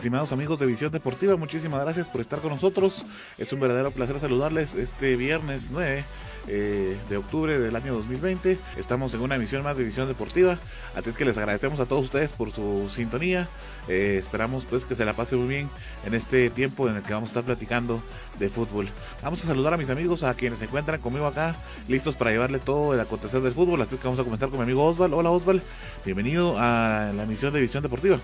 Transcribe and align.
Estimados 0.00 0.32
amigos 0.32 0.58
de 0.58 0.64
Visión 0.64 0.90
Deportiva, 0.90 1.36
muchísimas 1.36 1.78
gracias 1.82 2.08
por 2.08 2.22
estar 2.22 2.40
con 2.40 2.52
nosotros. 2.52 3.04
Es 3.36 3.52
un 3.52 3.60
verdadero 3.60 3.90
placer 3.90 4.18
saludarles 4.18 4.74
este 4.74 5.14
viernes 5.14 5.68
9 5.70 6.04
eh, 6.48 6.96
de 7.10 7.16
octubre 7.18 7.58
del 7.58 7.76
año 7.76 7.92
2020. 7.92 8.58
Estamos 8.78 9.12
en 9.12 9.20
una 9.20 9.34
emisión 9.34 9.62
más 9.62 9.76
de 9.76 9.84
Visión 9.84 10.08
Deportiva, 10.08 10.58
así 10.94 11.10
es 11.10 11.16
que 11.18 11.26
les 11.26 11.36
agradecemos 11.36 11.80
a 11.80 11.84
todos 11.84 12.04
ustedes 12.04 12.32
por 12.32 12.50
su 12.50 12.88
sintonía. 12.88 13.46
Eh, 13.88 14.16
esperamos 14.18 14.64
pues 14.64 14.86
que 14.86 14.94
se 14.94 15.04
la 15.04 15.12
pase 15.12 15.36
muy 15.36 15.48
bien 15.48 15.68
en 16.06 16.14
este 16.14 16.48
tiempo 16.48 16.88
en 16.88 16.96
el 16.96 17.02
que 17.02 17.12
vamos 17.12 17.28
a 17.28 17.32
estar 17.32 17.44
platicando 17.44 18.02
de 18.38 18.48
fútbol. 18.48 18.88
Vamos 19.22 19.44
a 19.44 19.48
saludar 19.48 19.74
a 19.74 19.76
mis 19.76 19.90
amigos, 19.90 20.22
a 20.22 20.32
quienes 20.32 20.60
se 20.60 20.64
encuentran 20.64 20.98
conmigo 21.02 21.26
acá, 21.26 21.56
listos 21.88 22.16
para 22.16 22.30
llevarle 22.30 22.58
todo 22.58 22.94
el 22.94 23.00
acontecer 23.00 23.42
del 23.42 23.52
fútbol. 23.52 23.82
Así 23.82 23.96
que 23.98 24.04
vamos 24.04 24.18
a 24.20 24.24
comenzar 24.24 24.48
con 24.48 24.60
mi 24.60 24.62
amigo 24.62 24.82
Osval. 24.82 25.12
Hola 25.12 25.30
Osval, 25.30 25.60
bienvenido 26.06 26.56
a 26.58 27.12
la 27.14 27.24
emisión 27.24 27.52
de 27.52 27.60
Visión 27.60 27.82
Deportiva. 27.82 28.18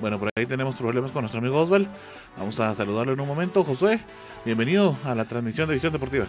Bueno, 0.00 0.18
por 0.18 0.30
ahí 0.36 0.46
tenemos 0.46 0.74
problemas 0.74 1.10
con 1.10 1.22
nuestro 1.22 1.40
amigo 1.40 1.60
Osval. 1.60 1.88
Vamos 2.36 2.60
a 2.60 2.74
saludarlo 2.74 3.14
en 3.14 3.20
un 3.20 3.28
momento. 3.28 3.64
Josué, 3.64 4.00
bienvenido 4.44 4.96
a 5.04 5.14
la 5.14 5.24
transmisión 5.24 5.68
de 5.68 5.74
Visión 5.74 5.92
Deportiva. 5.92 6.26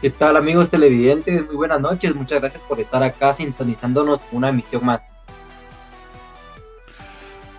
¿Qué 0.00 0.08
tal 0.08 0.36
amigos 0.36 0.70
televidentes? 0.70 1.44
Muy 1.46 1.56
buenas 1.56 1.80
noches. 1.80 2.14
Muchas 2.14 2.40
gracias 2.40 2.62
por 2.62 2.80
estar 2.80 3.02
acá 3.02 3.34
sintonizándonos 3.34 4.22
una 4.32 4.48
emisión 4.48 4.84
más. 4.84 5.02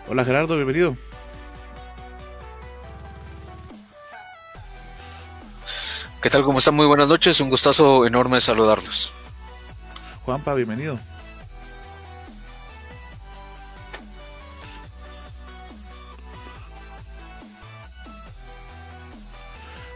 Hola 0.10 0.26
Gerardo, 0.26 0.56
bienvenido. 0.56 0.98
¿Qué 6.22 6.30
tal? 6.30 6.44
¿Cómo 6.44 6.60
están? 6.60 6.76
Muy 6.76 6.86
buenas 6.88 7.08
noches. 7.08 7.40
Un 7.42 7.50
gustazo 7.50 8.06
enorme 8.06 8.42
saludarlos. 8.42 9.14
Juanpa, 10.24 10.54
bienvenido. 10.56 11.00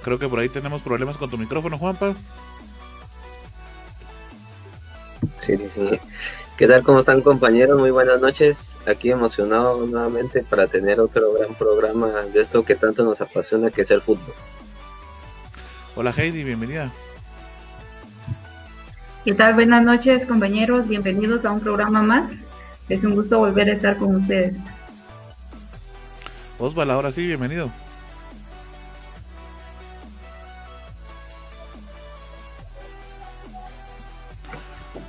Creo 0.06 0.20
que 0.20 0.30
por 0.30 0.38
ahí 0.38 0.50
tenemos 0.50 0.84
problemas 0.84 1.18
con 1.18 1.32
tu 1.32 1.38
micrófono, 1.40 1.80
Juanpa. 1.80 2.14
Sí, 5.44 5.58
sí. 5.58 6.00
¿Qué 6.58 6.68
tal? 6.68 6.84
¿Cómo 6.84 7.00
están 7.00 7.22
compañeros? 7.22 7.80
Muy 7.80 7.90
buenas 7.90 8.22
noches. 8.22 8.56
Aquí 8.86 9.10
emocionado 9.10 9.84
nuevamente 9.88 10.44
para 10.44 10.68
tener 10.68 11.00
otro 11.00 11.34
gran 11.34 11.56
programa 11.56 12.10
de 12.32 12.40
esto 12.40 12.64
que 12.64 12.76
tanto 12.76 13.04
nos 13.04 13.20
apasiona 13.20 13.72
que 13.72 13.82
es 13.82 13.90
el 13.90 14.00
fútbol. 14.00 14.36
Hola 15.96 16.14
Heidi, 16.16 16.44
bienvenida. 16.44 16.92
¿Qué 19.24 19.34
tal? 19.34 19.56
Buenas 19.56 19.84
noches 19.84 20.28
compañeros, 20.28 20.88
bienvenidos 20.88 21.46
a 21.46 21.52
un 21.52 21.62
programa 21.62 22.04
más. 22.04 22.32
Es 22.90 23.04
un 23.04 23.16
gusto 23.16 23.40
volver 23.40 23.70
a 23.70 23.74
estar 23.74 23.98
con 23.98 24.18
ustedes. 24.18 24.56
Osval, 26.60 26.92
ahora 26.92 27.12
sí, 27.12 27.26
bienvenido. 27.26 27.72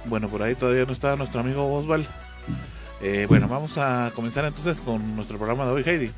Bueno, 0.06 0.28
por 0.28 0.42
ahí 0.42 0.54
todavía 0.54 0.84
no 0.84 0.92
está 0.92 1.16
nuestro 1.16 1.40
amigo 1.40 1.72
Osval. 1.72 2.06
Eh, 3.02 3.26
bueno, 3.28 3.48
vamos 3.48 3.76
a 3.78 4.10
comenzar 4.14 4.44
entonces 4.44 4.80
con 4.80 5.16
nuestro 5.16 5.36
programa 5.36 5.66
de 5.66 5.72
hoy, 5.72 5.82
Heidi. 5.84 6.12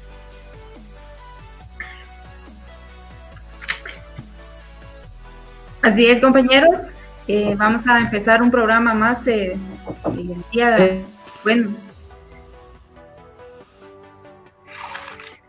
Así 5.82 6.06
es, 6.06 6.20
compañeros. 6.20 6.76
Eh, 7.26 7.54
vamos 7.56 7.86
a 7.86 8.00
empezar 8.00 8.42
un 8.42 8.50
programa 8.50 8.94
más 8.94 9.24
de, 9.24 9.56
de 10.14 10.36
día 10.52 10.70
de, 10.70 11.04
bueno, 11.44 11.70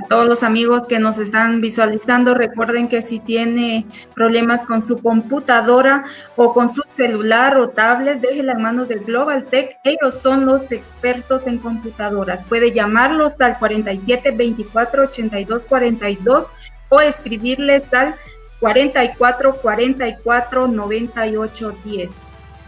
todos 0.07 0.27
los 0.27 0.43
amigos 0.43 0.87
que 0.87 0.97
nos 0.97 1.17
están 1.17 1.59
visualizando, 1.59 2.33
recuerden 2.33 2.87
que 2.87 3.01
si 3.01 3.19
tiene 3.19 3.85
problemas 4.15 4.65
con 4.65 4.81
su 4.81 5.01
computadora 5.01 6.05
o 6.37 6.53
con 6.53 6.73
su 6.73 6.81
celular 6.95 7.57
o 7.57 7.69
tablet, 7.69 8.21
déjela 8.21 8.53
en 8.53 8.61
manos 8.61 8.87
de 8.87 8.95
Global 8.95 9.43
Tech. 9.45 9.77
Ellos 9.83 10.21
son 10.21 10.45
los 10.45 10.71
expertos 10.71 11.45
en 11.47 11.57
computadoras. 11.57 12.45
Puede 12.47 12.71
llamarlos 12.71 13.33
al 13.39 13.57
47 13.59 14.31
24 14.31 15.03
82 15.03 15.63
42 15.67 16.45
o 16.87 17.01
escribirles 17.01 17.93
al 17.93 18.15
44 18.61 19.55
44 19.57 20.67
98 20.67 21.75
10. 21.83 22.09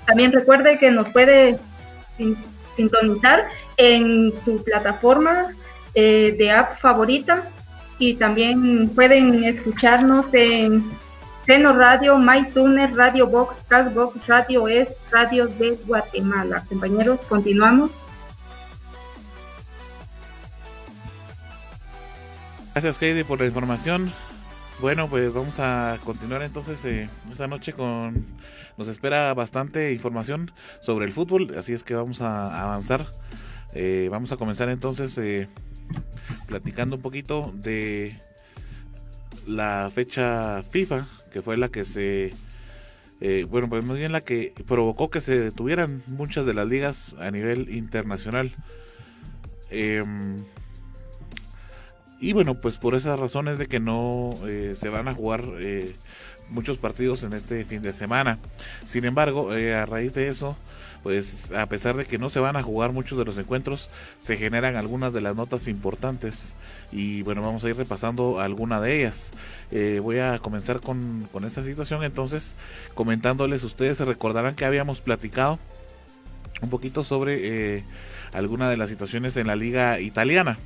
También 0.06 0.34
recuerde 0.34 0.78
que 0.78 0.92
nos 0.92 1.10
puede 1.10 1.58
sintonizar 2.76 3.46
en 3.78 4.34
su 4.44 4.64
plataforma 4.64 5.48
eh, 5.94 6.36
de 6.38 6.52
app 6.52 6.80
favorita 6.80 7.50
y 8.00 8.16
también 8.16 8.90
pueden 8.90 9.44
escucharnos 9.44 10.26
en 10.34 10.84
Seno 11.46 11.74
Radio, 11.74 12.18
MyTuner, 12.18 12.96
Radio 12.96 13.28
Box, 13.28 13.56
Castbox, 13.68 14.28
Radio 14.28 14.68
Es, 14.68 14.90
Radio 15.12 15.48
de 15.48 15.78
Guatemala. 15.86 16.64
Compañeros, 16.70 17.20
continuamos. 17.28 17.92
Gracias 22.74 23.02
Heidi 23.02 23.24
por 23.24 23.40
la 23.40 23.48
información. 23.48 24.14
Bueno, 24.80 25.08
pues 25.10 25.32
vamos 25.34 25.60
a 25.60 26.00
continuar 26.04 26.42
entonces 26.42 26.84
eh, 26.86 27.10
esta 27.32 27.48
noche 27.48 27.74
con... 27.74 28.26
Nos 28.78 28.88
espera 28.88 29.34
bastante 29.34 29.94
información 29.94 30.52
sobre 30.80 31.06
el 31.06 31.12
fútbol, 31.12 31.54
así 31.56 31.74
es 31.74 31.84
que 31.84 31.94
vamos 31.94 32.22
a 32.22 32.64
avanzar. 32.64 33.06
Eh, 33.74 34.08
vamos 34.10 34.32
a 34.32 34.38
comenzar 34.38 34.70
entonces 34.70 35.16
eh, 35.18 35.50
platicando 36.48 36.98
un 36.98 37.02
poquito 37.02 37.52
de 37.56 38.20
la 39.48 39.90
fecha 39.94 40.64
FIFA, 40.64 41.08
que 41.32 41.42
fue 41.42 41.58
la 41.58 41.70
que 41.70 41.86
se, 41.86 42.34
eh, 43.20 43.46
bueno, 43.50 43.70
pues 43.70 43.84
más 43.86 43.98
bien 43.98 44.12
la 44.12 44.22
que 44.22 44.54
provocó 44.68 45.10
que 45.10 45.22
se 45.22 45.40
detuvieran 45.40 46.04
muchas 46.08 46.46
de 46.46 46.54
las 46.54 46.68
ligas 46.68 47.16
a 47.20 47.32
nivel 47.32 47.70
internacional. 47.76 48.52
Eh, 49.70 50.04
y 52.22 52.34
bueno, 52.34 52.62
pues 52.62 52.78
por 52.78 52.94
esas 52.94 53.20
razones 53.20 53.58
de 53.58 53.66
que 53.66 53.80
no 53.80 54.38
eh, 54.46 54.76
se 54.80 54.90
van 54.90 55.08
a 55.08 55.16
jugar 55.16 55.44
eh, 55.60 55.96
muchos 56.50 56.78
partidos 56.78 57.24
en 57.24 57.34
este 57.34 57.66
fin 57.66 57.82
de 57.82 57.94
semana. 57.94 58.38
Sin 58.86 59.06
embargo, 59.06 59.50
a 59.52 59.86
raíz 59.88 60.14
de 60.14 60.28
eso, 60.28 60.56
pues 61.04 61.52
a 61.52 61.66
pesar 61.68 61.96
de 61.96 62.06
que 62.06 62.18
no 62.18 62.30
se 62.30 62.40
van 62.40 62.56
a 62.56 62.64
jugar 62.64 62.92
muchos 62.92 63.18
de 63.18 63.26
los 63.26 63.38
encuentros, 63.38 63.90
se 64.20 64.38
generan 64.38 64.76
algunas 64.76 65.14
de 65.14 65.22
las 65.22 65.36
notas 65.36 65.68
importantes 65.68 66.56
y 66.92 67.24
bueno, 67.24 67.42
vamos 67.42 67.64
a 67.64 67.70
ir 67.70 67.78
repasando 67.78 68.40
alguna 68.40 68.82
de 68.82 69.00
ellas. 69.00 69.32
Eh, 69.72 70.00
voy 70.02 70.20
a 70.20 70.40
comenzar 70.40 70.80
con, 70.80 71.28
con 71.32 71.46
esta 71.46 71.64
situación 71.64 72.04
entonces 72.04 72.56
comentándoles, 72.94 73.64
ustedes 73.64 73.98
se 73.98 74.06
recordarán 74.06 74.56
que 74.56 74.66
habíamos 74.66 75.02
platicado 75.02 75.60
un 76.62 76.70
poquito 76.70 77.04
sobre 77.04 77.78
eh, 77.78 77.84
alguna 78.34 78.70
de 78.70 78.78
las 78.78 78.90
situaciones 78.90 79.36
en 79.38 79.48
la 79.48 79.56
liga 79.56 80.00
italiana. 80.00 80.58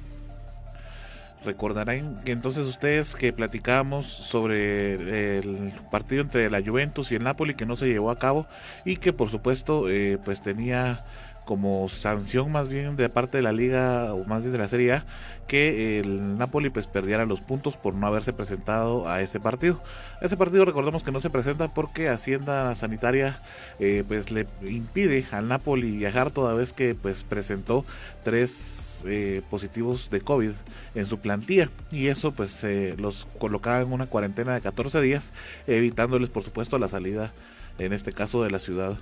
Recordarán 1.46 2.22
que 2.26 2.32
entonces 2.32 2.66
ustedes 2.66 3.16
que 3.16 3.32
platicábamos 3.32 4.08
sobre 4.08 5.38
el 5.38 5.72
partido 5.92 6.22
entre 6.22 6.50
la 6.50 6.62
Juventus 6.62 7.12
y 7.12 7.16
el 7.16 7.24
Napoli 7.24 7.54
que 7.54 7.66
no 7.66 7.76
se 7.76 7.88
llevó 7.88 8.10
a 8.10 8.20
cabo 8.20 8.48
y 8.84 8.98
que 8.98 9.14
por 9.14 9.30
supuesto 9.30 9.90
eh, 9.90 10.18
pues 10.24 10.42
tenía 10.42 11.04
como 11.46 11.88
sanción 11.90 12.52
más 12.52 12.68
bien 12.68 12.96
de 12.96 13.08
parte 13.08 13.38
de 13.38 13.44
la 13.44 13.54
liga 13.54 14.14
o 14.14 14.26
más 14.26 14.42
bien 14.42 14.52
de 14.52 14.58
la 14.58 14.68
Serie 14.68 14.94
A 14.94 15.06
que 15.48 16.00
el 16.00 16.38
Napoli 16.38 16.70
pues 16.70 16.88
perdiera 16.88 17.26
los 17.26 17.40
puntos 17.40 17.78
por 17.78 17.94
no 17.94 18.08
haberse 18.08 18.34
presentado 18.34 19.08
a 19.08 19.22
ese 19.22 19.40
partido. 19.40 19.80
Ese 20.22 20.38
partido 20.38 20.66
recordemos 20.66 21.04
que 21.04 21.12
no 21.12 21.22
se 21.22 21.30
presenta 21.30 21.68
porque 21.68 22.10
Hacienda 22.10 22.74
Sanitaria 22.74 23.40
eh, 23.80 24.04
pues 24.08 24.32
le 24.32 24.48
impide 24.68 25.26
al 25.32 25.48
Napoli 25.48 25.92
viajar 25.92 26.32
toda 26.32 26.56
vez 26.56 26.74
que 26.74 26.96
pues 26.96 27.24
presentó 27.24 27.86
tres 28.24 29.04
eh, 29.08 29.44
positivos 29.50 30.10
de 30.10 30.22
COVID 30.22 30.52
en 30.96 31.06
su 31.06 31.20
plantilla 31.20 31.70
y 31.92 32.08
eso 32.08 32.32
pues 32.32 32.64
eh, 32.64 32.96
los 32.98 33.28
colocaba 33.38 33.82
en 33.82 33.92
una 33.92 34.08
cuarentena 34.08 34.56
de 34.56 34.62
14 34.62 35.00
días 35.02 35.32
evitándoles 35.68 36.30
por 36.30 36.44
supuesto 36.44 36.80
la 36.80 36.88
salida 36.88 37.34
en 37.78 37.94
este 37.94 38.14
caso 38.14 38.44
de 38.44 38.50
la 38.50 38.60
ciudad 38.60 38.98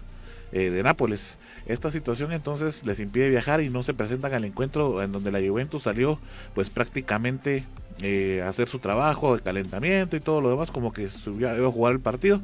eh, 0.54 0.70
de 0.70 0.84
Nápoles. 0.84 1.40
Esta 1.66 1.90
situación 1.90 2.32
entonces 2.32 2.86
les 2.86 3.00
impide 3.00 3.30
viajar 3.30 3.62
y 3.62 3.70
no 3.70 3.82
se 3.84 3.94
presentan 3.94 4.34
al 4.34 4.46
encuentro 4.46 5.02
en 5.02 5.12
donde 5.12 5.32
la 5.32 5.40
Juventus 5.40 5.84
salió 5.84 6.20
pues 6.54 6.70
prácticamente 6.70 7.66
eh, 8.02 8.44
hacer 8.46 8.70
su 8.70 8.80
trabajo 8.80 9.36
de 9.36 9.42
calentamiento 9.42 10.16
y 10.16 10.20
todo 10.20 10.42
lo 10.42 10.50
demás 10.50 10.72
como 10.72 10.92
que 10.94 11.08
iba 11.28 11.52
a 11.52 11.72
jugar 11.72 11.94
el 11.94 12.00
partido 12.00 12.42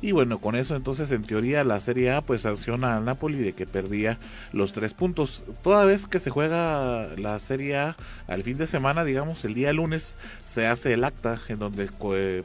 y 0.00 0.12
bueno 0.12 0.40
con 0.40 0.54
eso 0.54 0.76
entonces 0.76 1.10
en 1.10 1.22
teoría 1.22 1.64
la 1.64 1.80
Serie 1.80 2.12
A 2.12 2.20
pues 2.20 2.42
sanciona 2.42 2.96
al 2.96 3.04
Napoli 3.04 3.38
de 3.38 3.52
que 3.52 3.66
perdía 3.66 4.18
los 4.52 4.72
tres 4.72 4.94
puntos 4.94 5.42
toda 5.62 5.84
vez 5.84 6.06
que 6.06 6.20
se 6.20 6.30
juega 6.30 7.08
la 7.16 7.38
Serie 7.40 7.76
A 7.76 7.96
al 8.28 8.42
fin 8.44 8.58
de 8.58 8.66
semana 8.66 9.04
digamos 9.04 9.44
el 9.44 9.54
día 9.54 9.72
lunes 9.72 10.16
se 10.44 10.68
hace 10.68 10.92
el 10.94 11.02
acta 11.02 11.40
en 11.48 11.58
donde 11.58 11.88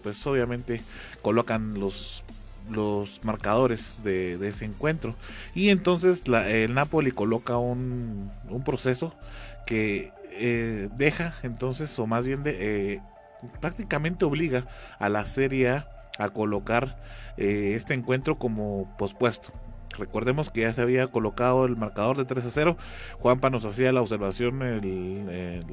pues 0.01 0.25
obviamente 0.25 0.81
colocan 1.21 1.79
los 1.79 2.23
los 2.69 3.23
marcadores 3.23 4.01
de, 4.03 4.33
ese 4.47 4.65
encuentro 4.65 5.15
y 5.55 5.69
entonces 5.69 6.23
el 6.27 6.73
Napoli 6.73 7.11
coloca 7.11 7.57
un, 7.57 8.31
un 8.49 8.63
proceso 8.63 9.13
que 9.65 10.11
eh, 10.39 10.89
deja 10.95 11.33
entonces, 11.43 11.97
o 11.99 12.05
más 12.05 12.25
bien 12.25 12.43
de, 12.43 12.93
eh, 12.93 13.01
prácticamente 13.59 14.25
obliga 14.25 14.65
a 14.99 15.09
la 15.09 15.25
Serie 15.25 15.69
A 15.69 15.87
a 16.19 16.29
colocar 16.29 16.97
eh, 17.37 17.73
este 17.75 17.93
encuentro 17.93 18.37
como 18.37 18.95
pospuesto. 18.97 19.51
Recordemos 19.97 20.51
que 20.51 20.61
ya 20.61 20.73
se 20.73 20.81
había 20.81 21.07
colocado 21.07 21.65
el 21.65 21.75
marcador 21.75 22.17
de 22.17 22.25
3 22.25 22.45
a 22.45 22.49
0. 22.49 22.77
Juanpa 23.17 23.49
nos 23.49 23.65
hacía 23.65 23.91
la 23.91 24.01
observación 24.01 24.61
en 24.61 25.29
el, 25.29 25.65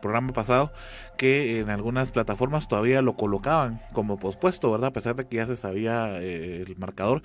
programa 0.00 0.32
pasado 0.32 0.72
que 1.16 1.60
en 1.60 1.70
algunas 1.70 2.12
plataformas 2.12 2.68
todavía 2.68 3.02
lo 3.02 3.14
colocaban 3.14 3.80
como 3.92 4.18
pospuesto, 4.18 4.70
¿verdad? 4.70 4.88
A 4.88 4.92
pesar 4.92 5.16
de 5.16 5.26
que 5.26 5.36
ya 5.36 5.46
se 5.46 5.56
sabía 5.56 6.18
el 6.18 6.76
marcador. 6.76 7.22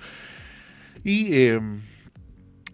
Y 1.04 1.46
em, 1.46 1.80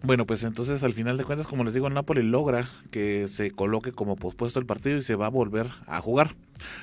bueno, 0.03 0.25
pues 0.25 0.43
entonces 0.43 0.83
al 0.83 0.93
final 0.93 1.17
de 1.17 1.23
cuentas, 1.23 1.47
como 1.47 1.63
les 1.63 1.73
digo, 1.73 1.89
Napoli 1.89 2.23
logra 2.23 2.69
que 2.91 3.27
se 3.27 3.51
coloque 3.51 3.91
como 3.91 4.15
pospuesto 4.15 4.59
el 4.59 4.65
partido 4.65 4.97
y 4.97 5.03
se 5.03 5.15
va 5.15 5.27
a 5.27 5.29
volver 5.29 5.67
a 5.87 5.99
jugar. 5.99 6.35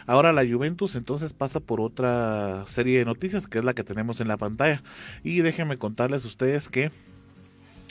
Ahora 0.07 0.33
la 0.33 0.47
Juventus 0.47 0.95
entonces 0.97 1.33
pasa 1.33 1.61
por 1.61 1.81
otra 1.81 2.65
serie 2.69 2.99
de 2.99 3.05
noticias 3.05 3.47
que 3.47 3.59
es 3.59 3.65
la 3.65 3.75
que 3.75 3.85
tenemos 3.85 4.21
en 4.21 4.29
la 4.29 4.37
pantalla. 4.37 4.83
Y 5.25 5.41
déjenme 5.41 5.79
contarles 5.79 6.25
a 6.25 6.29
ustedes 6.29 6.69
que 6.69 6.91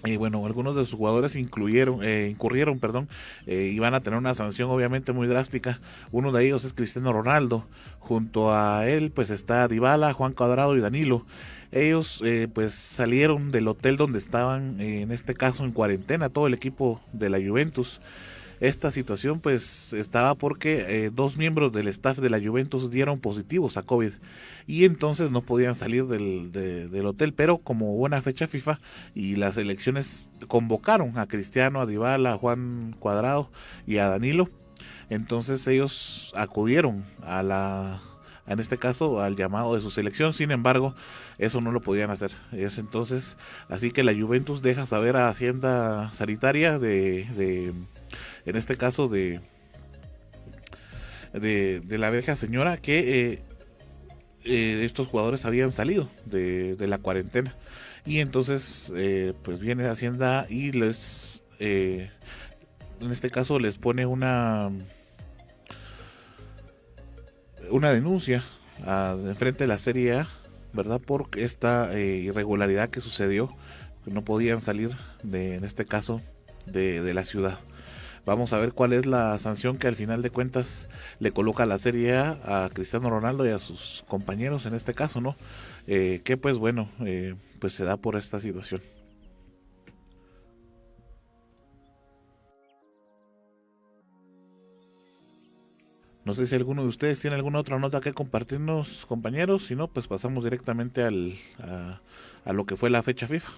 y 0.04 0.18
bueno, 0.18 0.44
algunos 0.48 0.76
de 0.76 0.84
sus 0.84 0.96
jugadores 0.96 1.36
incluyeron, 1.36 2.00
eh, 2.02 2.30
incurrieron, 2.32 2.80
perdón, 2.80 3.08
eh, 3.46 3.72
y 3.72 3.78
van 3.78 3.94
a 3.94 4.00
tener 4.00 4.18
una 4.18 4.34
sanción 4.34 4.70
obviamente 4.72 5.12
muy 5.12 5.28
drástica. 5.28 5.80
Uno 6.12 6.32
de 6.32 6.44
ellos 6.44 6.64
es 6.64 6.74
Cristiano 6.74 7.14
Ronaldo. 7.14 7.68
Junto 8.00 8.52
a 8.52 8.88
él, 8.90 9.12
pues 9.12 9.30
está 9.30 9.68
Dybala, 9.68 10.14
Juan 10.14 10.34
Cuadrado 10.34 10.76
y 10.76 10.80
Danilo. 10.80 11.24
Ellos 11.72 12.22
eh, 12.26 12.50
pues 12.54 12.74
salieron 12.74 13.52
del 13.52 13.68
hotel 13.68 13.96
donde 13.96 14.20
estaban, 14.20 14.82
eh, 14.82 15.02
en 15.02 15.12
este 15.12 15.36
caso 15.36 15.64
en 15.64 15.72
cuarentena, 15.72 16.30
todo 16.30 16.48
el 16.48 16.54
equipo 16.54 17.00
de 17.14 17.30
la 17.30 17.38
Juventus. 17.38 18.02
Esta 18.62 18.92
situación 18.92 19.40
pues 19.40 19.92
estaba 19.92 20.36
porque 20.36 20.86
eh, 20.88 21.10
dos 21.12 21.36
miembros 21.36 21.74
del 21.74 21.88
staff 21.88 22.20
de 22.20 22.30
la 22.30 22.40
Juventus 22.40 22.92
dieron 22.92 23.20
positivos 23.20 23.76
a 23.76 23.82
COVID 23.82 24.12
y 24.68 24.86
entonces 24.86 25.32
no 25.32 25.42
podían 25.42 25.74
salir 25.74 26.06
del, 26.06 26.52
del 26.52 27.06
hotel, 27.08 27.34
pero 27.34 27.58
como 27.58 27.96
buena 27.96 28.22
fecha 28.22 28.46
FIFA 28.46 28.80
y 29.16 29.36
las 29.36 29.58
elecciones 29.58 30.32
convocaron 30.48 31.18
a 31.18 31.26
Cristiano, 31.26 31.82
a 31.82 31.88
Dybala, 31.88 32.34
a 32.34 32.38
Juan 32.38 32.96
Cuadrado 33.00 33.50
y 33.88 33.98
a 33.98 34.10
Danilo, 34.10 34.48
entonces 35.10 35.66
ellos 35.66 36.32
acudieron 36.36 37.04
a 37.24 37.42
la 37.42 38.00
en 38.46 38.60
este 38.60 38.78
caso 38.78 39.22
al 39.22 39.36
llamado 39.36 39.76
de 39.76 39.82
su 39.82 39.90
selección. 39.90 40.34
Sin 40.34 40.52
embargo, 40.52 40.94
eso 41.38 41.62
no 41.62 41.72
lo 41.72 41.82
podían 41.82 42.12
hacer. 42.12 42.32
Es 42.52 42.78
entonces 42.78 43.38
así 43.70 43.92
que 43.92 44.04
la 44.04 44.14
Juventus 44.14 44.62
deja 44.62 44.86
saber 44.86 45.18
a 45.18 45.30
Hacienda 45.30 46.12
Sanitaria 46.14 46.78
de, 46.78 47.26
de 47.36 47.74
en 48.46 48.56
este 48.56 48.78
caso 48.78 49.08
de, 49.08 49.40
de, 51.34 51.98
la 51.98 52.10
vieja 52.10 52.36
señora 52.36 52.78
que 52.78 53.32
eh, 53.32 53.44
eh, 54.44 54.82
estos 54.84 55.08
jugadores 55.08 55.46
habían 55.46 55.72
salido 55.72 56.10
de, 56.26 56.76
la 56.80 56.98
cuarentena. 56.98 57.56
Y 58.06 58.20
entonces, 58.20 58.92
eh, 58.96 59.34
pues 59.44 59.60
viene 59.60 59.88
Hacienda 59.88 60.48
y 60.50 60.72
les, 60.72 61.44
en 61.60 62.10
este 63.12 63.30
caso, 63.30 63.60
les 63.60 63.78
pone 63.78 64.06
una 64.06 64.72
una 67.70 67.94
denuncia 67.94 68.44
a, 68.86 69.16
frente 69.38 69.64
de 69.64 69.68
la 69.68 69.78
Serie 69.78 70.14
A, 70.14 70.28
¿verdad? 70.74 71.00
Por 71.00 71.30
esta 71.38 71.98
irregularidad 71.98 72.90
que 72.90 73.02
sucedió, 73.02 73.50
que 74.04 74.12
no 74.12 74.24
podían 74.24 74.62
salir 74.62 74.98
de, 75.22 75.56
en 75.56 75.64
este 75.64 75.86
caso, 75.86 76.22
de, 76.66 77.14
la 77.14 77.26
ciudad. 77.26 77.60
Vamos 78.26 78.54
a 78.54 78.60
ver 78.60 78.74
cuál 78.74 78.94
es 78.94 79.06
la 79.06 79.38
sanción 79.40 79.78
que 79.78 79.88
al 79.88 79.96
final 79.96 80.22
de 80.22 80.30
cuentas 80.30 80.90
le 81.20 81.32
coloca 81.32 81.66
la 81.66 81.80
Serie 81.80 82.16
A 82.16 82.66
a 82.66 82.70
Cristiano 82.70 83.10
Ronaldo 83.10 83.46
y 83.46 83.50
a 83.50 83.60
sus 83.60 84.04
compañeros 84.08 84.66
en 84.66 84.76
este 84.76 84.94
caso, 84.94 85.22
¿no? 85.22 85.36
Eh, 85.88 86.22
que 86.24 86.38
pues 86.38 86.58
bueno, 86.60 86.88
eh, 87.00 87.36
pues 87.60 87.74
se 87.74 87.84
da 87.84 87.98
por 87.98 88.16
esta 88.16 88.40
situación. 88.40 88.82
No 96.24 96.36
sé 96.36 96.46
si 96.46 96.54
alguno 96.54 96.84
de 96.84 96.88
ustedes 96.88 97.20
tiene 97.20 97.36
alguna 97.36 97.60
otra 97.60 97.80
nota 97.80 98.00
que 98.00 98.14
compartirnos, 98.14 99.08
compañeros. 99.08 99.66
Si 99.66 99.76
no, 99.76 99.88
pues 99.88 100.08
pasamos 100.08 100.44
directamente 100.44 101.04
al, 101.04 101.36
a, 102.46 102.54
lo 102.54 102.66
que 102.66 102.78
fue 102.78 102.92
la 102.92 103.02
fecha 103.02 103.28
FIFA. 103.28 103.52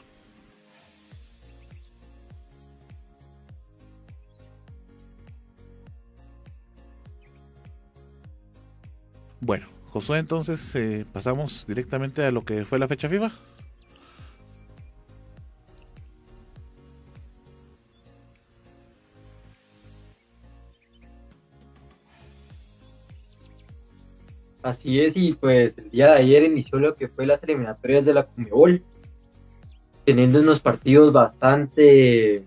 Bueno, 9.45 9.67
Josué, 9.89 10.19
entonces 10.19 10.73
eh, 10.73 11.05
pasamos 11.11 11.67
directamente 11.67 12.23
a 12.23 12.31
lo 12.31 12.43
que 12.45 12.63
fue 12.63 12.79
la 12.79 12.87
fecha 12.87 13.09
FIFA. 13.09 13.29
Así 24.61 25.01
es, 25.01 25.17
y 25.17 25.33
pues 25.33 25.77
el 25.77 25.91
día 25.91 26.13
de 26.13 26.19
ayer 26.21 26.43
inició 26.43 26.79
lo 26.79 26.95
que 26.95 27.09
fue 27.09 27.25
las 27.25 27.43
eliminatorias 27.43 28.05
de 28.05 28.13
la 28.13 28.25
Conmebol, 28.25 28.81
teniendo 30.05 30.39
unos 30.39 30.61
partidos 30.61 31.11
bastante 31.11 32.45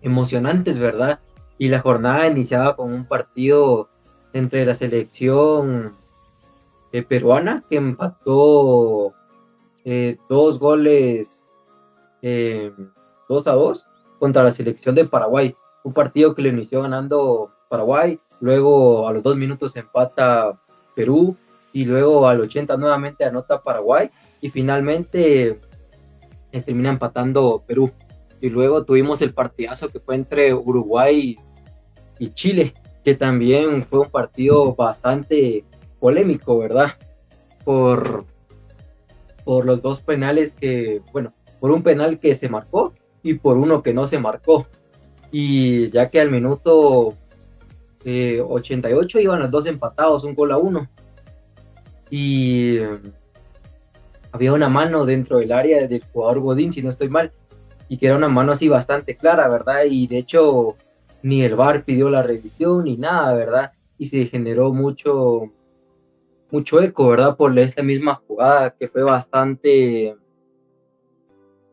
emocionantes, 0.00 0.78
¿verdad? 0.78 1.18
Y 1.58 1.66
la 1.70 1.80
jornada 1.80 2.28
iniciaba 2.28 2.76
con 2.76 2.92
un 2.92 3.04
partido 3.04 3.91
entre 4.32 4.64
la 4.64 4.74
selección 4.74 5.94
eh, 6.92 7.02
peruana, 7.02 7.64
que 7.68 7.76
empató 7.76 9.14
eh, 9.84 10.16
dos 10.28 10.58
goles, 10.58 11.44
eh, 12.20 12.72
dos 13.28 13.46
a 13.46 13.52
dos, 13.52 13.86
contra 14.18 14.42
la 14.42 14.52
selección 14.52 14.94
de 14.94 15.04
Paraguay. 15.04 15.54
Un 15.84 15.92
partido 15.92 16.34
que 16.34 16.42
le 16.42 16.50
inició 16.50 16.82
ganando 16.82 17.50
Paraguay, 17.68 18.20
luego 18.40 19.08
a 19.08 19.12
los 19.12 19.22
dos 19.22 19.36
minutos 19.36 19.74
empata 19.76 20.60
Perú 20.94 21.36
y 21.72 21.84
luego 21.86 22.28
al 22.28 22.40
80 22.40 22.76
nuevamente 22.76 23.24
anota 23.24 23.62
Paraguay 23.62 24.10
y 24.40 24.50
finalmente 24.50 25.58
termina 26.60 26.90
empatando 26.90 27.64
Perú. 27.66 27.90
Y 28.40 28.50
luego 28.50 28.84
tuvimos 28.84 29.22
el 29.22 29.32
partidazo 29.32 29.88
que 29.88 30.00
fue 30.00 30.16
entre 30.16 30.52
Uruguay 30.52 31.36
y 32.18 32.28
Chile, 32.34 32.74
que 33.04 33.14
también 33.14 33.84
fue 33.84 34.00
un 34.00 34.10
partido 34.10 34.74
bastante 34.74 35.64
polémico, 36.00 36.58
¿verdad? 36.58 36.92
Por, 37.64 38.24
por 39.44 39.64
los 39.64 39.82
dos 39.82 40.00
penales 40.00 40.54
que, 40.54 41.02
bueno, 41.12 41.32
por 41.60 41.70
un 41.70 41.82
penal 41.82 42.18
que 42.18 42.34
se 42.34 42.48
marcó 42.48 42.92
y 43.22 43.34
por 43.34 43.56
uno 43.56 43.82
que 43.82 43.94
no 43.94 44.06
se 44.06 44.18
marcó. 44.18 44.66
Y 45.30 45.90
ya 45.90 46.10
que 46.10 46.20
al 46.20 46.30
minuto 46.30 47.16
88 48.04 49.18
eh, 49.18 49.22
iban 49.22 49.40
los 49.40 49.50
dos 49.50 49.66
empatados, 49.66 50.24
un 50.24 50.34
gol 50.34 50.52
a 50.52 50.58
uno. 50.58 50.88
Y 52.10 52.78
eh, 52.78 52.98
había 54.32 54.52
una 54.52 54.68
mano 54.68 55.04
dentro 55.06 55.38
del 55.38 55.52
área 55.52 55.86
del 55.86 56.02
jugador 56.12 56.40
Godín, 56.40 56.72
si 56.72 56.82
no 56.82 56.90
estoy 56.90 57.08
mal, 57.08 57.32
y 57.88 57.96
que 57.96 58.06
era 58.06 58.16
una 58.16 58.28
mano 58.28 58.52
así 58.52 58.68
bastante 58.68 59.16
clara, 59.16 59.48
¿verdad? 59.48 59.84
Y 59.88 60.06
de 60.06 60.18
hecho 60.18 60.76
ni 61.22 61.42
el 61.42 61.56
VAR 61.56 61.84
pidió 61.84 62.10
la 62.10 62.22
revisión 62.22 62.84
ni 62.84 62.96
nada, 62.96 63.34
¿verdad? 63.34 63.72
Y 63.98 64.06
se 64.06 64.26
generó 64.26 64.72
mucho 64.72 65.52
mucho 66.50 66.82
eco, 66.82 67.08
¿verdad? 67.08 67.36
Por 67.36 67.58
esta 67.58 67.82
misma 67.82 68.14
jugada 68.14 68.74
que 68.76 68.88
fue 68.88 69.02
bastante 69.02 70.16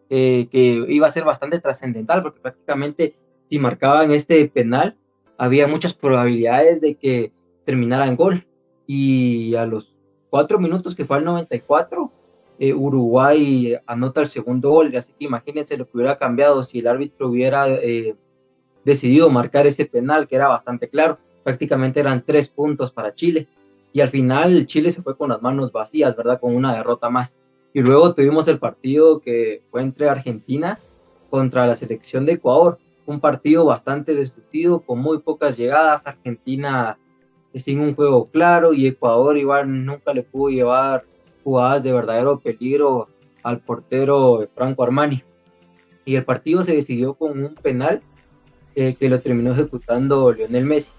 eh, 0.09 0.47
que 0.49 0.85
iba 0.87 1.07
a 1.07 1.11
ser 1.11 1.23
bastante 1.23 1.59
trascendental 1.59 2.23
porque 2.23 2.39
prácticamente 2.39 3.15
si 3.49 3.59
marcaban 3.59 4.11
este 4.11 4.47
penal 4.47 4.97
había 5.37 5.67
muchas 5.67 5.93
probabilidades 5.93 6.81
de 6.81 6.95
que 6.95 7.31
terminara 7.65 8.07
en 8.07 8.15
gol. 8.15 8.45
Y 8.85 9.55
a 9.55 9.65
los 9.65 9.95
cuatro 10.29 10.59
minutos 10.59 10.95
que 10.95 11.05
fue 11.05 11.17
al 11.17 11.25
94, 11.25 12.11
eh, 12.59 12.73
Uruguay 12.73 13.75
anota 13.85 14.21
el 14.21 14.27
segundo 14.27 14.71
gol. 14.71 14.95
Así 14.95 15.13
que 15.17 15.25
imagínense 15.25 15.77
lo 15.77 15.85
que 15.85 15.97
hubiera 15.97 16.17
cambiado 16.17 16.63
si 16.63 16.79
el 16.79 16.87
árbitro 16.87 17.29
hubiera 17.29 17.69
eh, 17.69 18.15
decidido 18.85 19.29
marcar 19.29 19.67
ese 19.67 19.85
penal, 19.85 20.27
que 20.27 20.35
era 20.35 20.47
bastante 20.47 20.89
claro. 20.89 21.17
Prácticamente 21.43 21.99
eran 21.99 22.23
tres 22.25 22.49
puntos 22.49 22.91
para 22.91 23.13
Chile. 23.13 23.47
Y 23.91 24.01
al 24.01 24.09
final 24.09 24.65
Chile 24.65 24.91
se 24.91 25.01
fue 25.01 25.17
con 25.17 25.29
las 25.29 25.41
manos 25.41 25.71
vacías, 25.71 26.15
¿verdad? 26.15 26.39
Con 26.39 26.55
una 26.55 26.75
derrota 26.75 27.09
más. 27.09 27.35
Y 27.73 27.81
luego 27.81 28.13
tuvimos 28.13 28.47
el 28.47 28.59
partido 28.59 29.19
que 29.19 29.61
fue 29.71 29.81
entre 29.81 30.09
Argentina 30.09 30.79
contra 31.29 31.65
la 31.67 31.75
selección 31.75 32.25
de 32.25 32.33
Ecuador. 32.33 32.79
Un 33.05 33.19
partido 33.19 33.65
bastante 33.65 34.13
destructivo, 34.13 34.81
con 34.81 34.99
muy 34.99 35.19
pocas 35.19 35.57
llegadas. 35.57 36.05
Argentina 36.05 36.97
sin 37.55 37.79
un 37.79 37.95
juego 37.95 38.29
claro 38.29 38.73
y 38.73 38.87
Ecuador 38.87 39.37
igual 39.37 39.85
nunca 39.85 40.13
le 40.13 40.23
pudo 40.23 40.49
llevar 40.49 41.05
jugadas 41.43 41.81
de 41.83 41.93
verdadero 41.93 42.39
peligro 42.39 43.07
al 43.43 43.59
portero 43.59 44.47
Franco 44.53 44.83
Armani. 44.83 45.23
Y 46.05 46.15
el 46.15 46.25
partido 46.25 46.63
se 46.63 46.75
decidió 46.75 47.13
con 47.13 47.43
un 47.43 47.55
penal 47.55 48.01
eh, 48.79 48.95
que 48.97 49.09
lo 49.09 49.19
terminó 49.19 49.51
ejecutando 49.51 50.31
Lionel 50.31 50.63
Messi. 50.63 50.91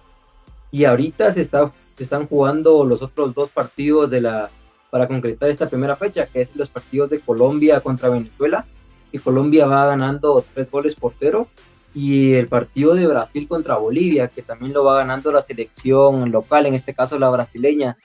Y 0.70 0.84
ahorita 0.84 1.32
se, 1.32 1.40
está, 1.40 1.72
están 1.98 2.26
jugando 2.26 2.84
los 2.84 3.00
otros 3.00 3.32
dos 3.32 3.48
partidos 3.48 4.10
de 4.10 4.20
la, 4.20 4.50
para 4.90 5.08
concretar 5.08 5.48
esta 5.48 5.66
primera 5.66 5.96
fecha, 5.96 6.26
que 6.26 6.42
es 6.42 6.54
los 6.54 6.68
partidos 6.68 7.08
de 7.08 7.20
Colombia 7.20 7.80
contra 7.80 8.10
Venezuela. 8.10 8.66
Y 9.12 9.18
Colombia 9.18 9.64
va 9.64 9.86
ganando 9.86 10.44
tres 10.52 10.70
goles 10.70 10.94
por 10.94 11.14
cero. 11.18 11.48
Y 11.94 12.34
el 12.34 12.48
partido 12.48 12.94
de 12.94 13.06
Brasil 13.06 13.48
contra 13.48 13.78
Bolivia, 13.78 14.28
que 14.28 14.42
también 14.42 14.74
lo 14.74 14.84
va 14.84 14.98
ganando 14.98 15.32
la 15.32 15.40
selección 15.40 16.30
local, 16.30 16.66
en 16.66 16.74
este 16.74 16.92
caso 16.92 17.18
la 17.18 17.30
brasileña, 17.30 17.96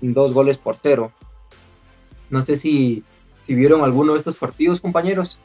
dos 0.00 0.32
goles 0.32 0.58
por 0.58 0.76
cero. 0.76 1.10
No 2.30 2.40
sé 2.42 2.54
si, 2.54 3.02
si 3.42 3.56
vieron 3.56 3.82
alguno 3.82 4.12
de 4.12 4.20
estos 4.20 4.36
partidos, 4.36 4.80
compañeros. 4.80 5.40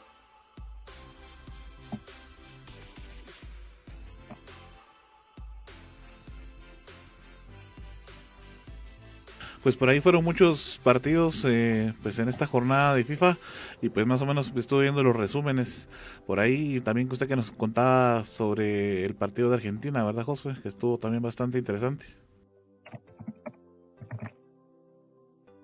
Pues 9.62 9.76
por 9.76 9.88
ahí 9.88 10.00
fueron 10.00 10.24
muchos 10.24 10.80
partidos 10.82 11.44
eh, 11.46 11.92
pues 12.02 12.18
en 12.18 12.28
esta 12.28 12.46
jornada 12.46 12.94
de 12.94 13.04
FIFA 13.04 13.36
y 13.82 13.90
pues 13.90 14.06
más 14.06 14.22
o 14.22 14.26
menos 14.26 14.52
estuve 14.56 14.82
viendo 14.82 15.02
los 15.02 15.14
resúmenes 15.14 15.88
por 16.26 16.40
ahí 16.40 16.80
también 16.80 17.08
que 17.08 17.14
usted 17.14 17.28
que 17.28 17.36
nos 17.36 17.52
contaba 17.52 18.24
sobre 18.24 19.04
el 19.04 19.14
partido 19.14 19.50
de 19.50 19.56
Argentina, 19.56 20.04
¿verdad 20.04 20.24
José? 20.24 20.54
Que 20.62 20.68
estuvo 20.68 20.98
también 20.98 21.22
bastante 21.22 21.58
interesante. 21.58 22.06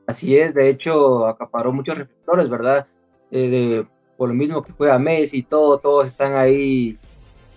Así 0.07 0.37
es, 0.37 0.55
de 0.55 0.69
hecho 0.69 1.26
acaparó 1.26 1.73
muchos 1.73 1.99
reflectores, 1.99 2.49
¿verdad? 2.49 2.87
Eh, 3.31 3.49
de, 3.49 3.87
por 4.17 4.29
lo 4.29 4.35
mismo 4.35 4.62
que 4.62 4.73
juega 4.73 4.99
Messi 4.99 5.38
y 5.38 5.43
todo, 5.43 5.79
todos 5.79 6.07
están 6.07 6.37
ahí 6.37 6.97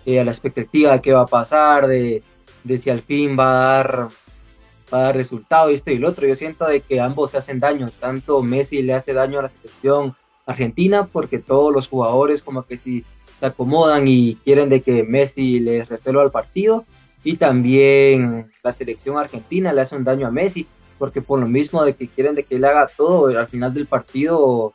eh, 0.04 0.18
a 0.18 0.24
la 0.24 0.30
expectativa 0.30 0.92
de 0.92 1.00
qué 1.00 1.12
va 1.12 1.22
a 1.22 1.26
pasar, 1.26 1.86
de, 1.86 2.22
de 2.64 2.78
si 2.78 2.90
al 2.90 3.02
fin 3.02 3.36
va 3.38 3.44
a 3.44 3.76
dar 3.76 4.08
va 4.92 4.98
a 4.98 5.02
dar 5.02 5.16
resultado 5.16 5.70
y 5.70 5.74
esto 5.74 5.90
y 5.90 5.96
el 5.96 6.04
otro. 6.04 6.26
Yo 6.26 6.34
siento 6.34 6.66
de 6.66 6.80
que 6.80 7.00
ambos 7.00 7.30
se 7.30 7.38
hacen 7.38 7.60
daño, 7.60 7.90
tanto 8.00 8.42
Messi 8.42 8.82
le 8.82 8.94
hace 8.94 9.12
daño 9.12 9.38
a 9.38 9.42
la 9.42 9.48
selección 9.48 10.14
argentina 10.46 11.06
porque 11.06 11.38
todos 11.38 11.72
los 11.72 11.88
jugadores 11.88 12.42
como 12.42 12.64
que 12.64 12.76
si 12.76 13.04
se 13.38 13.46
acomodan 13.46 14.06
y 14.06 14.36
quieren 14.44 14.68
de 14.68 14.82
que 14.82 15.02
Messi 15.02 15.60
les 15.60 15.88
resuelva 15.88 16.22
al 16.22 16.30
partido 16.30 16.84
y 17.22 17.36
también 17.36 18.50
la 18.62 18.72
selección 18.72 19.18
argentina 19.18 19.72
le 19.72 19.82
hace 19.82 19.96
un 19.96 20.04
daño 20.04 20.26
a 20.26 20.30
Messi 20.30 20.66
porque 20.98 21.22
por 21.22 21.40
lo 21.40 21.46
mismo 21.46 21.84
de 21.84 21.94
que 21.94 22.08
quieren 22.08 22.34
de 22.34 22.42
que 22.42 22.56
él 22.56 22.64
haga 22.64 22.86
todo, 22.86 23.26
al 23.38 23.48
final 23.48 23.72
del 23.72 23.86
partido 23.86 24.74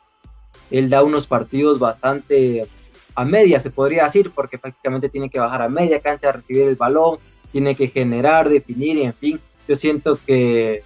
él 0.70 0.90
da 0.90 1.02
unos 1.02 1.26
partidos 1.26 1.78
bastante 1.78 2.66
a 3.14 3.24
media, 3.24 3.58
se 3.60 3.70
podría 3.70 4.04
decir, 4.04 4.30
porque 4.34 4.58
prácticamente 4.58 5.08
tiene 5.08 5.30
que 5.30 5.40
bajar 5.40 5.62
a 5.62 5.68
media 5.68 6.00
cancha, 6.00 6.32
recibir 6.32 6.68
el 6.68 6.76
balón, 6.76 7.18
tiene 7.50 7.74
que 7.74 7.88
generar, 7.88 8.48
definir 8.48 8.96
y 8.98 9.02
en 9.02 9.14
fin, 9.14 9.40
yo 9.68 9.76
siento 9.76 10.18
que, 10.26 10.82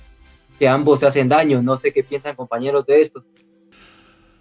ambos 0.68 1.00
se 1.00 1.06
hacen 1.06 1.28
daño. 1.28 1.62
No 1.62 1.76
sé 1.76 1.92
qué 1.92 2.02
piensan 2.02 2.36
compañeros 2.36 2.86
de 2.86 3.00
esto. 3.00 3.24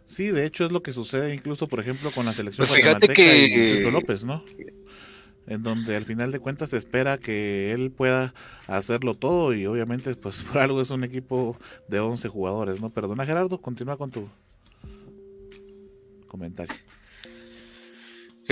Sí, 0.06 0.30
de 0.30 0.46
hecho 0.46 0.66
es 0.66 0.72
lo 0.72 0.82
que 0.82 0.92
sucede 0.92 1.34
incluso, 1.36 1.68
por 1.68 1.80
ejemplo, 1.80 2.12
con 2.12 2.26
la 2.26 2.34
selección 2.34 2.66
pues 2.66 2.76
fíjate 2.76 3.10
que 3.10 3.84
y 3.86 3.92
López, 3.92 4.26
¿no? 4.26 4.44
En 5.46 5.64
donde 5.64 5.96
al 5.96 6.04
final 6.04 6.32
de 6.32 6.40
cuentas 6.40 6.72
se 6.72 6.78
espera 6.78 7.20
que 7.20 7.72
él 7.74 7.92
pueda 7.92 8.34
hacerlo 8.68 9.14
todo 9.16 9.54
y 9.54 9.66
obviamente 9.68 10.14
pues 10.16 10.44
por 10.52 10.62
algo 10.62 10.82
es 10.82 10.90
un 10.90 11.04
equipo 11.04 11.58
de 11.88 12.00
11 12.00 12.28
jugadores, 12.28 12.82
¿no? 12.82 12.90
Perdona 12.90 13.26
Gerardo, 13.26 13.62
continúa 13.62 13.98
con 13.98 14.10
tu 14.10 14.28
comentario. 16.28 16.76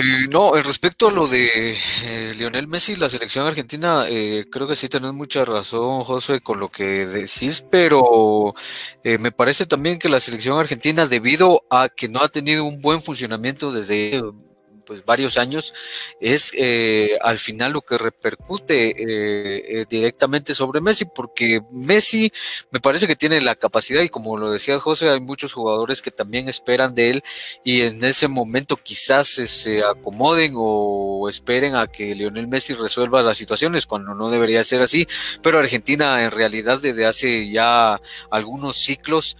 Eh, 0.00 0.28
no, 0.30 0.52
respecto 0.54 1.08
a 1.08 1.10
lo 1.10 1.26
de 1.26 1.76
eh, 2.04 2.32
Lionel 2.36 2.68
Messi, 2.68 2.94
la 2.94 3.08
selección 3.08 3.44
argentina, 3.48 4.04
eh, 4.08 4.46
creo 4.48 4.68
que 4.68 4.76
sí 4.76 4.88
tenés 4.88 5.12
mucha 5.12 5.44
razón, 5.44 6.04
José, 6.04 6.40
con 6.40 6.60
lo 6.60 6.68
que 6.68 7.04
decís, 7.04 7.66
pero 7.68 8.54
me 9.02 9.32
parece 9.32 9.66
también 9.66 9.98
que 9.98 10.08
la 10.08 10.20
selección 10.20 10.56
argentina, 10.56 11.06
debido 11.06 11.64
a 11.68 11.88
que 11.88 12.08
no 12.08 12.20
ha 12.22 12.28
tenido 12.28 12.64
un 12.64 12.80
buen 12.80 13.02
funcionamiento 13.02 13.72
desde 13.72 14.22
pues 14.88 15.04
varios 15.04 15.36
años, 15.36 15.74
es 16.18 16.50
eh, 16.56 17.18
al 17.20 17.38
final 17.38 17.74
lo 17.74 17.82
que 17.82 17.98
repercute 17.98 18.88
eh, 18.88 19.80
eh, 19.80 19.84
directamente 19.86 20.54
sobre 20.54 20.80
Messi, 20.80 21.04
porque 21.04 21.60
Messi 21.70 22.32
me 22.70 22.80
parece 22.80 23.06
que 23.06 23.14
tiene 23.14 23.42
la 23.42 23.54
capacidad 23.54 24.00
y 24.00 24.08
como 24.08 24.38
lo 24.38 24.50
decía 24.50 24.80
José, 24.80 25.10
hay 25.10 25.20
muchos 25.20 25.52
jugadores 25.52 26.00
que 26.00 26.10
también 26.10 26.48
esperan 26.48 26.94
de 26.94 27.10
él 27.10 27.22
y 27.62 27.82
en 27.82 28.02
ese 28.02 28.28
momento 28.28 28.78
quizás 28.78 29.28
se 29.28 29.84
acomoden 29.84 30.54
o 30.56 31.28
esperen 31.28 31.76
a 31.76 31.86
que 31.86 32.14
Lionel 32.14 32.48
Messi 32.48 32.72
resuelva 32.72 33.22
las 33.22 33.36
situaciones 33.36 33.84
cuando 33.84 34.14
no 34.14 34.30
debería 34.30 34.64
ser 34.64 34.80
así, 34.80 35.06
pero 35.42 35.58
Argentina 35.58 36.24
en 36.24 36.30
realidad 36.30 36.80
desde 36.80 37.04
hace 37.04 37.50
ya 37.50 38.00
algunos 38.30 38.78
ciclos 38.78 39.36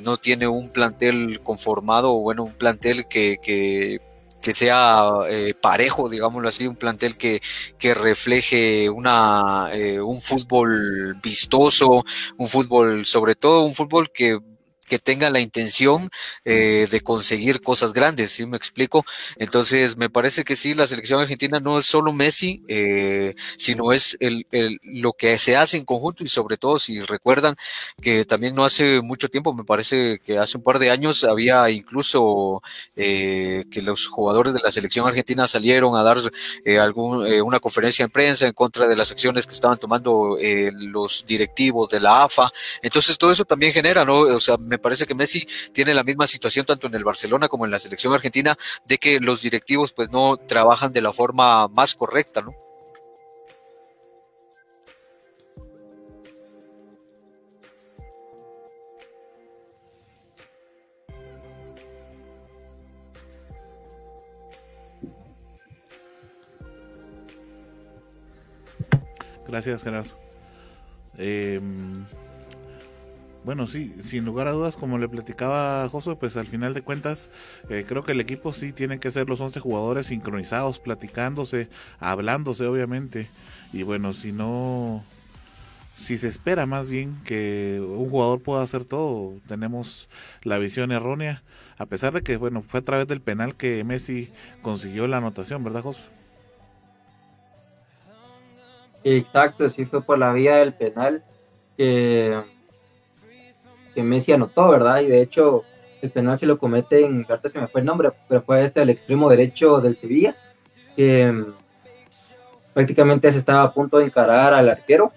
no 0.00 0.16
tiene 0.16 0.48
un 0.48 0.70
plantel 0.70 1.42
conformado 1.42 2.14
o 2.14 2.22
bueno, 2.22 2.44
un 2.44 2.54
plantel 2.54 3.06
que 3.06 4.00
que 4.40 4.54
sea 4.54 5.10
eh, 5.28 5.54
parejo, 5.60 6.08
digámoslo 6.08 6.48
así, 6.48 6.66
un 6.66 6.76
plantel 6.76 7.16
que, 7.16 7.40
que 7.78 7.94
refleje 7.94 8.88
una, 8.90 9.68
eh, 9.72 10.00
un 10.00 10.20
fútbol 10.20 11.16
vistoso, 11.22 12.04
un 12.36 12.48
fútbol, 12.48 13.04
sobre 13.04 13.34
todo 13.34 13.62
un 13.62 13.74
fútbol 13.74 14.10
que 14.10 14.38
que 14.90 14.98
tenga 14.98 15.30
la 15.30 15.38
intención 15.40 16.10
eh, 16.44 16.88
de 16.90 17.00
conseguir 17.00 17.62
cosas 17.62 17.92
grandes, 17.92 18.32
¿sí 18.32 18.44
me 18.44 18.56
explico? 18.56 19.04
Entonces, 19.36 19.96
me 19.96 20.10
parece 20.10 20.42
que 20.42 20.56
sí, 20.56 20.74
la 20.74 20.88
selección 20.88 21.20
argentina 21.20 21.60
no 21.60 21.78
es 21.78 21.86
solo 21.86 22.12
Messi, 22.12 22.62
eh, 22.66 23.36
sino 23.56 23.92
es 23.92 24.16
el, 24.18 24.44
lo 24.82 25.12
que 25.12 25.38
se 25.38 25.56
hace 25.56 25.76
en 25.76 25.84
conjunto 25.84 26.24
y 26.24 26.28
sobre 26.28 26.56
todo 26.56 26.78
si 26.80 27.00
recuerdan 27.02 27.54
que 28.02 28.24
también 28.24 28.56
no 28.56 28.64
hace 28.64 29.00
mucho 29.00 29.28
tiempo, 29.28 29.54
me 29.54 29.62
parece 29.62 30.18
que 30.18 30.38
hace 30.38 30.58
un 30.58 30.64
par 30.64 30.80
de 30.80 30.90
años 30.90 31.22
había 31.22 31.70
incluso 31.70 32.60
eh, 32.96 33.64
que 33.70 33.82
los 33.82 34.08
jugadores 34.08 34.54
de 34.54 34.60
la 34.60 34.72
selección 34.72 35.06
argentina 35.06 35.46
salieron 35.46 35.94
a 35.94 36.02
dar 36.02 36.18
algún, 36.80 37.24
una 37.42 37.60
conferencia 37.60 38.04
en 38.04 38.10
prensa 38.10 38.48
en 38.48 38.54
contra 38.54 38.88
de 38.88 38.96
las 38.96 39.12
acciones 39.12 39.46
que 39.46 39.54
estaban 39.54 39.78
tomando 39.78 40.36
los 40.80 41.24
directivos 41.26 41.90
de 41.90 42.00
la 42.00 42.24
AFA. 42.24 42.50
Entonces, 42.82 43.16
todo 43.16 43.30
eso 43.30 43.44
también 43.44 43.72
genera, 43.72 44.04
¿no? 44.04 44.20
O 44.20 44.40
sea, 44.40 44.56
me 44.58 44.79
parece 44.80 45.06
que 45.06 45.14
Messi 45.14 45.46
tiene 45.72 45.94
la 45.94 46.04
misma 46.04 46.26
situación 46.26 46.66
tanto 46.66 46.86
en 46.86 46.94
el 46.94 47.04
Barcelona 47.04 47.48
como 47.48 47.64
en 47.64 47.70
la 47.70 47.78
selección 47.78 48.12
argentina 48.12 48.56
de 48.86 48.98
que 48.98 49.20
los 49.20 49.42
directivos 49.42 49.92
pues 49.92 50.10
no 50.10 50.36
trabajan 50.36 50.92
de 50.92 51.00
la 51.00 51.12
forma 51.12 51.68
más 51.68 51.94
correcta, 51.94 52.40
¿no? 52.40 52.54
Gracias, 69.50 69.82
Gerardo. 69.82 70.10
Eh, 71.18 71.60
bueno, 73.44 73.66
sí, 73.66 73.94
sin 74.02 74.24
lugar 74.24 74.48
a 74.48 74.52
dudas, 74.52 74.76
como 74.76 74.98
le 74.98 75.08
platicaba 75.08 75.88
José, 75.88 76.16
pues 76.16 76.36
al 76.36 76.46
final 76.46 76.74
de 76.74 76.82
cuentas, 76.82 77.30
eh, 77.68 77.84
creo 77.88 78.04
que 78.04 78.12
el 78.12 78.20
equipo 78.20 78.52
sí 78.52 78.72
tiene 78.72 79.00
que 79.00 79.10
ser 79.10 79.28
los 79.28 79.40
11 79.40 79.60
jugadores 79.60 80.08
sincronizados, 80.08 80.78
platicándose, 80.78 81.68
hablándose, 81.98 82.66
obviamente. 82.66 83.28
Y 83.72 83.82
bueno, 83.82 84.12
si 84.12 84.32
no, 84.32 85.02
si 85.96 86.18
se 86.18 86.28
espera 86.28 86.66
más 86.66 86.88
bien 86.88 87.16
que 87.24 87.78
un 87.80 88.10
jugador 88.10 88.42
pueda 88.42 88.62
hacer 88.62 88.84
todo, 88.84 89.34
tenemos 89.46 90.08
la 90.42 90.58
visión 90.58 90.92
errónea, 90.92 91.42
a 91.78 91.86
pesar 91.86 92.12
de 92.12 92.22
que, 92.22 92.36
bueno, 92.36 92.62
fue 92.62 92.80
a 92.80 92.84
través 92.84 93.06
del 93.08 93.20
penal 93.22 93.54
que 93.54 93.84
Messi 93.84 94.30
consiguió 94.62 95.06
la 95.06 95.18
anotación, 95.18 95.64
¿verdad, 95.64 95.82
José? 95.82 96.02
Exacto, 99.02 99.68
sí 99.70 99.86
fue 99.86 100.02
por 100.02 100.18
la 100.18 100.32
vía 100.32 100.56
del 100.56 100.74
penal 100.74 101.22
que 101.76 102.42
que 103.94 104.02
Messi 104.02 104.32
anotó, 104.32 104.68
¿verdad? 104.68 105.00
Y 105.00 105.06
de 105.06 105.22
hecho, 105.22 105.64
el 106.02 106.10
penal 106.10 106.38
se 106.38 106.46
lo 106.46 106.58
comete 106.58 107.04
en, 107.04 107.26
ahorita 107.28 107.48
se 107.48 107.60
me 107.60 107.68
fue 107.68 107.80
el 107.80 107.86
nombre, 107.86 108.10
pero 108.28 108.42
fue 108.42 108.64
este 108.64 108.80
al 108.80 108.90
extremo 108.90 109.28
derecho 109.28 109.80
del 109.80 109.96
Sevilla, 109.96 110.36
que 110.96 111.30
mm, 111.30 111.54
prácticamente 112.72 113.30
se 113.32 113.38
estaba 113.38 113.62
a 113.62 113.72
punto 113.72 113.98
de 113.98 114.04
encarar 114.04 114.54
al 114.54 114.68
arquero 114.68 115.12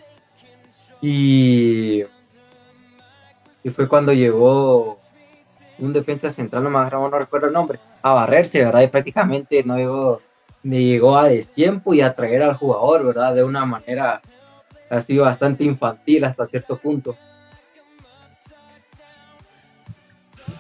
y, 1.01 2.03
y 3.63 3.69
fue 3.69 3.87
cuando 3.87 4.13
llegó 4.13 4.99
un 5.79 5.93
defensa 5.93 6.29
central, 6.29 6.63
no 6.63 6.69
me 6.69 6.89
no 6.89 7.09
recuerdo 7.09 7.47
el 7.47 7.53
nombre, 7.53 7.79
a 8.01 8.13
barrerse, 8.13 8.63
¿verdad? 8.63 8.81
Y 8.81 8.87
prácticamente 8.87 9.63
no 9.63 9.77
llegó, 9.77 10.21
ni 10.63 10.85
llegó 10.85 11.17
a 11.17 11.27
destiempo 11.27 11.93
y 11.93 12.01
a 12.01 12.13
traer 12.13 12.43
al 12.43 12.55
jugador, 12.55 13.05
¿verdad? 13.05 13.35
De 13.35 13.43
una 13.43 13.65
manera 13.65 14.21
así 14.89 15.17
bastante 15.17 15.63
infantil 15.63 16.23
hasta 16.25 16.45
cierto 16.45 16.77
punto. 16.77 17.17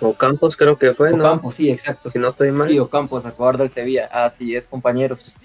O 0.01 0.13
Campos 0.13 0.57
creo 0.57 0.77
que 0.77 0.93
fue, 0.93 1.11
¿no? 1.11 1.23
Campos, 1.23 1.55
sí, 1.55 1.69
exacto. 1.69 2.09
Si 2.09 2.19
no 2.19 2.27
estoy 2.27 2.51
mal. 2.51 2.69
Sí, 2.69 2.77
Campos, 2.91 3.25
a 3.25 3.31
favor 3.31 3.57
del 3.57 3.69
Sevilla. 3.69 4.09
Así 4.11 4.55
es, 4.55 4.67
compañeros. 4.67 5.37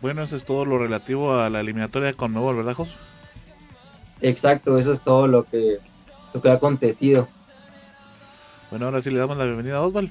Bueno, 0.00 0.22
eso 0.22 0.36
es 0.36 0.44
todo 0.44 0.64
lo 0.64 0.78
relativo 0.78 1.34
a 1.34 1.48
la 1.48 1.60
eliminatoria 1.60 2.12
con 2.12 2.34
Nuevo, 2.34 2.54
¿verdad, 2.54 2.74
Jos? 2.74 2.94
Exacto, 4.20 4.78
eso 4.78 4.92
es 4.92 5.00
todo 5.00 5.26
lo 5.26 5.44
que, 5.44 5.78
lo 6.34 6.42
que 6.42 6.50
ha 6.50 6.54
acontecido. 6.54 7.26
Bueno, 8.70 8.86
ahora 8.86 9.00
sí 9.00 9.10
le 9.10 9.18
damos 9.18 9.36
la 9.36 9.44
bienvenida 9.44 9.78
a 9.78 9.82
Osval. 9.82 10.10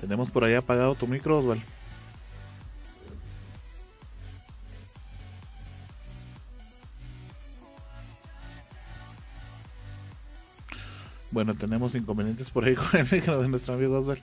Tenemos 0.00 0.30
por 0.30 0.44
ahí 0.44 0.54
apagado 0.54 0.94
tu 0.94 1.06
micro, 1.06 1.38
Osval. 1.38 1.60
Bueno, 11.36 11.52
tenemos 11.52 11.94
inconvenientes 11.94 12.50
por 12.50 12.64
ahí 12.64 12.74
con 12.74 12.98
el 12.98 13.06
micro 13.12 13.38
de 13.42 13.46
nuestro 13.46 13.74
amigo 13.74 13.98
Oswald. 13.98 14.22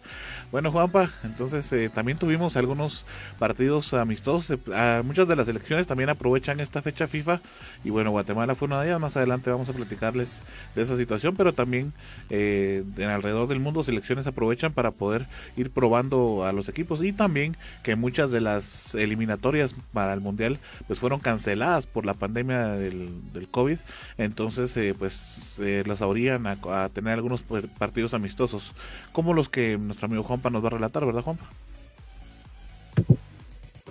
Bueno, 0.51 0.71
Juanpa, 0.71 1.11
entonces 1.23 1.71
eh, 1.71 1.87
también 1.89 2.17
tuvimos 2.17 2.57
algunos 2.57 3.05
partidos 3.37 3.93
amistosos. 3.93 4.57
Eh, 4.65 5.01
muchas 5.05 5.27
de 5.27 5.35
las 5.35 5.47
elecciones 5.47 5.85
también 5.85 6.09
aprovechan 6.09 6.59
esta 6.59 6.81
fecha 6.81 7.07
FIFA. 7.07 7.39
Y 7.83 7.91
bueno, 7.91 8.09
Guatemala 8.09 8.55
fue 8.55 8.65
una 8.65 8.81
de 8.81 8.87
ellas. 8.87 8.99
Más 8.99 9.15
adelante 9.15 9.51
vamos 9.51 9.69
a 9.69 9.73
platicarles 9.73 10.41
de 10.73 10.81
esa 10.81 10.97
situación. 10.97 11.35
Pero 11.35 11.53
también 11.53 11.93
eh, 12.31 12.83
en 12.97 13.09
alrededor 13.09 13.47
del 13.47 13.59
mundo, 13.59 13.83
selecciones 13.83 14.25
aprovechan 14.25 14.73
para 14.73 14.89
poder 14.89 15.27
ir 15.55 15.69
probando 15.69 16.43
a 16.47 16.51
los 16.51 16.67
equipos. 16.67 17.03
Y 17.03 17.13
también 17.13 17.55
que 17.83 17.95
muchas 17.95 18.31
de 18.31 18.41
las 18.41 18.95
eliminatorias 18.95 19.75
para 19.93 20.13
el 20.13 20.21
Mundial 20.21 20.57
pues 20.87 20.99
fueron 20.99 21.19
canceladas 21.19 21.85
por 21.85 22.07
la 22.07 22.15
pandemia 22.15 22.69
del, 22.69 23.21
COVID. 23.51 23.77
Entonces, 24.17 24.95
pues 24.97 25.61
las 25.85 26.01
abrían 26.01 26.47
a, 26.47 26.57
a 26.71 26.89
tener 26.89 27.02
algunos 27.11 27.43
partidos 27.43 28.13
amistosos, 28.13 28.73
como 29.11 29.33
los 29.33 29.49
que 29.49 29.77
nuestro 29.77 30.05
amigo 30.05 30.23
Juanpa 30.23 30.49
nos 30.49 30.63
va 30.63 30.67
a 30.67 30.71
relatar, 30.71 31.05
¿verdad, 31.05 31.21
Juanpa? 31.21 31.45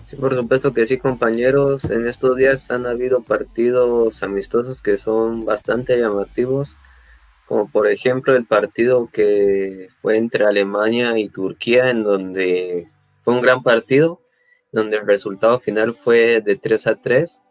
Sí, 0.07 0.17
por 0.17 0.35
supuesto 0.35 0.73
que 0.73 0.87
sí, 0.87 0.99
compañeros. 0.99 1.85
En 1.85 2.07
estos 2.07 2.37
días 2.37 2.71
han 2.71 2.87
habido 2.87 3.23
partidos 3.23 4.23
amistosos 4.23 4.83
que 4.83 4.97
son 4.97 5.45
bastante 5.45 5.99
llamativos, 5.99 6.77
como 7.47 7.69
por 7.69 7.87
ejemplo 7.87 8.35
el 8.35 8.47
partido 8.47 9.09
que 9.13 9.89
fue 10.01 10.17
entre 10.17 10.45
Alemania 10.45 11.19
y 11.19 11.29
Turquía, 11.29 11.91
en 11.91 12.03
donde 12.03 12.89
fue 13.25 13.35
un 13.35 13.43
gran 13.43 13.63
partido, 13.63 14.21
donde 14.73 14.97
el 14.97 15.07
resultado 15.07 15.61
final 15.61 15.95
fue 15.95 16.41
de 16.41 16.57
3 16.57 16.87
a 16.87 16.95
3 16.97 17.42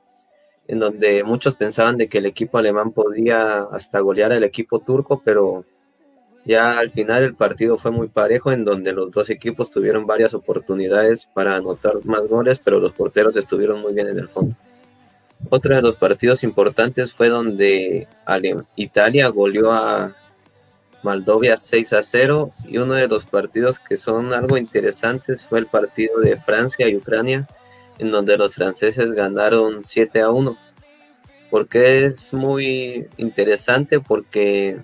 en 0.68 0.80
donde 0.80 1.24
muchos 1.24 1.56
pensaban 1.56 1.98
de 1.98 2.08
que 2.08 2.20
el 2.20 2.26
equipo 2.26 2.58
alemán 2.58 2.92
podía 2.92 3.64
hasta 3.64 4.00
golear 4.00 4.32
al 4.32 4.44
equipo 4.44 4.80
turco, 4.80 5.22
pero 5.24 5.66
ya 6.46 6.80
al 6.80 6.90
final 6.90 7.24
el 7.24 7.36
partido 7.36 7.78
fue 7.78 7.92
muy 7.92 8.08
parejo, 8.08 8.52
en 8.52 8.64
donde 8.64 8.94
los 8.94 9.12
dos 9.12 9.30
equipos 9.30 9.70
tuvieron 9.70 10.08
varias 10.08 10.34
oportunidades 10.34 11.28
para 11.34 11.56
anotar 11.56 12.04
más 12.06 12.28
goles, 12.28 12.60
pero 12.64 12.80
los 12.80 12.94
porteros 12.94 13.36
estuvieron 13.38 13.82
muy 13.82 13.94
bien 13.94 14.08
en 14.08 14.20
el 14.20 14.30
fondo. 14.30 14.56
Otro 15.50 15.76
de 15.76 15.82
los 15.82 15.96
partidos 15.96 16.44
importantes 16.44 17.14
fue 17.14 17.30
donde 17.30 18.08
Italia 18.76 19.28
goleó 19.30 19.72
a 19.72 20.16
Moldovia 21.04 21.58
6 21.58 21.94
a 21.94 22.04
0 22.04 22.52
y 22.68 22.78
uno 22.78 22.94
de 22.94 23.08
los 23.08 23.26
partidos 23.26 23.80
que 23.80 23.98
son 23.98 24.34
algo 24.34 24.58
interesantes 24.58 25.46
fue 25.46 25.60
el 25.60 25.66
partido 25.66 26.20
de 26.20 26.38
Francia 26.38 26.88
y 26.88 26.96
Ucrania 26.96 27.48
en 28.00 28.12
donde 28.12 28.38
los 28.38 28.56
franceses 28.56 29.12
ganaron 29.12 29.84
7 29.84 30.22
a 30.22 30.30
1. 30.30 30.58
Porque 31.50 32.06
es 32.06 32.34
muy 32.34 33.08
interesante 33.18 34.00
porque 34.00 34.80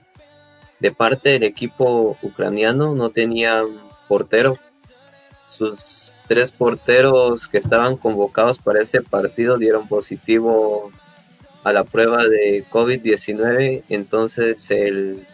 de 0.79 0.91
parte 0.91 1.29
del 1.29 1.43
equipo 1.43 2.17
ucraniano 2.21 2.93
no 2.95 3.09
tenía 3.09 3.63
portero. 4.07 4.57
Sus 5.47 6.13
tres 6.27 6.51
porteros 6.51 7.47
que 7.47 7.57
estaban 7.57 7.97
convocados 7.97 8.57
para 8.57 8.81
este 8.81 9.01
partido 9.01 9.57
dieron 9.57 9.87
positivo 9.87 10.91
a 11.63 11.73
la 11.73 11.83
prueba 11.83 12.23
de 12.23 12.65
COVID-19. 12.69 13.83
Entonces 13.89 14.69
el 14.69 15.25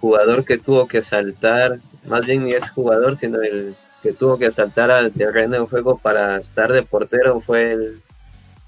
jugador 0.00 0.44
que 0.44 0.58
tuvo 0.58 0.88
que 0.88 1.02
saltar, 1.02 1.78
más 2.06 2.26
bien 2.26 2.44
ni 2.44 2.52
es 2.52 2.70
jugador, 2.70 3.16
sino 3.18 3.40
el 3.42 3.76
que 4.04 4.12
tuvo 4.12 4.36
que 4.36 4.52
saltar 4.52 4.90
al 4.90 5.12
terreno 5.12 5.56
de 5.56 5.66
juego 5.66 5.96
para 5.96 6.36
estar 6.36 6.70
de 6.70 6.82
portero 6.82 7.40
fue 7.40 7.72
el 7.72 8.02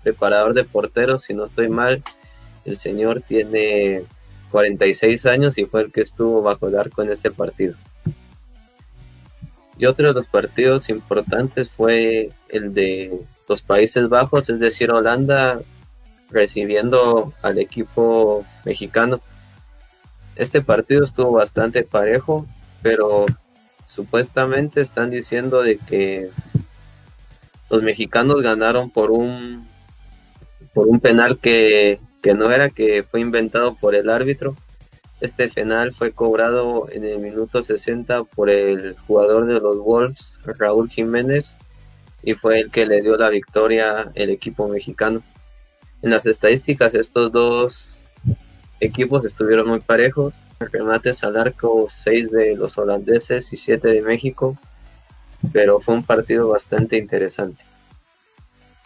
preparador 0.02 0.54
de 0.54 0.64
porteros, 0.64 1.24
si 1.24 1.34
no 1.34 1.44
estoy 1.44 1.68
mal. 1.68 2.02
El 2.64 2.78
señor 2.78 3.20
tiene 3.20 4.02
46 4.50 5.26
años 5.26 5.58
y 5.58 5.66
fue 5.66 5.82
el 5.82 5.92
que 5.92 6.00
estuvo 6.00 6.40
bajo 6.40 6.68
el 6.68 6.78
arco 6.78 7.02
en 7.02 7.10
este 7.10 7.30
partido. 7.30 7.74
Y 9.76 9.84
otro 9.84 10.08
de 10.08 10.14
los 10.14 10.26
partidos 10.26 10.88
importantes 10.88 11.68
fue 11.68 12.30
el 12.48 12.72
de 12.72 13.20
los 13.46 13.60
Países 13.60 14.08
Bajos, 14.08 14.48
es 14.48 14.58
decir, 14.58 14.90
Holanda 14.90 15.60
recibiendo 16.30 17.34
al 17.42 17.58
equipo 17.58 18.42
mexicano. 18.64 19.20
Este 20.34 20.62
partido 20.62 21.04
estuvo 21.04 21.32
bastante 21.32 21.82
parejo, 21.82 22.46
pero 22.80 23.26
supuestamente 23.86 24.80
están 24.80 25.10
diciendo 25.10 25.62
de 25.62 25.78
que 25.78 26.30
los 27.70 27.82
mexicanos 27.82 28.42
ganaron 28.42 28.90
por 28.90 29.10
un 29.10 29.66
por 30.74 30.88
un 30.88 31.00
penal 31.00 31.38
que, 31.38 32.00
que 32.22 32.34
no 32.34 32.50
era 32.50 32.68
que 32.68 33.02
fue 33.02 33.20
inventado 33.20 33.74
por 33.74 33.94
el 33.94 34.10
árbitro. 34.10 34.54
Este 35.22 35.48
penal 35.48 35.94
fue 35.94 36.12
cobrado 36.12 36.88
en 36.90 37.04
el 37.04 37.18
minuto 37.18 37.62
60 37.62 38.24
por 38.24 38.50
el 38.50 38.94
jugador 39.06 39.46
de 39.46 39.54
los 39.54 39.78
Wolves, 39.78 40.38
Raúl 40.44 40.90
Jiménez, 40.90 41.46
y 42.22 42.34
fue 42.34 42.60
el 42.60 42.70
que 42.70 42.84
le 42.84 43.00
dio 43.00 43.16
la 43.16 43.30
victoria 43.30 44.00
al 44.00 44.30
equipo 44.30 44.68
mexicano. 44.68 45.22
En 46.02 46.10
las 46.10 46.26
estadísticas 46.26 46.92
estos 46.92 47.32
dos 47.32 48.02
equipos 48.80 49.24
estuvieron 49.24 49.68
muy 49.68 49.80
parejos 49.80 50.34
remates 50.58 51.22
al 51.22 51.36
arco, 51.36 51.86
6 51.90 52.30
de 52.30 52.56
los 52.56 52.76
holandeses 52.78 53.52
y 53.52 53.56
7 53.56 53.88
de 53.88 54.02
México, 54.02 54.56
pero 55.52 55.80
fue 55.80 55.94
un 55.94 56.04
partido 56.04 56.48
bastante 56.48 56.96
interesante. 56.96 57.64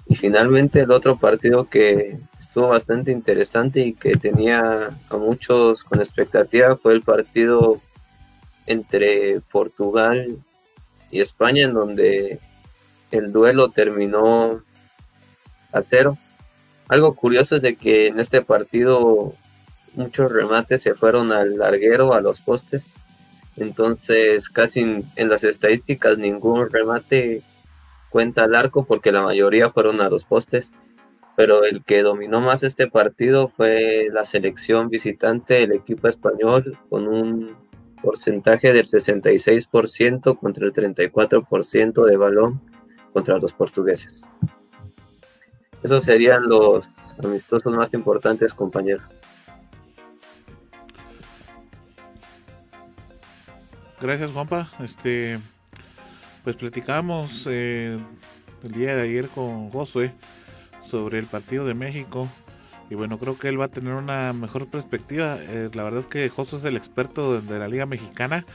Y 0.07 0.17
finalmente 0.17 0.81
el 0.81 0.91
otro 0.91 1.17
partido 1.17 1.69
que 1.69 2.19
estuvo 2.41 2.69
bastante 2.69 3.13
interesante 3.13 3.81
y 3.81 3.93
que 3.93 4.17
tenía 4.17 4.91
a 5.09 5.17
muchos 5.17 5.85
con 5.85 6.01
expectativa 6.01 6.77
fue 6.77 6.95
el 6.95 7.03
partido 7.03 7.81
entre 8.67 9.41
Portugal 9.53 10.37
y 11.13 11.21
España, 11.21 11.65
en 11.65 11.75
donde 11.75 12.41
el 13.13 13.33
duelo 13.33 13.71
terminó 13.71 14.63
a 15.73 15.83
cero. 15.89 16.19
Algo 16.89 17.15
curioso 17.15 17.57
es 17.57 17.63
de 17.63 17.77
que 17.77 18.09
en 18.09 18.19
este 18.19 18.43
partido 18.43 19.35
muchos 19.95 20.31
remates 20.33 20.83
se 20.83 20.95
fueron 20.95 21.33
al 21.33 21.59
larguero, 21.59 22.15
a 22.15 22.21
los 22.21 22.41
postes. 22.41 22.85
Entonces, 23.57 24.49
casi 24.49 24.81
en, 24.81 25.29
las 25.29 25.45
estadísticas 25.45 26.19
ningún 26.19 26.71
remate 26.71 27.43
cuenta 28.11 28.45
al 28.45 28.55
arco 28.55 28.85
porque 28.85 29.13
la 29.13 29.23
mayoría 29.23 29.71
fueron 29.71 30.01
a 30.01 30.09
los 30.09 30.25
postes. 30.25 30.71
Pero 31.37 31.65
el 31.65 31.85
que 31.85 32.03
dominó 32.03 32.41
más 32.41 32.63
este 32.63 32.89
partido 32.89 33.49
fue 33.49 34.09
la 34.13 34.27
selección 34.27 34.89
visitante, 34.89 35.63
el 35.63 35.73
equipo 35.73 36.09
español, 36.09 36.79
con 36.89 37.09
un 37.09 37.57
porcentaje 38.03 38.73
del 38.73 38.87
66% 38.87 40.39
contra 40.39 40.67
el 40.67 40.73
34% 40.73 42.05
de 42.05 42.17
balón 42.17 42.61
contra 43.13 43.39
los 43.39 43.53
portugueses. 43.53 44.23
Esos 45.83 46.05
serían 46.05 46.47
los 46.47 46.89
amistosos 47.23 47.75
más 47.75 47.93
importantes, 47.95 48.53
compañeros. 48.53 49.03
Gracias, 54.01 54.31
Juanpa. 54.31 54.71
Este, 54.81 55.39
pues 56.43 56.57
platicamos 56.57 57.47
eh, 57.51 57.99
el 58.63 58.73
día 58.73 58.97
de 58.97 59.03
ayer 59.03 59.29
con 59.29 59.71
Josué 59.71 60.15
sobre 60.83 61.19
el 61.19 61.27
partido 61.27 61.67
de 61.67 61.75
México. 61.75 62.27
Y 62.89 62.95
bueno, 62.95 63.19
creo 63.19 63.39
que 63.39 63.49
él 63.49 63.61
va 63.61 63.67
a 63.67 63.69
tener 63.69 63.93
una 63.93 64.33
mejor 64.33 64.69
perspectiva. 64.69 65.37
Eh, 65.39 65.69
la 65.75 65.85
verdad 65.85 66.01
es 66.01 66.07
que 66.07 66.29
Josu 66.31 66.57
es 66.57 66.65
el 66.65 66.77
experto 66.77 67.43
de 67.43 67.59
la 67.59 67.69
Liga 67.69 67.85
Mexicana 67.85 68.47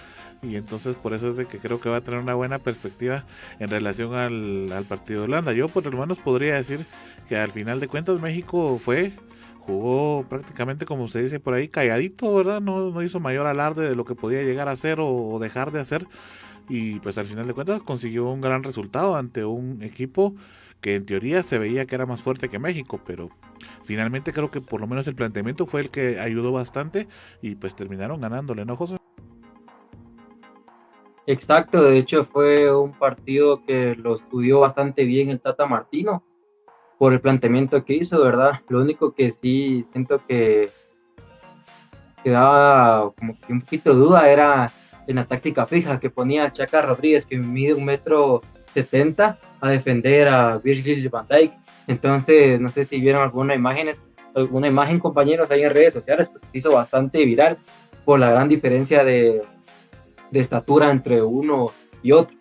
y 0.42 0.56
entonces 0.56 0.96
por 0.96 1.14
eso 1.14 1.30
es 1.30 1.38
de 1.38 1.46
que 1.46 1.60
creo 1.60 1.80
que 1.80 1.90
va 1.90 1.98
a 1.98 2.02
tener 2.02 2.20
una 2.20 2.34
buena 2.34 2.60
perspectiva 2.60 3.24
en 3.60 3.70
relación 3.70 4.16
al, 4.16 4.86
partido 4.88 5.22
de 5.22 5.26
Holanda. 5.28 5.54
Yo 5.54 5.68
por 5.68 5.86
lo 5.86 6.00
menos 6.00 6.20
podría 6.20 6.56
decir 6.56 6.86
que 7.30 7.38
al 7.38 7.52
final 7.52 7.80
de 7.80 7.88
cuentas 7.88 8.20
México 8.20 8.80
fue, 8.84 9.14
jugó 9.66 10.26
prácticamente 10.30 10.86
como 10.86 11.08
se 11.08 11.24
dice 11.24 11.40
por 11.40 11.54
ahí, 11.54 11.68
calladito, 11.68 12.34
¿verdad? 12.36 12.62
No, 12.62 12.92
no 12.92 13.02
hizo 13.02 13.20
mayor 13.20 13.48
alarde 13.48 13.88
de 13.90 13.96
lo 13.96 14.06
que 14.06 14.16
podía 14.16 14.44
llegar 14.44 14.68
a 14.68 14.72
hacer 14.72 14.98
o, 15.00 15.38
dejar 15.40 15.72
de 15.72 15.80
hacer 15.80 16.08
y 16.70 17.00
pues 17.00 17.18
al 17.18 17.26
final 17.26 17.48
de 17.48 17.54
cuentas 17.54 17.82
consiguió 17.82 18.30
un 18.30 18.42
gran 18.42 18.64
resultado 18.64 19.16
ante 19.16 19.46
un 19.46 19.82
equipo 19.82 20.36
que 20.82 20.96
en 20.96 21.06
teoría 21.06 21.42
se 21.44 21.58
veía 21.58 21.86
que 21.86 21.96
era 21.96 22.06
más 22.06 22.22
fuerte 22.22 22.50
que 22.50 22.60
México, 22.60 23.00
pero 23.06 23.30
finalmente 23.84 24.34
creo 24.34 24.52
que 24.52 24.62
por 24.62 24.82
lo 24.82 24.88
menos 24.88 25.08
el 25.08 25.16
planteamiento 25.16 25.66
fue 25.66 25.82
el 25.82 25.90
que 25.90 26.20
ayudó 26.20 26.52
bastante 26.52 27.08
y 27.42 27.56
pues 27.56 27.76
terminaron 27.76 28.22
ganándole, 28.22 28.66
¿no, 28.66 28.76
José? 28.76 28.98
Exacto, 31.28 31.84
de 31.84 31.98
hecho 31.98 32.26
fue 32.26 32.76
un 32.76 32.92
partido 32.92 33.66
que 33.66 33.96
lo 33.96 34.14
estudió 34.14 34.60
bastante 34.60 35.06
bien 35.06 35.30
el 35.30 35.40
Tata 35.42 35.66
Martino 35.66 36.24
por 36.98 37.14
el 37.14 37.20
planteamiento 37.20 37.84
que 37.84 37.94
hizo, 37.94 38.22
¿verdad? 38.22 38.62
Lo 38.70 38.82
único 38.82 39.14
que 39.14 39.30
sí 39.30 39.86
siento 39.92 40.22
que 40.28 40.70
quedaba 42.24 43.12
como 43.18 43.40
que 43.40 43.54
un 43.54 43.62
poquito 43.62 43.94
de 43.94 44.00
duda 44.00 44.30
era 44.30 44.72
en 45.08 45.18
la 45.18 45.26
táctica 45.26 45.66
fija 45.66 46.00
que 46.00 46.10
ponía 46.10 46.52
Chaca 46.52 46.82
Rodríguez, 46.82 47.26
que 47.26 47.38
mide 47.38 47.74
un 47.74 47.86
metro 47.86 48.42
setenta, 48.66 49.38
a 49.62 49.70
defender 49.70 50.28
a 50.28 50.58
Virgil 50.58 51.08
van 51.10 51.28
Dijk. 51.30 51.54
Entonces, 51.88 52.60
no 52.60 52.70
sé 52.70 52.84
si 52.84 53.00
vieron 53.00 53.22
alguna 53.22 53.54
imágenes, 53.54 54.04
alguna 54.34 54.68
imagen, 54.68 55.00
compañeros, 55.00 55.52
ahí 55.52 55.64
en 55.64 55.74
redes 55.74 55.94
sociales, 55.94 56.30
porque 56.30 56.48
hizo 56.54 56.72
bastante 56.74 57.24
viral 57.24 57.58
por 58.04 58.20
la 58.20 58.32
gran 58.32 58.48
diferencia 58.48 59.04
de, 59.04 59.42
de 60.32 60.40
estatura 60.40 60.92
entre 60.92 61.22
uno 61.22 61.72
y 62.02 62.12
otro. 62.12 62.36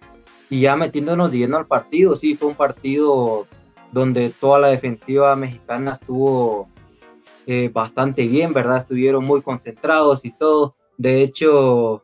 Y 0.50 0.62
ya 0.62 0.76
metiéndonos 0.76 1.32
lleno 1.32 1.56
al 1.56 1.66
partido, 1.66 2.16
sí, 2.16 2.34
fue 2.34 2.48
un 2.48 2.54
partido 2.54 3.46
donde 3.94 4.28
toda 4.28 4.58
la 4.58 4.68
defensiva 4.68 5.36
mexicana 5.36 5.92
estuvo 5.92 6.68
eh, 7.46 7.70
bastante 7.72 8.26
bien, 8.26 8.52
¿verdad? 8.52 8.78
Estuvieron 8.78 9.24
muy 9.24 9.40
concentrados 9.40 10.24
y 10.24 10.32
todo. 10.32 10.74
De 10.98 11.22
hecho, 11.22 12.02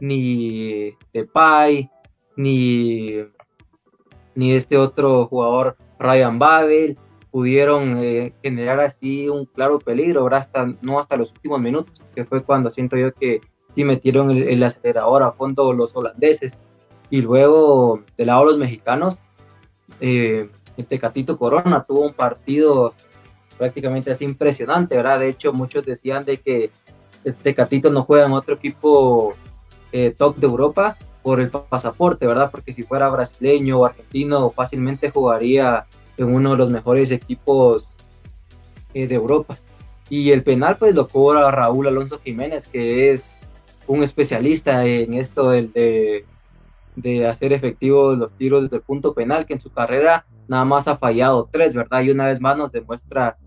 ni 0.00 0.94
Depay, 1.12 1.90
ni, 2.36 3.24
ni 4.34 4.52
este 4.52 4.76
otro 4.76 5.26
jugador, 5.26 5.76
Ryan 5.98 6.38
Babel, 6.38 6.98
pudieron 7.30 7.96
eh, 7.98 8.34
generar 8.42 8.80
así 8.80 9.30
un 9.30 9.46
claro 9.46 9.78
peligro. 9.78 10.28
Hasta, 10.30 10.66
no 10.82 11.00
hasta 11.00 11.16
los 11.16 11.32
últimos 11.32 11.60
minutos, 11.60 12.02
que 12.14 12.26
fue 12.26 12.44
cuando 12.44 12.70
siento 12.70 12.96
yo 12.98 13.14
que 13.14 13.40
sí 13.74 13.84
metieron 13.84 14.30
el, 14.30 14.62
acelerador 14.62 15.22
a 15.22 15.32
fondo 15.32 15.72
los 15.72 15.96
holandeses. 15.96 16.60
Y 17.08 17.22
luego, 17.22 18.02
del 18.18 18.26
lado 18.26 18.44
los 18.44 18.58
mexicanos, 18.58 19.18
eh, 20.00 20.50
este 20.76 20.98
Catito 20.98 21.38
Corona 21.38 21.84
tuvo 21.84 22.00
un 22.00 22.14
partido 22.14 22.94
prácticamente 23.58 24.10
así 24.10 24.24
impresionante, 24.24 24.96
¿verdad? 24.96 25.20
De 25.20 25.28
hecho, 25.28 25.52
muchos 25.52 25.84
decían 25.84 26.24
de 26.24 26.38
que 26.38 26.70
este 27.24 27.54
Catito 27.54 27.90
no 27.90 28.02
juega 28.02 28.26
en 28.26 28.32
otro 28.32 28.54
equipo 28.54 29.34
eh, 29.92 30.14
top 30.16 30.36
de 30.36 30.46
Europa 30.46 30.96
por 31.22 31.40
el 31.40 31.50
pasaporte, 31.50 32.26
¿verdad? 32.26 32.50
Porque 32.50 32.72
si 32.72 32.82
fuera 32.82 33.08
brasileño 33.08 33.78
o 33.78 33.86
argentino, 33.86 34.50
fácilmente 34.50 35.10
jugaría 35.10 35.86
en 36.16 36.34
uno 36.34 36.52
de 36.52 36.56
los 36.56 36.70
mejores 36.70 37.10
equipos 37.10 37.86
eh, 38.94 39.06
de 39.06 39.14
Europa. 39.14 39.58
Y 40.08 40.30
el 40.30 40.42
penal, 40.42 40.76
pues 40.78 40.94
lo 40.94 41.08
cobra 41.08 41.50
Raúl 41.50 41.86
Alonso 41.86 42.18
Jiménez, 42.18 42.66
que 42.66 43.12
es 43.12 43.40
un 43.86 44.02
especialista 44.02 44.84
en 44.84 45.14
esto 45.14 45.50
de, 45.50 46.24
de, 46.96 47.26
hacer 47.26 47.52
efectivos 47.52 48.18
los 48.18 48.32
tiros 48.32 48.62
desde 48.62 48.76
el 48.76 48.82
punto 48.82 49.14
penal, 49.14 49.46
que 49.46 49.54
en 49.54 49.60
su 49.60 49.70
carrera 49.70 50.26
nada 50.48 50.64
más 50.64 50.88
ha 50.88 50.96
fallado 50.96 51.48
tres, 51.50 51.74
¿verdad? 51.74 52.02
Y 52.02 52.10
una 52.10 52.26
vez 52.26 52.40
más 52.40 52.56
nos 52.56 52.72
demuestra 52.72 53.38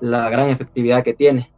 la 0.00 0.28
gran 0.30 0.48
efectividad 0.48 1.02
que 1.02 1.14
tiene 1.14 1.54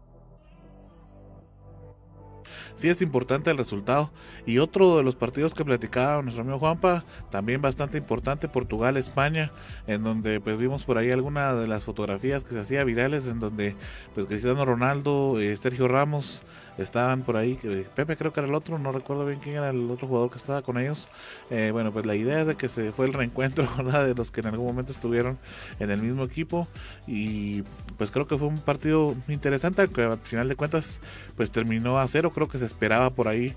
sí 2.77 2.89
es 2.89 3.03
importante 3.03 3.51
el 3.51 3.59
resultado. 3.59 4.13
Y 4.47 4.59
otro 4.59 4.99
de 4.99 5.03
los 5.03 5.17
partidos 5.17 5.55
que 5.55 5.65
platicaba 5.65 6.23
nuestro 6.23 6.43
amigo 6.43 6.61
Juanpa, 6.61 7.05
también 7.31 7.61
bastante 7.61 7.99
importante, 7.99 8.49
Portugal-España, 8.49 9.51
en 9.89 10.05
donde 10.05 10.41
pues 10.41 10.57
vimos 10.57 10.85
por 10.85 10.99
ahí 10.99 11.11
alguna 11.11 11.55
de 11.55 11.67
las 11.67 11.85
fotografías 11.85 12.45
que 12.45 12.55
se 12.55 12.61
hacía 12.61 12.85
virales, 12.85 13.27
en 13.27 13.41
donde 13.41 13.75
pues 14.15 14.27
Cristiano 14.27 14.65
Ronaldo, 14.65 15.41
eh, 15.41 15.57
Sergio 15.57 15.89
Ramos, 15.89 16.43
estaban 16.79 17.23
por 17.23 17.37
ahí, 17.37 17.59
Pepe 17.95 18.17
creo 18.17 18.33
que 18.33 18.41
era 18.41 18.49
el 18.49 18.55
otro, 18.55 18.79
no 18.79 18.93
recuerdo 18.93 19.25
bien 19.27 19.41
quién 19.41 19.57
era 19.57 19.71
el 19.71 19.91
otro 19.91 20.09
jugador 20.09 20.31
que 20.31 20.39
estaba 20.39 20.63
con 20.63 20.79
ellos. 20.79 21.09
Eh, 21.51 21.71
bueno, 21.73 21.93
pues 21.93 22.07
la 22.07 22.15
idea 22.15 22.41
es 22.41 22.47
de 22.47 22.57
que 22.57 22.69
se 22.69 22.93
fue 22.93 23.07
el 23.07 23.13
reencuentro 23.13 23.67
de 23.85 24.15
los 24.15 24.31
que 24.31 24.41
en 24.41 24.47
algún 24.47 24.67
momento 24.67 24.93
estuvieron 24.93 25.39
en 25.79 25.91
el 25.91 26.03
mismo 26.03 26.25
equipo 26.25 26.69
y 27.07 27.63
pues 27.97 28.11
creo 28.11 28.27
que 28.27 28.37
fue 28.37 28.49
un 28.49 28.61
partido 28.61 29.15
interesante, 29.29 29.89
que 29.89 30.03
al 30.03 30.19
final 30.19 30.49
de 30.49 30.57
cuentas 30.57 31.01
pues 31.37 31.51
terminó 31.51 31.99
a 31.99 32.09
cero, 32.09 32.33
creo 32.35 32.49
que 32.49 32.59
se 32.59 32.67
esperaba 32.67 33.11
por 33.11 33.29
ahí 33.29 33.55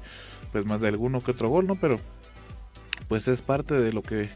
pues 0.51 0.65
más 0.65 0.81
de 0.81 0.87
alguno 0.87 1.21
que 1.21 1.31
otro 1.31 1.49
gol, 1.49 1.67
¿no? 1.67 1.75
Pero 1.75 1.97
pues 3.07 3.27
es 3.27 3.41
parte 3.41 3.73
de 3.75 3.93
lo 3.93 4.03
que 4.03 4.29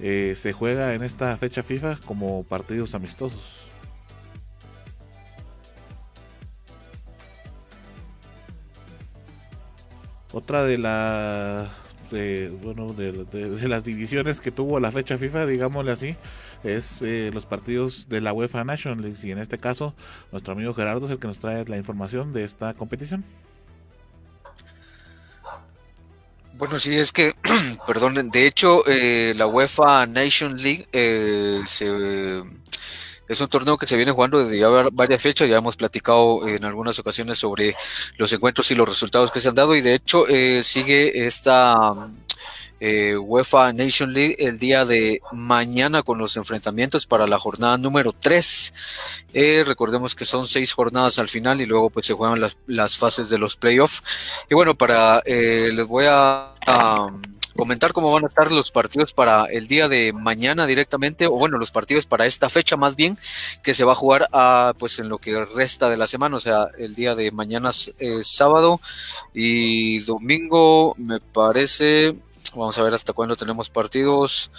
eh, 0.00 0.34
se 0.36 0.52
juega 0.52 0.94
en 0.94 1.02
esta 1.02 1.36
fecha 1.36 1.62
FIFA 1.62 1.98
como 2.04 2.44
partidos 2.44 2.94
amistosos. 2.94 3.61
Otra 10.32 10.64
de 10.64 10.78
las 10.78 11.68
bueno, 12.62 12.92
de, 12.92 13.68
las 13.68 13.84
divisiones 13.84 14.40
que 14.40 14.50
tuvo 14.50 14.78
la 14.80 14.92
fecha 14.92 15.16
FIFA, 15.16 15.46
digámosle 15.46 15.92
así, 15.92 16.16
es 16.62 17.02
eh, 17.02 17.30
los 17.32 17.46
partidos 17.46 18.08
de 18.08 18.20
la 18.20 18.32
UEFA 18.32 18.64
National 18.64 19.00
League. 19.00 19.16
Y 19.22 19.30
en 19.30 19.38
este 19.38 19.58
caso, 19.58 19.94
nuestro 20.30 20.52
amigo 20.52 20.74
Gerardo 20.74 21.06
es 21.06 21.12
el 21.12 21.18
que 21.18 21.26
nos 21.26 21.38
trae 21.38 21.64
la 21.64 21.78
información 21.78 22.32
de 22.32 22.44
esta 22.44 22.74
competición. 22.74 23.24
Bueno, 26.54 26.78
sí, 26.78 26.94
es 26.94 27.12
que, 27.12 27.32
perdón, 27.86 28.30
de 28.30 28.46
hecho, 28.46 28.86
eh, 28.86 29.32
la 29.36 29.46
UEFA 29.46 30.06
Nation 30.06 30.56
League 30.56 30.86
eh, 30.92 31.60
se 31.64 32.42
es 33.28 33.40
un 33.40 33.48
torneo 33.48 33.78
que 33.78 33.86
se 33.86 33.96
viene 33.96 34.12
jugando 34.12 34.38
desde 34.38 34.58
ya 34.58 34.68
varias 34.92 35.22
fechas, 35.22 35.48
ya 35.48 35.58
hemos 35.58 35.76
platicado 35.76 36.46
en 36.46 36.64
algunas 36.64 36.98
ocasiones 36.98 37.38
sobre 37.38 37.74
los 38.16 38.32
encuentros 38.32 38.70
y 38.70 38.74
los 38.74 38.88
resultados 38.88 39.30
que 39.30 39.40
se 39.40 39.48
han 39.48 39.54
dado 39.54 39.74
y 39.74 39.80
de 39.80 39.94
hecho 39.94 40.28
eh, 40.28 40.62
sigue 40.62 41.26
esta 41.26 41.92
eh, 42.80 43.16
UEFA 43.16 43.72
Nation 43.72 44.12
League 44.12 44.36
el 44.38 44.58
día 44.58 44.84
de 44.84 45.20
mañana 45.32 46.02
con 46.02 46.18
los 46.18 46.36
enfrentamientos 46.36 47.06
para 47.06 47.26
la 47.26 47.38
jornada 47.38 47.78
número 47.78 48.12
3. 48.12 48.74
Eh, 49.34 49.62
recordemos 49.66 50.14
que 50.14 50.24
son 50.24 50.46
seis 50.48 50.72
jornadas 50.72 51.18
al 51.18 51.28
final 51.28 51.60
y 51.60 51.66
luego 51.66 51.90
pues 51.90 52.06
se 52.06 52.14
juegan 52.14 52.40
las, 52.40 52.58
las 52.66 52.98
fases 52.98 53.30
de 53.30 53.38
los 53.38 53.56
playoffs. 53.56 54.02
Y 54.50 54.54
bueno, 54.54 54.74
para 54.74 55.22
les 55.24 55.86
voy 55.86 56.06
a 56.08 56.54
comentar 57.56 57.92
cómo 57.92 58.12
van 58.12 58.24
a 58.24 58.28
estar 58.28 58.50
los 58.50 58.70
partidos 58.70 59.12
para 59.12 59.46
el 59.46 59.68
día 59.68 59.88
de 59.88 60.12
mañana 60.12 60.66
directamente, 60.66 61.26
o 61.26 61.32
bueno, 61.32 61.58
los 61.58 61.70
partidos 61.70 62.06
para 62.06 62.26
esta 62.26 62.48
fecha 62.48 62.76
más 62.76 62.96
bien, 62.96 63.18
que 63.62 63.74
se 63.74 63.84
va 63.84 63.92
a 63.92 63.96
jugar 63.96 64.28
a, 64.32 64.74
pues 64.78 64.98
en 64.98 65.08
lo 65.08 65.18
que 65.18 65.44
resta 65.44 65.88
de 65.88 65.96
la 65.96 66.06
semana, 66.06 66.36
o 66.36 66.40
sea, 66.40 66.68
el 66.78 66.94
día 66.94 67.14
de 67.14 67.30
mañana 67.30 67.70
eh, 67.98 68.20
sábado 68.22 68.80
y 69.34 70.00
domingo, 70.00 70.94
me 70.98 71.20
parece, 71.20 72.14
vamos 72.54 72.78
a 72.78 72.82
ver 72.82 72.94
hasta 72.94 73.12
cuándo 73.12 73.36
tenemos 73.36 73.70
partidos. 73.70 74.50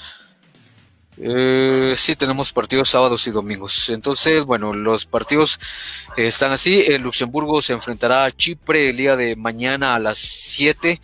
Eh, 1.17 1.93
sí, 1.95 2.15
tenemos 2.15 2.51
partidos 2.51 2.89
sábados 2.89 3.27
y 3.27 3.31
domingos. 3.31 3.89
Entonces, 3.89 4.45
bueno, 4.45 4.73
los 4.73 5.05
partidos 5.05 5.59
están 6.17 6.51
así. 6.51 6.83
El 6.87 7.03
Luxemburgo 7.03 7.61
se 7.61 7.73
enfrentará 7.73 8.25
a 8.25 8.31
Chipre 8.31 8.89
el 8.89 8.97
día 8.97 9.15
de 9.15 9.35
mañana 9.35 9.93
a 9.93 9.99
las 9.99 10.17
7 10.17 10.99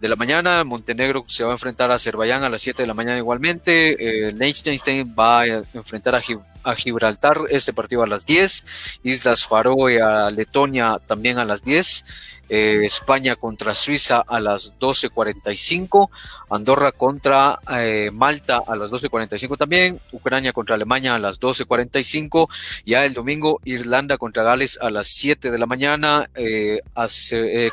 de 0.00 0.08
la 0.08 0.16
mañana. 0.16 0.64
Montenegro 0.64 1.24
se 1.28 1.44
va 1.44 1.50
a 1.50 1.52
enfrentar 1.52 1.90
a 1.90 1.94
Azerbaiyán 1.94 2.42
a 2.42 2.48
las 2.48 2.62
7 2.62 2.82
de 2.82 2.86
la 2.86 2.94
mañana 2.94 3.18
igualmente. 3.18 4.28
Eh, 4.28 4.32
Liechtenstein 4.32 5.14
va 5.18 5.42
a 5.42 5.46
enfrentar 5.74 6.14
a, 6.14 6.22
a, 6.64 6.74
Gibraltar, 6.74 7.38
este 7.50 7.72
partido 7.72 8.02
a 8.02 8.06
las 8.06 8.26
10. 8.26 9.00
Islas 9.02 9.46
Faroe 9.46 10.00
a 10.00 10.30
Letonia 10.30 10.98
también 11.06 11.38
a 11.38 11.44
las 11.44 11.62
10. 11.64 12.04
Eh, 12.52 12.84
España 12.84 13.36
contra 13.36 13.76
Suiza 13.76 14.24
a 14.26 14.40
las 14.40 14.74
12.45, 14.80 16.10
Andorra 16.50 16.90
contra 16.90 17.60
eh, 17.78 18.10
Malta 18.12 18.60
a 18.66 18.74
las 18.74 18.90
12.45 18.90 19.56
también, 19.56 20.00
Ucrania 20.10 20.52
contra 20.52 20.74
Alemania 20.74 21.14
a 21.14 21.20
las 21.20 21.38
12.45, 21.38 22.48
ya 22.84 23.04
el 23.04 23.14
domingo 23.14 23.60
Irlanda 23.64 24.18
contra 24.18 24.42
Gales 24.42 24.80
a 24.82 24.90
las 24.90 25.06
7 25.06 25.52
de 25.52 25.58
la 25.58 25.66
mañana, 25.66 26.28
eh, 26.34 26.80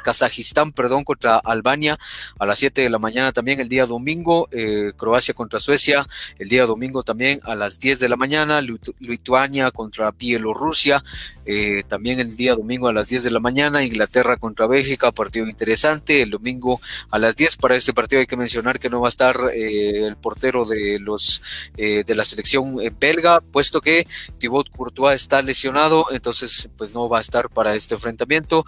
Kazajistán, 0.04 0.72
perdón, 0.74 1.04
contra 1.06 1.38
Albania 1.38 1.98
a 2.38 2.46
las 2.46 2.60
7 2.60 2.84
de 2.84 2.92
la 2.92 3.00
mañana 3.00 3.32
también 3.32 3.60
el 3.60 3.70
día 3.70 3.88
domingo, 3.88 4.48
Croacia 4.96 5.34
contra 5.34 5.60
Suecia 5.60 6.08
el 6.38 6.50
día 6.50 6.68
domingo 6.68 7.02
también 7.02 7.40
a 7.46 7.56
las 7.56 7.80
10 7.80 8.00
de 8.00 8.10
la 8.10 8.16
mañana, 8.16 8.62
Lituania 9.00 9.72
contra 9.72 10.12
Bielorrusia. 10.12 11.04
Eh, 11.46 11.84
también 11.88 12.20
el 12.20 12.36
día 12.36 12.56
domingo 12.56 12.88
a 12.88 12.94
las 12.94 13.08
10 13.08 13.24
de 13.24 13.32
la 13.32 13.40
mañana, 13.40 13.84
Inglaterra 13.84 14.38
contra 14.38 14.68
Bélgica, 14.68 15.12
partido 15.12 15.48
interesante. 15.48 16.22
El 16.22 16.32
domingo 16.32 16.82
a 17.10 17.20
las 17.20 17.36
10 17.36 17.58
para 17.58 17.76
este 17.76 17.94
partido 17.94 18.20
hay 18.20 18.28
que 18.28 18.38
mencionar 18.38 18.80
que 18.80 18.90
no 18.90 19.02
va 19.02 19.08
a 19.08 19.10
estar 19.10 19.38
eh, 19.54 20.06
el 20.06 20.18
portero 20.18 20.66
de 20.66 21.00
los 21.00 21.42
de 21.78 22.16
la 22.16 22.26
selección 22.26 22.78
belga, 23.00 23.42
puesto 23.42 23.82
que 23.82 24.08
Thibaut 24.38 24.70
Courtois 24.70 25.16
está 25.16 25.42
lesionado, 25.42 26.08
entonces 26.12 26.70
pues 26.78 26.94
no 26.94 27.08
va 27.08 27.20
a 27.20 27.22
estar 27.22 27.50
para 27.50 27.76
este 27.76 27.96
enfrentamiento. 27.96 28.66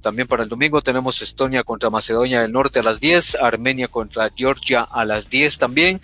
también 0.00 0.26
para 0.26 0.42
el 0.42 0.48
domingo 0.48 0.80
tenemos 0.80 1.22
Estonia 1.22 1.64
contra 1.64 1.90
Macedonia 1.90 2.40
del 2.40 2.52
Norte 2.52 2.78
a 2.78 2.82
las 2.82 3.00
10, 3.00 3.36
Armenia 3.36 3.88
contra 3.88 4.30
Georgia 4.34 4.82
a 4.82 5.04
las 5.04 5.28
10 5.28 5.58
también. 5.58 6.00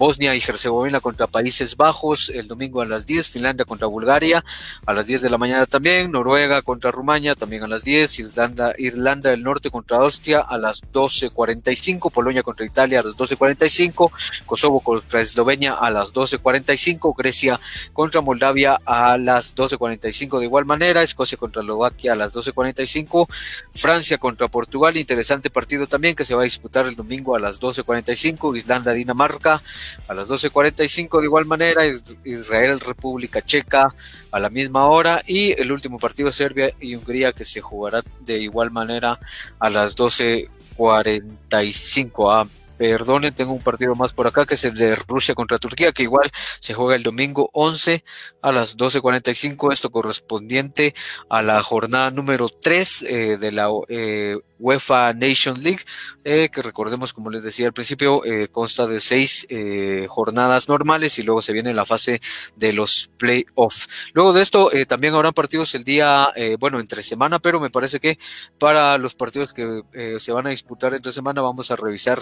Bosnia 0.00 0.34
y 0.34 0.38
Herzegovina 0.38 1.00
contra 1.00 1.26
Países 1.26 1.76
Bajos 1.76 2.30
el 2.30 2.48
domingo 2.48 2.80
a 2.80 2.86
las 2.86 3.04
10, 3.04 3.28
Finlandia 3.28 3.66
contra 3.66 3.86
Bulgaria 3.86 4.42
a 4.86 4.94
las 4.94 5.06
10 5.06 5.20
de 5.20 5.28
la 5.28 5.36
mañana 5.36 5.66
también, 5.66 6.10
Noruega 6.10 6.62
contra 6.62 6.90
Rumania 6.90 7.34
también 7.34 7.64
a 7.64 7.66
las 7.66 7.84
10, 7.84 8.18
Irlanda, 8.18 8.72
Irlanda 8.78 9.28
del 9.28 9.42
Norte 9.42 9.70
contra 9.70 9.98
Austria 9.98 10.40
a 10.40 10.56
las 10.56 10.80
12.45, 10.80 12.10
Polonia 12.10 12.42
contra 12.42 12.64
Italia 12.64 13.00
a 13.00 13.02
las 13.02 13.14
12.45, 13.18 14.10
Kosovo 14.46 14.80
contra 14.80 15.20
Eslovenia 15.20 15.74
a 15.74 15.90
las 15.90 16.14
12.45, 16.14 17.14
Grecia 17.14 17.60
contra 17.92 18.22
Moldavia 18.22 18.80
a 18.86 19.18
las 19.18 19.54
12.45 19.54 20.38
de 20.38 20.46
igual 20.46 20.64
manera, 20.64 21.02
Escocia 21.02 21.36
contra 21.36 21.60
Eslovaquia 21.60 22.14
a 22.14 22.16
las 22.16 22.32
12.45, 22.32 23.28
Francia 23.74 24.16
contra 24.16 24.48
Portugal, 24.48 24.96
interesante 24.96 25.50
partido 25.50 25.86
también 25.86 26.16
que 26.16 26.24
se 26.24 26.34
va 26.34 26.40
a 26.40 26.44
disputar 26.44 26.86
el 26.86 26.96
domingo 26.96 27.36
a 27.36 27.38
las 27.38 27.60
12.45, 27.60 28.56
Islanda, 28.56 28.94
Dinamarca 28.94 29.60
a 30.08 30.14
las 30.14 30.28
12.45 30.28 31.20
de 31.20 31.24
igual 31.24 31.46
manera, 31.46 31.84
Israel, 32.24 32.80
República 32.80 33.42
Checa 33.42 33.94
a 34.30 34.40
la 34.40 34.50
misma 34.50 34.86
hora 34.86 35.22
y 35.26 35.52
el 35.60 35.72
último 35.72 35.98
partido 35.98 36.30
Serbia 36.32 36.72
y 36.80 36.94
Hungría 36.94 37.32
que 37.32 37.44
se 37.44 37.60
jugará 37.60 38.02
de 38.20 38.38
igual 38.38 38.70
manera 38.70 39.18
a 39.58 39.70
las 39.70 39.96
12.45. 39.96 42.32
Ah, 42.32 42.46
perdonen, 42.80 43.34
tengo 43.34 43.52
un 43.52 43.60
partido 43.60 43.94
más 43.94 44.14
por 44.14 44.26
acá 44.26 44.46
que 44.46 44.54
es 44.54 44.64
el 44.64 44.74
de 44.74 44.96
Rusia 44.96 45.34
contra 45.34 45.58
Turquía, 45.58 45.92
que 45.92 46.04
igual 46.04 46.30
se 46.60 46.72
juega 46.72 46.96
el 46.96 47.02
domingo 47.02 47.50
11 47.52 48.02
a 48.40 48.52
las 48.52 48.78
12.45, 48.78 49.70
esto 49.70 49.90
correspondiente 49.90 50.94
a 51.28 51.42
la 51.42 51.62
jornada 51.62 52.10
número 52.10 52.48
3 52.48 53.02
eh, 53.02 53.36
de 53.36 53.52
la 53.52 53.68
eh, 53.88 54.38
UEFA 54.60 55.12
Nation 55.14 55.60
League, 55.62 55.80
eh, 56.24 56.50
que 56.52 56.62
recordemos, 56.62 57.12
como 57.12 57.30
les 57.30 57.42
decía 57.42 57.66
al 57.66 57.72
principio, 57.72 58.24
eh, 58.24 58.48
consta 58.48 58.86
de 58.86 59.00
seis 59.00 59.46
eh, 59.48 60.06
jornadas 60.08 60.68
normales 60.68 61.18
y 61.18 61.22
luego 61.22 61.42
se 61.42 61.52
viene 61.52 61.72
la 61.74 61.86
fase 61.86 62.20
de 62.56 62.72
los 62.72 63.10
playoffs. 63.16 64.10
Luego 64.12 64.32
de 64.32 64.42
esto, 64.42 64.70
también 64.86 65.14
habrán 65.14 65.32
partidos 65.32 65.74
el 65.74 65.84
día, 65.84 66.28
bueno, 66.58 66.78
entre 66.78 67.02
semana, 67.02 67.38
pero 67.38 67.60
me 67.60 67.70
parece 67.70 68.00
que 68.00 68.18
para 68.58 68.98
los 68.98 69.14
partidos 69.14 69.52
que 69.52 69.82
se 70.18 70.32
van 70.32 70.46
a 70.46 70.50
disputar 70.50 70.94
entre 70.94 71.12
semana 71.12 71.40
vamos 71.40 71.70
a 71.70 71.76
revisar 71.76 72.18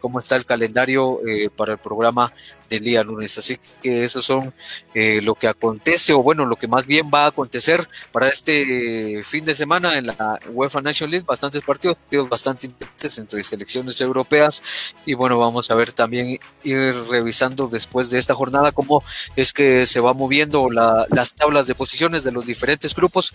cómo 0.00 0.18
está 0.18 0.36
el 0.36 0.46
calendario 0.46 1.20
para 1.56 1.72
el 1.72 1.78
programa 1.78 2.32
del 2.68 2.84
día 2.84 3.02
lunes. 3.02 3.36
Así 3.38 3.58
que 3.82 4.04
esos 4.04 4.24
son 4.24 4.54
lo 4.94 5.34
que 5.34 5.48
acontece, 5.48 6.12
o 6.12 6.22
bueno, 6.22 6.46
lo 6.46 6.56
que 6.56 6.68
más 6.68 6.86
bien 6.86 7.10
va 7.12 7.24
a 7.24 7.28
acontecer 7.28 7.88
para 8.12 8.28
este 8.28 9.22
fin 9.24 9.44
de 9.44 9.54
semana 9.54 9.98
en 9.98 10.06
la 10.06 10.38
UEFA 10.50 10.80
Nation 10.80 11.10
League, 11.10 11.26
bastantes 11.26 11.62
partidos, 11.66 11.96
bastante 12.28 12.66
interesantes 12.66 13.18
entre 13.18 13.44
selecciones 13.44 14.00
europeas. 14.00 14.62
Y 15.04 15.14
bueno, 15.14 15.36
vamos 15.38 15.70
a 15.70 15.74
ver 15.74 15.92
también 15.92 16.38
ir 16.62 16.94
revisando 17.08 17.66
después 17.66 18.08
de 18.10 18.18
esta 18.18 18.34
jornada 18.34 18.72
cómo 18.72 19.02
es 19.34 19.52
que 19.52 19.84
se 19.86 20.00
va 20.00 20.14
moviendo 20.14 20.70
las 20.70 21.34
tablas 21.34 21.66
de 21.66 21.74
posiciones 21.74 22.24
de 22.24 22.32
los 22.32 22.46
diferentes 22.46 22.94
grupos, 22.94 23.32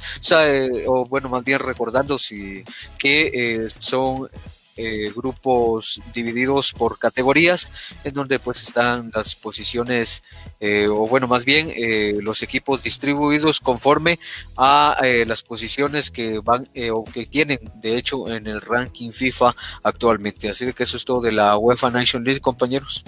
o, 0.88 1.06
bueno, 1.06 1.30
más 1.30 1.44
bien 1.44 1.60
recordando 1.60 2.18
si 2.18 2.64
que 2.98 3.32
eh, 3.34 3.68
son 3.78 4.30
eh, 4.78 5.12
grupos 5.14 6.02
divididos 6.14 6.72
por 6.72 6.98
categorías, 6.98 7.72
en 8.06 8.14
donde 8.14 8.40
pues 8.40 8.64
están 8.64 9.12
las 9.14 9.36
posiciones, 9.36 10.24
eh, 10.60 10.88
o 10.88 11.08
bueno, 11.08 11.28
más 11.28 11.44
bien 11.44 11.72
eh, 11.76 12.18
los 12.22 12.42
equipos 12.42 12.82
distribuidos 12.82 13.60
conforme 13.60 14.18
a 14.56 14.98
las 15.26 15.44
posiciones 15.44 16.10
que 16.12 16.40
van 16.40 16.70
o 16.92 17.04
que 17.04 17.26
tienen, 17.26 17.60
de 17.76 17.98
hecho, 17.98 18.30
en 18.30 18.48
el 18.48 18.62
ranking 18.62 19.12
FIFA 19.12 19.56
actualmente. 19.84 20.50
Así 20.50 20.72
que 20.74 20.84
eso 20.84 20.98
es 20.98 21.06
todo 21.06 21.22
de 21.22 21.32
la 21.32 21.58
UEFA 21.58 21.90
Nation 21.90 22.24
League, 22.24 22.40
compañeros. 22.40 23.04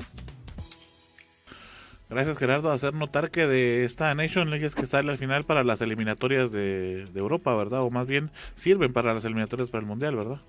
Gracias 2.10 2.38
Gerardo, 2.38 2.72
hacer 2.72 2.94
notar 2.94 3.32
que 3.32 3.48
de 3.48 3.86
esta 3.86 4.14
Nation 4.14 4.50
League 4.50 4.66
es 4.66 4.76
que 4.76 4.86
sale 4.86 5.12
al 5.12 5.18
final 5.18 5.46
para 5.46 5.64
las 5.64 5.82
eliminatorias 5.82 6.52
de 6.52 7.08
Europa, 7.16 7.56
¿verdad? 7.56 7.82
O 7.82 7.90
más 7.90 8.06
bien 8.06 8.32
sirven 8.54 8.94
para 8.94 9.14
las 9.14 9.26
eliminatorias 9.26 9.70
para 9.70 9.82
el 9.82 9.88
Mundial, 9.88 10.16
¿verdad? 10.16 10.42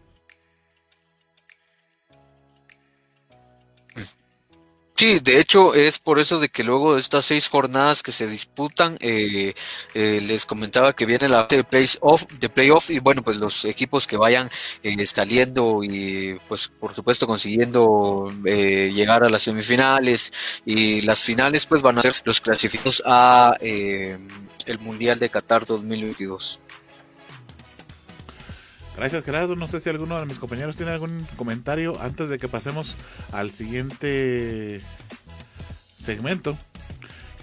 Sí, 4.97 5.19
de 5.19 5.41
hecho 5.41 5.75
es 5.75 5.99
por 5.99 6.21
eso 6.21 6.39
de 6.39 6.49
que 6.49 6.63
luego 6.63 6.95
de 6.95 7.01
estas 7.01 7.25
seis 7.25 7.49
jornadas 7.49 8.01
que 8.01 8.13
se 8.13 8.29
disputan, 8.29 8.97
eh, 9.01 9.53
eh, 9.93 10.21
les 10.23 10.47
comentaba 10.47 10.93
que 10.95 11.05
viene 11.05 11.29
la 11.29 11.49
de 11.49 11.65
playoff, 11.65 12.25
de 12.39 12.49
y 12.91 12.99
bueno, 13.01 13.23
pues 13.23 13.39
los 13.39 13.65
equipos 13.65 14.07
que 14.07 14.17
vayan 14.17 14.49
eh, 14.85 15.05
saliendo 15.07 15.81
y 15.83 16.39
pues 16.47 16.69
por 16.69 16.95
supuesto 16.95 17.27
consiguiendo 17.27 18.29
llegar 18.45 19.25
a 19.25 19.29
las 19.29 19.43
semifinales 19.43 20.33
y 20.65 21.01
las 21.01 21.25
finales, 21.25 21.67
pues 21.67 21.83
van 21.83 21.99
a 21.99 22.03
ser 22.03 22.15
los 22.25 22.41
clasificados 22.41 23.03
a 23.05 23.57
el 23.61 24.79
Mundial 24.81 25.19
de 25.19 25.29
Qatar 25.29 25.67
2022. 25.67 26.61
Gracias 28.97 29.25
Gerardo. 29.25 29.57
No 29.57 29.67
sé 29.67 29.81
si 29.81 29.91
alguno 29.91 30.19
de 30.19 30.27
mis 30.27 30.39
compañeros 30.39 30.77
tiene 30.77 30.93
algún 30.93 31.27
comentario 31.37 32.01
antes 32.01 32.29
de 32.29 32.39
que 32.39 32.49
pasemos 32.49 32.97
al 33.33 33.51
siguiente 33.51 34.81
segmento. 36.01 36.57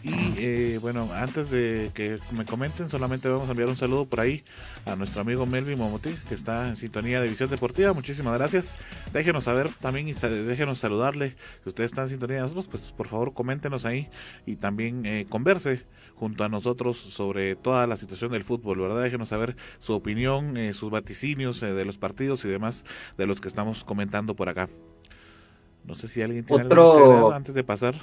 Y 0.04 0.14
eh, 0.38 0.80
bueno, 0.82 1.10
antes 1.14 1.52
de 1.52 1.92
que 1.94 2.18
me 2.32 2.44
comenten, 2.46 2.90
solamente 2.90 3.30
vamos 3.30 3.48
a 3.48 3.52
enviar 3.52 3.70
un 3.70 3.76
saludo 3.76 4.06
por 4.06 4.20
ahí 4.20 4.44
a 4.86 4.96
nuestro 4.96 5.22
amigo 5.22 5.46
Melvin 5.46 5.78
Momoti, 5.78 6.10
que 6.28 6.34
está 6.34 6.70
en 6.70 6.76
sintonía 6.76 7.22
de 7.22 7.28
Visión 7.28 7.50
Deportiva. 7.50 7.94
Muchísimas 7.94 8.36
gracias. 8.36 8.76
Déjenos 9.14 9.44
saber 9.44 9.70
también 9.80 10.08
y 10.08 10.14
déjenos 10.14 10.80
saludarle. 10.80 11.36
Si 11.62 11.70
ustedes 11.70 11.92
están 11.92 12.06
en 12.06 12.12
sintonía 12.12 12.38
de 12.38 12.42
nosotros, 12.44 12.68
pues 12.68 12.86
por 12.86 13.08
favor 13.08 13.34
coméntenos 13.34 13.86
ahí 13.86 14.10
y 14.48 14.56
también 14.56 15.06
eh, 15.06 15.28
converse 15.30 15.84
junto 16.22 16.44
a 16.44 16.50
nosotros 16.50 16.98
sobre 16.98 17.56
toda 17.56 17.88
la 17.88 17.98
situación 17.98 18.32
del 18.32 18.44
fútbol, 18.44 18.80
¿verdad? 18.80 19.02
Déjenos 19.02 19.30
saber 19.30 19.56
su 19.80 19.94
opinión, 19.94 20.56
eh, 20.56 20.72
sus 20.76 20.92
vaticinios 20.92 21.64
eh, 21.64 21.74
de 21.74 21.84
los 21.84 21.98
partidos 21.98 22.46
y 22.46 22.48
demás 22.48 22.86
de 23.18 23.26
los 23.26 23.42
que 23.42 23.48
estamos 23.48 23.84
comentando 23.84 24.36
por 24.36 24.48
acá. 24.48 24.70
No 25.84 25.96
sé 25.96 26.08
si 26.08 26.22
alguien 26.22 26.46
tiene 26.46 26.62
algo 26.62 27.32
que 27.32 27.36
antes 27.36 27.56
de 27.56 27.64
pasar. 27.64 27.96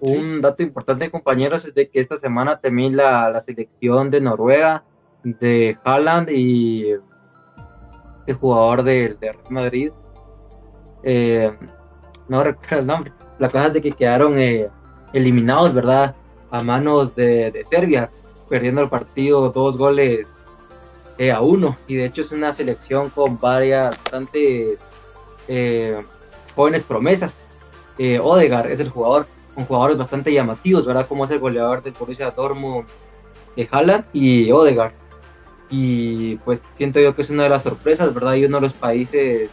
Un 0.00 0.40
dato 0.40 0.62
importante, 0.62 1.10
compañeros, 1.10 1.66
es 1.66 1.74
de 1.74 1.90
que 1.90 2.00
esta 2.00 2.16
semana 2.16 2.58
también 2.58 2.96
la, 2.96 3.38
selección 3.42 4.08
de 4.08 4.22
Noruega, 4.22 4.84
de 5.22 5.76
Haaland 5.84 6.30
y 6.30 6.92
el 8.26 8.34
jugador 8.40 8.84
del 8.84 9.18
de 9.20 9.32
Real 9.32 9.50
Madrid, 9.50 9.92
eh, 11.02 11.52
no 12.26 12.42
recuerdo 12.42 12.78
el 12.78 12.86
nombre, 12.86 13.12
la 13.38 13.50
cosa 13.50 13.66
es 13.66 13.74
de 13.74 13.82
que 13.82 13.92
quedaron 13.92 14.36
eliminados, 15.12 15.74
¿verdad? 15.74 16.16
A 16.54 16.62
manos 16.62 17.16
de, 17.16 17.66
Serbia, 17.68 18.10
perdiendo 18.48 18.80
el 18.80 18.88
partido 18.88 19.50
dos 19.50 19.76
goles 19.76 20.28
eh, 21.18 21.32
a 21.32 21.40
uno. 21.40 21.76
Y 21.88 21.96
de 21.96 22.04
hecho 22.04 22.20
es 22.20 22.30
una 22.30 22.52
selección 22.52 23.10
con 23.10 23.40
varias, 23.40 23.96
bastante 24.04 24.78
eh, 25.48 26.00
jóvenes 26.54 26.84
promesas. 26.84 27.34
Eh, 27.98 28.20
Odegar 28.20 28.68
es 28.68 28.78
el 28.78 28.88
jugador, 28.88 29.26
con 29.52 29.64
jugadores 29.64 29.98
bastante 29.98 30.32
llamativos, 30.32 30.86
¿verdad? 30.86 31.08
Como 31.08 31.24
es 31.24 31.30
el 31.32 31.40
goleador 31.40 31.82
del 31.82 31.92
Borussia 31.92 32.30
Dortmund 32.30 32.86
de 33.56 33.68
Haaland 33.72 34.04
y 34.12 34.52
Odegar. 34.52 34.92
Y 35.70 36.36
pues 36.36 36.62
siento 36.74 37.00
yo 37.00 37.16
que 37.16 37.22
es 37.22 37.30
una 37.30 37.44
de 37.44 37.48
las 37.48 37.64
sorpresas, 37.64 38.14
¿verdad? 38.14 38.34
Y 38.34 38.44
uno 38.44 38.58
de 38.58 38.62
los 38.62 38.74
países 38.74 39.50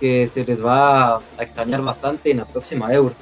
que 0.00 0.26
se 0.26 0.44
les 0.44 0.64
va 0.64 1.18
a 1.18 1.20
extrañar 1.38 1.82
bastante 1.82 2.32
en 2.32 2.38
la 2.38 2.46
próxima 2.46 2.92
Euro 2.92 3.14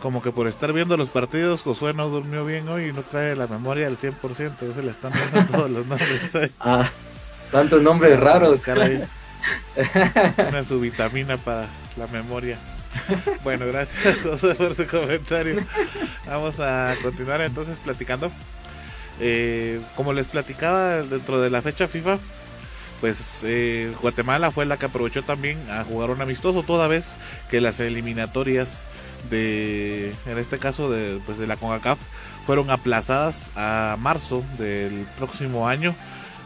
como 0.00 0.22
que 0.22 0.32
por 0.32 0.46
estar 0.46 0.72
viendo 0.72 0.96
los 0.96 1.08
partidos, 1.08 1.62
Josué 1.62 1.94
no 1.94 2.08
durmió 2.08 2.44
bien 2.44 2.68
hoy 2.68 2.86
y 2.86 2.92
no 2.92 3.02
trae 3.02 3.34
la 3.36 3.46
memoria 3.46 3.86
al 3.86 3.96
100%, 3.96 4.72
se 4.72 4.82
le 4.82 4.90
están 4.90 5.12
dando 5.12 5.52
todos 5.52 5.70
los 5.70 5.86
nombres. 5.86 6.50
Ah, 6.60 6.90
tantos 7.50 7.82
nombres 7.82 8.18
raros. 8.18 8.62
Una 10.48 10.64
subvitamina 10.64 11.36
para 11.36 11.66
la 11.96 12.06
memoria. 12.08 12.58
Bueno, 13.44 13.66
gracias 13.66 14.22
José 14.22 14.54
por 14.54 14.74
su 14.74 14.86
comentario. 14.86 15.62
Vamos 16.26 16.58
a 16.60 16.96
continuar 17.02 17.40
entonces 17.42 17.78
platicando. 17.78 18.30
Eh, 19.20 19.80
como 19.94 20.12
les 20.12 20.28
platicaba 20.28 21.02
dentro 21.02 21.40
de 21.40 21.48
la 21.48 21.62
fecha 21.62 21.88
FIFA, 21.88 22.18
pues 23.00 23.42
eh, 23.44 23.92
Guatemala 24.00 24.50
fue 24.50 24.66
la 24.66 24.76
que 24.76 24.86
aprovechó 24.86 25.22
también 25.22 25.58
a 25.70 25.84
jugar 25.84 26.10
un 26.10 26.20
amistoso, 26.20 26.62
toda 26.62 26.88
vez 26.88 27.16
que 27.50 27.60
las 27.60 27.80
eliminatorias 27.80 28.84
de, 29.30 30.14
en 30.26 30.38
este 30.38 30.58
caso 30.58 30.90
de, 30.90 31.20
pues 31.26 31.38
de 31.38 31.46
la 31.46 31.56
CONCACAF, 31.56 31.98
fueron 32.46 32.70
aplazadas 32.70 33.50
a 33.56 33.96
marzo 33.98 34.44
del 34.58 35.06
próximo 35.18 35.68
año 35.68 35.94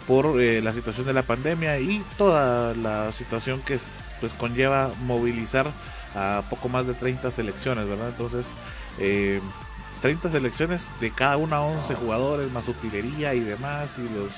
por 0.07 0.41
eh, 0.41 0.61
la 0.63 0.73
situación 0.73 1.07
de 1.07 1.13
la 1.13 1.23
pandemia 1.23 1.79
y 1.79 2.03
toda 2.17 2.75
la 2.75 3.13
situación 3.13 3.61
que 3.61 3.79
pues 4.21 4.33
conlleva 4.33 4.91
movilizar 5.05 5.71
a 6.15 6.43
poco 6.51 6.69
más 6.69 6.87
de 6.87 6.95
30 6.95 7.31
selecciones, 7.31 7.87
¿verdad? 7.87 8.09
Entonces, 8.09 8.55
eh, 8.99 9.41
30 10.03 10.31
selecciones 10.31 10.91
de 11.01 11.11
cada 11.11 11.37
una 11.37 11.61
11 11.61 11.95
jugadores, 11.95 12.51
más 12.53 12.69
utilería 12.69 13.35
y 13.35 13.41
demás, 13.41 13.99
y 13.99 14.09
los, 14.15 14.33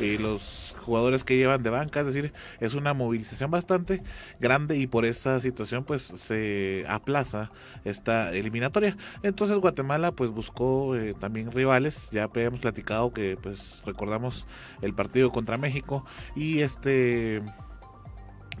y 0.00 0.18
los 0.18 0.59
jugadores 0.90 1.22
que 1.22 1.36
llevan 1.36 1.62
de 1.62 1.70
banca, 1.70 2.00
es 2.00 2.06
decir, 2.06 2.32
es 2.58 2.74
una 2.74 2.94
movilización 2.94 3.48
bastante 3.48 4.02
grande 4.40 4.76
y 4.76 4.88
por 4.88 5.04
esa 5.04 5.38
situación 5.38 5.84
pues 5.84 6.02
se 6.02 6.84
aplaza 6.88 7.52
esta 7.84 8.32
eliminatoria. 8.32 8.96
Entonces 9.22 9.56
Guatemala 9.58 10.10
pues 10.10 10.32
buscó 10.32 10.96
eh, 10.96 11.14
también 11.14 11.52
rivales, 11.52 12.10
ya 12.10 12.24
habíamos 12.24 12.58
platicado 12.58 13.12
que 13.12 13.38
pues 13.40 13.84
recordamos 13.86 14.48
el 14.82 14.92
partido 14.92 15.30
contra 15.30 15.58
México 15.58 16.04
y 16.34 16.58
este 16.58 17.40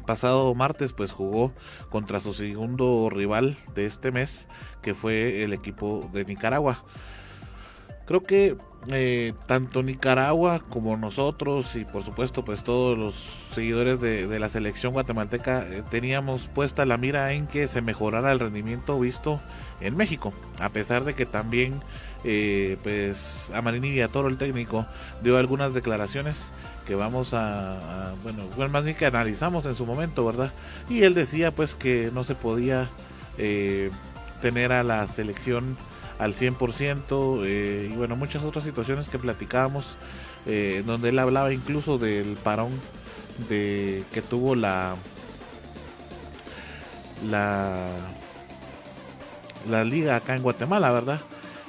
pasado 0.06 0.54
martes 0.54 0.92
pues 0.92 1.10
jugó 1.10 1.52
contra 1.88 2.20
su 2.20 2.32
segundo 2.32 3.10
rival 3.10 3.56
de 3.74 3.86
este 3.86 4.12
mes 4.12 4.46
que 4.82 4.94
fue 4.94 5.42
el 5.42 5.52
equipo 5.52 6.08
de 6.12 6.24
Nicaragua. 6.24 6.84
Creo 8.10 8.24
que 8.24 8.56
eh, 8.88 9.34
tanto 9.46 9.84
Nicaragua 9.84 10.64
como 10.68 10.96
nosotros 10.96 11.76
y 11.76 11.84
por 11.84 12.02
supuesto 12.02 12.44
pues 12.44 12.64
todos 12.64 12.98
los 12.98 13.14
seguidores 13.54 14.00
de, 14.00 14.36
la 14.40 14.48
selección 14.48 14.92
guatemalteca 14.94 15.64
eh, 15.64 15.84
teníamos 15.88 16.48
puesta 16.48 16.84
la 16.84 16.96
mira 16.96 17.32
en 17.34 17.46
que 17.46 17.68
se 17.68 17.82
mejorara 17.82 18.32
el 18.32 18.40
rendimiento 18.40 18.98
visto 18.98 19.40
en 19.80 19.96
México, 19.96 20.32
a 20.58 20.70
pesar 20.70 21.04
de 21.04 21.14
que 21.14 21.24
también 21.24 21.82
eh, 22.24 22.78
pues 22.82 23.52
Amarini 23.54 23.90
Villatoro 23.90 24.26
el 24.26 24.38
técnico 24.38 24.86
dio 25.22 25.38
algunas 25.38 25.72
declaraciones 25.72 26.50
que 26.88 26.96
vamos 26.96 27.32
a, 27.32 28.12
bueno, 28.24 28.42
más 28.70 28.82
bien 28.82 28.96
que 28.96 29.06
analizamos 29.06 29.66
en 29.66 29.76
su 29.76 29.86
momento, 29.86 30.26
¿verdad? 30.26 30.50
Y 30.88 31.04
él 31.04 31.14
decía 31.14 31.52
pues 31.52 31.76
que 31.76 32.10
no 32.12 32.24
se 32.24 32.34
podía 32.34 32.90
eh, 33.38 33.92
tener 34.42 34.72
a 34.72 34.82
la 34.82 35.06
selección 35.06 35.76
al 36.20 36.34
100% 36.34 37.40
eh, 37.44 37.88
y 37.90 37.96
bueno, 37.96 38.14
muchas 38.14 38.44
otras 38.44 38.62
situaciones 38.62 39.08
que 39.08 39.18
platicábamos, 39.18 39.96
eh, 40.46 40.82
donde 40.84 41.08
él 41.08 41.18
hablaba 41.18 41.52
incluso 41.52 41.98
del 41.98 42.36
parón 42.42 42.70
de 43.48 44.04
que 44.12 44.20
tuvo 44.20 44.54
la 44.54 44.96
la 47.28 47.88
la 49.68 49.84
liga 49.84 50.16
acá 50.16 50.36
en 50.36 50.42
Guatemala, 50.42 50.92
¿verdad? 50.92 51.20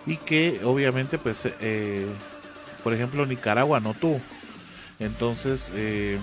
Y 0.06 0.18
que 0.18 0.60
obviamente 0.66 1.18
pues 1.18 1.48
eh, 1.62 2.08
por 2.84 2.94
ejemplo 2.94 3.26
Nicaragua 3.26 3.80
no 3.80 3.94
tuvo. 3.94 4.20
Entonces, 5.00 5.72
eh, 5.74 6.20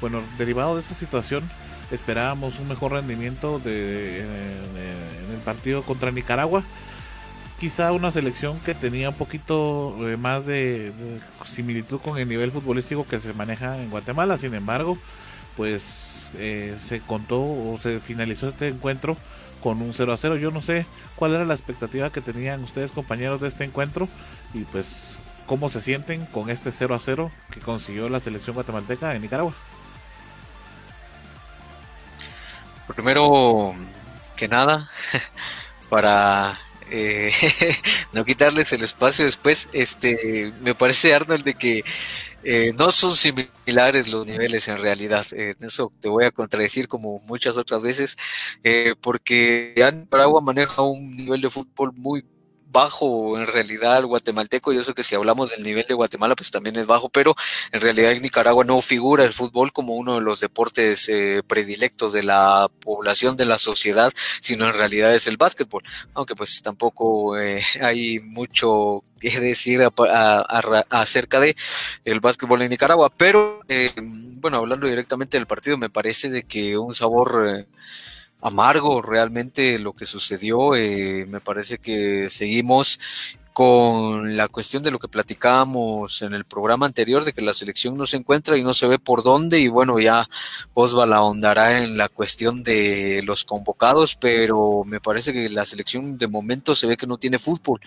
bueno, 0.00 0.22
derivado 0.38 0.74
de 0.74 0.80
esa 0.80 0.94
situación, 0.94 1.48
esperábamos 1.90 2.58
un 2.58 2.68
mejor 2.68 2.92
rendimiento 2.92 3.58
de, 3.58 4.20
en, 4.20 5.34
el 5.34 5.40
partido 5.44 5.82
contra 5.82 6.10
Nicaragua. 6.10 6.62
Quizá 7.60 7.92
una 7.92 8.10
selección 8.10 8.58
que 8.60 8.74
tenía 8.74 9.10
un 9.10 9.14
poquito 9.14 9.96
eh, 10.08 10.16
más 10.16 10.46
de, 10.46 10.92
similitud 11.44 12.00
con 12.00 12.18
el 12.18 12.28
nivel 12.28 12.50
futbolístico 12.50 13.06
que 13.06 13.20
se 13.20 13.32
maneja 13.32 13.80
en 13.80 13.90
Guatemala. 13.90 14.36
Sin 14.38 14.54
embargo, 14.54 14.98
pues 15.56 16.30
eh, 16.34 16.76
se 16.84 17.00
contó 17.00 17.40
o 17.40 17.78
se 17.80 18.00
finalizó 18.00 18.48
este 18.48 18.68
encuentro 18.68 19.16
con 19.62 19.80
un 19.80 19.92
0 19.92 20.12
a 20.12 20.16
0. 20.16 20.36
Yo 20.36 20.50
no 20.50 20.60
sé 20.60 20.86
cuál 21.16 21.34
era 21.34 21.44
la 21.44 21.54
expectativa 21.54 22.10
que 22.10 22.20
tenían 22.20 22.62
ustedes 22.62 22.92
compañeros 22.92 23.40
de 23.40 23.48
este 23.48 23.64
encuentro 23.64 24.08
y 24.52 24.64
pues 24.64 25.18
cómo 25.46 25.70
se 25.70 25.80
sienten 25.80 26.26
con 26.26 26.50
este 26.50 26.70
0 26.70 26.94
a 26.94 27.00
0 27.00 27.30
que 27.50 27.60
consiguió 27.60 28.08
la 28.08 28.20
selección 28.20 28.54
guatemalteca 28.54 29.14
en 29.14 29.22
Nicaragua. 29.22 29.54
Primero 32.86 33.74
que 34.36 34.48
nada, 34.48 34.90
para 35.88 36.58
eh, 36.90 37.30
no 38.12 38.24
quitarles 38.24 38.72
el 38.72 38.82
espacio 38.84 39.24
después, 39.24 39.68
este, 39.72 40.52
me 40.60 40.74
parece 40.74 41.14
Arnold 41.14 41.44
de 41.44 41.54
que 41.54 41.84
eh, 42.42 42.72
no 42.76 42.92
son 42.92 43.16
similares 43.16 44.08
los 44.08 44.26
niveles 44.26 44.68
en 44.68 44.78
realidad. 44.78 45.24
Eh, 45.32 45.54
eso 45.60 45.92
te 46.00 46.08
voy 46.08 46.24
a 46.24 46.30
contradecir 46.30 46.88
como 46.88 47.18
muchas 47.26 47.56
otras 47.56 47.82
veces, 47.82 48.16
porque 49.00 49.74
Nicaragua 49.92 50.40
maneja 50.40 50.82
un 50.82 51.16
nivel 51.16 51.40
de 51.40 51.50
fútbol 51.50 51.92
muy 51.94 52.24
bajo 52.74 53.38
en 53.38 53.46
realidad 53.46 53.98
el 53.98 54.06
guatemalteco, 54.06 54.72
y 54.72 54.78
eso 54.78 54.94
que 54.94 55.04
si 55.04 55.14
hablamos 55.14 55.50
del 55.50 55.62
nivel 55.62 55.86
de 55.86 55.94
Guatemala, 55.94 56.34
pues 56.34 56.50
también 56.50 56.76
es 56.76 56.86
bajo, 56.86 57.08
pero 57.08 57.34
en 57.70 57.80
realidad 57.80 58.12
en 58.12 58.20
Nicaragua 58.20 58.64
no 58.64 58.82
figura 58.82 59.24
el 59.24 59.32
fútbol 59.32 59.72
como 59.72 59.94
uno 59.94 60.16
de 60.16 60.20
los 60.20 60.40
deportes 60.40 61.08
eh, 61.08 61.42
predilectos 61.46 62.12
de 62.12 62.24
la 62.24 62.68
población, 62.80 63.36
de 63.36 63.44
la 63.44 63.58
sociedad, 63.58 64.12
sino 64.42 64.66
en 64.66 64.74
realidad 64.74 65.14
es 65.14 65.28
el 65.28 65.36
básquetbol, 65.36 65.84
aunque 66.14 66.34
pues 66.34 66.60
tampoco 66.62 67.38
eh, 67.38 67.62
hay 67.80 68.18
mucho 68.20 69.04
que 69.20 69.38
decir 69.40 69.80
acerca 70.90 71.40
de 71.40 71.54
el 72.04 72.18
básquetbol 72.18 72.60
en 72.62 72.70
Nicaragua, 72.70 73.08
pero 73.16 73.60
eh, 73.68 73.92
bueno, 74.40 74.58
hablando 74.58 74.88
directamente 74.88 75.38
del 75.38 75.46
partido, 75.46 75.78
me 75.78 75.90
parece 75.90 76.28
de 76.28 76.42
que 76.42 76.76
un 76.76 76.92
sabor 76.94 77.66
amargo 78.44 79.00
realmente 79.00 79.78
lo 79.78 79.94
que 79.94 80.06
sucedió. 80.06 80.76
Eh, 80.76 81.24
me 81.28 81.40
parece 81.40 81.78
que 81.78 82.28
seguimos 82.30 83.00
con 83.54 84.36
la 84.36 84.48
cuestión 84.48 84.82
de 84.82 84.90
lo 84.90 84.98
que 84.98 85.08
platicábamos 85.08 86.22
en 86.22 86.34
el 86.34 86.44
programa 86.44 86.86
anterior, 86.86 87.24
de 87.24 87.32
que 87.32 87.40
la 87.40 87.54
selección 87.54 87.96
no 87.96 88.04
se 88.04 88.16
encuentra 88.16 88.58
y 88.58 88.64
no 88.64 88.74
se 88.74 88.88
ve 88.88 88.98
por 88.98 89.22
dónde, 89.22 89.60
y 89.60 89.68
bueno, 89.68 90.00
ya 90.00 90.28
Osval 90.74 91.12
ahondará 91.12 91.78
en 91.78 91.96
la 91.96 92.08
cuestión 92.08 92.64
de 92.64 93.22
los 93.24 93.44
convocados, 93.44 94.16
pero 94.16 94.82
me 94.84 95.00
parece 95.00 95.32
que 95.32 95.48
la 95.50 95.64
selección 95.64 96.18
de 96.18 96.26
momento 96.26 96.74
se 96.74 96.88
ve 96.88 96.96
que 96.96 97.06
no 97.06 97.16
tiene 97.16 97.38
fútbol, 97.38 97.80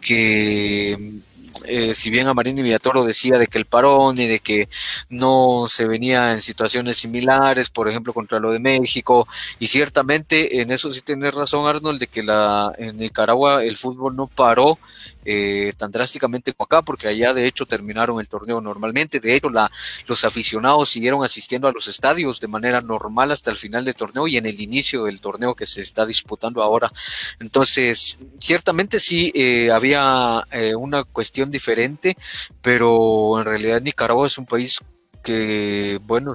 que 0.00 1.20
eh, 1.66 1.94
si 1.94 2.10
bien 2.10 2.26
Amarini 2.26 2.62
Villatoro 2.62 3.04
decía 3.04 3.38
de 3.38 3.46
que 3.46 3.58
el 3.58 3.66
parón 3.66 4.18
y 4.18 4.26
de 4.26 4.38
que 4.38 4.68
no 5.08 5.66
se 5.68 5.86
venía 5.86 6.32
en 6.32 6.40
situaciones 6.40 6.98
similares, 6.98 7.70
por 7.70 7.88
ejemplo, 7.88 8.12
contra 8.12 8.38
lo 8.38 8.52
de 8.52 8.58
México, 8.58 9.26
y 9.58 9.66
ciertamente 9.66 10.60
en 10.60 10.70
eso 10.72 10.92
sí 10.92 11.00
tiene 11.00 11.30
razón 11.30 11.66
Arnold, 11.66 12.00
de 12.00 12.06
que 12.06 12.22
la, 12.22 12.72
en 12.78 12.96
Nicaragua 12.96 13.64
el 13.64 13.76
fútbol 13.76 14.16
no 14.16 14.26
paró 14.26 14.78
eh, 15.24 15.72
tan 15.76 15.90
drásticamente 15.90 16.52
como 16.52 16.64
acá, 16.64 16.82
porque 16.82 17.08
allá 17.08 17.34
de 17.34 17.46
hecho 17.46 17.66
terminaron 17.66 18.20
el 18.20 18.28
torneo 18.28 18.60
normalmente, 18.60 19.20
de 19.20 19.36
hecho 19.36 19.50
la, 19.50 19.70
los 20.06 20.24
aficionados 20.24 20.90
siguieron 20.90 21.24
asistiendo 21.24 21.68
a 21.68 21.72
los 21.72 21.88
estadios 21.88 22.40
de 22.40 22.48
manera 22.48 22.80
normal 22.80 23.30
hasta 23.30 23.50
el 23.50 23.56
final 23.56 23.84
del 23.84 23.94
torneo 23.94 24.26
y 24.26 24.36
en 24.36 24.46
el 24.46 24.60
inicio 24.60 25.04
del 25.04 25.20
torneo 25.20 25.54
que 25.54 25.66
se 25.66 25.80
está 25.80 26.06
disputando 26.06 26.62
ahora. 26.62 26.90
Entonces, 27.38 28.18
ciertamente 28.38 29.00
sí 29.00 29.32
eh, 29.34 29.70
había 29.70 30.46
eh, 30.50 30.74
una 30.74 31.04
cuestión 31.04 31.50
diferente, 31.50 32.16
pero 32.62 33.38
en 33.38 33.44
realidad 33.44 33.80
Nicaragua 33.80 34.26
es 34.26 34.38
un 34.38 34.46
país 34.46 34.80
que, 35.22 35.98
bueno, 36.02 36.34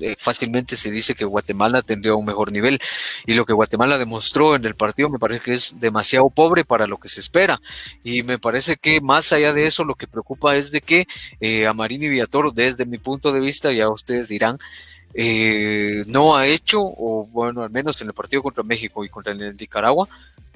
eh, 0.00 0.14
fácilmente 0.18 0.76
se 0.76 0.90
dice 0.90 1.14
que 1.14 1.24
Guatemala 1.24 1.82
tendría 1.82 2.14
un 2.14 2.24
mejor 2.24 2.52
nivel. 2.52 2.78
Y 3.26 3.34
lo 3.34 3.44
que 3.44 3.52
Guatemala 3.52 3.98
demostró 3.98 4.54
en 4.56 4.64
el 4.64 4.74
partido 4.74 5.08
me 5.10 5.18
parece 5.18 5.44
que 5.44 5.54
es 5.54 5.78
demasiado 5.78 6.30
pobre 6.30 6.64
para 6.64 6.86
lo 6.86 6.98
que 6.98 7.08
se 7.08 7.20
espera. 7.20 7.60
Y 8.04 8.22
me 8.22 8.38
parece 8.38 8.76
que 8.76 9.00
más 9.00 9.32
allá 9.32 9.52
de 9.52 9.66
eso, 9.66 9.84
lo 9.84 9.94
que 9.94 10.06
preocupa 10.06 10.56
es 10.56 10.70
de 10.70 10.80
que 10.80 11.06
eh, 11.40 11.66
Amarini 11.66 12.08
Villatoro, 12.08 12.50
desde 12.50 12.86
mi 12.86 12.98
punto 12.98 13.32
de 13.32 13.40
vista, 13.40 13.72
ya 13.72 13.88
ustedes 13.88 14.28
dirán, 14.28 14.58
eh, 15.14 16.04
no 16.08 16.36
ha 16.36 16.46
hecho, 16.46 16.80
o 16.82 17.26
bueno, 17.30 17.62
al 17.62 17.70
menos 17.70 18.00
en 18.02 18.08
el 18.08 18.14
partido 18.14 18.42
contra 18.42 18.62
México 18.62 19.04
y 19.04 19.08
contra 19.08 19.32
el 19.32 19.56
Nicaragua, 19.56 20.08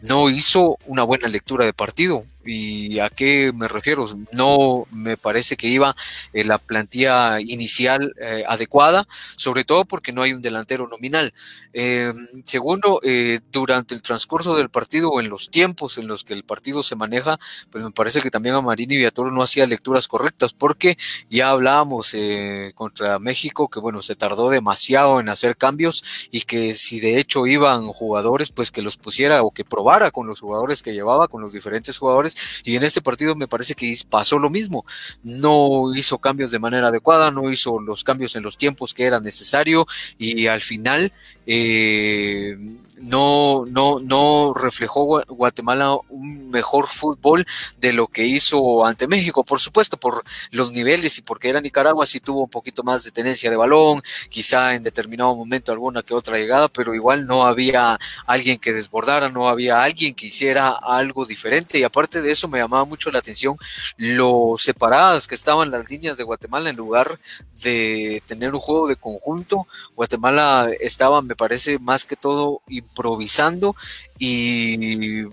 no 0.03 0.30
hizo 0.30 0.78
una 0.86 1.03
buena 1.03 1.28
lectura 1.28 1.64
de 1.64 1.72
partido. 1.72 2.24
¿Y 2.42 2.98
a 3.01 3.11
qué 3.11 3.53
me 3.55 3.68
refiero? 3.68 4.07
No 4.32 4.86
me 4.90 5.18
parece 5.18 5.59
que 5.59 5.68
iba 5.68 5.94
en 6.32 6.48
la 6.48 6.59
plantilla 6.59 7.38
inicial 7.38 8.14
eh, 8.18 8.44
adecuada, 8.48 9.07
sobre 9.36 9.64
todo 9.64 9.84
porque 9.84 10.11
no 10.12 10.22
hay 10.22 10.32
un 10.32 10.40
delantero 10.40 10.88
nominal. 10.88 11.34
Em, 11.74 12.14
segundo, 12.46 13.01
eh, 13.05 13.40
durante 13.53 13.94
el 13.94 14.01
transcurso 14.01 14.57
del 14.57 14.70
partido 14.70 15.20
en 15.20 15.28
los 15.28 15.51
tiempos 15.51 15.98
en 15.98 16.07
los 16.07 16.24
que 16.24 16.32
el 16.32 16.42
partido 16.42 16.82
se 16.82 16.96
maneja, 16.96 17.38
pues 17.70 17.84
me 17.84 17.90
parece 17.90 18.22
que 18.22 18.30
también 18.30 18.55
a 18.55 18.62
Marini 18.62 18.96
Villatoro 18.96 19.30
no 19.30 19.42
hacía 19.42 19.66
lecturas 19.66 20.09
correctas, 20.09 20.55
porque 20.55 20.96
ya 21.28 21.51
hablábamos 21.51 22.14
eh, 22.14 22.72
contra 22.74 23.18
México 23.18 23.68
que, 23.68 23.80
bueno, 23.80 24.01
se 24.01 24.14
tardó 24.14 24.48
demasiado 24.48 25.20
en 25.20 25.28
hacer 25.28 25.57
cambios 25.57 26.03
y 26.30 26.42
que 26.42 26.72
si 26.74 27.01
de 27.01 27.18
hecho 27.18 27.46
iban 27.46 27.86
jugadores, 27.88 28.51
pues 28.51 28.70
que 28.70 28.82
los 28.82 28.96
pusiera 28.96 29.42
o 29.42 29.51
que 29.51 29.64
probara 29.64 29.89
con 30.12 30.26
los 30.26 30.41
jugadores 30.41 30.82
que 30.82 30.93
llevaba, 30.93 31.26
con 31.26 31.43
los 31.43 31.53
diferentes 31.53 31.99
jugadores 31.99 32.62
y 32.64 32.76
en 32.76 32.84
este 32.84 33.03
partido 33.03 33.34
me 33.34 33.49
parece 33.49 33.74
que 33.74 33.93
pasó 34.09 34.38
lo 34.38 34.49
mismo. 34.49 34.84
No 35.24 35.93
hizo 35.95 36.18
cambios 36.18 36.53
de 36.53 36.61
manera 36.61 36.88
adecuada, 36.88 37.30
no 37.30 37.51
hizo 37.51 37.80
los 37.80 38.05
cambios 38.05 38.36
en 38.36 38.45
los 38.45 38.57
tiempos 38.57 38.95
que 38.95 39.05
era 39.05 39.18
necesario 39.18 39.86
y 40.16 40.47
al 40.47 40.61
final 40.61 41.12
eh, 41.47 42.57
no, 43.01 43.64
no, 43.66 43.98
no 44.01 44.53
reflejó 44.55 45.22
Guatemala 45.26 45.96
un 46.09 46.51
mejor 46.51 46.86
fútbol 46.86 47.46
de 47.78 47.92
lo 47.92 48.07
que 48.07 48.26
hizo 48.26 48.84
ante 48.84 49.09
México, 49.09 49.44
por 49.44 49.61
supuesto, 49.61 49.96
por 49.96 50.22
los 50.51 50.72
niveles 50.72 51.18
y 51.18 51.22
porque 51.22 51.48
era 51.48 51.61
Nicaragua, 51.61 52.07
sí 52.07 52.20
tuvo 52.20 52.44
un 52.44 52.51
poquito 52.51 52.82
más 52.82 53.05
de 53.05 53.11
tenencia 53.11 53.51
de 53.51 53.57
balón, 53.57 54.03
quizá 54.28 54.74
en 54.74 54.82
determinado 54.82 55.34
momento 55.34 55.72
alguna 55.72 56.03
que 56.03 56.14
otra 56.14 56.38
llegada, 56.38 56.68
pero 56.68 56.94
igual 56.94 57.26
no 57.26 57.46
había 57.46 57.98
alguien 58.26 58.59
que 58.59 58.72
desbordara, 58.72 59.28
no 59.28 59.48
había 59.48 59.82
alguien 59.82 60.14
que 60.14 60.26
hiciera 60.26 60.70
algo 60.70 61.24
diferente 61.24 61.78
y 61.78 61.82
aparte 61.82 62.20
de 62.20 62.32
eso 62.32 62.48
me 62.48 62.59
llamaba 62.59 62.84
mucho 62.84 63.11
la 63.11 63.20
atención 63.20 63.57
lo 63.96 64.55
separadas 64.57 65.26
que 65.26 65.34
estaban 65.34 65.70
las 65.70 65.88
líneas 65.88 66.16
de 66.18 66.24
Guatemala 66.24 66.70
en 66.70 66.76
lugar 66.76 67.18
de 67.62 68.22
tener 68.26 68.55
un 68.55 68.61
juego 68.61 68.88
de 68.88 68.96
conjunto. 68.96 69.66
Guatemala 69.94 70.68
estaba, 70.80 71.22
me 71.22 71.36
parece, 71.36 71.78
más 71.78 72.05
que 72.05 72.16
todo 72.16 72.62
improvisando 72.91 73.74
y 74.18 75.24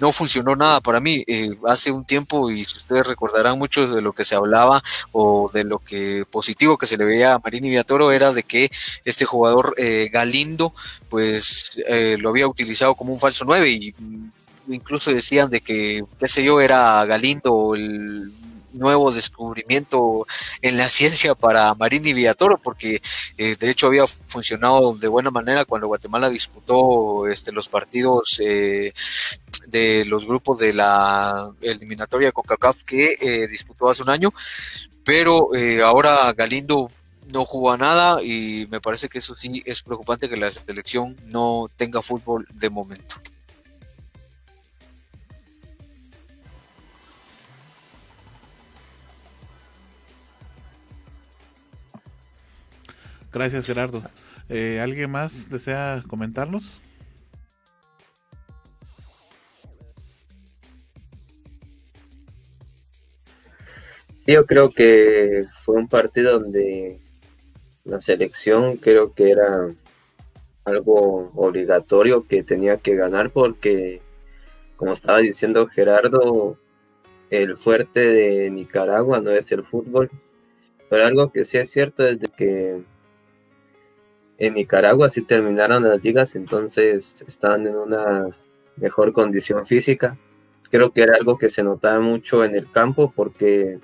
no 0.00 0.12
funcionó 0.12 0.56
nada 0.56 0.80
para 0.80 1.00
mí. 1.00 1.24
Eh, 1.26 1.50
hace 1.66 1.90
un 1.90 2.04
tiempo, 2.04 2.50
y 2.50 2.62
ustedes 2.62 3.06
recordarán 3.06 3.58
mucho 3.58 3.88
de 3.88 4.02
lo 4.02 4.12
que 4.12 4.24
se 4.24 4.34
hablaba 4.34 4.82
o 5.12 5.50
de 5.52 5.64
lo 5.64 5.78
que 5.78 6.24
positivo 6.30 6.76
que 6.76 6.86
se 6.86 6.96
le 6.96 7.04
veía 7.04 7.34
a 7.34 7.38
Marini 7.38 7.70
Viatoro 7.70 8.12
era 8.12 8.32
de 8.32 8.42
que 8.42 8.70
este 9.04 9.24
jugador 9.24 9.74
eh, 9.78 10.10
Galindo, 10.12 10.74
pues 11.08 11.80
eh, 11.86 12.16
lo 12.18 12.30
había 12.30 12.46
utilizado 12.46 12.94
como 12.94 13.12
un 13.12 13.20
falso 13.20 13.44
9 13.44 13.70
y 13.70 13.94
incluso 14.68 15.10
decían 15.12 15.50
de 15.50 15.60
que, 15.60 16.04
qué 16.18 16.28
sé 16.28 16.44
yo, 16.44 16.60
era 16.60 17.04
Galindo 17.06 17.74
el 17.74 18.32
nuevo 18.72 19.12
descubrimiento 19.12 20.26
en 20.62 20.76
la 20.76 20.88
ciencia 20.88 21.34
para 21.34 21.74
Marini 21.74 22.12
Villatoro, 22.12 22.58
porque 22.58 23.00
eh, 23.36 23.56
de 23.58 23.70
hecho 23.70 23.86
había 23.86 24.06
funcionado 24.06 24.94
de 24.94 25.08
buena 25.08 25.30
manera 25.30 25.64
cuando 25.64 25.88
Guatemala 25.88 26.28
disputó 26.30 27.26
este, 27.26 27.52
los 27.52 27.68
partidos 27.68 28.40
eh, 28.44 28.92
de 29.66 30.04
los 30.06 30.24
grupos 30.26 30.58
de 30.58 30.74
la 30.74 31.50
eliminatoria 31.60 32.32
CONCACAF 32.32 32.82
que 32.84 33.16
eh, 33.20 33.46
disputó 33.48 33.88
hace 33.88 34.02
un 34.02 34.10
año, 34.10 34.32
pero 35.04 35.50
ahora 35.84 36.32
Galindo 36.32 36.88
no 37.32 37.44
jugó 37.44 37.72
a 37.72 37.76
nada 37.76 38.22
y 38.22 38.66
me 38.70 38.80
parece 38.80 39.08
que 39.08 39.18
eso 39.18 39.34
sí 39.36 39.62
es 39.64 39.82
preocupante 39.82 40.28
que 40.28 40.36
la 40.36 40.50
selección 40.50 41.16
no 41.26 41.66
tenga 41.76 42.02
fútbol 42.02 42.46
de 42.52 42.70
momento. 42.70 43.16
Gracias, 53.32 53.66
Gerardo. 53.66 54.02
Eh, 54.48 54.80
¿Alguien 54.80 55.10
más 55.10 55.48
desea 55.48 56.02
comentarnos? 56.08 56.80
Yo 64.26 64.44
creo 64.46 64.70
que 64.70 65.46
fue 65.64 65.76
un 65.76 65.88
partido 65.88 66.38
donde 66.38 66.98
la 67.84 68.00
selección 68.00 68.76
creo 68.76 69.12
que 69.14 69.30
era 69.30 69.68
algo 70.64 71.32
obligatorio 71.34 72.26
que 72.26 72.42
tenía 72.42 72.76
que 72.76 72.94
ganar 72.94 73.30
porque, 73.30 74.00
como 74.76 74.92
estaba 74.92 75.18
diciendo 75.18 75.66
Gerardo, 75.66 76.58
el 77.30 77.56
fuerte 77.56 78.00
de 78.00 78.50
Nicaragua 78.50 79.20
no 79.20 79.30
es 79.30 79.50
el 79.52 79.64
fútbol, 79.64 80.10
pero 80.88 81.06
algo 81.06 81.32
que 81.32 81.44
sí 81.44 81.58
es 81.58 81.70
cierto 81.70 82.06
es 82.06 82.18
que 82.36 82.82
en 84.40 84.54
Nicaragua 84.54 85.10
sí 85.10 85.20
terminaron 85.20 85.84
las 85.84 86.02
ligas, 86.02 86.34
entonces 86.34 87.14
estaban 87.28 87.66
en 87.66 87.76
una 87.76 88.26
mejor 88.76 89.12
condición 89.12 89.66
física. 89.66 90.16
Creo 90.70 90.92
que 90.92 91.02
era 91.02 91.14
algo 91.16 91.36
que 91.36 91.50
se 91.50 91.62
notaba 91.62 92.00
mucho 92.00 92.42
en 92.42 92.56
el 92.56 92.70
campo 92.72 93.12
porque 93.14 93.78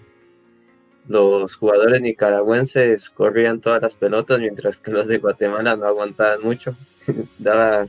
los 1.09 1.55
jugadores 1.57 2.01
nicaragüenses 2.01 3.11
corrían 3.11 3.61
todas 3.61 3.83
las 3.83 3.95
pelotas 3.95 4.41
mientras 4.41 4.79
que 4.79 4.91
los 4.91 5.07
de 5.07 5.19
Guatemala 5.19 5.77
no 5.77 5.85
aguantaban 5.85 6.41
mucho. 6.43 6.75
Daba 7.39 7.87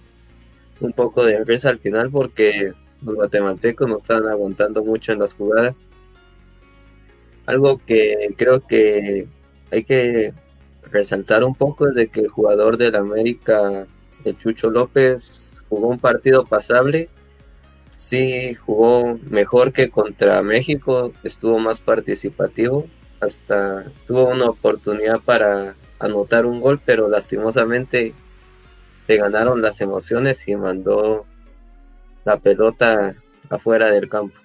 un 0.81 0.91
poco 0.91 1.23
de 1.23 1.41
risa 1.45 1.69
al 1.69 1.79
final 1.79 2.11
porque 2.11 2.73
los 3.01 3.15
guatemaltecos 3.15 3.87
no 3.87 3.97
estaban 3.97 4.27
aguantando 4.27 4.83
mucho 4.83 5.13
en 5.13 5.19
las 5.19 5.31
jugadas. 5.33 5.77
Algo 7.45 7.77
que 7.77 8.33
creo 8.35 8.59
que 8.59 9.25
hay 9.71 9.83
que 9.85 10.33
resaltar 10.91 11.43
un 11.43 11.55
poco 11.55 11.87
de 11.87 12.07
que 12.07 12.21
el 12.21 12.27
jugador 12.27 12.77
del 12.77 12.95
América, 12.95 13.85
el 14.23 14.37
Chucho 14.39 14.69
López, 14.69 15.45
jugó 15.69 15.87
un 15.87 15.99
partido 15.99 16.45
pasable. 16.45 17.09
Sí, 17.97 18.53
jugó 18.55 19.19
mejor 19.29 19.73
que 19.73 19.89
contra 19.89 20.41
México, 20.41 21.13
estuvo 21.23 21.59
más 21.59 21.79
participativo, 21.79 22.87
hasta 23.19 23.85
tuvo 24.07 24.29
una 24.29 24.49
oportunidad 24.49 25.19
para 25.21 25.75
anotar 25.99 26.45
un 26.45 26.61
gol, 26.61 26.79
pero 26.85 27.09
lastimosamente 27.09 28.13
le 29.07 29.17
ganaron 29.17 29.61
las 29.61 29.81
emociones 29.81 30.47
y 30.47 30.55
mandó 30.55 31.25
la 32.23 32.37
pelota 32.37 33.15
afuera 33.49 33.91
del 33.91 34.09
campo. 34.09 34.35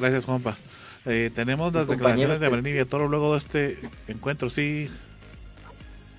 Gracias, 0.00 0.24
Juanpa. 0.24 0.56
Eh, 1.04 1.30
tenemos 1.34 1.74
las 1.74 1.86
declaraciones 1.86 2.40
de 2.40 2.48
Marini 2.48 2.84
Toro 2.86 3.06
luego 3.06 3.32
de 3.32 3.38
este 3.38 3.78
encuentro, 4.08 4.48
sí, 4.48 4.88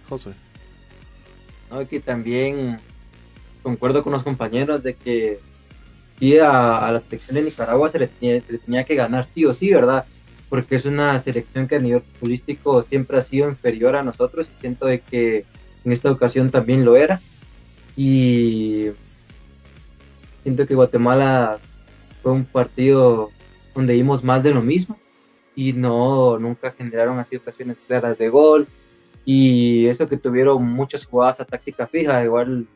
José. 0.08 0.32
No, 1.72 1.88
que 1.88 2.00
también 2.00 2.80
concuerdo 3.64 4.04
con 4.04 4.14
los 4.14 4.22
compañeros 4.22 4.84
de 4.84 4.94
que 4.94 5.40
sí 6.20 6.38
a, 6.38 6.92
la 6.92 7.00
selección 7.00 7.36
de 7.36 7.44
Nicaragua 7.44 7.90
se 7.90 8.00
le, 8.00 8.08
tenía, 8.08 8.84
que 8.84 8.96
ganar 8.96 9.26
sí 9.34 9.46
o 9.46 9.54
sí, 9.54 9.74
¿verdad? 9.74 10.06
Porque 10.48 10.76
es 10.76 10.86
una 10.86 11.18
selección 11.18 11.68
que 11.68 11.78
a 11.78 11.80
nivel 11.80 12.02
futbolístico 12.02 12.84
siempre 12.84 13.18
ha 13.18 13.22
sido 13.24 13.50
inferior 13.50 13.96
a 13.96 14.04
nosotros 14.04 14.48
y 14.48 14.62
siento 14.62 14.86
de 14.86 15.00
que 15.00 15.46
en 15.86 15.92
esta 15.92 16.12
ocasión 16.12 16.52
también 16.52 16.86
lo 16.86 16.96
era. 16.96 17.20
Y 17.96 18.90
siento 20.44 20.68
que 20.68 20.76
Guatemala 20.76 21.58
fue 22.22 22.32
un 22.32 22.46
partido 22.46 23.32
donde 23.74 23.94
vimos 23.94 24.24
más 24.24 24.44
de 24.44 24.54
lo 24.54 24.62
mismo 24.62 24.98
y 25.56 25.74
no 25.74 26.38
nunca 26.40 26.72
generaron 26.72 27.20
así 27.20 27.36
ocasiones 27.36 27.80
claras 27.86 28.18
de 28.18 28.30
gol 28.30 28.68
y 29.26 29.86
eso 29.88 30.08
que 30.08 30.18
tuvieron 30.18 30.64
muchas 30.64 31.06
jugadas 31.06 31.40
a 31.40 31.46
táctica 31.46 31.88
fija, 31.88 32.24
igual 32.24 32.68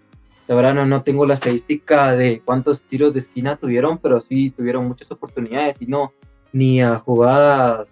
de 0.48 0.54
verdad 0.54 0.76
no, 0.76 0.86
no 0.86 1.02
tengo 1.02 1.26
la 1.26 1.34
estadística 1.34 2.16
de 2.16 2.42
cuántos 2.44 2.82
tiros 2.82 3.14
de 3.14 3.20
esquina 3.20 3.56
tuvieron, 3.56 3.98
pero 3.98 4.22
sí 4.22 4.52
tuvieron 4.52 4.88
muchas 4.88 5.10
oportunidades 5.12 5.78
y 5.80 5.88
no 5.88 6.14
ni 6.54 6.82
a 6.82 7.00
jugadas 7.00 7.90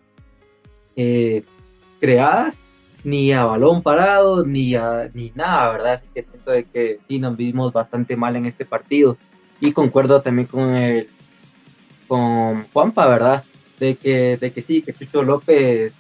eh, 0.96 1.44
creadas, 2.00 2.58
ni 3.04 3.34
a 3.34 3.44
balón 3.44 3.82
parado, 3.82 4.46
ni 4.46 4.76
a 4.76 5.10
ni 5.14 5.32
nada, 5.36 5.72
¿verdad? 5.72 5.94
Así 5.94 6.08
que 6.14 6.22
siento 6.22 6.52
de 6.52 6.64
que 6.66 7.00
sí 7.08 7.20
nos 7.20 7.36
vimos 7.36 7.74
bastante 7.74 8.16
mal 8.16 8.36
en 8.36 8.46
este 8.46 8.66
partido 8.66 9.18
y 9.60 9.74
concuerdo 9.74 10.22
también 10.22 10.48
con 10.48 10.74
el 10.76 11.10
con 12.08 12.64
Juanpa, 12.66 13.08
¿verdad? 13.08 13.44
De 13.80 13.96
que, 13.96 14.38
de 14.38 14.52
que 14.52 14.62
sí, 14.62 14.82
que 14.82 14.94
Chucho 14.94 15.24
López 15.24 15.94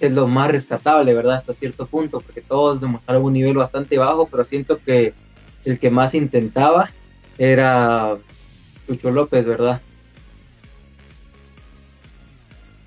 es 0.00 0.12
lo 0.12 0.26
más 0.26 0.50
rescatable, 0.50 1.14
¿verdad? 1.14 1.36
Hasta 1.36 1.52
cierto 1.52 1.86
punto, 1.86 2.20
porque 2.20 2.40
todos 2.40 2.80
demostraron 2.80 3.24
un 3.24 3.32
nivel 3.32 3.56
bastante 3.56 3.98
bajo, 3.98 4.28
pero 4.28 4.44
siento 4.44 4.78
que 4.78 5.14
el 5.64 5.78
que 5.78 5.90
más 5.90 6.14
intentaba 6.14 6.90
era 7.38 8.16
Chucho 8.86 9.10
López, 9.10 9.44
¿verdad? 9.44 9.80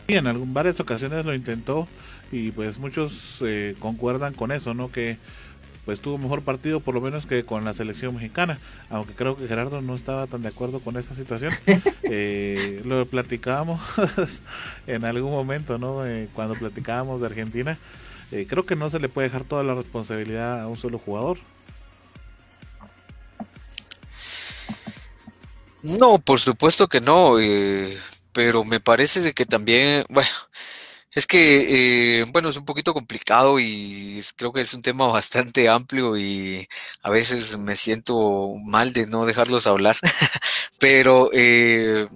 Sí, 0.07 0.15
en 0.15 0.53
varias 0.53 0.79
ocasiones 0.79 1.25
lo 1.25 1.33
intentó 1.33 1.87
y 2.31 2.51
pues 2.51 2.79
muchos 2.79 3.41
eh, 3.45 3.75
concuerdan 3.79 4.33
con 4.33 4.51
eso, 4.51 4.73
¿no? 4.73 4.91
Que 4.91 5.17
pues 5.85 5.99
tuvo 5.99 6.17
mejor 6.17 6.41
partido 6.43 6.79
por 6.79 6.93
lo 6.95 7.01
menos 7.01 7.25
que 7.25 7.45
con 7.45 7.65
la 7.65 7.73
selección 7.73 8.15
mexicana, 8.15 8.59
aunque 8.89 9.13
creo 9.13 9.35
que 9.35 9.47
Gerardo 9.47 9.81
no 9.81 9.95
estaba 9.95 10.27
tan 10.27 10.41
de 10.41 10.49
acuerdo 10.49 10.79
con 10.79 10.97
esa 10.97 11.15
situación. 11.15 11.53
Eh, 12.15 12.81
lo 12.85 13.07
platicábamos 13.07 13.81
en 14.87 15.03
algún 15.03 15.31
momento, 15.31 15.79
¿no? 15.79 16.05
Eh, 16.05 16.27
cuando 16.33 16.53
platicábamos 16.53 17.21
de 17.21 17.27
Argentina, 17.27 17.79
eh, 18.31 18.45
creo 18.47 18.65
que 18.65 18.75
no 18.75 18.89
se 18.89 18.99
le 18.99 19.09
puede 19.09 19.29
dejar 19.29 19.45
toda 19.45 19.63
la 19.63 19.73
responsabilidad 19.73 20.61
a 20.61 20.67
un 20.67 20.77
solo 20.77 20.99
jugador. 20.99 21.39
No, 25.81 26.19
por 26.19 26.39
supuesto 26.39 26.87
que 26.87 27.01
no, 27.01 27.37
pero 28.31 28.63
me 28.63 28.79
parece 28.79 29.21
de 29.21 29.33
que 29.33 29.45
también, 29.45 30.05
bueno, 30.09 30.29
es 31.15 31.27
que, 31.27 32.21
eh, 32.21 32.25
bueno, 32.31 32.49
es 32.49 32.57
un 32.57 32.65
poquito 32.65 32.93
complicado 32.93 33.59
y 33.59 34.21
creo 34.35 34.51
que 34.53 34.61
es 34.61 34.73
un 34.73 34.81
tema 34.81 35.07
bastante 35.09 35.69
amplio 35.69 36.17
y 36.17 36.67
a 37.01 37.09
veces 37.09 37.57
me 37.57 37.75
siento 37.75 38.53
mal 38.65 38.93
de 38.93 39.05
no 39.07 39.25
dejarlos 39.25 39.67
hablar, 39.67 39.97
pero 40.79 41.29
eh, 41.33 42.07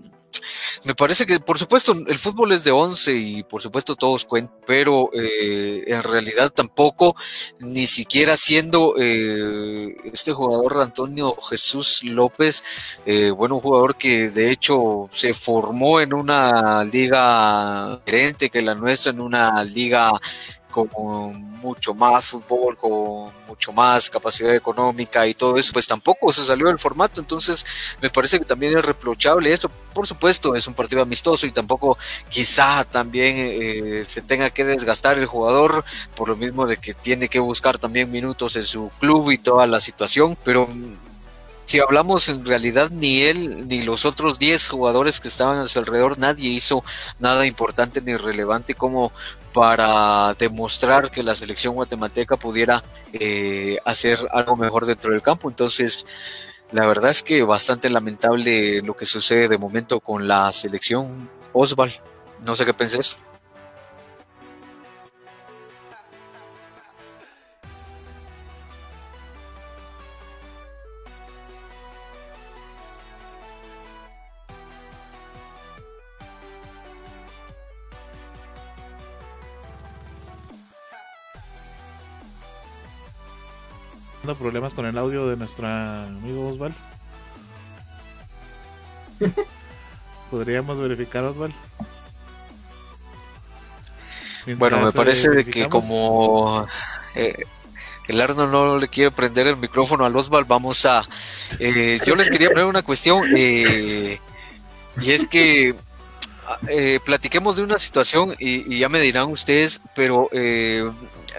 me 0.86 0.96
parece 0.96 1.26
que, 1.26 1.40
por 1.40 1.58
supuesto, 1.58 1.94
el 1.94 2.20
fútbol 2.20 2.52
es 2.52 2.64
de 2.64 2.72
11 2.72 3.14
y 3.16 3.44
por 3.44 3.62
supuesto 3.62 3.96
todos 3.96 4.26
cuentan, 4.26 4.56
pero 4.66 5.10
eh, 5.14 5.84
en 5.88 6.04
realidad 6.04 6.52
tampoco, 6.52 7.16
ni 7.60 7.88
siquiera 7.88 8.38
siendo 8.38 8.96
eh, 8.98 9.96
este 10.06 10.34
jugador 10.34 10.82
Antonio 10.82 11.36
Jesús 11.50 12.04
López, 12.04 12.64
eh, 13.06 13.32
bueno, 13.32 13.56
un 13.56 13.62
jugador 13.62 13.96
que 13.98 14.30
de 14.30 14.52
hecho 14.52 15.10
se 15.12 15.34
formó 15.34 16.00
en 16.00 16.14
una 16.14 16.84
liga 16.84 17.98
diferente 18.06 18.50
que 18.50 18.62
la 18.62 18.76
nuestra, 18.76 19.12
en 19.12 19.20
una 19.20 19.64
liga 19.64 20.12
con 20.86 21.48
mucho 21.60 21.94
más 21.94 22.26
fútbol, 22.26 22.78
con 22.78 23.32
mucho 23.48 23.72
más 23.74 24.10
capacidad 24.10 24.54
económica 24.54 25.26
y 25.26 25.34
todo 25.34 25.58
eso, 25.58 25.74
pues 25.74 25.88
tampoco 25.88 26.32
se 26.32 26.44
salió 26.44 26.68
del 26.68 26.80
formato. 26.80 27.20
Entonces, 27.20 27.66
me 28.02 28.10
parece 28.10 28.40
que 28.40 28.46
también 28.46 28.78
es 28.78 28.86
reprochable 28.86 29.52
esto. 29.52 29.70
Por 29.94 30.06
supuesto, 30.06 30.56
es 30.56 30.68
un 30.68 30.74
partido 30.76 31.02
amistoso 31.02 31.48
y 31.48 31.52
tampoco 31.52 31.98
quizá 32.30 32.84
también 32.84 33.36
eh, 33.38 34.04
se 34.06 34.22
tenga 34.22 34.52
que 34.52 34.64
desgastar 34.64 35.18
el 35.18 35.26
jugador 35.26 35.84
por 36.16 36.30
lo 36.30 36.36
mismo 36.36 36.68
de 36.68 36.78
que 36.78 36.94
tiene 36.94 37.28
que 37.28 37.40
buscar 37.40 37.78
también 37.80 38.12
minutos 38.12 38.56
en 38.56 38.64
su 38.64 38.92
club 39.00 39.32
y 39.32 39.38
toda 39.38 39.66
la 39.66 39.80
situación, 39.80 40.38
pero 40.44 40.68
si 41.68 41.82
hablamos 41.82 42.30
en 42.30 42.46
realidad 42.46 42.92
ni 42.92 43.24
él 43.24 43.68
ni 43.68 43.82
los 43.82 44.06
otros 44.06 44.40
10 44.40 44.70
jugadores 44.70 45.20
que 45.20 45.28
estaban 45.28 45.60
a 45.60 45.66
su 45.66 45.80
alrededor, 45.80 46.18
nadie 46.18 46.50
hizo 46.50 46.82
nada 47.20 47.46
importante 47.46 48.02
ni 48.02 48.16
relevante 48.16 48.74
como 48.74 49.12
para 49.58 50.36
demostrar 50.36 51.10
que 51.10 51.24
la 51.24 51.34
selección 51.34 51.74
guatemalteca 51.74 52.38
pudiera 52.38 52.84
eh, 53.12 53.80
hacer 53.86 54.20
algo 54.32 54.56
mejor 54.56 54.86
dentro 54.86 55.12
del 55.12 55.24
campo. 55.24 55.50
Entonces, 55.50 56.06
la 56.72 56.86
verdad 56.86 57.10
es 57.10 57.24
que 57.24 57.42
bastante 57.42 57.90
lamentable 57.90 58.84
lo 58.84 58.96
que 58.96 59.06
sucede 59.06 59.48
de 59.48 59.58
momento 59.58 60.00
con 60.00 60.28
la 60.28 60.54
selección 60.54 61.28
Osval. 61.54 61.92
No 62.46 62.56
sé 62.56 62.66
qué 62.66 62.76
pensés. 62.76 63.18
Problemas 84.36 84.74
con 84.74 84.86
el 84.86 84.98
audio 84.98 85.28
de 85.28 85.38
nuestro 85.38 85.68
amigo 85.68 86.50
Osval. 86.50 86.74
¿Podríamos 90.32 90.80
verificar, 90.80 91.24
Osval? 91.24 91.54
bueno, 94.56 94.80
me 94.80 94.92
parece 94.92 95.44
que 95.46 95.68
como 95.68 96.66
eh, 97.16 97.36
el 98.08 98.22
Arno 98.22 98.48
no 98.48 98.78
le 98.78 98.88
quiere 98.88 99.12
prender 99.12 99.48
el 99.48 99.58
micrófono 99.58 100.06
al 100.06 100.16
Osval, 100.16 100.46
vamos 100.46 100.86
a... 100.86 101.06
Eh, 101.60 102.00
yo 102.06 102.16
les 102.16 102.30
quería 102.30 102.50
poner 102.50 102.66
una 102.66 102.82
cuestión, 102.82 103.26
eh, 103.36 104.20
y 105.02 105.12
es 105.12 105.26
que 105.26 105.76
platiquemos 107.06 107.58
de 107.58 107.64
una 107.64 107.78
situación 107.78 108.34
y, 108.40 108.74
y, 108.74 108.80
ya 108.80 108.88
me 108.88 109.02
dirán 109.02 109.30
ustedes, 109.30 109.82
pero 109.96 110.30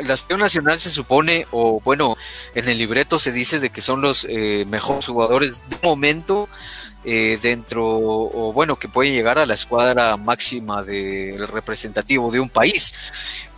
la 0.01 0.17
selección 0.17 0.41
nacional 0.41 0.81
se 0.81 0.91
supone, 0.91 1.47
o 1.51 1.81
bueno, 1.81 2.17
en 2.55 2.69
el 2.69 2.79
libreto 2.79 3.19
se 3.19 3.33
dice 3.33 3.61
de 3.61 3.71
que 3.71 3.81
son 3.81 4.01
los 4.01 4.27
eh, 4.29 4.65
mejores 4.69 5.07
jugadores 5.07 5.61
de 5.69 5.77
momento 5.83 6.49
eh, 7.05 7.39
dentro, 7.41 7.85
o 7.87 8.53
bueno, 8.53 8.77
que 8.77 8.89
pueden 8.89 9.13
llegar 9.13 9.39
a 9.39 9.47
la 9.47 9.55
escuadra 9.55 10.17
máxima 10.17 10.83
del 10.83 11.47
representativo 11.49 12.31
de 12.31 12.41
un 12.41 12.49
país. 12.49 12.95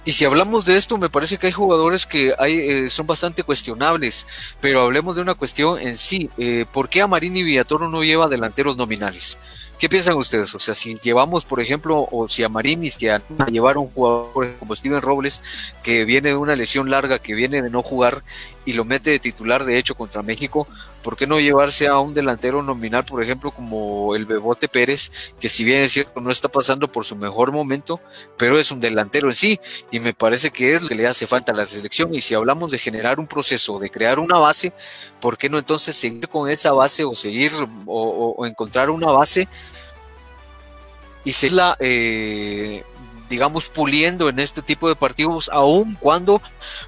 Y 0.04 0.12
si 0.12 0.24
hablamos 0.24 0.64
de 0.64 0.76
esto, 0.76 0.96
me 0.96 1.10
parece 1.10 1.36
que 1.36 1.48
hay 1.48 1.52
jugadores 1.52 2.06
que 2.06 2.34
hay, 2.38 2.58
eh, 2.58 2.90
son 2.90 3.06
bastante 3.06 3.42
cuestionables, 3.42 4.26
pero 4.60 4.82
hablemos 4.82 5.16
de 5.16 5.22
una 5.22 5.34
cuestión 5.34 5.78
en 5.80 5.96
sí. 5.96 6.30
¿Por 6.72 6.88
qué 6.88 7.02
Amarini 7.02 7.42
Villatoro 7.42 7.88
no 7.88 8.02
lleva 8.02 8.28
delanteros 8.28 8.76
nominales? 8.76 9.38
¿Qué 9.80 9.88
piensan 9.88 10.18
ustedes? 10.18 10.54
O 10.54 10.58
sea, 10.58 10.74
si 10.74 10.96
llevamos, 10.96 11.46
por 11.46 11.58
ejemplo, 11.58 12.06
o 12.12 12.28
si 12.28 12.42
a 12.42 12.50
Marini, 12.50 12.90
si 12.90 13.08
a, 13.08 13.22
llevar 13.50 13.78
un 13.78 13.86
jugador 13.86 14.54
como 14.58 14.76
Steven 14.76 15.00
Robles, 15.00 15.42
que 15.82 16.04
viene 16.04 16.28
de 16.28 16.36
una 16.36 16.54
lesión 16.54 16.90
larga, 16.90 17.18
que 17.18 17.34
viene 17.34 17.62
de 17.62 17.70
no 17.70 17.82
jugar 17.82 18.22
y 18.66 18.74
lo 18.74 18.84
mete 18.84 19.08
de 19.08 19.18
titular, 19.18 19.64
de 19.64 19.78
hecho, 19.78 19.94
contra 19.94 20.22
México, 20.22 20.68
¿por 21.02 21.16
qué 21.16 21.26
no 21.26 21.40
llevarse 21.40 21.86
a 21.86 21.98
un 21.98 22.14
delantero 22.14 22.62
nominal, 22.62 23.04
por 23.04 23.22
ejemplo, 23.22 23.50
como 23.50 24.14
el 24.14 24.26
Bebote 24.26 24.68
Pérez, 24.68 25.10
que 25.40 25.48
si 25.48 25.64
bien 25.64 25.82
es 25.82 25.92
cierto, 25.92 26.20
no 26.20 26.30
está 26.30 26.48
pasando 26.48 26.90
por 26.90 27.04
su 27.04 27.16
mejor 27.16 27.52
momento, 27.52 28.00
pero 28.36 28.58
es 28.58 28.70
un 28.70 28.80
delantero 28.80 29.28
en 29.28 29.34
sí, 29.34 29.60
y 29.90 30.00
me 30.00 30.12
parece 30.12 30.50
que 30.50 30.74
es 30.74 30.82
lo 30.82 30.88
que 30.88 30.94
le 30.94 31.06
hace 31.06 31.26
falta 31.26 31.52
a 31.52 31.54
la 31.54 31.66
selección. 31.66 32.14
Y 32.14 32.20
si 32.20 32.34
hablamos 32.34 32.70
de 32.70 32.78
generar 32.78 33.18
un 33.18 33.26
proceso, 33.26 33.78
de 33.78 33.90
crear 33.90 34.18
una 34.18 34.38
base, 34.38 34.72
¿por 35.20 35.38
qué 35.38 35.48
no 35.48 35.58
entonces 35.58 35.96
seguir 35.96 36.28
con 36.28 36.50
esa 36.50 36.72
base 36.72 37.04
o 37.04 37.14
seguir 37.14 37.52
o, 37.86 38.46
encontrar 38.46 38.90
una 38.90 39.08
base 39.08 39.48
y 41.24 41.32
seguirla 41.32 41.76
eh, 41.80 42.82
digamos, 43.30 43.68
puliendo 43.68 44.28
en 44.28 44.40
este 44.40 44.60
tipo 44.60 44.88
de 44.88 44.96
partidos, 44.96 45.48
aun 45.52 45.94
cuando 45.94 46.42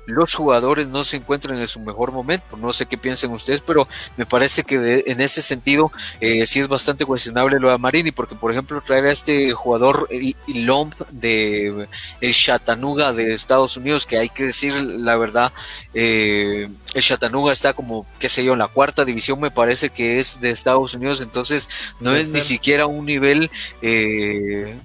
los 0.06 0.34
jugadores 0.34 0.88
no 0.88 1.04
se 1.04 1.16
encuentran 1.16 1.56
en 1.58 1.68
su 1.68 1.78
mejor 1.78 2.10
momento. 2.10 2.56
No 2.56 2.72
sé 2.72 2.84
qué 2.86 2.98
piensen 2.98 3.30
ustedes, 3.30 3.62
pero 3.62 3.86
me 4.16 4.26
parece 4.26 4.64
que 4.64 5.04
en 5.06 5.20
ese 5.20 5.40
sentido 5.40 5.92
eh, 6.20 6.44
sí 6.46 6.58
es 6.58 6.66
bastante 6.66 7.06
cuestionable 7.06 7.60
lo 7.60 7.70
de 7.70 7.78
Marini, 7.78 8.10
porque 8.10 8.34
por 8.34 8.50
ejemplo 8.50 8.82
traer 8.84 9.04
a 9.04 9.12
este 9.12 9.52
jugador 9.52 10.08
Lomb 10.48 10.92
de 11.10 11.86
el 12.20 12.34
Chattanooga 12.34 13.12
de 13.12 13.34
Estados 13.34 13.76
Unidos, 13.76 14.04
que 14.04 14.18
hay 14.18 14.28
que 14.28 14.46
decir 14.46 14.74
la 14.82 15.16
verdad, 15.16 15.52
eh, 15.94 16.68
el 16.94 17.02
Chattanooga 17.02 17.52
está 17.52 17.72
como, 17.72 18.04
qué 18.18 18.28
sé 18.28 18.44
yo, 18.44 18.54
en 18.54 18.58
la 18.58 18.66
cuarta 18.66 19.04
división 19.04 19.38
me 19.40 19.52
parece 19.52 19.90
que 19.90 20.18
es 20.18 20.40
de 20.40 20.50
Estados 20.50 20.94
Unidos, 20.94 21.20
entonces 21.20 21.68
no 22.00 22.16
es 22.16 22.28
ni 22.30 22.40
siquiera 22.40 22.86
un 22.86 23.06
nivel... 23.06 23.48
Eh, 23.80 24.76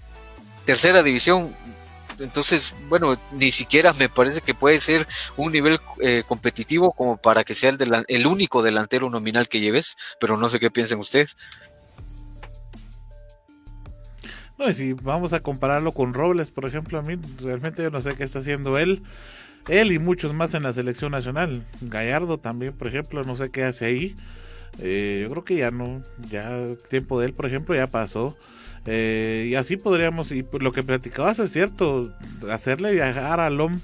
tercera 0.68 1.01
división. 1.01 1.55
Entonces, 2.20 2.76
bueno, 2.89 3.18
ni 3.32 3.51
siquiera 3.51 3.93
me 3.93 4.09
parece 4.09 4.41
que 4.41 4.53
puede 4.53 4.82
ser 4.82 5.07
un 5.38 5.51
nivel 5.51 5.80
eh, 6.01 6.24
competitivo 6.28 6.91
como 6.91 7.15
para 7.15 7.43
que 7.43 7.53
sea 7.53 7.70
el, 7.70 8.05
el 8.07 8.28
único 8.28 8.61
delantero 8.61 9.09
nominal 9.09 9.47
que 9.47 9.61
lleves, 9.61 9.95
pero 10.20 10.36
no 10.36 10.49
sé 10.49 10.59
qué 10.59 10.70
piensen 10.70 10.99
ustedes. 10.99 11.38
No, 14.57 14.70
y 14.70 14.74
si 14.74 14.93
vamos 14.93 15.32
a 15.34 15.39
compararlo 15.39 15.93
con 15.93 16.13
Robles, 16.13 16.51
por 16.51 16.65
ejemplo, 16.65 16.97
a 16.97 17.01
mí 17.01 17.15
realmente 17.41 17.84
yo 17.84 17.91
no 17.91 18.01
sé 18.01 18.15
qué 18.15 18.24
está 18.24 18.39
haciendo 18.39 18.78
él. 18.78 19.03
Él 19.70 19.91
y 19.91 19.99
muchos 19.99 20.34
más 20.34 20.53
en 20.53 20.63
la 20.63 20.74
selección 20.74 21.11
nacional. 21.11 21.63
Gallardo 21.80 22.39
también, 22.39 22.74
por 22.74 22.88
ejemplo, 22.88 23.24
no 23.24 23.38
sé 23.38 23.51
qué 23.51 23.63
hace 23.63 23.86
ahí. 23.86 24.15
Eh, 24.80 25.20
yo 25.24 25.30
creo 25.30 25.45
que 25.45 25.55
ya 25.57 25.72
no, 25.72 26.01
ya 26.30 26.57
el 26.57 26.78
tiempo 26.89 27.20
de 27.20 27.28
él, 27.28 27.34
por 27.34 27.45
ejemplo, 27.45 27.76
ya 27.76 27.88
pasó. 27.88 28.36
Eh, 28.88 29.48
y 29.50 29.56
así 29.56 29.76
podríamos, 29.76 30.32
y 30.32 30.46
lo 30.60 30.72
que 30.72 30.82
platicabas 30.82 31.40
es 31.40 31.52
cierto, 31.52 32.14
hacerle 32.50 32.94
viajar 32.94 33.42
a 33.42 33.50
Lom 33.50 33.80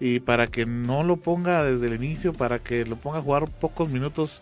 y 0.00 0.20
para 0.20 0.46
que 0.46 0.64
no 0.64 1.02
lo 1.02 1.18
ponga 1.18 1.62
desde 1.64 1.88
el 1.88 1.94
inicio, 2.02 2.32
para 2.32 2.58
que 2.58 2.86
lo 2.86 2.96
ponga 2.96 3.18
a 3.18 3.22
jugar 3.22 3.48
pocos 3.60 3.90
minutos. 3.90 4.40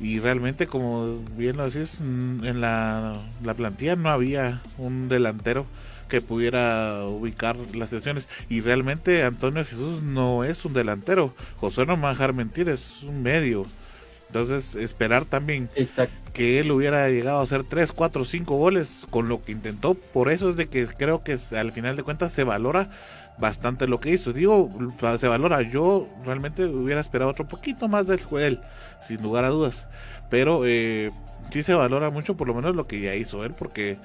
Y 0.00 0.20
realmente, 0.20 0.66
como 0.66 1.18
bien 1.36 1.56
lo 1.56 1.68
decís, 1.68 2.00
mm, 2.00 2.44
en 2.44 2.60
la, 2.60 3.20
la 3.44 3.54
plantilla 3.54 3.96
no 3.96 4.08
había 4.10 4.62
un 4.78 5.08
delantero 5.08 5.66
que 6.08 6.22
pudiera 6.22 7.04
ubicar 7.06 7.56
las 7.74 7.90
situaciones. 7.90 8.28
Y 8.48 8.60
realmente 8.62 9.24
Antonio 9.24 9.64
Jesús 9.64 10.02
no 10.02 10.44
es 10.44 10.64
un 10.64 10.72
delantero. 10.72 11.34
José 11.56 11.84
no 11.84 11.96
me 11.96 12.04
va 12.04 12.10
a 12.10 12.12
dejar 12.12 12.32
mentir, 12.32 12.68
es 12.68 13.02
un 13.02 13.22
medio. 13.22 13.66
Entonces, 14.28 14.74
esperar 14.74 15.24
también 15.24 15.68
que 16.38 16.60
él 16.60 16.70
hubiera 16.70 17.08
llegado 17.08 17.40
a 17.40 17.42
hacer 17.42 17.64
3, 17.64 17.90
4, 17.90 18.24
5 18.24 18.56
goles 18.56 19.08
con 19.10 19.28
lo 19.28 19.42
que 19.42 19.50
intentó. 19.50 19.94
Por 19.94 20.30
eso 20.30 20.48
es 20.48 20.54
de 20.54 20.68
que 20.68 20.86
creo 20.86 21.24
que 21.24 21.36
al 21.56 21.72
final 21.72 21.96
de 21.96 22.04
cuentas 22.04 22.32
se 22.32 22.44
valora 22.44 22.90
bastante 23.38 23.88
lo 23.88 23.98
que 23.98 24.10
hizo. 24.10 24.32
Digo, 24.32 24.70
se 25.18 25.26
valora. 25.26 25.62
Yo 25.62 26.06
realmente 26.24 26.64
hubiera 26.64 27.00
esperado 27.00 27.32
otro 27.32 27.48
poquito 27.48 27.88
más 27.88 28.06
del 28.06 28.20
él, 28.38 28.60
sin 29.00 29.20
lugar 29.20 29.44
a 29.44 29.48
dudas. 29.48 29.88
Pero 30.30 30.62
eh, 30.64 31.10
sí 31.50 31.64
se 31.64 31.74
valora 31.74 32.10
mucho 32.10 32.36
por 32.36 32.46
lo 32.46 32.54
menos 32.54 32.76
lo 32.76 32.86
que 32.86 33.00
ya 33.00 33.16
hizo 33.16 33.44
él, 33.44 33.52
porque 33.52 33.98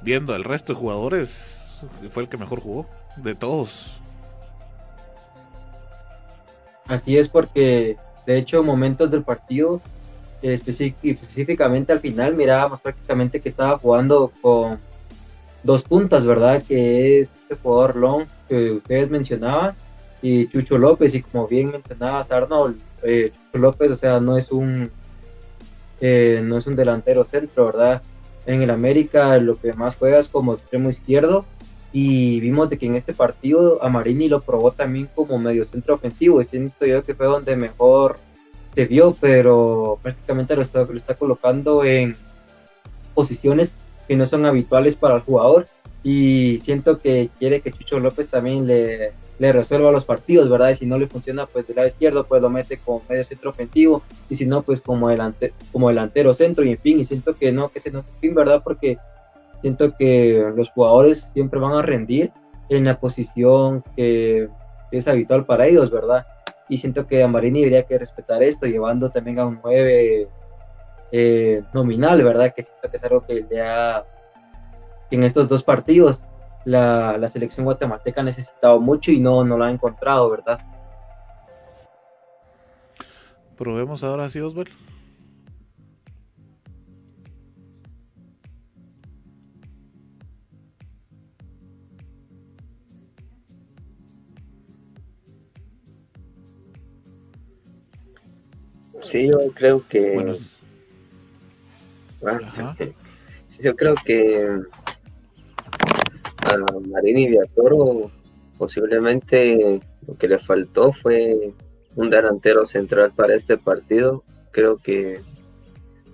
viendo 0.00 0.32
al 0.32 0.44
resto 0.44 0.72
de 0.72 0.80
jugadores, 0.80 1.82
fue 2.08 2.22
el 2.22 2.30
que 2.30 2.38
mejor 2.38 2.60
jugó 2.60 2.88
de 3.16 3.34
todos. 3.34 4.00
Así 6.86 7.18
es 7.18 7.28
porque 7.28 7.98
de 8.26 8.38
hecho, 8.38 8.62
momentos 8.62 9.10
del 9.10 9.22
partido, 9.22 9.82
específicamente 10.52 11.92
al 11.92 12.00
final, 12.00 12.36
mirábamos 12.36 12.80
prácticamente 12.80 13.40
que 13.40 13.48
estaba 13.48 13.78
jugando 13.78 14.32
con 14.40 14.78
dos 15.62 15.82
puntas, 15.82 16.26
¿verdad? 16.26 16.62
Que 16.62 17.20
es 17.20 17.32
el 17.48 17.56
jugador 17.56 17.96
Long 17.96 18.26
que 18.48 18.72
ustedes 18.72 19.10
mencionaban 19.10 19.74
y 20.22 20.48
Chucho 20.48 20.78
López. 20.78 21.14
Y 21.14 21.22
como 21.22 21.46
bien 21.48 21.70
mencionabas, 21.70 22.30
Arnold, 22.30 22.80
eh, 23.02 23.32
Chucho 23.32 23.58
López, 23.58 23.90
o 23.90 23.96
sea, 23.96 24.20
no 24.20 24.36
es 24.36 24.50
un. 24.50 24.90
Eh, 26.00 26.40
no 26.44 26.58
es 26.58 26.66
un 26.66 26.76
delantero 26.76 27.24
centro, 27.24 27.66
¿verdad? 27.66 28.02
en 28.46 28.62
el 28.62 28.70
América 28.70 29.38
lo 29.38 29.54
que 29.54 29.72
más 29.72 29.96
juega 29.96 30.18
es 30.18 30.28
como 30.28 30.54
extremo 30.54 30.88
izquierdo 30.88 31.44
y 31.92 32.40
vimos 32.40 32.68
de 32.70 32.78
que 32.78 32.86
en 32.86 32.94
este 32.94 33.14
partido 33.14 33.82
a 33.82 33.88
Marini 33.88 34.28
lo 34.28 34.40
probó 34.40 34.72
también 34.72 35.08
como 35.14 35.38
medio 35.38 35.64
centro 35.64 35.94
ofensivo 35.94 36.40
y 36.40 36.44
siento 36.44 36.86
yo 36.86 37.02
que 37.02 37.14
fue 37.14 37.26
donde 37.26 37.56
mejor 37.56 38.16
se 38.74 38.84
vio, 38.86 39.16
pero 39.20 39.98
prácticamente 40.02 40.56
lo 40.56 40.62
está, 40.62 40.84
lo 40.84 40.96
está 40.96 41.14
colocando 41.14 41.84
en 41.84 42.16
posiciones 43.14 43.74
que 44.08 44.16
no 44.16 44.26
son 44.26 44.44
habituales 44.44 44.96
para 44.96 45.16
el 45.16 45.22
jugador 45.22 45.66
y 46.02 46.58
siento 46.58 46.98
que 46.98 47.30
quiere 47.38 47.60
que 47.60 47.72
Chucho 47.72 47.98
López 47.98 48.28
también 48.28 48.66
le, 48.66 49.12
le 49.38 49.52
resuelva 49.52 49.90
los 49.90 50.04
partidos, 50.04 50.48
¿verdad? 50.48 50.70
Y 50.70 50.74
si 50.76 50.86
no 50.86 50.98
le 50.98 51.06
funciona, 51.06 51.46
pues 51.46 51.66
del 51.66 51.76
lado 51.76 51.88
izquierdo, 51.88 52.24
pues 52.24 52.42
lo 52.42 52.50
mete 52.50 52.76
como 52.78 53.02
medio 53.08 53.24
centro 53.24 53.50
ofensivo, 53.50 54.02
y 54.28 54.36
si 54.36 54.46
no, 54.46 54.62
pues 54.62 54.80
como, 54.80 55.08
delante, 55.08 55.52
como 55.72 55.88
delantero 55.88 56.32
centro, 56.32 56.64
y 56.64 56.72
en 56.72 56.78
fin, 56.78 57.00
y 57.00 57.04
siento 57.04 57.36
que 57.36 57.52
no, 57.52 57.68
que 57.68 57.78
ese 57.78 57.90
no 57.90 58.00
es 58.00 58.08
el 58.08 58.14
fin, 58.20 58.34
¿verdad? 58.34 58.62
Porque 58.62 58.98
siento 59.62 59.96
que 59.96 60.52
los 60.54 60.70
jugadores 60.70 61.30
siempre 61.32 61.58
van 61.58 61.72
a 61.72 61.82
rendir 61.82 62.30
en 62.68 62.84
la 62.84 62.98
posición 63.00 63.82
que 63.96 64.48
es 64.90 65.08
habitual 65.08 65.44
para 65.46 65.66
ellos, 65.66 65.90
¿verdad? 65.90 66.26
Y 66.68 66.78
siento 66.78 67.06
que 67.06 67.22
Amarini 67.22 67.60
debería 67.60 67.84
que 67.84 67.98
respetar 67.98 68.42
esto, 68.42 68.66
llevando 68.66 69.10
también 69.10 69.38
a 69.38 69.46
un 69.46 69.60
9 69.62 70.28
eh, 71.12 71.62
nominal, 71.72 72.22
¿verdad? 72.22 72.52
Que 72.54 72.62
siento 72.62 72.90
que 72.90 72.96
es 72.96 73.04
algo 73.04 73.24
que 73.26 73.46
le 73.48 73.62
en 75.14 75.22
estos 75.22 75.48
dos 75.48 75.62
partidos 75.62 76.24
la, 76.64 77.16
la, 77.18 77.28
selección 77.28 77.64
guatemalteca 77.64 78.20
ha 78.20 78.24
necesitado 78.24 78.80
mucho 78.80 79.10
y 79.12 79.20
no, 79.20 79.44
no 79.44 79.56
lo 79.56 79.64
ha 79.64 79.70
encontrado, 79.70 80.30
¿verdad? 80.30 80.58
Probemos 83.56 84.02
ahora 84.02 84.28
sí, 84.28 84.40
Osvaldo. 84.40 84.72
Sí, 99.04 99.26
yo 99.26 99.38
creo 99.54 99.86
que. 99.88 100.36
Bueno. 102.20 102.40
yo 103.60 103.76
creo 103.76 103.94
que 104.04 104.44
a 106.38 106.56
Marini 106.88 107.28
Viatoro 107.28 108.10
posiblemente 108.58 109.80
lo 110.06 110.16
que 110.16 110.28
le 110.28 110.38
faltó 110.38 110.92
fue 110.92 111.52
un 111.96 112.10
delantero 112.10 112.66
central 112.66 113.12
para 113.14 113.34
este 113.34 113.56
partido. 113.56 114.24
Creo 114.50 114.78
que 114.78 115.20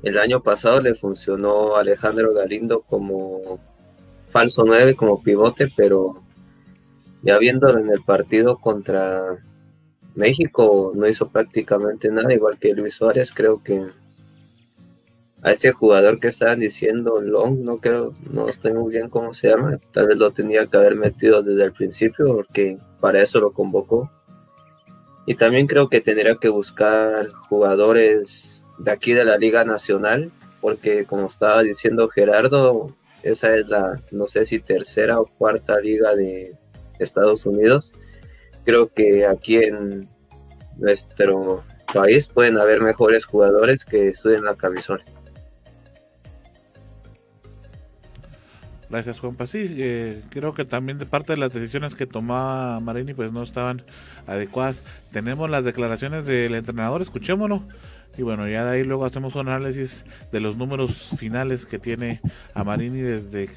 el 0.03 0.19
año 0.19 0.43
pasado 0.43 0.81
le 0.81 0.95
funcionó 0.95 1.77
Alejandro 1.77 2.33
Galindo 2.33 2.81
como 2.83 3.59
falso 4.31 4.65
9, 4.65 4.95
como 4.95 5.23
pivote, 5.23 5.69
pero 5.77 6.23
ya 7.23 7.39
viéndolo 7.39 7.79
en 7.79 7.91
el 7.91 8.03
partido 8.03 8.57
contra 8.59 9.39
México 10.15 10.93
no 10.95 11.07
hizo 11.07 11.29
prácticamente 11.29 12.11
nada, 12.11 12.33
igual 12.33 12.59
que 12.59 12.75
Luis 12.75 12.95
Suárez, 12.95 13.33
creo 13.33 13.63
que 13.63 13.87
a 15.43 15.53
ese 15.53 15.73
jugador 15.73 16.21
que 16.21 16.29
estaban 16.29 16.61
diciendo 16.61 17.21
Long, 17.21 17.61
no 17.61 17.79
creo, 17.79 18.13
no 18.31 18.49
estoy 18.49 18.73
muy 18.75 18.93
bien 18.93 19.09
cómo 19.09 19.33
se 19.33 19.49
llama, 19.49 19.79
tal 19.93 20.09
vez 20.09 20.19
lo 20.19 20.33
tenía 20.33 20.67
que 20.67 20.77
haber 20.77 20.97
metido 20.97 21.43
desde 21.43 21.65
el 21.65 21.73
principio 21.73 22.27
porque 22.35 22.79
para 23.01 23.23
eso 23.23 23.41
lo 23.41 23.53
convocó. 23.53 24.11
Y 25.27 25.35
también 25.35 25.67
creo 25.67 25.89
que 25.89 26.01
tendría 26.01 26.35
que 26.35 26.49
buscar 26.49 27.29
jugadores 27.29 28.65
de 28.79 28.91
aquí 28.91 29.13
de 29.13 29.25
la 29.25 29.39
Liga 29.39 29.65
Nacional, 29.65 30.31
porque 30.61 31.05
como 31.05 31.27
estaba 31.27 31.63
diciendo 31.63 32.09
Gerardo, 32.09 32.95
esa 33.23 33.55
es 33.55 33.69
la, 33.69 34.01
no 34.11 34.27
sé 34.27 34.47
si 34.47 34.61
tercera 34.61 35.21
o 35.21 35.27
cuarta 35.27 35.79
liga 35.79 36.15
de 36.15 36.57
Estados 36.99 37.47
Unidos. 37.47 37.93
Creo 38.71 38.87
que 38.95 39.27
aquí 39.27 39.57
en 39.57 40.09
nuestro 40.77 41.65
país 41.93 42.29
pueden 42.29 42.57
haber 42.57 42.81
mejores 42.81 43.25
jugadores 43.25 43.85
que 43.85 44.11
estudien 44.11 44.45
la 44.45 44.55
camisola. 44.55 45.03
Gracias, 48.89 49.19
Juanpa. 49.19 49.49
Sí, 49.49 49.75
eh, 49.77 50.23
creo 50.31 50.55
que 50.55 50.65
también 50.65 50.99
de 50.99 51.07
parte 51.07 51.33
de 51.33 51.39
las 51.41 51.53
decisiones 51.53 51.97
que 51.97 52.07
tomaba 52.07 52.79
Marini, 52.79 53.13
pues 53.13 53.33
no 53.33 53.43
estaban 53.43 53.83
adecuadas. 54.29 54.85
Tenemos 55.11 55.51
las 55.51 55.65
declaraciones 55.65 56.25
del 56.25 56.55
entrenador, 56.55 57.03
escuchémonos. 57.03 57.63
Y 58.17 58.23
bueno, 58.23 58.47
ya 58.47 58.65
de 58.65 58.71
ahí 58.71 58.85
luego 58.85 59.05
hacemos 59.05 59.35
un 59.35 59.49
análisis 59.49 60.05
de 60.31 60.39
los 60.39 60.57
números 60.57 61.17
finales 61.19 61.67
que 61.67 61.81
tiene 61.81 62.21
a 62.55 62.63
Marini 62.63 63.01
desde, 63.01 63.51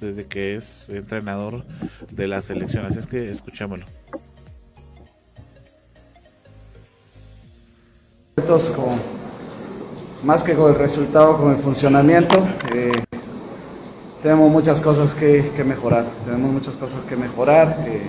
desde 0.00 0.24
que 0.24 0.54
es 0.54 0.88
entrenador 0.88 1.66
de 2.10 2.28
la 2.28 2.40
selección. 2.40 2.86
Así 2.86 3.00
es 3.00 3.06
que 3.06 3.30
escuchémoslo. 3.30 3.84
Más 10.22 10.42
que 10.42 10.54
con 10.54 10.72
el 10.72 10.78
resultado, 10.78 11.36
con 11.36 11.52
el 11.52 11.58
funcionamiento. 11.58 12.36
Eh, 12.72 12.92
tenemos 14.22 14.50
muchas 14.50 14.80
cosas 14.80 15.14
que, 15.14 15.52
mejorar, 15.64 16.04
tenemos 16.24 16.52
muchas 16.52 16.76
cosas 16.76 17.04
que 17.04 17.16
mejorar, 17.16 17.84
que 17.84 18.02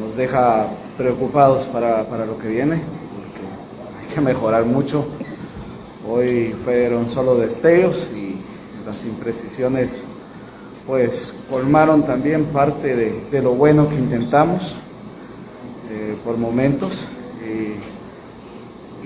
nos 0.00 0.16
deja 0.16 0.66
preocupados 0.96 1.66
para, 1.66 2.26
lo 2.26 2.38
que 2.38 2.48
viene, 2.48 2.76
porque 2.76 4.00
hay 4.08 4.14
que 4.14 4.20
mejorar 4.20 4.64
mucho. 4.64 5.06
Hoy 6.08 6.54
fueron 6.64 7.08
solo 7.08 7.36
destellos 7.36 8.10
y 8.14 8.36
las 8.86 9.04
imprecisiones 9.04 10.02
pues 10.86 11.32
colmaron 11.50 12.04
también 12.04 12.44
parte 12.44 12.94
de, 13.30 13.42
lo 13.42 13.54
bueno 13.54 13.88
que 13.88 13.96
intentamos 13.96 14.76
eh, 15.90 16.16
por 16.24 16.36
momentos 16.36 17.06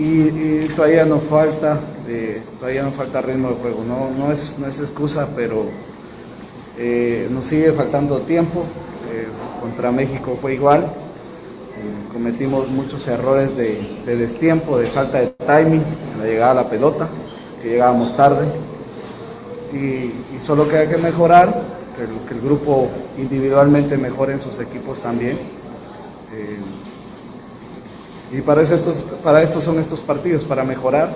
y, 0.00 0.68
todavía 0.74 1.04
nos 1.04 1.22
falta 1.22 1.78
eh, 2.08 2.42
todavía 2.58 2.82
nos 2.82 2.94
falta 2.94 3.20
ritmo 3.20 3.50
de 3.50 3.54
juego. 3.56 3.84
No, 3.86 4.10
no, 4.10 4.32
es, 4.32 4.56
no 4.58 4.66
es 4.66 4.80
excusa 4.80 5.28
pero 5.36 5.66
eh, 6.78 7.28
nos 7.30 7.44
sigue 7.44 7.72
faltando 7.72 8.18
tiempo. 8.20 8.64
Eh, 9.12 9.26
contra 9.60 9.92
México 9.92 10.36
fue 10.40 10.54
igual. 10.54 10.90
Cometimos 12.12 12.68
muchos 12.70 13.06
errores 13.06 13.56
de, 13.56 13.78
destiempo 14.04 14.78
de 14.78 14.86
falta 14.86 15.18
de 15.18 15.28
timing 15.28 15.82
en 16.14 16.18
la 16.18 16.24
llegada 16.26 16.50
a 16.50 16.54
la 16.54 16.68
pelota 16.68 17.08
que 17.62 17.70
llegábamos 17.70 18.16
tarde. 18.16 18.46
Y, 19.72 20.40
solo 20.40 20.68
queda 20.68 20.88
que 20.88 20.96
mejorar 20.96 21.54
que 21.96 22.34
el, 22.34 22.40
grupo 22.40 22.88
individualmente 23.18 23.96
mejore 23.96 24.32
en 24.32 24.40
sus 24.40 24.58
equipos 24.58 25.00
también 25.00 25.38
y 28.32 28.40
para, 28.42 28.62
estos, 28.62 29.04
para 29.24 29.42
estos 29.42 29.64
son 29.64 29.78
estos 29.78 30.00
partidos, 30.00 30.44
para 30.44 30.62
mejorar, 30.62 31.12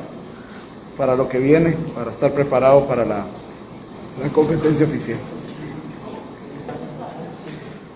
para 0.97 1.15
lo 1.15 1.29
que 1.29 1.39
viene, 1.39 1.77
para 1.95 2.11
estar 2.11 2.33
preparado 2.33 2.87
para 2.87 3.05
la, 3.05 3.25
competencia 4.33 4.87
oficial. 4.87 5.19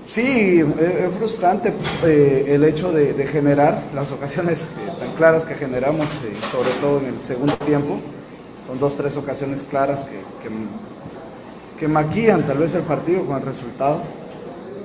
Sí, 0.05 0.61
es 0.61 1.15
frustrante 1.19 1.73
eh, 2.05 2.47
el 2.49 2.65
hecho 2.65 2.93
de, 2.93 3.27
generar 3.27 3.83
las 3.95 4.11
ocasiones 4.11 4.63
eh, 4.63 4.67
tan 4.99 5.13
claras 5.13 5.45
que 5.45 5.55
generamos, 5.55 6.07
eh, 6.07 6.35
sobre 6.51 6.71
todo 6.81 7.01
en 7.01 7.15
el 7.15 7.23
segundo 7.23 7.55
tiempo. 7.59 7.99
Son 8.67 8.79
dos, 8.79 8.97
tres 8.97 9.17
ocasiones 9.17 9.63
claras 9.63 10.05
que, 10.05 10.49
que 11.79 11.89
maquillan 11.89 12.47
tal 12.47 12.59
vez 12.59 12.75
el 12.75 12.83
partido 12.83 13.25
con 13.25 13.37
el 13.37 13.43
resultado 13.43 14.01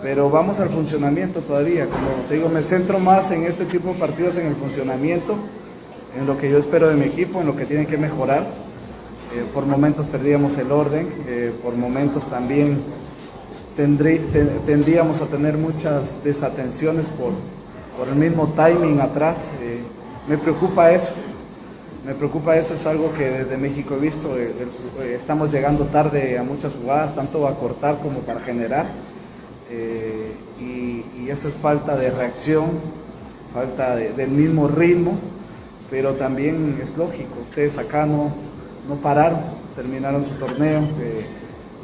pero 0.03 0.29
vamos 0.29 0.59
al 0.59 0.69
funcionamiento 0.69 1.39
todavía. 1.39 1.85
Como 1.85 2.27
te 2.27 2.35
digo, 2.35 2.49
me 2.49 2.61
centro 2.61 2.99
más 2.99 3.31
en 3.31 3.45
este 3.45 3.63
tipo 3.63 3.93
de 3.93 3.95
partidos, 3.95 4.35
en 4.35 4.47
el 4.47 4.55
funcionamiento, 4.55 5.35
en 6.19 6.27
lo 6.27 6.37
que 6.37 6.51
yo 6.51 6.57
espero 6.57 6.89
de 6.89 6.95
mi 6.95 7.05
equipo, 7.05 7.39
en 7.39 7.47
lo 7.47 7.55
que 7.55 7.65
tienen 7.65 7.87
que 7.87 7.97
mejorar. 7.97 8.41
Eh, 8.41 9.45
por 9.53 9.65
momentos 9.65 10.05
perdíamos 10.05 10.57
el 10.57 10.71
orden, 10.73 11.07
eh, 11.25 11.53
por 11.63 11.75
momentos 11.75 12.27
también 12.27 12.77
tendríamos 13.75 15.21
a 15.21 15.25
tener 15.25 15.57
muchas 15.57 16.23
desatenciones 16.23 17.07
por, 17.07 17.31
por 17.97 18.09
el 18.09 18.15
mismo 18.15 18.53
timing 18.55 18.99
atrás. 18.99 19.47
Eh, 19.61 19.79
me 20.27 20.37
preocupa 20.37 20.91
eso. 20.91 21.13
Me 22.05 22.13
preocupa 22.13 22.57
eso, 22.57 22.73
es 22.73 22.85
algo 22.85 23.13
que 23.13 23.29
desde 23.29 23.55
México 23.55 23.95
he 23.95 23.99
visto. 23.99 24.35
estamos 25.01 25.53
llegando 25.53 25.85
tarde 25.85 26.37
a 26.37 26.43
muchas 26.43 26.73
jugadas, 26.73 27.15
tanto 27.15 27.47
a 27.47 27.55
cortar 27.55 27.99
como 27.99 28.19
para 28.19 28.41
generar 28.41 28.87
eh, 29.75 30.31
y, 30.59 31.29
esa 31.29 31.47
es 31.47 31.53
falta 31.55 31.95
de 31.95 32.11
reacción, 32.11 32.65
falta 33.53 33.95
del 33.95 34.29
mismo 34.29 34.67
ritmo, 34.67 35.17
pero 35.89 36.13
también 36.13 36.79
es 36.83 36.95
lógico, 36.95 37.39
ustedes 37.41 37.79
acá 37.79 38.05
no, 38.05 38.31
no 38.87 38.95
pararon, 38.95 39.39
terminaron 39.75 40.23
su 40.23 40.31
torneo, 40.31 40.81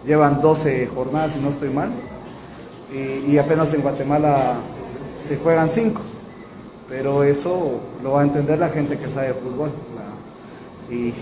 llevan 0.06 0.42
12 0.42 0.88
jornadas 0.88 1.32
si 1.34 1.40
no 1.40 1.50
estoy 1.50 1.70
mal, 1.70 1.90
y, 2.94 3.38
apenas 3.40 3.74
en 3.74 3.82
Guatemala 3.82 4.56
se 5.28 5.38
juegan 5.38 5.70
5, 5.70 6.00
pero 6.90 7.24
eso 7.24 7.80
lo 8.04 8.12
va 8.12 8.22
a 8.22 8.26
entender 8.26 8.60
la 8.60 8.70
gente 8.70 9.00
que 9.00 9.10
sabe 9.10 9.34
fútbol. 9.34 9.72
y, 10.92 11.14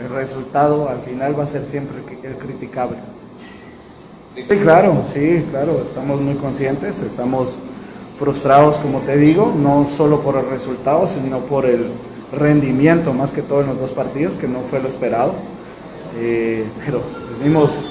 el 0.00 0.08
resultado 0.08 0.88
al 0.88 0.98
final 1.00 1.38
va 1.38 1.44
a 1.44 1.46
ser 1.46 1.64
siempre 1.64 1.98
el 2.24 2.34
criticable. 2.36 2.96
Sí, 4.34 4.44
claro, 4.44 5.04
sí, 5.12 5.44
claro, 5.50 5.82
estamos 5.84 6.22
muy 6.22 6.34
conscientes, 6.36 7.00
estamos 7.00 7.50
frustrados, 8.18 8.78
como 8.78 9.00
te 9.00 9.18
digo, 9.18 9.52
no 9.54 9.86
solo 9.94 10.20
por 10.20 10.36
el 10.36 10.48
resultado, 10.48 11.06
sino 11.06 11.40
por 11.40 11.66
el 11.66 11.88
rendimiento, 12.32 13.12
más 13.12 13.30
que 13.30 13.42
todo 13.42 13.60
en 13.60 13.66
los 13.66 13.78
dos 13.78 13.90
partidos, 13.90 14.34
que 14.34 14.48
no 14.48 14.60
fue 14.60 14.80
lo 14.80 14.88
esperado. 14.88 15.34
Eh, 16.18 16.64
pero 16.84 17.02
venimos 17.38 17.82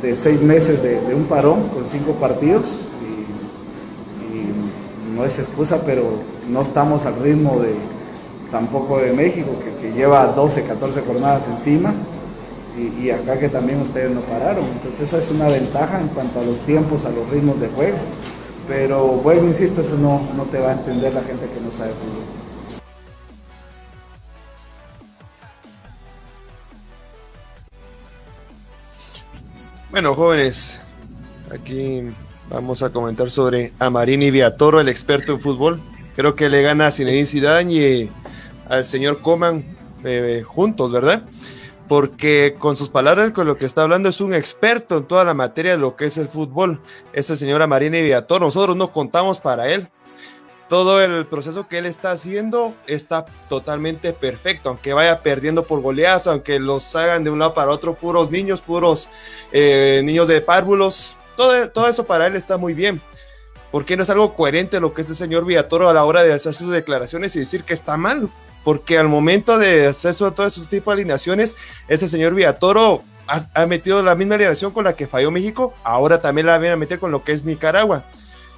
de 0.00 0.14
seis 0.14 0.40
meses 0.40 0.80
de, 0.82 1.14
un 1.14 1.24
parón 1.24 1.68
con 1.68 1.84
cinco 1.84 2.12
partidos 2.12 2.64
y, 3.02 5.16
no 5.16 5.24
es 5.24 5.40
excusa, 5.40 5.80
pero 5.84 6.04
no 6.48 6.62
estamos 6.62 7.06
al 7.06 7.20
ritmo 7.20 7.58
de 7.58 7.74
tampoco 8.52 8.98
de 8.98 9.12
México, 9.12 9.50
que, 9.82 9.92
lleva 9.92 10.26
12, 10.26 10.62
14 10.62 11.00
jornadas 11.00 11.48
encima. 11.48 11.92
Y, 12.78 13.10
acá 13.10 13.38
que 13.38 13.48
también 13.48 13.80
ustedes 13.80 14.10
no 14.10 14.20
pararon. 14.20 14.64
Entonces 14.64 15.00
esa 15.00 15.18
es 15.18 15.30
una 15.30 15.48
ventaja 15.48 16.00
en 16.00 16.08
cuanto 16.08 16.40
a 16.40 16.44
los 16.44 16.60
tiempos, 16.60 17.04
a 17.04 17.10
los 17.10 17.28
ritmos 17.30 17.60
de 17.60 17.68
juego. 17.68 17.98
Pero 18.68 19.06
vuelvo, 19.06 19.46
insisto, 19.46 19.80
eso 19.80 19.96
no, 19.96 20.22
no 20.36 20.44
te 20.44 20.58
va 20.60 20.70
a 20.70 20.72
entender 20.72 21.12
la 21.12 21.22
gente 21.22 21.46
que 21.46 21.60
no 21.60 21.72
sabe 21.76 21.90
fútbol. 21.92 22.38
Bueno, 29.90 30.14
jóvenes, 30.14 30.78
aquí 31.50 32.02
vamos 32.50 32.82
a 32.82 32.90
comentar 32.90 33.30
sobre 33.30 33.72
Amarini 33.78 34.30
Viatoro, 34.30 34.80
el 34.80 34.88
experto 34.88 35.32
en 35.32 35.40
fútbol. 35.40 35.80
Creo 36.14 36.34
que 36.34 36.48
le 36.48 36.62
gana 36.62 36.86
a 36.86 36.92
Zinedine 36.92 37.26
Zidane 37.26 37.72
y 37.72 38.10
al 38.68 38.84
señor 38.84 39.20
Coman 39.22 39.64
eh, 40.04 40.44
juntos, 40.46 40.92
¿verdad? 40.92 41.24
Porque 41.88 42.56
con 42.58 42.76
sus 42.76 42.90
palabras, 42.90 43.30
con 43.30 43.46
lo 43.46 43.56
que 43.56 43.66
está 43.66 43.82
hablando, 43.82 44.10
es 44.10 44.20
un 44.20 44.34
experto 44.34 44.98
en 44.98 45.04
toda 45.04 45.24
la 45.24 45.34
materia 45.34 45.72
de 45.72 45.78
lo 45.78 45.96
que 45.96 46.04
es 46.06 46.18
el 46.18 46.28
fútbol. 46.28 46.80
Esta 47.12 47.34
señora 47.34 47.66
Marina 47.66 47.98
Viator, 48.00 48.42
nosotros 48.42 48.76
no 48.76 48.92
contamos 48.92 49.40
para 49.40 49.68
él. 49.72 49.88
Todo 50.68 51.02
el 51.02 51.24
proceso 51.24 51.66
que 51.66 51.78
él 51.78 51.86
está 51.86 52.10
haciendo 52.10 52.74
está 52.86 53.24
totalmente 53.48 54.12
perfecto, 54.12 54.68
aunque 54.68 54.92
vaya 54.92 55.20
perdiendo 55.20 55.64
por 55.64 55.80
goleadas, 55.80 56.26
aunque 56.26 56.60
los 56.60 56.94
hagan 56.94 57.24
de 57.24 57.30
un 57.30 57.38
lado 57.38 57.54
para 57.54 57.70
otro, 57.70 57.94
puros 57.94 58.30
niños, 58.30 58.60
puros 58.60 59.08
eh, 59.50 60.02
niños 60.04 60.28
de 60.28 60.42
párvulos, 60.42 61.16
todo, 61.38 61.70
todo 61.70 61.88
eso 61.88 62.04
para 62.04 62.26
él 62.26 62.36
está 62.36 62.58
muy 62.58 62.74
bien. 62.74 63.00
Porque 63.70 63.96
no 63.96 64.02
es 64.02 64.10
algo 64.10 64.34
coherente 64.34 64.78
lo 64.80 64.92
que 64.92 65.02
es 65.02 65.08
el 65.08 65.16
señor 65.16 65.46
Villatoro 65.46 65.88
a 65.88 65.94
la 65.94 66.04
hora 66.04 66.22
de 66.22 66.34
hacer 66.34 66.52
sus 66.52 66.70
declaraciones 66.70 67.34
y 67.36 67.40
decir 67.40 67.64
que 67.64 67.72
está 67.74 67.96
mal? 67.96 68.28
Porque 68.68 68.98
al 68.98 69.08
momento 69.08 69.58
de 69.58 69.86
hacer 69.86 70.14
todo 70.14 70.46
esos 70.46 70.68
tipos 70.68 70.94
de 70.94 71.00
alineaciones, 71.00 71.56
ese 71.88 72.06
señor 72.06 72.34
Villatoro 72.34 73.00
ha, 73.26 73.64
metido 73.64 74.02
la 74.02 74.14
misma 74.14 74.34
alineación 74.34 74.72
con 74.72 74.84
la 74.84 74.94
que 74.94 75.06
falló 75.06 75.30
México, 75.30 75.72
ahora 75.84 76.20
también 76.20 76.48
la 76.48 76.58
viene 76.58 76.74
a 76.74 76.76
meter 76.76 76.98
con 76.98 77.10
lo 77.10 77.24
que 77.24 77.32
es 77.32 77.46
Nicaragua. 77.46 78.04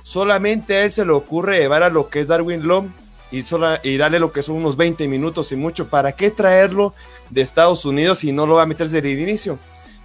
Solamente 0.03 0.75
a 0.75 0.85
él 0.85 0.91
se 0.91 1.07
le 1.07 1.13
ocurre 1.13 1.61
llevar 1.61 1.85
a 1.85 1.91
lo 1.91 2.09
que 2.09 2.19
es 2.19 2.27
Darwin 2.27 2.67
Lom 2.67 2.93
y, 3.31 3.45
y 3.85 3.97
darle 3.99 4.19
lo 4.19 4.33
que 4.33 4.43
son 4.43 4.57
unos 4.57 4.77
20 4.77 5.07
minutos 5.07 5.53
y 5.53 5.55
mucho. 5.55 5.87
¿Para 5.87 6.11
qué 6.11 6.33
traerlo 6.33 6.93
de 7.31 7.43
Estados 7.43 7.85
Unidos 7.85 8.19
si 8.19 8.33
no 8.33 8.49
lo 8.49 8.57
va 8.57 8.63
a 8.63 8.67
meter 8.67 8.89
desde 8.89 9.13
el 9.13 9.21
inicio? 9.21 9.61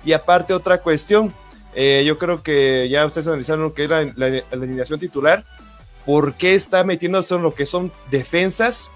Y 0.06 0.14
aparte 0.14 0.54
otra 0.54 0.84
cuestión, 0.84 1.34
eh, 1.74 2.04
yo 2.06 2.20
creo 2.20 2.44
que 2.44 2.88
ya 2.90 3.08
ustedes 3.08 3.26
analizaron 3.26 3.64
lo 3.64 3.74
que 3.74 3.86
es 3.86 3.90
la, 3.90 4.44
alineación 4.52 5.00
titular. 5.00 5.44
¿Por 6.06 6.36
qué 6.36 6.54
está 6.54 6.84
metiéndose 6.84 7.34
en 7.34 7.42
lo 7.42 7.56
que 7.56 7.66
son 7.66 7.92
defensas 8.12 8.92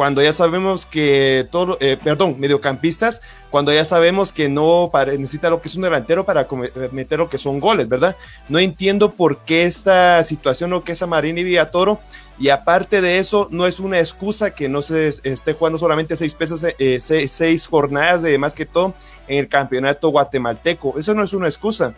cuando 0.00 0.22
ya 0.22 0.32
sabemos 0.32 0.86
que 0.86 1.46
todo, 1.50 1.76
eh, 1.78 1.98
perdón, 2.02 2.36
mediocampistas, 2.38 3.20
cuando 3.50 3.70
ya 3.70 3.84
sabemos 3.84 4.32
que 4.32 4.48
no 4.48 4.90
necesita 5.18 5.50
lo 5.50 5.60
que 5.60 5.68
es 5.68 5.76
un 5.76 5.82
delantero 5.82 6.24
para 6.24 6.48
eh, 6.50 6.88
meter 6.90 7.18
lo 7.18 7.28
que 7.28 7.36
son 7.36 7.60
goles, 7.60 7.86
¿verdad? 7.86 8.16
No 8.48 8.58
entiendo 8.58 9.10
por 9.10 9.44
qué 9.44 9.64
esta 9.64 10.24
situación, 10.24 10.70
lo 10.70 10.82
que 10.82 10.92
es 10.92 11.02
a 11.02 11.06
Marini 11.06 11.44
Villatoro, 11.44 12.00
y 12.38 12.48
aparte 12.48 13.02
de 13.02 13.18
eso, 13.18 13.48
no 13.50 13.66
es 13.66 13.78
una 13.78 13.98
excusa 13.98 14.52
que 14.52 14.70
no 14.70 14.80
se 14.80 15.08
esté 15.22 15.52
jugando 15.52 15.76
solamente 15.76 16.16
seis, 16.16 16.32
pesos, 16.32 16.64
eh, 16.78 16.98
seis 16.98 17.66
jornadas 17.66 18.22
de 18.22 18.38
más 18.38 18.54
que 18.54 18.64
todo 18.64 18.94
en 19.28 19.40
el 19.40 19.48
campeonato 19.48 20.08
guatemalteco. 20.08 20.98
Eso 20.98 21.12
no 21.12 21.24
es 21.24 21.34
una 21.34 21.46
excusa. 21.46 21.92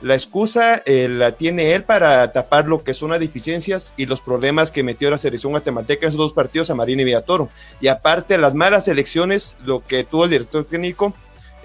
La 0.00 0.14
excusa 0.14 0.82
eh, 0.86 1.08
la 1.08 1.32
tiene 1.32 1.74
él 1.74 1.84
para 1.84 2.32
tapar 2.32 2.66
lo 2.66 2.82
que 2.82 2.94
son 2.94 3.10
las 3.10 3.20
deficiencias 3.20 3.92
y 3.98 4.06
los 4.06 4.20
problemas 4.20 4.72
que 4.72 4.82
metió 4.82 5.10
la 5.10 5.18
selección 5.18 5.52
guatemalteca 5.52 6.06
en 6.06 6.08
esos 6.08 6.18
dos 6.18 6.32
partidos 6.32 6.70
a 6.70 6.74
Marín 6.74 7.00
y 7.00 7.04
Villatoro. 7.04 7.50
Y 7.80 7.88
aparte, 7.88 8.38
las 8.38 8.54
malas 8.54 8.88
elecciones, 8.88 9.56
lo 9.64 9.84
que 9.84 10.04
tuvo 10.04 10.24
el 10.24 10.30
director 10.30 10.64
técnico 10.64 11.12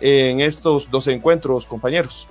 en 0.02 0.42
estos 0.42 0.92
dos 0.92 1.08
encuentros, 1.08 1.66
compañeros. 1.66 2.28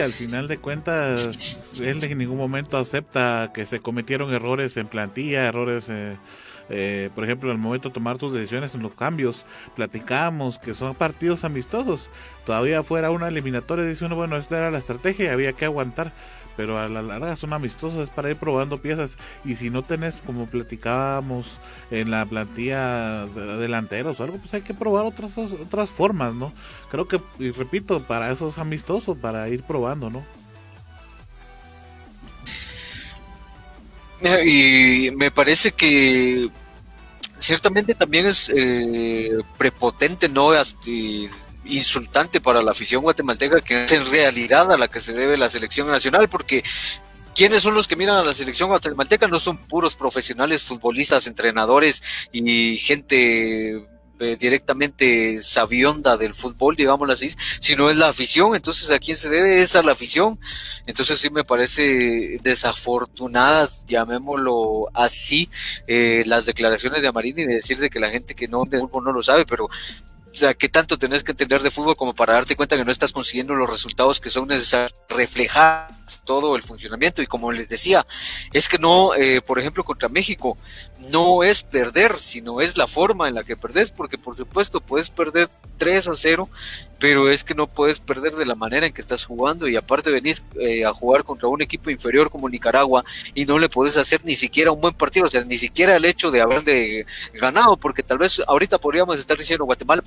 al 0.00 0.12
final 0.12 0.48
de 0.48 0.58
cuentas, 0.58 1.80
él 1.80 2.02
en 2.02 2.18
ningún 2.18 2.38
momento 2.38 2.78
acepta 2.78 3.50
que 3.52 3.66
se 3.66 3.80
cometieron 3.80 4.32
errores 4.32 4.76
en 4.76 4.86
plantilla, 4.86 5.46
errores 5.46 5.86
eh, 5.88 6.16
eh, 6.74 7.10
por 7.14 7.24
ejemplo, 7.24 7.50
en 7.50 7.56
el 7.56 7.62
momento 7.62 7.88
de 7.88 7.94
tomar 7.94 8.16
tus 8.16 8.32
decisiones 8.32 8.74
en 8.74 8.82
los 8.82 8.94
cambios, 8.94 9.44
platicamos 9.76 10.58
que 10.58 10.72
son 10.72 10.94
partidos 10.94 11.44
amistosos. 11.44 12.08
Todavía 12.46 12.82
fuera 12.82 13.10
una 13.10 13.28
eliminatoria, 13.28 13.84
dice 13.84 14.06
uno, 14.06 14.16
bueno, 14.16 14.38
esta 14.38 14.56
era 14.56 14.70
la 14.70 14.78
estrategia 14.78 15.26
y 15.26 15.28
había 15.28 15.52
que 15.52 15.66
aguantar. 15.66 16.12
Pero 16.56 16.78
a 16.78 16.88
la 16.88 17.00
larga 17.00 17.36
son 17.36 17.52
amistosos, 17.52 18.04
es 18.04 18.10
para 18.10 18.30
ir 18.30 18.36
probando 18.36 18.80
piezas. 18.80 19.18
Y 19.44 19.56
si 19.56 19.70
no 19.70 19.82
tenés, 19.82 20.16
como 20.16 20.46
platicábamos 20.46 21.58
en 21.90 22.10
la 22.10 22.24
plantilla 22.26 23.26
de 23.26 23.56
delanteros 23.58 24.20
o 24.20 24.24
algo, 24.24 24.38
pues 24.38 24.52
hay 24.54 24.62
que 24.62 24.74
probar 24.74 25.04
otras, 25.04 25.36
otras 25.38 25.90
formas, 25.90 26.34
¿no? 26.34 26.52
Creo 26.90 27.06
que, 27.06 27.20
y 27.38 27.50
repito, 27.50 28.02
para 28.02 28.30
eso 28.30 28.48
es 28.48 28.58
amistoso, 28.58 29.14
para 29.14 29.48
ir 29.48 29.62
probando, 29.62 30.10
¿no? 30.10 30.24
Y 34.44 35.10
me 35.16 35.30
parece 35.30 35.72
que 35.72 36.50
ciertamente 37.42 37.94
también 37.94 38.26
es 38.26 38.50
eh, 38.54 39.30
prepotente, 39.58 40.28
¿no? 40.28 40.54
Este, 40.54 41.28
insultante 41.64 42.40
para 42.40 42.62
la 42.62 42.72
afición 42.72 43.02
guatemalteca 43.02 43.60
que 43.60 43.84
es 43.84 43.92
en 43.92 44.04
realidad 44.10 44.72
a 44.72 44.76
la 44.76 44.88
que 44.88 45.00
se 45.00 45.12
debe 45.12 45.36
la 45.36 45.50
selección 45.50 45.88
nacional, 45.88 46.28
porque 46.28 46.64
¿Quiénes 47.34 47.62
son 47.62 47.74
los 47.74 47.88
que 47.88 47.96
miran 47.96 48.18
a 48.18 48.24
la 48.24 48.34
selección 48.34 48.68
guatemalteca? 48.68 49.26
No 49.26 49.40
son 49.40 49.56
puros 49.56 49.96
profesionales, 49.96 50.64
futbolistas, 50.64 51.26
entrenadores 51.26 52.28
y 52.30 52.76
gente 52.76 53.88
eh, 54.18 54.36
directamente 54.38 55.42
sabionda 55.42 56.16
del 56.16 56.34
fútbol, 56.34 56.76
digámoslo 56.76 57.12
así, 57.12 57.30
sino 57.60 57.90
es 57.90 57.96
la 57.96 58.08
afición. 58.08 58.54
Entonces, 58.54 58.90
¿a 58.90 58.98
quién 58.98 59.16
se 59.16 59.28
debe? 59.28 59.62
Es 59.62 59.74
a 59.74 59.82
la 59.82 59.92
afición. 59.92 60.38
Entonces, 60.86 61.18
sí 61.18 61.30
me 61.30 61.44
parece 61.44 62.38
desafortunadas, 62.42 63.84
llamémoslo 63.86 64.88
así, 64.94 65.48
eh, 65.86 66.22
las 66.26 66.46
declaraciones 66.46 67.02
de 67.02 67.08
Amarini 67.08 67.44
de 67.44 67.54
decir 67.54 67.78
de 67.78 67.90
que 67.90 68.00
la 68.00 68.10
gente 68.10 68.34
que 68.34 68.48
no 68.48 68.64
de 68.64 68.80
fútbol 68.80 69.04
no 69.04 69.12
lo 69.12 69.22
sabe, 69.22 69.44
pero 69.46 69.64
o 69.64 70.34
sea, 70.34 70.54
¿qué 70.54 70.70
tanto 70.70 70.98
tenés 70.98 71.22
que 71.24 71.32
entender 71.32 71.60
de 71.60 71.70
fútbol 71.70 71.94
como 71.94 72.14
para 72.14 72.32
darte 72.32 72.56
cuenta 72.56 72.76
que 72.76 72.84
no 72.84 72.90
estás 72.90 73.12
consiguiendo 73.12 73.54
los 73.54 73.68
resultados 73.68 74.18
que 74.18 74.30
son 74.30 74.48
necesarios 74.48 74.94
reflejar 75.10 76.01
todo 76.20 76.56
el 76.56 76.62
funcionamiento? 76.62 77.22
Y 77.22 77.26
como 77.26 77.52
les 77.52 77.68
decía, 77.68 78.06
es 78.52 78.68
que 78.68 78.78
no, 78.78 79.14
eh, 79.14 79.40
por 79.40 79.58
ejemplo, 79.58 79.84
contra 79.84 80.08
México, 80.08 80.56
no 81.10 81.42
es 81.42 81.62
perder, 81.62 82.14
sino 82.14 82.60
es 82.60 82.76
la 82.76 82.86
forma 82.86 83.28
en 83.28 83.34
la 83.34 83.44
que 83.44 83.56
perdés, 83.56 83.90
porque 83.90 84.18
por 84.18 84.36
supuesto 84.36 84.80
puedes 84.80 85.10
perder 85.10 85.48
3 85.78 86.08
a 86.08 86.14
0, 86.14 86.48
pero 87.00 87.28
es 87.28 87.42
que 87.42 87.54
no 87.54 87.68
puedes 87.68 87.98
perder 87.98 88.34
de 88.34 88.46
la 88.46 88.54
manera 88.54 88.86
en 88.86 88.92
que 88.92 89.00
estás 89.00 89.24
jugando 89.24 89.66
y 89.66 89.74
aparte 89.74 90.12
venís 90.12 90.44
eh, 90.60 90.84
a 90.84 90.92
jugar 90.92 91.24
contra 91.24 91.48
un 91.48 91.60
equipo 91.60 91.90
inferior 91.90 92.30
como 92.30 92.48
Nicaragua 92.48 93.04
y 93.34 93.44
no 93.44 93.58
le 93.58 93.68
puedes 93.68 93.96
hacer 93.96 94.24
ni 94.24 94.36
siquiera 94.36 94.70
un 94.70 94.80
buen 94.80 94.94
partido, 94.94 95.26
o 95.26 95.30
sea, 95.30 95.44
ni 95.44 95.58
siquiera 95.58 95.96
el 95.96 96.04
hecho 96.04 96.30
de 96.30 96.40
haberle 96.40 97.04
ganado, 97.34 97.76
porque 97.76 98.04
tal 98.04 98.18
vez 98.18 98.40
ahorita 98.46 98.78
podríamos 98.78 99.18
estar 99.18 99.36
diciendo 99.36 99.64
Guatemala, 99.64 100.02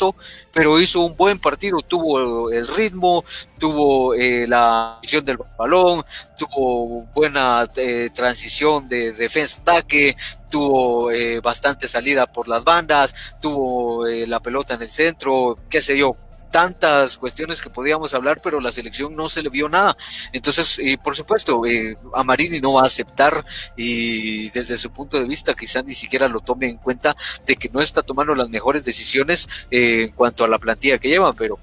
pero 0.54 0.80
hizo 0.80 1.02
un 1.02 1.18
buen 1.18 1.40
partido, 1.40 1.82
tuvo 1.82 2.50
el 2.52 2.68
ritmo, 2.68 3.26
tuvo 3.60 4.14
eh, 4.14 4.46
la 4.48 5.00
visión 5.02 5.26
del 5.26 5.38
balón, 5.58 6.04
tuvo 6.38 7.04
buena 7.14 7.70
eh, 7.76 8.10
transición 8.14 8.88
de 8.88 9.14
defensa-ataque, 9.14 10.16
tuvo 10.50 11.12
eh, 11.12 11.40
bastante 11.40 11.88
salida 11.88 12.28
por 12.28 12.48
las 12.48 12.64
bandas, 12.64 13.16
tuvo 13.42 14.08
eh, 14.08 14.28
la 14.28 14.40
pelota 14.40 14.76
en 14.76 14.82
el 14.82 14.90
centro, 14.90 15.58
qué 15.70 15.82
sé 15.82 15.98
yo, 15.98 16.16
tantas 16.56 17.18
cuestiones 17.18 17.62
que 17.62 17.70
podíamos 17.70 18.14
hablar, 18.14 18.40
pero 18.42 18.62
la 18.62 18.72
selección 18.72 19.14
no 19.14 19.28
se 19.28 19.44
le 19.44 19.50
vio 19.50 19.68
nada. 19.68 19.98
Entonces, 20.32 20.80
eh, 20.80 20.98
por 21.04 21.14
supuesto, 21.14 21.66
eh, 21.66 21.98
Amarini 22.14 22.62
no 22.62 22.72
va 22.72 22.84
a 22.84 22.86
aceptar 22.86 23.44
y 23.76 24.50
desde 24.52 24.78
su 24.78 24.90
punto 24.90 25.20
de 25.20 25.26
vista 25.26 25.54
quizás 25.54 25.84
ni 25.84 25.94
siquiera 25.94 26.30
lo 26.30 26.40
tome 26.40 26.70
en 26.70 26.78
cuenta 26.78 27.14
de 27.46 27.58
que 27.58 27.68
no 27.68 27.82
está 27.82 28.04
tomando 28.04 28.34
las 28.36 28.48
mejores 28.48 28.86
decisiones 28.86 29.50
en 29.70 30.12
cuanto 30.12 30.46
a 30.46 30.48
la 30.48 30.58
plantilla 30.58 30.98
que 30.98 31.10
lleva, 31.10 31.34
pero 31.34 31.60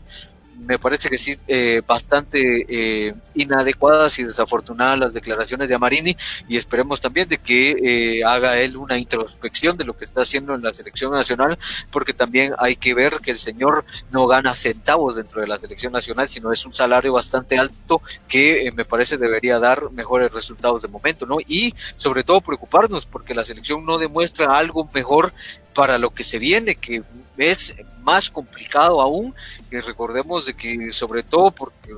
me 0.66 0.78
parece 0.78 1.08
que 1.08 1.18
sí, 1.18 1.36
eh, 1.48 1.82
bastante 1.86 2.66
eh, 2.68 3.14
inadecuadas 3.34 4.18
y 4.18 4.24
desafortunadas 4.24 4.98
las 4.98 5.14
declaraciones 5.14 5.68
de 5.68 5.74
Amarini 5.74 6.16
y 6.48 6.56
esperemos 6.56 7.00
también 7.00 7.28
de 7.28 7.38
que 7.38 7.70
eh, 7.70 8.24
haga 8.24 8.58
él 8.58 8.76
una 8.76 8.98
introspección 8.98 9.76
de 9.76 9.84
lo 9.84 9.96
que 9.96 10.04
está 10.04 10.22
haciendo 10.22 10.54
en 10.54 10.62
la 10.62 10.72
selección 10.72 11.12
nacional, 11.12 11.58
porque 11.90 12.12
también 12.12 12.54
hay 12.58 12.76
que 12.76 12.94
ver 12.94 13.14
que 13.22 13.32
el 13.32 13.38
señor 13.38 13.84
no 14.10 14.26
gana 14.26 14.54
centavos 14.54 15.16
dentro 15.16 15.40
de 15.40 15.46
la 15.46 15.58
selección 15.58 15.92
nacional, 15.92 16.28
sino 16.28 16.52
es 16.52 16.64
un 16.64 16.72
salario 16.72 17.12
bastante 17.12 17.58
alto 17.58 18.00
que 18.28 18.70
me 18.74 18.84
parece 18.84 19.16
debería 19.18 19.58
dar 19.58 19.90
mejores 19.90 20.32
resultados 20.32 20.82
de 20.82 20.88
momento, 20.88 21.26
¿no? 21.26 21.38
Y 21.46 21.74
sobre 21.96 22.24
todo 22.24 22.40
preocuparnos 22.40 23.06
porque 23.06 23.34
la 23.34 23.44
selección 23.44 23.84
no 23.84 23.98
demuestra 23.98 24.56
algo 24.56 24.88
mejor 24.92 25.32
para 25.72 25.98
lo 25.98 26.10
que 26.10 26.24
se 26.24 26.38
viene, 26.38 26.74
que 26.74 27.02
es 27.36 27.74
más 28.02 28.30
complicado 28.30 29.00
aún. 29.00 29.34
Y 29.70 29.78
recordemos 29.78 30.46
de 30.46 30.54
que 30.54 30.92
sobre 30.92 31.22
todo 31.22 31.50
porque 31.50 31.94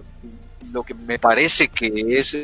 lo 0.72 0.82
que 0.82 0.94
me 0.94 1.18
parece 1.18 1.68
que 1.68 1.92
es 2.18 2.36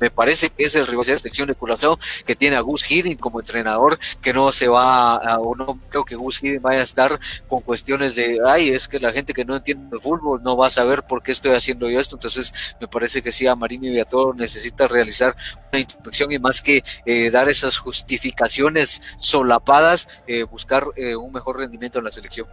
me 0.00 0.10
parece 0.10 0.50
que 0.50 0.64
es 0.64 0.74
el 0.74 0.86
rival 0.86 1.06
de 1.06 1.18
selección 1.18 1.48
de 1.48 1.54
Curazao 1.54 1.98
que 2.26 2.34
tiene 2.34 2.56
a 2.56 2.60
Gus 2.60 2.90
Hiddink 2.90 3.20
como 3.20 3.40
entrenador, 3.40 3.98
que 4.20 4.32
no 4.32 4.52
se 4.52 4.68
va, 4.68 5.16
a, 5.16 5.38
o 5.38 5.54
no 5.54 5.80
creo 5.88 6.04
que 6.04 6.16
Gus 6.16 6.42
Hiddink 6.42 6.62
vaya 6.62 6.80
a 6.80 6.84
estar 6.84 7.18
con 7.48 7.60
cuestiones 7.60 8.14
de, 8.14 8.38
ay, 8.46 8.70
es 8.70 8.88
que 8.88 8.98
la 8.98 9.12
gente 9.12 9.34
que 9.34 9.44
no 9.44 9.56
entiende 9.56 9.96
el 9.96 10.02
fútbol 10.02 10.42
no 10.42 10.56
va 10.56 10.68
a 10.68 10.70
saber 10.70 11.02
por 11.02 11.22
qué 11.22 11.32
estoy 11.32 11.52
haciendo 11.52 11.88
yo 11.88 11.98
esto, 11.98 12.16
entonces 12.16 12.76
me 12.80 12.88
parece 12.88 13.22
que 13.22 13.32
sí, 13.32 13.46
a 13.46 13.54
Marini 13.54 13.88
y 13.88 14.00
a 14.00 14.04
todo 14.04 14.34
necesita 14.34 14.86
realizar 14.86 15.34
una 15.70 15.80
inspección 15.80 16.32
y 16.32 16.38
más 16.38 16.62
que 16.62 16.82
eh, 17.06 17.30
dar 17.30 17.48
esas 17.48 17.78
justificaciones 17.78 19.02
solapadas, 19.18 20.22
eh, 20.26 20.44
buscar 20.44 20.84
eh, 20.96 21.16
un 21.16 21.32
mejor 21.32 21.58
rendimiento 21.58 21.98
en 21.98 22.04
la 22.04 22.10
selección. 22.10 22.46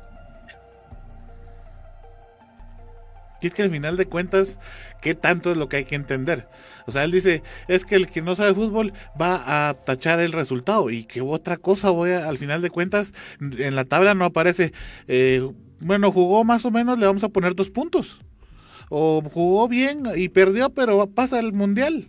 Y 3.41 3.47
es 3.47 3.53
que 3.53 3.63
al 3.63 3.69
final 3.69 3.95
de 3.95 4.05
cuentas, 4.05 4.59
¿qué 5.01 5.15
tanto 5.15 5.51
es 5.51 5.57
lo 5.57 5.69
que 5.69 5.77
hay 5.77 5.85
que 5.85 5.95
entender? 5.95 6.49
O 6.85 6.91
sea, 6.91 7.03
él 7.03 7.11
dice, 7.11 7.43
es 7.67 7.85
que 7.85 7.95
el 7.95 8.07
que 8.07 8.21
no 8.21 8.35
sabe 8.35 8.53
fútbol 8.53 8.93
va 9.19 9.69
a 9.69 9.73
tachar 9.73 10.19
el 10.19 10.31
resultado. 10.31 10.89
Y 10.89 11.03
que 11.03 11.21
otra 11.21 11.57
cosa 11.57 11.89
voy 11.89 12.11
a, 12.11 12.27
al 12.27 12.37
final 12.37 12.61
de 12.61 12.69
cuentas, 12.69 13.13
en 13.39 13.75
la 13.75 13.85
tabla 13.85 14.13
no 14.13 14.25
aparece, 14.25 14.73
eh, 15.07 15.47
bueno, 15.79 16.11
jugó 16.11 16.43
más 16.43 16.65
o 16.65 16.71
menos, 16.71 16.99
le 16.99 17.05
vamos 17.05 17.23
a 17.23 17.29
poner 17.29 17.55
dos 17.55 17.69
puntos. 17.69 18.19
O 18.89 19.21
jugó 19.21 19.67
bien 19.67 20.03
y 20.15 20.29
perdió, 20.29 20.69
pero 20.71 21.07
pasa 21.07 21.39
el 21.39 21.53
mundial. 21.53 22.07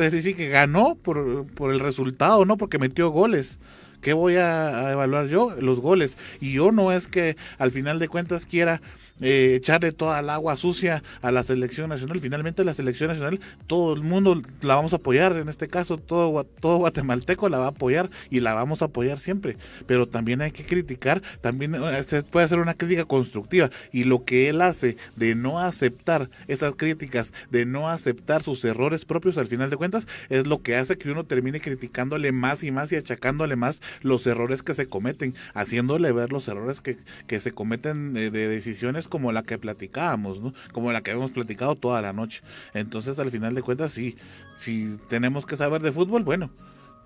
Es 0.00 0.12
decir, 0.12 0.36
que 0.36 0.48
ganó 0.48 0.94
por, 0.94 1.46
por 1.54 1.72
el 1.72 1.80
resultado, 1.80 2.44
no 2.44 2.56
porque 2.56 2.78
metió 2.78 3.10
goles. 3.10 3.58
¿Qué 4.00 4.12
voy 4.12 4.36
a, 4.36 4.92
evaluar 4.92 5.26
yo? 5.26 5.54
Los 5.60 5.80
goles. 5.80 6.16
Y 6.40 6.52
yo 6.52 6.70
no 6.70 6.92
es 6.92 7.08
que 7.08 7.36
al 7.58 7.70
final 7.70 7.98
de 7.98 8.08
cuentas 8.08 8.46
quiera 8.46 8.80
eh, 9.20 9.54
echarle 9.56 9.92
toda 9.92 10.20
el 10.20 10.30
agua 10.30 10.56
sucia 10.56 11.02
a 11.22 11.32
la 11.32 11.42
selección 11.42 11.88
nacional. 11.88 12.20
Finalmente 12.20 12.64
la 12.64 12.74
selección 12.74 13.08
nacional, 13.08 13.40
todo 13.66 13.94
el 13.94 14.02
mundo 14.02 14.42
la 14.60 14.76
vamos 14.76 14.92
a 14.92 14.96
apoyar, 14.96 15.36
en 15.36 15.48
este 15.48 15.68
caso 15.68 15.98
todo, 15.98 16.44
todo 16.44 16.78
guatemalteco 16.78 17.48
la 17.48 17.58
va 17.58 17.66
a 17.66 17.68
apoyar 17.68 18.10
y 18.30 18.40
la 18.40 18.54
vamos 18.54 18.82
a 18.82 18.86
apoyar 18.86 19.18
siempre. 19.18 19.56
Pero 19.86 20.06
también 20.06 20.40
hay 20.40 20.52
que 20.52 20.64
criticar, 20.64 21.22
también 21.40 21.74
eh, 21.74 22.04
se 22.04 22.22
puede 22.22 22.46
hacer 22.46 22.58
una 22.58 22.74
crítica 22.74 23.04
constructiva. 23.04 23.70
Y 23.92 24.04
lo 24.04 24.24
que 24.24 24.48
él 24.48 24.60
hace 24.60 24.96
de 25.16 25.34
no 25.34 25.58
aceptar 25.58 26.30
esas 26.46 26.74
críticas, 26.76 27.32
de 27.50 27.66
no 27.66 27.88
aceptar 27.88 28.42
sus 28.42 28.64
errores 28.64 29.04
propios 29.04 29.38
al 29.38 29.46
final 29.46 29.70
de 29.70 29.76
cuentas, 29.76 30.06
es 30.28 30.46
lo 30.46 30.62
que 30.62 30.76
hace 30.76 30.96
que 30.96 31.10
uno 31.10 31.24
termine 31.24 31.60
criticándole 31.60 32.32
más 32.32 32.62
y 32.62 32.70
más 32.70 32.92
y 32.92 32.96
achacándole 32.96 33.56
más 33.56 33.82
los 34.02 34.26
errores 34.26 34.62
que 34.62 34.74
se 34.74 34.86
cometen, 34.86 35.34
haciéndole 35.54 36.12
ver 36.12 36.32
los 36.32 36.46
errores 36.48 36.80
que, 36.80 36.96
que 37.26 37.40
se 37.40 37.52
cometen 37.52 38.12
de 38.14 38.30
decisiones 38.30 39.07
como 39.08 39.32
la 39.32 39.42
que 39.42 39.58
platicábamos. 39.58 40.40
Como 40.72 40.92
la 40.92 41.02
que 41.02 41.12
hemos 41.12 41.30
platicado 41.30 41.74
toda 41.74 42.02
la 42.02 42.12
noche. 42.12 42.42
Entonces, 42.74 43.18
al 43.18 43.30
final 43.30 43.54
de 43.54 43.62
cuentas, 43.62 43.92
sí, 43.92 44.16
si 44.58 44.96
tenemos 45.08 45.46
que 45.46 45.56
saber 45.56 45.82
de 45.82 45.92
fútbol, 45.92 46.22
bueno, 46.22 46.50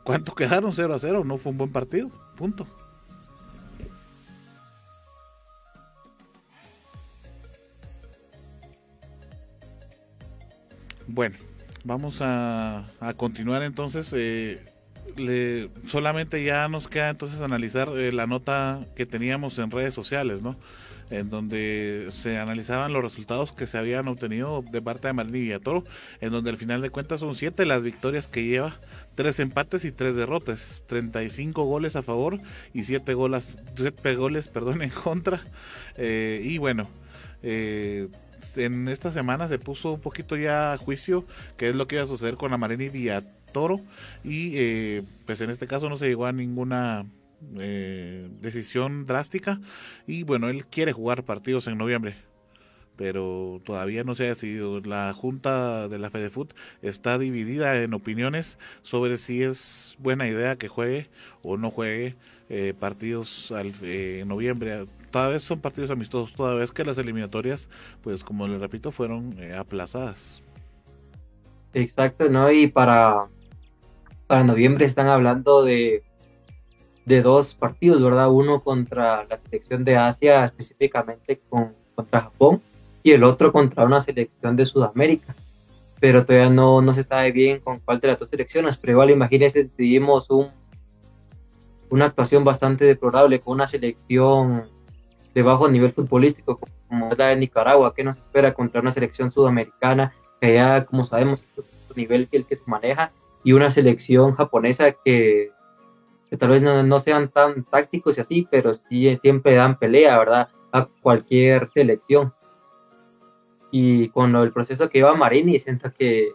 ¿cuánto 0.04 0.34
quedaron 0.36 0.72
0 0.72 0.94
a 0.94 0.98
0? 0.98 1.24
No 1.24 1.36
fue 1.38 1.52
un 1.52 1.58
buen 1.58 1.72
partido, 1.72 2.10
punto. 2.36 2.66
Bueno, 11.06 11.36
vamos 11.84 12.22
a, 12.22 12.86
a 13.00 13.14
continuar 13.14 13.62
entonces. 13.62 14.14
Eh, 14.16 14.60
solamente 15.86 16.42
ya 16.42 16.68
nos 16.68 16.88
queda 16.88 17.10
entonces 17.10 17.40
analizar 17.40 17.88
eh, 17.90 18.12
la 18.12 18.26
nota 18.26 18.80
que 18.96 19.06
teníamos 19.06 19.58
en 19.58 19.70
redes 19.70 19.94
sociales, 19.94 20.42
¿no? 20.42 20.56
En 21.12 21.28
donde 21.28 22.08
se 22.10 22.38
analizaban 22.38 22.94
los 22.94 23.02
resultados 23.02 23.52
que 23.52 23.66
se 23.66 23.76
habían 23.76 24.08
obtenido 24.08 24.64
de 24.72 24.80
parte 24.80 25.08
de 25.08 25.12
Marini 25.12 25.40
Villatoro, 25.40 25.84
en 26.22 26.32
donde 26.32 26.48
al 26.48 26.56
final 26.56 26.80
de 26.80 26.88
cuentas 26.88 27.20
son 27.20 27.34
siete 27.34 27.66
las 27.66 27.84
victorias 27.84 28.28
que 28.28 28.44
lleva, 28.44 28.74
tres 29.14 29.38
empates 29.38 29.84
y 29.84 29.92
tres 29.92 30.16
derrotas, 30.16 30.84
35 30.86 31.64
goles 31.64 31.96
a 31.96 32.02
favor 32.02 32.40
y 32.72 32.84
siete 32.84 33.12
goles, 33.12 33.58
siete 33.76 34.14
goles 34.16 34.48
perdón, 34.48 34.80
en 34.80 34.88
contra. 34.88 35.44
Eh, 35.96 36.40
y 36.42 36.56
bueno, 36.56 36.88
eh, 37.42 38.08
en 38.56 38.88
esta 38.88 39.10
semana 39.10 39.48
se 39.48 39.58
puso 39.58 39.92
un 39.92 40.00
poquito 40.00 40.34
ya 40.38 40.72
a 40.72 40.78
juicio 40.78 41.26
qué 41.58 41.68
es 41.68 41.74
lo 41.74 41.86
que 41.86 41.96
iba 41.96 42.04
a 42.04 42.08
suceder 42.08 42.36
con 42.36 42.54
Amarini 42.54 42.88
Villatoro 42.88 43.82
y 44.24 44.52
eh, 44.56 45.02
pues 45.26 45.42
en 45.42 45.50
este 45.50 45.66
caso 45.66 45.90
no 45.90 45.98
se 45.98 46.08
llegó 46.08 46.24
a 46.24 46.32
ninguna 46.32 47.04
eh, 47.58 48.28
decisión 48.40 49.06
drástica 49.06 49.60
y 50.06 50.22
bueno, 50.22 50.48
él 50.48 50.66
quiere 50.66 50.92
jugar 50.92 51.24
partidos 51.24 51.66
en 51.66 51.78
noviembre, 51.78 52.16
pero 52.96 53.60
todavía 53.64 54.04
no 54.04 54.14
se 54.14 54.24
ha 54.24 54.28
decidido. 54.28 54.80
La 54.80 55.12
Junta 55.12 55.88
de 55.88 55.98
la 55.98 56.10
FedeFut 56.10 56.52
está 56.82 57.18
dividida 57.18 57.82
en 57.82 57.94
opiniones 57.94 58.58
sobre 58.82 59.16
si 59.18 59.42
es 59.42 59.96
buena 59.98 60.28
idea 60.28 60.56
que 60.56 60.68
juegue 60.68 61.10
o 61.42 61.56
no 61.56 61.70
juegue 61.70 62.16
eh, 62.48 62.74
partidos 62.78 63.52
eh, 63.82 64.20
en 64.22 64.28
noviembre. 64.28 64.86
Toda 65.10 65.28
vez 65.28 65.42
son 65.42 65.60
partidos 65.60 65.90
amistosos, 65.90 66.34
toda 66.34 66.54
vez 66.54 66.72
que 66.72 66.84
las 66.84 66.96
eliminatorias, 66.96 67.68
pues 68.02 68.24
como 68.24 68.48
le 68.48 68.58
repito, 68.58 68.92
fueron 68.92 69.36
aplazadas. 69.54 70.42
Exacto, 71.74 72.28
¿no? 72.28 72.50
Y 72.50 72.66
para, 72.66 73.28
para 74.26 74.44
noviembre 74.44 74.86
están 74.86 75.08
hablando 75.08 75.64
de 75.64 76.02
de 77.04 77.22
dos 77.22 77.54
partidos, 77.54 78.02
¿verdad? 78.02 78.30
Uno 78.30 78.60
contra 78.60 79.24
la 79.28 79.36
selección 79.36 79.84
de 79.84 79.96
Asia, 79.96 80.44
específicamente 80.44 81.40
con, 81.48 81.74
contra 81.94 82.22
Japón, 82.22 82.62
y 83.02 83.12
el 83.12 83.24
otro 83.24 83.52
contra 83.52 83.84
una 83.84 84.00
selección 84.00 84.56
de 84.56 84.66
Sudamérica. 84.66 85.34
Pero 86.00 86.24
todavía 86.24 86.50
no, 86.50 86.80
no 86.80 86.94
se 86.94 87.04
sabe 87.04 87.32
bien 87.32 87.60
con 87.60 87.78
cuál 87.80 88.00
de 88.00 88.08
las 88.08 88.18
dos 88.18 88.30
selecciones, 88.30 88.76
pero 88.76 88.92
igual 88.92 89.10
imagínense, 89.10 89.64
tuvimos 89.64 90.28
un, 90.30 90.48
una 91.90 92.06
actuación 92.06 92.44
bastante 92.44 92.84
deplorable 92.84 93.40
con 93.40 93.54
una 93.54 93.66
selección 93.66 94.68
de 95.34 95.42
bajo 95.42 95.68
nivel 95.68 95.92
futbolístico 95.92 96.58
como 96.88 97.10
es 97.10 97.18
la 97.18 97.28
de 97.28 97.36
Nicaragua, 97.36 97.94
que 97.94 98.04
nos 98.04 98.18
espera 98.18 98.52
contra 98.52 98.80
una 98.80 98.92
selección 98.92 99.30
sudamericana 99.30 100.12
que 100.40 100.54
ya, 100.54 100.84
como 100.84 101.04
sabemos, 101.04 101.40
es 101.40 101.58
otro 101.58 101.96
nivel 101.96 102.28
que 102.28 102.36
el 102.38 102.44
que 102.44 102.56
se 102.56 102.64
maneja, 102.66 103.12
y 103.44 103.52
una 103.52 103.70
selección 103.70 104.34
japonesa 104.34 104.92
que 104.92 105.50
que 106.32 106.38
tal 106.38 106.48
vez 106.48 106.62
no, 106.62 106.98
sean 106.98 107.28
tan 107.28 107.62
tácticos 107.62 108.16
y 108.16 108.22
así, 108.22 108.48
pero 108.50 108.72
sí 108.72 109.14
siempre 109.16 109.54
dan 109.54 109.78
pelea, 109.78 110.18
¿verdad? 110.18 110.48
A 110.72 110.88
cualquier 111.02 111.68
selección. 111.68 112.32
Y 113.70 114.08
con 114.08 114.34
el 114.34 114.50
proceso 114.50 114.88
que 114.88 115.00
lleva 115.00 115.14
Marini, 115.14 115.58
siento 115.58 115.92
que, 115.92 116.32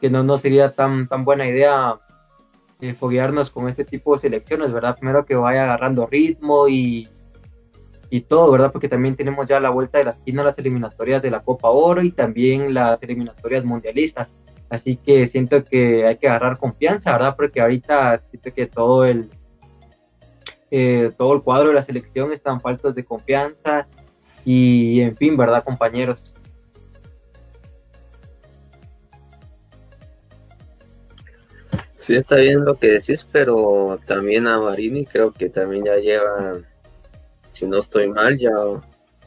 que 0.00 0.10
no, 0.10 0.24
no 0.24 0.36
sería 0.36 0.72
tan, 0.72 1.06
tan 1.06 1.24
buena 1.24 1.46
idea 1.46 2.00
eh, 2.80 2.94
foguearnos 2.94 3.48
con 3.50 3.68
este 3.68 3.84
tipo 3.84 4.14
de 4.14 4.22
selecciones, 4.22 4.72
¿verdad? 4.72 4.96
Primero 4.98 5.24
que 5.24 5.36
vaya 5.36 5.62
agarrando 5.62 6.08
ritmo 6.08 6.66
y, 6.66 7.08
y 8.10 8.22
todo, 8.22 8.50
¿verdad? 8.50 8.72
Porque 8.72 8.88
también 8.88 9.14
tenemos 9.14 9.46
ya 9.46 9.60
la 9.60 9.70
vuelta 9.70 9.98
de 9.98 10.04
la 10.06 10.10
esquina 10.10 10.42
las 10.42 10.58
eliminatorias 10.58 11.22
de 11.22 11.30
la 11.30 11.44
Copa 11.44 11.68
Oro 11.68 12.02
y 12.02 12.10
también 12.10 12.74
las 12.74 13.00
eliminatorias 13.04 13.64
mundialistas. 13.64 14.32
Así 14.70 14.96
que 14.96 15.26
siento 15.26 15.64
que 15.64 16.06
hay 16.06 16.16
que 16.16 16.28
agarrar 16.28 16.58
confianza, 16.58 17.12
¿verdad? 17.12 17.34
Porque 17.36 17.60
ahorita 17.60 18.18
siento 18.18 18.52
que 18.52 18.66
todo 18.66 19.04
el, 19.06 19.30
eh, 20.70 21.10
todo 21.16 21.34
el 21.34 21.42
cuadro 21.42 21.68
de 21.68 21.74
la 21.74 21.82
selección 21.82 22.32
están 22.32 22.60
faltos 22.60 22.94
de 22.94 23.04
confianza 23.04 23.88
y 24.44 25.00
en 25.00 25.16
fin, 25.16 25.36
¿verdad, 25.36 25.64
compañeros? 25.64 26.34
Sí, 31.98 32.16
está 32.16 32.36
bien 32.36 32.64
lo 32.64 32.76
que 32.76 32.92
decís, 32.92 33.26
pero 33.30 33.98
también 34.06 34.46
a 34.46 34.58
Marini 34.58 35.04
creo 35.04 35.30
que 35.32 35.50
también 35.50 35.84
ya 35.84 35.96
lleva, 35.96 36.54
si 37.52 37.66
no 37.66 37.78
estoy 37.78 38.08
mal, 38.08 38.38
ya 38.38 38.50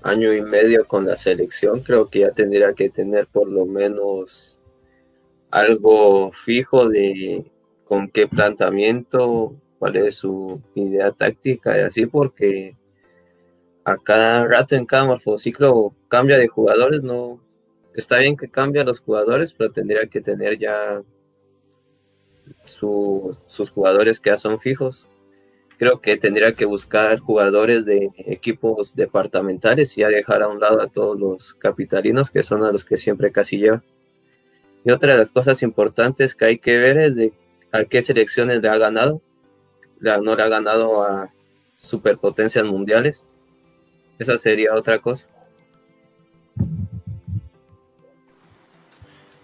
año 0.03 0.33
y 0.33 0.41
medio 0.41 0.87
con 0.87 1.05
la 1.05 1.15
selección, 1.15 1.81
creo 1.81 2.07
que 2.07 2.19
ya 2.21 2.31
tendría 2.31 2.73
que 2.73 2.89
tener 2.89 3.27
por 3.27 3.47
lo 3.47 3.67
menos 3.67 4.59
algo 5.51 6.31
fijo 6.31 6.89
de 6.89 7.51
con 7.85 8.09
qué 8.09 8.27
planteamiento, 8.27 9.53
cuál 9.77 9.97
es 9.97 10.15
su 10.15 10.61
idea 10.75 11.11
táctica 11.11 11.77
y 11.77 11.81
así, 11.81 12.05
porque 12.05 12.77
a 13.83 13.97
cada 13.97 14.45
rato 14.47 14.75
en 14.75 14.85
cada 14.85 15.05
morfociclo 15.05 15.93
cambia 16.07 16.37
de 16.37 16.47
jugadores, 16.47 17.03
no 17.03 17.41
está 17.93 18.19
bien 18.19 18.37
que 18.37 18.49
cambie 18.49 18.83
los 18.83 18.99
jugadores, 18.99 19.53
pero 19.53 19.71
tendría 19.71 20.07
que 20.07 20.21
tener 20.21 20.57
ya 20.57 21.01
sus 22.63 23.69
jugadores 23.73 24.19
que 24.19 24.29
ya 24.29 24.37
son 24.37 24.59
fijos. 24.59 25.07
Creo 25.77 25.99
que 25.99 26.15
tendría 26.15 26.53
que 26.53 26.65
buscar 26.65 27.19
jugadores 27.19 27.85
de 27.85 28.11
equipos 28.17 28.95
departamentales 28.95 29.97
y 29.97 30.01
ya 30.01 30.09
dejar 30.09 30.43
a 30.43 30.47
un 30.47 30.59
lado 30.59 30.79
a 30.81 30.87
todos 30.87 31.19
los 31.19 31.55
capitalinos 31.55 32.29
que 32.29 32.43
son 32.43 32.63
a 32.63 32.71
los 32.71 32.85
que 32.85 32.97
siempre 32.97 33.31
casi 33.31 33.57
lleva. 33.57 33.83
Y 34.83 34.91
otra 34.91 35.13
de 35.13 35.19
las 35.19 35.31
cosas 35.31 35.61
importantes 35.61 36.35
que 36.35 36.45
hay 36.45 36.57
que 36.57 36.77
ver 36.77 36.97
es 36.97 37.15
de 37.15 37.33
a 37.71 37.83
qué 37.83 38.01
selecciones 38.01 38.61
le 38.61 38.69
ha 38.69 38.77
ganado. 38.77 39.21
No 39.99 40.35
le 40.35 40.43
ha 40.43 40.47
ganado 40.47 41.03
a 41.03 41.31
superpotencias 41.77 42.65
mundiales. 42.65 43.25
Esa 44.17 44.37
sería 44.37 44.73
otra 44.73 44.99
cosa. 44.99 45.25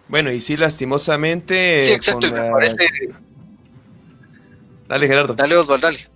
Bueno, 0.07 0.31
y 0.31 0.39
sí, 0.39 0.57
lastimosamente. 0.57 1.81
Sí, 1.81 1.91
exacto, 1.91 2.31
me 2.31 2.49
parece. 2.49 2.87
Dale, 4.87 5.07
Gerardo. 5.07 5.33
Dale, 5.35 5.55
Osvaldo, 5.55 5.87
dale. 5.87 5.99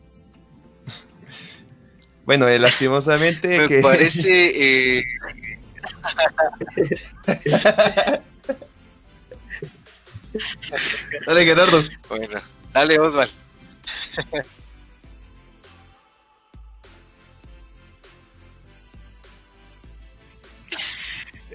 Bueno, 2.23 2.47
eh, 2.47 2.59
lastimosamente. 2.59 3.59
me 3.59 3.67
que... 3.67 3.81
parece. 3.81 4.99
Eh... 4.99 5.03
dale, 11.25 11.45
Gerardo. 11.45 11.83
Bueno, 12.09 12.41
dale, 12.73 12.99
Osvaldo. 12.99 13.33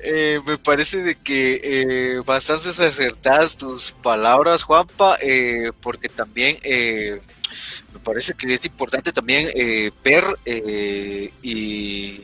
Eh, 0.09 0.39
me 0.47 0.57
parece 0.57 1.03
de 1.03 1.17
que 1.17 1.61
eh, 1.65 2.23
bastante 2.25 2.69
acertadas 2.69 3.57
tus 3.57 3.91
palabras, 3.91 4.63
Juanpa, 4.63 5.19
eh, 5.21 5.73
porque 5.83 6.09
también 6.09 6.59
eh, 6.63 7.19
me 7.93 7.99
parece 7.99 8.35
que 8.35 8.55
es 8.55 8.65
importante 8.65 9.11
también 9.13 9.49
ver 10.05 10.23
y 11.43 12.21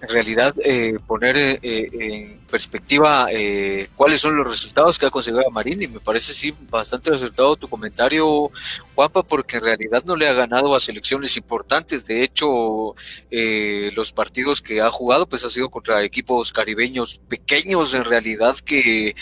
en 0.00 0.08
realidad 0.08 0.54
eh, 0.62 0.98
poner 1.06 1.36
eh, 1.36 1.58
en 1.62 2.38
perspectiva 2.50 3.28
eh, 3.30 3.88
cuáles 3.96 4.20
son 4.20 4.36
los 4.36 4.48
resultados 4.48 4.98
que 4.98 5.06
ha 5.06 5.10
conseguido 5.10 5.50
Marín 5.50 5.82
y 5.82 5.88
me 5.88 6.00
parece 6.00 6.32
sí 6.34 6.54
bastante 6.70 7.10
resultado 7.10 7.56
tu 7.56 7.68
comentario 7.68 8.50
Juanpa 8.94 9.22
porque 9.22 9.56
en 9.56 9.64
realidad 9.64 10.04
no 10.04 10.14
le 10.14 10.28
ha 10.28 10.34
ganado 10.34 10.74
a 10.74 10.80
selecciones 10.80 11.36
importantes. 11.36 12.04
De 12.04 12.22
hecho 12.22 12.94
los 13.94 14.12
partidos 14.12 14.60
que 14.60 14.80
ha 14.80 14.90
jugado 14.90 15.26
pues 15.26 15.44
ha 15.44 15.50
sido 15.50 15.70
contra 15.70 16.02
equipos 16.04 16.52
caribeños 16.52 17.20
pequeños 17.28 17.94
en 17.94 18.04
realidad 18.04 18.56
que 18.58 19.14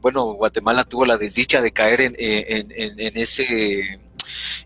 bueno 0.00 0.34
Guatemala 0.34 0.84
tuvo 0.84 1.04
la 1.04 1.16
desdicha 1.16 1.60
de 1.60 1.72
caer 1.72 2.00
en, 2.00 2.14
en, 2.18 2.72
en, 2.76 3.00
en 3.00 3.16
ese 3.16 4.00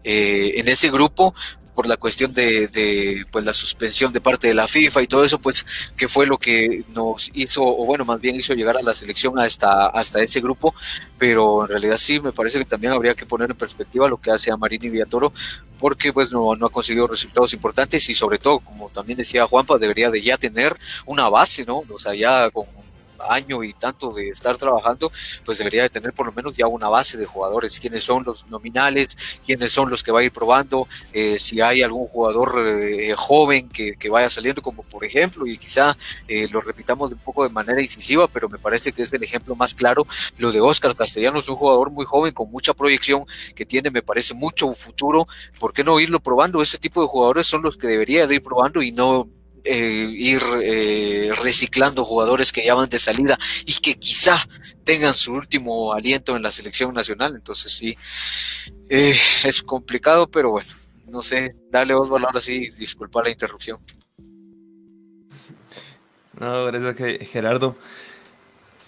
en 0.05 0.69
ese 0.69 0.91
grupo, 0.91 1.35
por 1.79 1.87
la 1.87 1.97
cuestión 1.97 2.35
de, 2.35 2.67
de, 2.67 3.25
pues 3.31 3.45
la 3.45 3.53
suspensión 3.53 4.13
de 4.13 4.21
parte 4.21 4.49
de 4.49 4.55
la 4.55 4.67
FIFA 4.67 5.01
y 5.01 5.07
todo 5.07 5.23
eso, 5.23 5.39
pues 5.39 5.65
que 5.97 6.09
fue 6.09 6.27
lo 6.27 6.37
que 6.37 6.85
nos 6.89 7.31
hizo, 7.35 7.63
o 7.63 7.87
bueno, 7.87 8.05
más 8.05 8.21
bien 8.21 8.35
hizo 8.35 8.53
llegar 8.53 8.77
a 8.77 8.83
la 8.83 8.93
selección 8.93 9.39
hasta, 9.39 9.87
hasta 9.87 10.21
ese 10.21 10.41
grupo, 10.41 10.75
pero 11.19 11.63
en 11.63 11.69
realidad 11.69 11.97
sí, 11.97 12.19
me 12.19 12.33
parece 12.33 12.59
que 12.59 12.65
también 12.65 12.93
habría 12.93 13.15
que 13.15 13.27
poner 13.27 13.53
en 13.53 13.57
perspectiva 13.57 14.09
lo 14.09 14.17
que 14.17 14.33
hace 14.33 14.51
a 14.51 14.57
Marini 14.57 14.89
Villatoro, 14.89 15.33
porque 15.79 16.13
pues 16.13 16.33
no, 16.33 16.57
no 16.57 16.67
ha 16.67 16.71
conseguido 16.71 17.07
resultados 17.07 17.55
importantes 17.55 18.09
y 18.09 18.15
sobre 18.17 18.39
todo, 18.39 18.59
como 18.59 18.89
también 18.89 19.17
decía 19.17 19.47
Juanpa, 19.47 19.79
debería 19.79 20.11
de 20.11 20.21
ya 20.21 20.37
tener 20.37 20.77
una 21.07 21.29
base, 21.29 21.63
¿no? 21.65 21.85
O 21.89 21.99
sea, 22.01 22.13
ya 22.13 22.51
con 22.51 22.67
año 23.29 23.63
y 23.65 23.73
tanto 23.73 24.13
de 24.13 24.31
estar 24.31 24.57
trabajando, 24.57 25.11
pues 25.45 25.59
debería 25.59 25.83
de 25.83 25.91
tener 25.91 26.13
por 26.13 26.27
lo 26.27 26.33
menos 26.33 26.57
ya 26.57 26.67
una 26.67 26.89
base 26.89 27.17
de 27.17 27.27
jugadores, 27.27 27.79
quiénes 27.81 28.03
son 28.03 28.25
los 28.25 28.47
nominales, 28.49 29.17
quiénes 29.45 29.73
son 29.73 29.91
los 29.91 30.03
que 30.03 30.13
va 30.13 30.21
a 30.21 30.25
ir 30.25 30.33
probando, 30.33 30.89
eh, 31.13 31.39
si 31.39 31.61
hay 31.61 31.83
algún 31.83 32.07
jugador 32.09 32.67
eh, 32.69 33.15
joven 33.17 33.69
que, 33.69 33.95
que, 33.97 34.09
vaya 34.09 34.31
saliendo, 34.31 34.63
como 34.63 34.83
por 34.83 35.05
ejemplo, 35.05 35.47
y 35.47 35.59
quizá 35.59 35.97
eh, 36.27 36.49
lo 36.51 36.61
repitamos 36.61 37.13
un 37.13 37.19
poco 37.19 37.45
de 37.45 37.51
manera 37.51 37.81
incisiva, 37.83 38.27
pero 38.29 38.49
me 38.49 38.59
parece 38.59 38.93
que 38.93 39.03
es 39.03 39.13
el 39.13 39.23
ejemplo 39.23 39.55
más 39.55 39.75
claro, 39.75 40.07
lo 40.39 40.53
de 40.53 40.61
Oscar 40.61 40.97
Castellanos, 40.97 41.49
un 41.49 41.57
jugador 41.57 41.91
muy 41.91 42.05
joven 42.05 42.33
con 42.33 42.51
mucha 42.51 42.75
proyección, 42.75 43.25
que 43.55 43.67
tiene, 43.67 43.91
me 43.91 44.03
parece, 44.03 44.35
mucho 44.35 44.67
un 44.67 44.75
futuro, 44.75 45.27
¿por 45.59 45.73
qué 45.73 45.83
no 45.83 45.99
irlo 46.01 46.21
probando? 46.21 46.63
Ese 46.63 46.79
tipo 46.79 47.03
de 47.03 47.09
jugadores 47.09 47.47
son 47.47 47.63
los 47.63 47.77
que 47.77 47.87
debería 47.87 48.27
de 48.27 48.37
ir 48.37 48.43
probando 48.43 48.83
y 48.83 48.93
no 48.93 49.29
eh, 49.65 50.11
ir 50.13 50.43
eh, 50.63 51.33
reciclando 51.43 52.05
jugadores 52.05 52.53
que 52.53 52.65
ya 52.65 52.75
van 52.75 52.89
de 52.89 52.99
salida 52.99 53.39
y 53.67 53.75
que 53.81 53.95
quizá 53.95 54.47
tengan 54.85 55.15
su 55.15 55.33
último 55.33 55.93
aliento 55.93 56.37
en 56.37 56.43
la 56.43 56.51
selección 56.51 56.95
nacional. 56.95 57.35
Entonces 57.35 57.73
sí, 57.73 57.97
eh, 58.89 59.17
es 59.45 59.63
complicado, 59.63 60.31
pero 60.31 60.51
bueno, 60.51 60.69
no 61.07 61.23
sé, 61.23 61.51
dale 61.71 61.95
Osvaldo 61.95 62.29
ahora 62.29 62.41
sí, 62.41 62.69
disculpa 62.79 63.23
la 63.23 63.31
interrupción. 63.31 63.79
No, 66.39 66.67
gracias 66.67 67.29
Gerardo. 67.29 67.77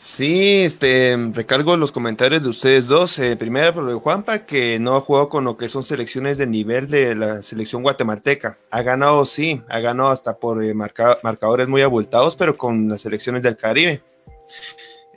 Sí, 0.02 0.62
este, 0.62 1.14
recalgo 1.34 1.76
los 1.76 1.92
comentarios 1.92 2.42
de 2.42 2.48
ustedes 2.48 2.86
dos. 2.86 3.18
Eh, 3.18 3.36
primero, 3.36 3.74
por 3.74 3.84
lo 3.84 3.90
de 3.90 3.98
Juanpa, 3.98 4.46
que 4.46 4.78
no 4.78 4.96
ha 4.96 5.00
jugado 5.02 5.28
con 5.28 5.44
lo 5.44 5.58
que 5.58 5.68
son 5.68 5.84
selecciones 5.84 6.38
de 6.38 6.46
nivel 6.46 6.88
de 6.88 7.14
la 7.14 7.42
selección 7.42 7.82
guatemalteca. 7.82 8.58
Ha 8.70 8.80
ganado, 8.80 9.26
sí, 9.26 9.62
ha 9.68 9.78
ganado 9.80 10.08
hasta 10.08 10.38
por 10.38 10.64
eh, 10.64 10.72
marca, 10.72 11.18
marcadores 11.22 11.68
muy 11.68 11.82
abultados, 11.82 12.34
pero 12.34 12.56
con 12.56 12.88
las 12.88 13.02
selecciones 13.02 13.42
del 13.42 13.58
Caribe. 13.58 14.02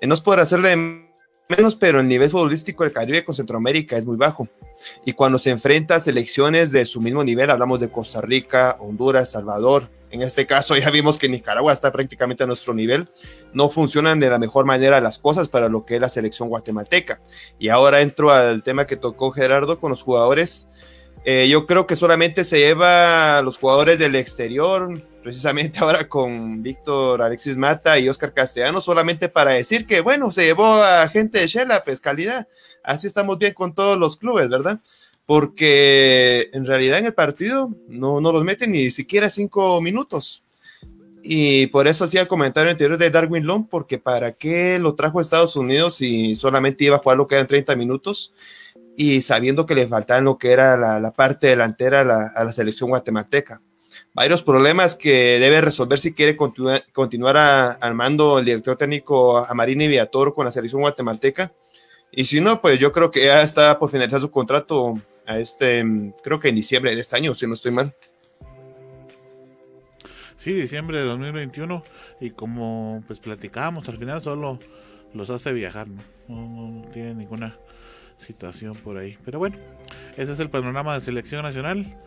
Eh, 0.01 0.05
no 0.05 0.15
es 0.15 0.19
por 0.19 0.41
hacerle 0.41 0.75
menos, 0.75 1.77
pero 1.77 2.01
el 2.01 2.07
nivel 2.09 2.29
futbolístico 2.29 2.83
del 2.83 2.91
Caribe 2.91 3.23
con 3.23 3.33
Centroamérica 3.33 3.95
es 3.95 4.05
muy 4.05 4.17
bajo. 4.17 4.49
Y 5.05 5.13
cuando 5.13 5.37
se 5.37 5.51
enfrenta 5.51 5.95
a 5.95 6.01
selecciones 6.01 6.73
de 6.73 6.85
su 6.85 6.99
mismo 6.99 7.23
nivel, 7.23 7.49
hablamos 7.51 7.79
de 7.79 7.89
Costa 7.89 8.19
Rica, 8.19 8.75
Honduras, 8.81 9.31
Salvador, 9.31 9.89
en 10.13 10.21
este 10.21 10.45
caso 10.45 10.77
ya 10.77 10.91
vimos 10.91 11.17
que 11.17 11.27
Nicaragua 11.27 11.73
está 11.73 11.91
prácticamente 11.91 12.43
a 12.43 12.45
nuestro 12.45 12.75
nivel. 12.75 13.09
No 13.51 13.67
funcionan 13.69 14.19
de 14.19 14.29
la 14.29 14.37
mejor 14.37 14.63
manera 14.63 15.01
las 15.01 15.17
cosas 15.17 15.49
para 15.49 15.69
lo 15.69 15.87
que 15.87 15.95
es 15.95 16.01
la 16.01 16.07
selección 16.07 16.49
guatemalteca. 16.49 17.19
Y 17.57 17.69
ahora 17.69 17.99
entro 17.99 18.31
al 18.31 18.61
tema 18.61 18.85
que 18.85 18.95
tocó 18.95 19.31
Gerardo 19.31 19.79
con 19.79 19.89
los 19.89 20.03
jugadores. 20.03 20.67
Eh, 21.25 21.47
yo 21.49 21.65
creo 21.65 21.87
que 21.87 21.95
solamente 21.95 22.45
se 22.45 22.59
lleva 22.59 23.39
a 23.39 23.41
los 23.41 23.57
jugadores 23.57 23.97
del 23.97 24.15
exterior, 24.15 25.01
precisamente 25.23 25.79
ahora 25.79 26.07
con 26.07 26.61
Víctor 26.61 27.23
Alexis 27.23 27.57
Mata 27.57 27.97
y 27.97 28.07
Oscar 28.07 28.35
Castellano, 28.35 28.81
solamente 28.81 29.29
para 29.29 29.51
decir 29.51 29.87
que, 29.87 30.01
bueno, 30.01 30.31
se 30.31 30.45
llevó 30.45 30.75
a 30.75 31.07
gente 31.09 31.39
de 31.39 31.47
Shela, 31.47 31.83
pues 31.83 31.99
calidad. 31.99 32.47
Así 32.83 33.07
estamos 33.07 33.39
bien 33.39 33.55
con 33.55 33.73
todos 33.73 33.97
los 33.97 34.17
clubes, 34.17 34.47
¿verdad? 34.47 34.79
Porque 35.25 36.49
en 36.53 36.65
realidad 36.65 36.99
en 36.99 37.05
el 37.05 37.13
partido 37.13 37.69
no, 37.87 38.19
no 38.19 38.31
los 38.31 38.43
meten 38.43 38.71
ni 38.71 38.89
siquiera 38.89 39.29
cinco 39.29 39.79
minutos. 39.81 40.43
Y 41.25 41.67
por 41.67 41.87
eso 41.87 42.03
hacía 42.03 42.19
el 42.19 42.27
comentario 42.27 42.69
anterior 42.69 42.97
de 42.97 43.09
Darwin 43.09 43.45
Long, 43.45 43.67
porque 43.69 43.97
para 43.97 44.33
qué 44.33 44.77
lo 44.77 44.95
trajo 44.95 45.19
a 45.19 45.21
Estados 45.21 45.55
Unidos 45.55 45.95
si 45.95 46.35
solamente 46.35 46.83
iba 46.83 46.97
a 46.97 46.99
jugar 46.99 47.17
lo 47.17 47.27
que 47.27 47.35
eran 47.35 47.47
30 47.47 47.77
minutos 47.77 48.33
y 48.97 49.21
sabiendo 49.21 49.65
que 49.65 49.73
le 49.73 49.87
faltaba 49.87 50.19
lo 50.19 50.37
que 50.37 50.51
era 50.51 50.75
la, 50.75 51.11
parte 51.13 51.47
delantera 51.47 52.03
la, 52.03 52.27
a 52.35 52.43
la, 52.43 52.51
selección 52.51 52.89
guatemalteca. 52.89 53.61
Varios 54.13 54.43
problemas 54.43 54.95
que 54.95 55.39
debe 55.39 55.61
resolver 55.61 55.97
si 55.97 56.13
quiere 56.13 56.35
continuar 56.35 57.37
armando 57.79 58.39
el 58.39 58.45
director 58.45 58.75
técnico 58.75 59.37
Amarini 59.37 59.87
Viator 59.87 60.33
con 60.33 60.45
la 60.45 60.51
selección 60.51 60.81
guatemalteca. 60.81 61.53
Y 62.11 62.25
si 62.25 62.41
no, 62.41 62.61
pues 62.61 62.79
yo 62.79 62.91
creo 62.91 63.09
que 63.09 63.25
ya 63.25 63.41
está 63.41 63.79
por 63.79 63.89
finalizar 63.89 64.19
su 64.19 64.29
contrato 64.29 64.99
a 65.25 65.39
este, 65.39 65.83
creo 66.23 66.39
que 66.39 66.49
en 66.49 66.55
diciembre 66.55 66.95
de 66.95 67.01
este 67.01 67.15
año, 67.15 67.33
si 67.35 67.47
no 67.47 67.53
estoy 67.53 67.71
mal. 67.71 67.95
Sí, 70.37 70.51
diciembre 70.51 70.97
de 70.97 71.05
2021 71.05 71.81
y 72.19 72.31
como 72.31 73.03
pues 73.07 73.19
platicábamos, 73.19 73.87
al 73.87 73.97
final 73.97 74.21
solo 74.21 74.59
los 75.13 75.29
hace 75.29 75.53
viajar, 75.53 75.87
¿no? 75.87 76.01
No, 76.27 76.89
tiene 76.91 77.15
ninguna 77.15 77.57
situación 78.17 78.75
por 78.75 78.97
ahí. 78.97 79.17
Pero 79.23 79.39
bueno, 79.39 79.57
ese 80.17 80.33
es 80.33 80.39
el 80.39 80.49
panorama 80.49 80.95
de 80.95 81.01
selección 81.01 81.43
nacional. 81.43 81.97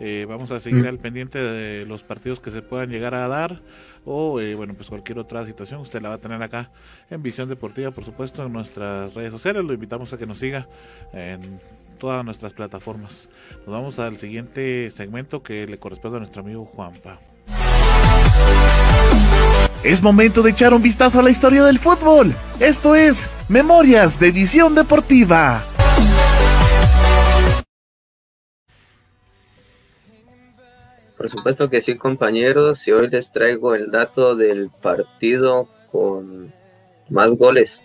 Eh, 0.00 0.26
vamos 0.28 0.50
a 0.50 0.58
seguir 0.58 0.82
mm. 0.82 0.88
al 0.88 0.98
pendiente 0.98 1.38
de 1.38 1.86
los 1.86 2.02
partidos 2.02 2.40
que 2.40 2.50
se 2.50 2.62
puedan 2.62 2.90
llegar 2.90 3.14
a 3.14 3.28
dar 3.28 3.62
o 4.04 4.40
eh, 4.40 4.56
bueno 4.56 4.74
pues 4.74 4.88
cualquier 4.88 5.20
otra 5.20 5.46
situación 5.46 5.80
usted 5.80 6.02
la 6.02 6.08
va 6.08 6.16
a 6.16 6.20
tener 6.20 6.42
acá 6.42 6.72
en 7.10 7.22
Visión 7.22 7.48
Deportiva 7.48 7.92
por 7.92 8.04
supuesto 8.04 8.44
en 8.44 8.52
nuestras 8.52 9.14
redes 9.14 9.30
sociales 9.30 9.64
lo 9.64 9.72
invitamos 9.72 10.12
a 10.12 10.18
que 10.18 10.26
nos 10.26 10.38
siga 10.38 10.68
en 11.12 11.60
todas 11.94 12.24
nuestras 12.24 12.52
plataformas. 12.52 13.28
Nos 13.66 13.74
vamos 13.74 13.98
al 13.98 14.16
siguiente 14.16 14.90
segmento 14.90 15.42
que 15.42 15.66
le 15.66 15.78
corresponde 15.78 16.18
a 16.18 16.20
nuestro 16.20 16.42
amigo 16.42 16.64
Juanpa. 16.64 17.20
Es 19.82 20.02
momento 20.02 20.42
de 20.42 20.50
echar 20.50 20.72
un 20.72 20.82
vistazo 20.82 21.20
a 21.20 21.22
la 21.22 21.30
historia 21.30 21.64
del 21.64 21.78
fútbol. 21.78 22.32
Esto 22.58 22.94
es 22.94 23.28
Memorias 23.48 24.18
de 24.18 24.30
Visión 24.30 24.74
Deportiva. 24.74 25.62
Por 31.16 31.30
supuesto 31.30 31.70
que 31.70 31.80
sí, 31.80 31.96
compañeros, 31.96 32.86
y 32.88 32.92
hoy 32.92 33.08
les 33.08 33.30
traigo 33.30 33.74
el 33.74 33.90
dato 33.90 34.36
del 34.36 34.70
partido 34.70 35.68
con 35.90 36.52
más 37.08 37.30
goles. 37.32 37.82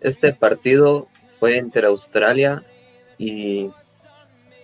Este 0.00 0.32
partido 0.32 1.08
fue 1.38 1.58
entre 1.58 1.86
Australia 1.86 2.64
y 3.20 3.70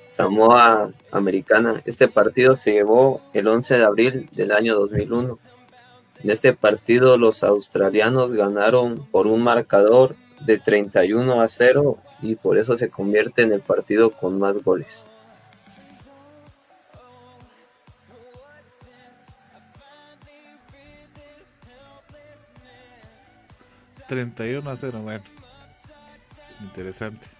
Samoa 0.08 0.90
Americana. 1.12 1.82
Este 1.84 2.08
partido 2.08 2.56
se 2.56 2.72
llevó 2.72 3.20
el 3.34 3.46
11 3.46 3.76
de 3.76 3.84
abril 3.84 4.30
del 4.32 4.50
año 4.50 4.74
2001. 4.74 5.38
En 6.24 6.30
este 6.30 6.54
partido 6.54 7.18
los 7.18 7.44
australianos 7.44 8.32
ganaron 8.32 9.06
por 9.10 9.26
un 9.26 9.42
marcador 9.42 10.16
de 10.40 10.58
31 10.58 11.42
a 11.42 11.48
0 11.48 11.98
y 12.22 12.36
por 12.36 12.56
eso 12.56 12.78
se 12.78 12.88
convierte 12.88 13.42
en 13.42 13.52
el 13.52 13.60
partido 13.60 14.10
con 14.10 14.38
más 14.38 14.62
goles. 14.64 15.04
...31 24.08 24.64
a 24.68 24.76
0, 24.76 25.00
bueno... 25.02 25.24
...interesante... 26.62 27.35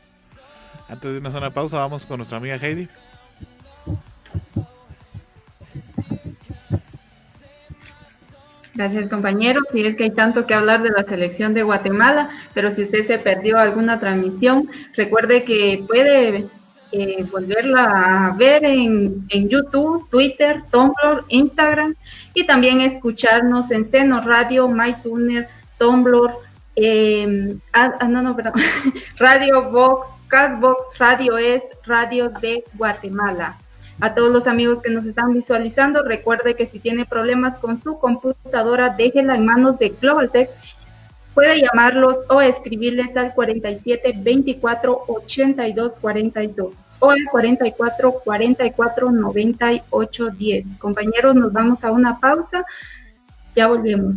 Antes 0.88 1.12
de 1.12 1.18
una 1.18 1.30
zona 1.30 1.50
pausa, 1.50 1.78
vamos 1.78 2.06
con 2.06 2.18
nuestra 2.18 2.38
amiga 2.38 2.56
Heidi. 2.56 2.88
Gracias 8.74 9.08
compañeros. 9.08 9.64
Si 9.72 9.84
es 9.84 9.96
que 9.96 10.04
hay 10.04 10.10
tanto 10.10 10.46
que 10.46 10.54
hablar 10.54 10.82
de 10.82 10.90
la 10.90 11.02
selección 11.04 11.54
de 11.54 11.62
Guatemala, 11.62 12.28
pero 12.52 12.70
si 12.70 12.82
usted 12.82 13.06
se 13.06 13.18
perdió 13.18 13.58
alguna 13.58 13.98
transmisión, 13.98 14.68
recuerde 14.94 15.44
que 15.44 15.82
puede 15.86 16.46
eh, 16.92 17.24
volverla 17.32 18.28
a 18.28 18.32
ver 18.36 18.64
en, 18.64 19.26
en, 19.30 19.48
YouTube, 19.48 20.08
Twitter, 20.10 20.62
Tumblr, 20.70 21.24
Instagram 21.28 21.94
y 22.34 22.44
también 22.44 22.82
escucharnos 22.82 23.70
en 23.70 23.84
Seno 23.84 24.20
Radio, 24.20 24.68
MyTuner, 24.68 25.48
Tumblr, 25.78 26.30
eh, 26.76 27.56
ah, 27.72 28.06
no, 28.08 28.22
no, 28.22 28.36
perdón, 28.36 28.54
Radio 29.18 29.70
Box, 29.70 30.08
Castbox 30.28 30.98
Radio 30.98 31.38
es 31.38 31.62
Radio 31.84 32.28
de 32.28 32.64
Guatemala. 32.74 33.56
A 33.98 34.14
todos 34.14 34.30
los 34.30 34.46
amigos 34.46 34.82
que 34.82 34.90
nos 34.90 35.06
están 35.06 35.32
visualizando, 35.32 36.02
recuerde 36.02 36.54
que 36.54 36.66
si 36.66 36.78
tiene 36.78 37.06
problemas 37.06 37.56
con 37.56 37.82
su 37.82 37.98
computadora, 37.98 38.90
déjela 38.90 39.36
en 39.36 39.46
manos 39.46 39.78
de 39.78 39.88
GlobalTech. 39.88 40.50
Puede 41.32 41.62
llamarlos 41.62 42.18
o 42.28 42.42
escribirles 42.42 43.16
al 43.16 43.34
47 43.34 44.14
24 44.18 45.04
82 45.06 45.92
42 46.00 46.74
o 46.98 47.10
al 47.10 47.18
44 47.30 48.12
44 48.22 49.10
98 49.12 50.30
10. 50.30 50.66
Compañeros, 50.78 51.34
nos 51.34 51.52
vamos 51.52 51.82
a 51.84 51.90
una 51.90 52.20
pausa. 52.20 52.66
Ya 53.54 53.66
volvemos. 53.66 54.16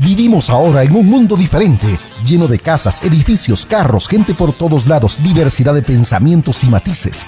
Vivimos 0.00 0.48
ahora 0.48 0.82
en 0.82 0.96
un 0.96 1.06
mundo 1.06 1.36
diferente, 1.36 1.98
lleno 2.24 2.48
de 2.48 2.58
casas, 2.58 3.04
edificios, 3.04 3.66
carros, 3.66 4.08
gente 4.08 4.32
por 4.32 4.54
todos 4.54 4.86
lados, 4.86 5.22
diversidad 5.22 5.74
de 5.74 5.82
pensamientos 5.82 6.64
y 6.64 6.68
matices. 6.68 7.26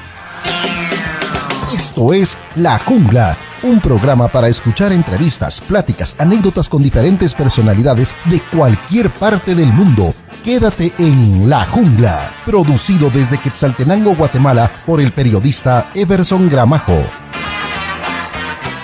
Esto 1.75 2.15
es 2.15 2.39
La 2.55 2.79
Jungla, 2.79 3.37
un 3.63 3.79
programa 3.79 4.29
para 4.29 4.49
escuchar 4.49 4.91
entrevistas, 4.91 5.61
pláticas, 5.61 6.17
anécdotas 6.19 6.71
con 6.71 6.83
diferentes 6.83 7.35
personalidades 7.35 8.15
de 8.25 8.41
cualquier 8.41 9.11
parte 9.11 9.55
del 9.55 9.71
mundo. 9.71 10.15
Quédate 10.43 10.95
en 10.97 11.51
La 11.51 11.67
Jungla, 11.67 12.33
producido 12.47 13.11
desde 13.11 13.37
Quetzaltenango, 13.37 14.17
Guatemala, 14.17 14.71
por 14.87 14.99
el 15.03 15.13
periodista 15.13 15.91
Everson 15.95 16.49
Gramajo. 16.49 17.05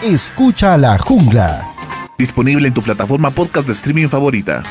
Escucha 0.02 0.76
La 0.76 0.98
Jungla. 0.98 1.77
Disponible 2.18 2.66
en 2.66 2.74
tu 2.74 2.82
plataforma 2.82 3.30
podcast 3.30 3.64
de 3.68 3.74
streaming 3.74 4.08
favorita. 4.08 4.64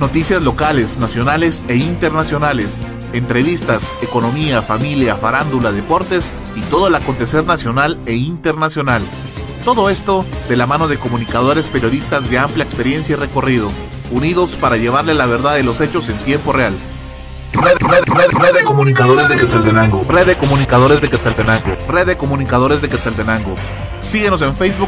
Noticias 0.00 0.42
locales, 0.42 0.98
nacionales 0.98 1.64
e 1.68 1.76
internacionales. 1.76 2.82
Entrevistas, 3.12 3.84
economía, 4.02 4.60
familia, 4.60 5.14
farándula, 5.14 5.70
deportes 5.70 6.32
y 6.56 6.62
todo 6.62 6.88
el 6.88 6.96
acontecer 6.96 7.44
nacional 7.44 7.96
e 8.06 8.14
internacional. 8.14 9.00
Todo 9.64 9.88
esto 9.88 10.26
de 10.48 10.56
la 10.56 10.66
mano 10.66 10.88
de 10.88 10.98
comunicadores 10.98 11.68
periodistas 11.68 12.28
de 12.28 12.38
amplia 12.38 12.64
experiencia 12.64 13.12
y 13.12 13.20
recorrido, 13.20 13.70
unidos 14.10 14.56
para 14.60 14.78
llevarle 14.78 15.14
la 15.14 15.26
verdad 15.26 15.54
de 15.54 15.62
los 15.62 15.80
hechos 15.80 16.08
en 16.08 16.18
tiempo 16.18 16.52
real. 16.52 16.74
Red, 17.52 17.76
red, 17.80 18.02
red, 18.04 18.30
red 18.32 18.52
de 18.52 18.64
comunicadores 18.64 19.28
de 19.28 19.36
Quetzaltenango. 19.36 20.04
Red 20.08 20.26
de 20.26 20.36
comunicadores 20.36 21.00
de 21.00 21.08
Quetzaltenango. 21.08 21.76
Red 21.88 22.06
de 22.06 22.16
comunicadores 22.16 22.82
de 22.82 22.88
Quetzaltenango. 22.88 23.54
Síguenos 24.00 24.42
en 24.42 24.54
Facebook 24.54 24.87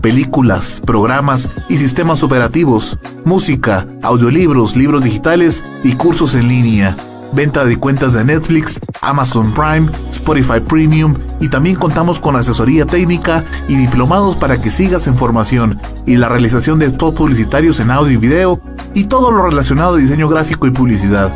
películas, 0.00 0.80
programas 0.84 1.50
y 1.68 1.78
sistemas 1.78 2.22
operativos, 2.22 2.98
música, 3.24 3.86
audiolibros, 4.02 4.76
libros 4.76 5.04
digitales 5.04 5.64
y 5.84 5.92
cursos 5.92 6.34
en 6.34 6.48
línea. 6.48 6.96
Venta 7.32 7.64
de 7.64 7.76
cuentas 7.76 8.14
de 8.14 8.24
Netflix, 8.24 8.80
Amazon 9.02 9.52
Prime, 9.52 9.88
Spotify 10.10 10.58
Premium 10.58 11.14
y 11.38 11.48
también 11.48 11.76
contamos 11.76 12.18
con 12.18 12.34
asesoría 12.34 12.86
técnica 12.86 13.44
y 13.68 13.76
diplomados 13.76 14.36
para 14.36 14.60
que 14.60 14.72
sigas 14.72 15.06
en 15.06 15.16
formación 15.16 15.80
y 16.06 16.16
la 16.16 16.28
realización 16.28 16.80
de 16.80 16.88
spots 16.88 17.16
publicitarios 17.16 17.78
en 17.78 17.92
audio 17.92 18.12
y 18.12 18.16
video 18.16 18.60
y 18.94 19.04
todo 19.04 19.30
lo 19.30 19.44
relacionado 19.44 19.94
a 19.94 19.98
diseño 19.98 20.28
gráfico 20.28 20.66
y 20.66 20.70
publicidad. 20.70 21.32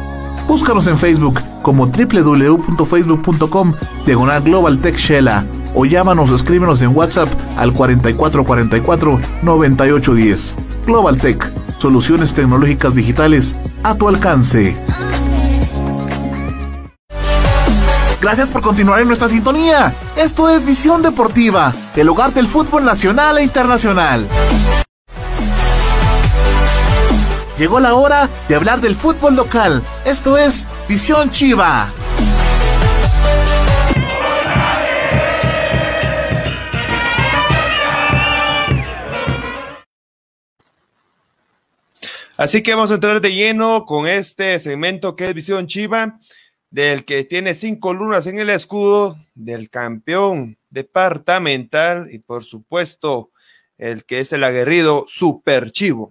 Búscanos 0.48 0.86
en 0.88 0.98
Facebook 0.98 1.40
como 1.62 1.86
www.facebook.com 1.86 3.74
diagonal 4.04 4.42
Global 4.42 4.78
Tech 4.78 4.96
o 5.74 5.84
llámanos 5.84 6.30
o 6.30 6.34
escríbenos 6.34 6.80
en 6.82 6.96
WhatsApp 6.96 7.28
al 7.56 7.72
4444 7.72 9.20
9810. 9.42 10.56
Global 10.86 11.18
Tech, 11.18 11.52
soluciones 11.78 12.32
tecnológicas 12.34 12.94
digitales 12.94 13.56
a 13.82 13.94
tu 13.94 14.08
alcance. 14.08 14.76
Gracias 18.20 18.48
por 18.48 18.62
continuar 18.62 19.00
en 19.00 19.08
nuestra 19.08 19.28
sintonía. 19.28 19.94
Esto 20.16 20.48
es 20.48 20.64
Visión 20.64 21.02
Deportiva, 21.02 21.74
el 21.94 22.08
hogar 22.08 22.32
del 22.32 22.46
fútbol 22.46 22.84
nacional 22.84 23.36
e 23.36 23.42
internacional. 23.42 24.26
Llegó 27.58 27.80
la 27.80 27.94
hora 27.94 28.28
de 28.48 28.54
hablar 28.56 28.80
del 28.80 28.96
fútbol 28.96 29.36
local. 29.36 29.82
Esto 30.04 30.38
es 30.38 30.66
Visión 30.88 31.30
Chiva. 31.30 31.88
Así 42.36 42.64
que 42.64 42.74
vamos 42.74 42.90
a 42.90 42.94
entrar 42.94 43.20
de 43.20 43.32
lleno 43.32 43.86
con 43.86 44.08
este 44.08 44.58
segmento 44.58 45.14
que 45.14 45.28
es 45.28 45.34
Visión 45.34 45.68
Chiva, 45.68 46.18
del 46.68 47.04
que 47.04 47.22
tiene 47.22 47.54
cinco 47.54 47.94
lunas 47.94 48.26
en 48.26 48.40
el 48.40 48.50
escudo, 48.50 49.16
del 49.36 49.70
campeón 49.70 50.58
departamental 50.68 52.08
y 52.10 52.18
por 52.18 52.42
supuesto 52.42 53.30
el 53.78 54.04
que 54.04 54.18
es 54.18 54.32
el 54.32 54.42
aguerrido 54.42 55.04
Super 55.06 55.70
Chivo. 55.70 56.10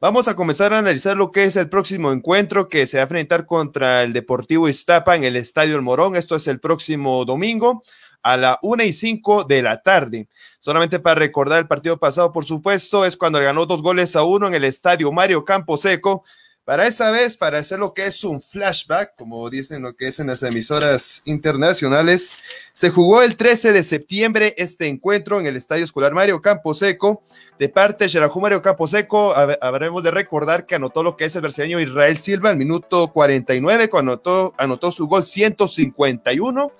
Vamos 0.00 0.26
a 0.26 0.34
comenzar 0.34 0.74
a 0.74 0.80
analizar 0.80 1.16
lo 1.16 1.30
que 1.30 1.44
es 1.44 1.54
el 1.54 1.68
próximo 1.68 2.10
encuentro 2.10 2.68
que 2.68 2.84
se 2.86 2.96
va 2.96 3.02
a 3.02 3.04
enfrentar 3.04 3.46
contra 3.46 4.02
el 4.02 4.12
Deportivo 4.12 4.68
Iztapa 4.68 5.14
en 5.14 5.22
el 5.22 5.36
Estadio 5.36 5.76
El 5.76 5.82
Morón. 5.82 6.16
Esto 6.16 6.34
es 6.34 6.48
el 6.48 6.58
próximo 6.58 7.24
domingo 7.24 7.84
a 8.22 8.36
la 8.36 8.58
una 8.62 8.84
y 8.84 8.92
cinco 8.92 9.44
de 9.44 9.62
la 9.62 9.82
tarde. 9.82 10.28
Solamente 10.60 11.00
para 11.00 11.16
recordar 11.16 11.58
el 11.58 11.68
partido 11.68 11.98
pasado, 11.98 12.32
por 12.32 12.44
supuesto, 12.44 13.04
es 13.04 13.16
cuando 13.16 13.40
ganó 13.40 13.66
dos 13.66 13.82
goles 13.82 14.14
a 14.16 14.22
uno 14.22 14.46
en 14.46 14.54
el 14.54 14.64
estadio 14.64 15.10
Mario 15.12 15.44
Camposeco 15.44 16.24
para 16.64 16.86
esa 16.86 17.10
vez, 17.10 17.36
para 17.36 17.58
hacer 17.58 17.80
lo 17.80 17.92
que 17.92 18.06
es 18.06 18.22
un 18.22 18.40
flashback, 18.40 19.16
como 19.16 19.50
dicen 19.50 19.82
lo 19.82 19.96
que 19.96 20.06
es 20.06 20.20
en 20.20 20.28
las 20.28 20.44
emisoras 20.44 21.20
internacionales, 21.24 22.38
se 22.72 22.90
jugó 22.90 23.20
el 23.22 23.34
13 23.34 23.72
de 23.72 23.82
septiembre 23.82 24.54
este 24.56 24.86
encuentro 24.86 25.40
en 25.40 25.46
el 25.46 25.56
Estadio 25.56 25.82
Escolar 25.82 26.14
Mario 26.14 26.40
Camposeco. 26.40 27.24
De 27.58 27.68
parte 27.68 28.04
de 28.04 28.10
Xerajú 28.10 28.40
Mario 28.40 28.62
Camposeco, 28.62 29.34
habremos 29.60 30.04
de 30.04 30.12
recordar 30.12 30.64
que 30.64 30.76
anotó 30.76 31.02
lo 31.02 31.16
que 31.16 31.24
es 31.24 31.34
el 31.34 31.42
brasileño 31.42 31.80
Israel 31.80 32.16
Silva 32.16 32.50
al 32.50 32.56
minuto 32.56 33.12
49, 33.12 33.90
cuando 33.90 34.12
anotó, 34.12 34.54
anotó 34.56 34.92
su 34.92 35.08
gol 35.08 35.26
151 35.26 36.72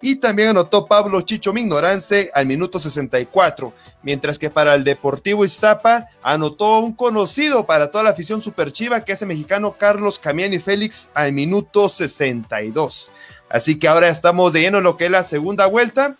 y 0.00 0.16
también 0.16 0.48
anotó 0.48 0.86
Pablo 0.86 1.20
Chicho 1.20 1.52
Mignorance 1.52 2.30
al 2.32 2.46
minuto 2.46 2.78
64, 2.78 3.72
mientras 4.02 4.38
que 4.38 4.48
para 4.48 4.74
el 4.74 4.82
Deportivo 4.82 5.44
Iztapa 5.44 6.08
anotó 6.22 6.78
un 6.78 6.94
conocido 6.94 7.66
para 7.66 7.90
toda 7.90 8.04
la 8.04 8.10
afición 8.10 8.40
superchiva, 8.40 9.04
que 9.04 9.12
es 9.12 9.22
el 9.22 9.28
mexicano 9.28 9.76
Carlos 9.78 10.18
Camiani 10.18 10.58
Félix 10.58 11.10
al 11.12 11.32
minuto 11.32 11.88
62. 11.88 13.12
Así 13.50 13.78
que 13.78 13.88
ahora 13.88 14.08
estamos 14.08 14.52
de 14.52 14.60
lleno 14.60 14.78
en 14.78 14.84
lo 14.84 14.96
que 14.96 15.06
es 15.06 15.10
la 15.10 15.22
segunda 15.22 15.66
vuelta. 15.66 16.16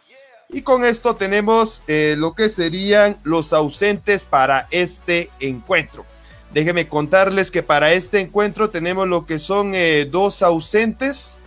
Y 0.53 0.63
con 0.63 0.85
esto 0.85 1.15
tenemos 1.15 1.83
eh, 1.87 2.17
lo 2.19 2.35
que 2.35 2.49
serían 2.49 3.17
los 3.23 3.53
ausentes 3.53 4.25
para 4.25 4.67
este 4.73 5.31
encuentro. 5.39 6.05
Déjenme 6.53 6.89
contarles 6.89 7.53
que 7.53 7.63
para 7.63 7.93
este 7.93 8.21
encuentro 8.21 8.69
tenemos 8.69 9.07
lo 9.07 9.27
que 9.27 9.39
son 9.39 9.73
eh, 9.75 10.09
dos 10.11 10.43
ausentes 10.43 11.39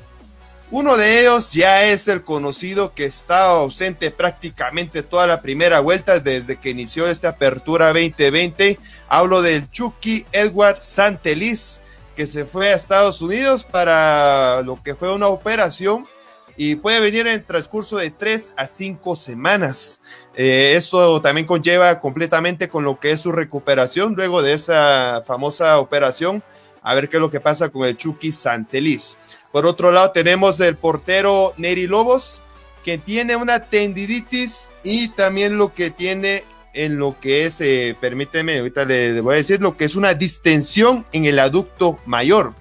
uno 0.73 0.97
de 0.97 1.19
ellos 1.19 1.51
ya 1.51 1.85
es 1.85 2.07
el 2.07 2.23
conocido 2.23 2.95
que 2.95 3.05
está 3.05 3.45
ausente 3.45 4.09
prácticamente 4.09 5.03
toda 5.03 5.27
la 5.27 5.39
primera 5.39 5.81
vuelta 5.81 6.19
desde 6.19 6.55
que 6.55 6.71
inició 6.71 7.07
esta 7.07 7.29
apertura 7.29 7.89
2020. 7.89 8.79
Hablo 9.07 9.43
del 9.43 9.69
Chucky 9.69 10.25
Edward 10.31 10.81
Santelis, 10.81 11.79
que 12.15 12.25
se 12.25 12.45
fue 12.45 12.69
a 12.69 12.75
Estados 12.75 13.21
Unidos 13.21 13.63
para 13.65 14.63
lo 14.63 14.81
que 14.81 14.95
fue 14.95 15.13
una 15.13 15.27
operación 15.27 16.07
y 16.57 16.73
puede 16.73 16.99
venir 17.01 17.27
en 17.27 17.45
transcurso 17.45 17.97
de 17.97 18.09
tres 18.09 18.55
a 18.57 18.65
cinco 18.65 19.15
semanas. 19.15 20.01
Eh, 20.33 20.73
esto 20.75 21.21
también 21.21 21.45
conlleva 21.45 21.99
completamente 21.99 22.67
con 22.67 22.83
lo 22.83 22.99
que 22.99 23.11
es 23.11 23.21
su 23.21 23.31
recuperación 23.31 24.15
luego 24.15 24.41
de 24.41 24.53
esa 24.53 25.21
famosa 25.27 25.77
operación. 25.77 26.41
A 26.81 26.95
ver 26.95 27.09
qué 27.09 27.17
es 27.17 27.21
lo 27.21 27.29
que 27.29 27.39
pasa 27.39 27.69
con 27.69 27.85
el 27.85 27.95
Chucky 27.95 28.31
Santelis. 28.31 29.19
Por 29.53 29.67
otro 29.67 29.91
lado, 29.91 30.09
tenemos 30.09 30.59
el 30.61 30.75
portero 30.75 31.53
Neri 31.57 31.85
Lobos, 31.85 32.41
que 32.83 32.97
tiene 32.97 33.35
una 33.35 33.59
tendinitis 33.59 34.71
y 34.83 35.09
también 35.09 35.59
lo 35.59 35.75
que 35.75 35.91
tiene 35.91 36.43
en 36.73 36.97
lo 36.97 37.19
que 37.19 37.45
es, 37.45 37.61
eh, 37.61 37.95
permíteme, 38.01 38.57
ahorita 38.57 38.83
le, 38.83 39.21
voy 39.21 39.35
a 39.35 39.37
decir, 39.37 39.61
lo 39.61 39.77
que 39.77 39.85
es 39.85 39.95
una 39.95 40.15
distensión 40.15 41.05
en 41.11 41.25
el 41.25 41.37
aducto 41.37 41.99
mayor. 42.07 42.55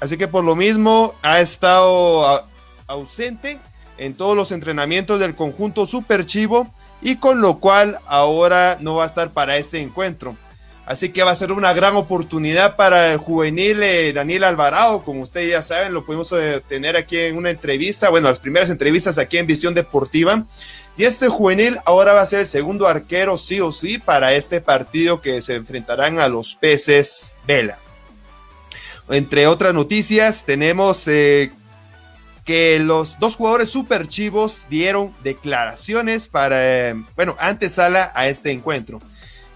Así 0.00 0.16
que 0.16 0.26
por 0.26 0.42
lo 0.42 0.56
mismo 0.56 1.14
ha 1.22 1.40
estado 1.40 2.42
ausente 2.88 3.60
en 3.98 4.14
todos 4.14 4.34
los 4.34 4.50
entrenamientos 4.50 5.20
del 5.20 5.36
conjunto 5.36 5.86
Super 5.86 6.26
Chivo 6.26 6.66
y 7.02 7.18
con 7.18 7.40
lo 7.40 7.60
cual 7.60 8.00
ahora 8.06 8.78
no 8.80 8.96
va 8.96 9.04
a 9.04 9.06
estar 9.06 9.30
para 9.30 9.58
este 9.58 9.80
encuentro. 9.80 10.36
Así 10.90 11.10
que 11.10 11.22
va 11.22 11.30
a 11.30 11.36
ser 11.36 11.52
una 11.52 11.72
gran 11.72 11.94
oportunidad 11.94 12.74
para 12.74 13.12
el 13.12 13.18
juvenil 13.18 13.80
eh, 13.80 14.12
Daniel 14.12 14.42
Alvarado. 14.42 15.04
Como 15.04 15.22
ustedes 15.22 15.52
ya 15.52 15.62
saben, 15.62 15.94
lo 15.94 16.04
pudimos 16.04 16.32
eh, 16.32 16.60
tener 16.66 16.96
aquí 16.96 17.16
en 17.16 17.36
una 17.36 17.50
entrevista, 17.50 18.10
bueno, 18.10 18.28
las 18.28 18.40
primeras 18.40 18.70
entrevistas 18.70 19.16
aquí 19.16 19.38
en 19.38 19.46
Visión 19.46 19.72
Deportiva. 19.72 20.46
Y 20.96 21.04
este 21.04 21.28
juvenil 21.28 21.76
ahora 21.84 22.12
va 22.12 22.22
a 22.22 22.26
ser 22.26 22.40
el 22.40 22.48
segundo 22.48 22.88
arquero 22.88 23.36
sí 23.36 23.60
o 23.60 23.70
sí 23.70 23.98
para 23.98 24.34
este 24.34 24.60
partido 24.60 25.20
que 25.20 25.42
se 25.42 25.54
enfrentarán 25.54 26.18
a 26.18 26.26
los 26.26 26.56
peces 26.56 27.34
Vela. 27.46 27.78
Entre 29.08 29.46
otras 29.46 29.72
noticias, 29.72 30.44
tenemos 30.44 31.06
eh, 31.06 31.52
que 32.44 32.80
los 32.80 33.16
dos 33.20 33.36
jugadores 33.36 33.68
super 33.68 34.08
chivos 34.08 34.66
dieron 34.68 35.14
declaraciones 35.22 36.26
para, 36.26 36.96
bueno, 37.14 37.36
antesala 37.38 38.10
a 38.12 38.26
este 38.26 38.50
encuentro. 38.50 38.98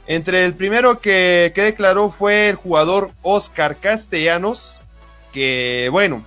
Entre 0.06 0.44
el 0.44 0.54
primero 0.54 1.00
que, 1.00 1.52
declaró 1.54 2.10
fue 2.10 2.50
el 2.50 2.56
jugador 2.56 3.10
Oscar 3.22 3.76
Castellanos, 3.76 4.80
que 5.32 5.88
bueno, 5.90 6.24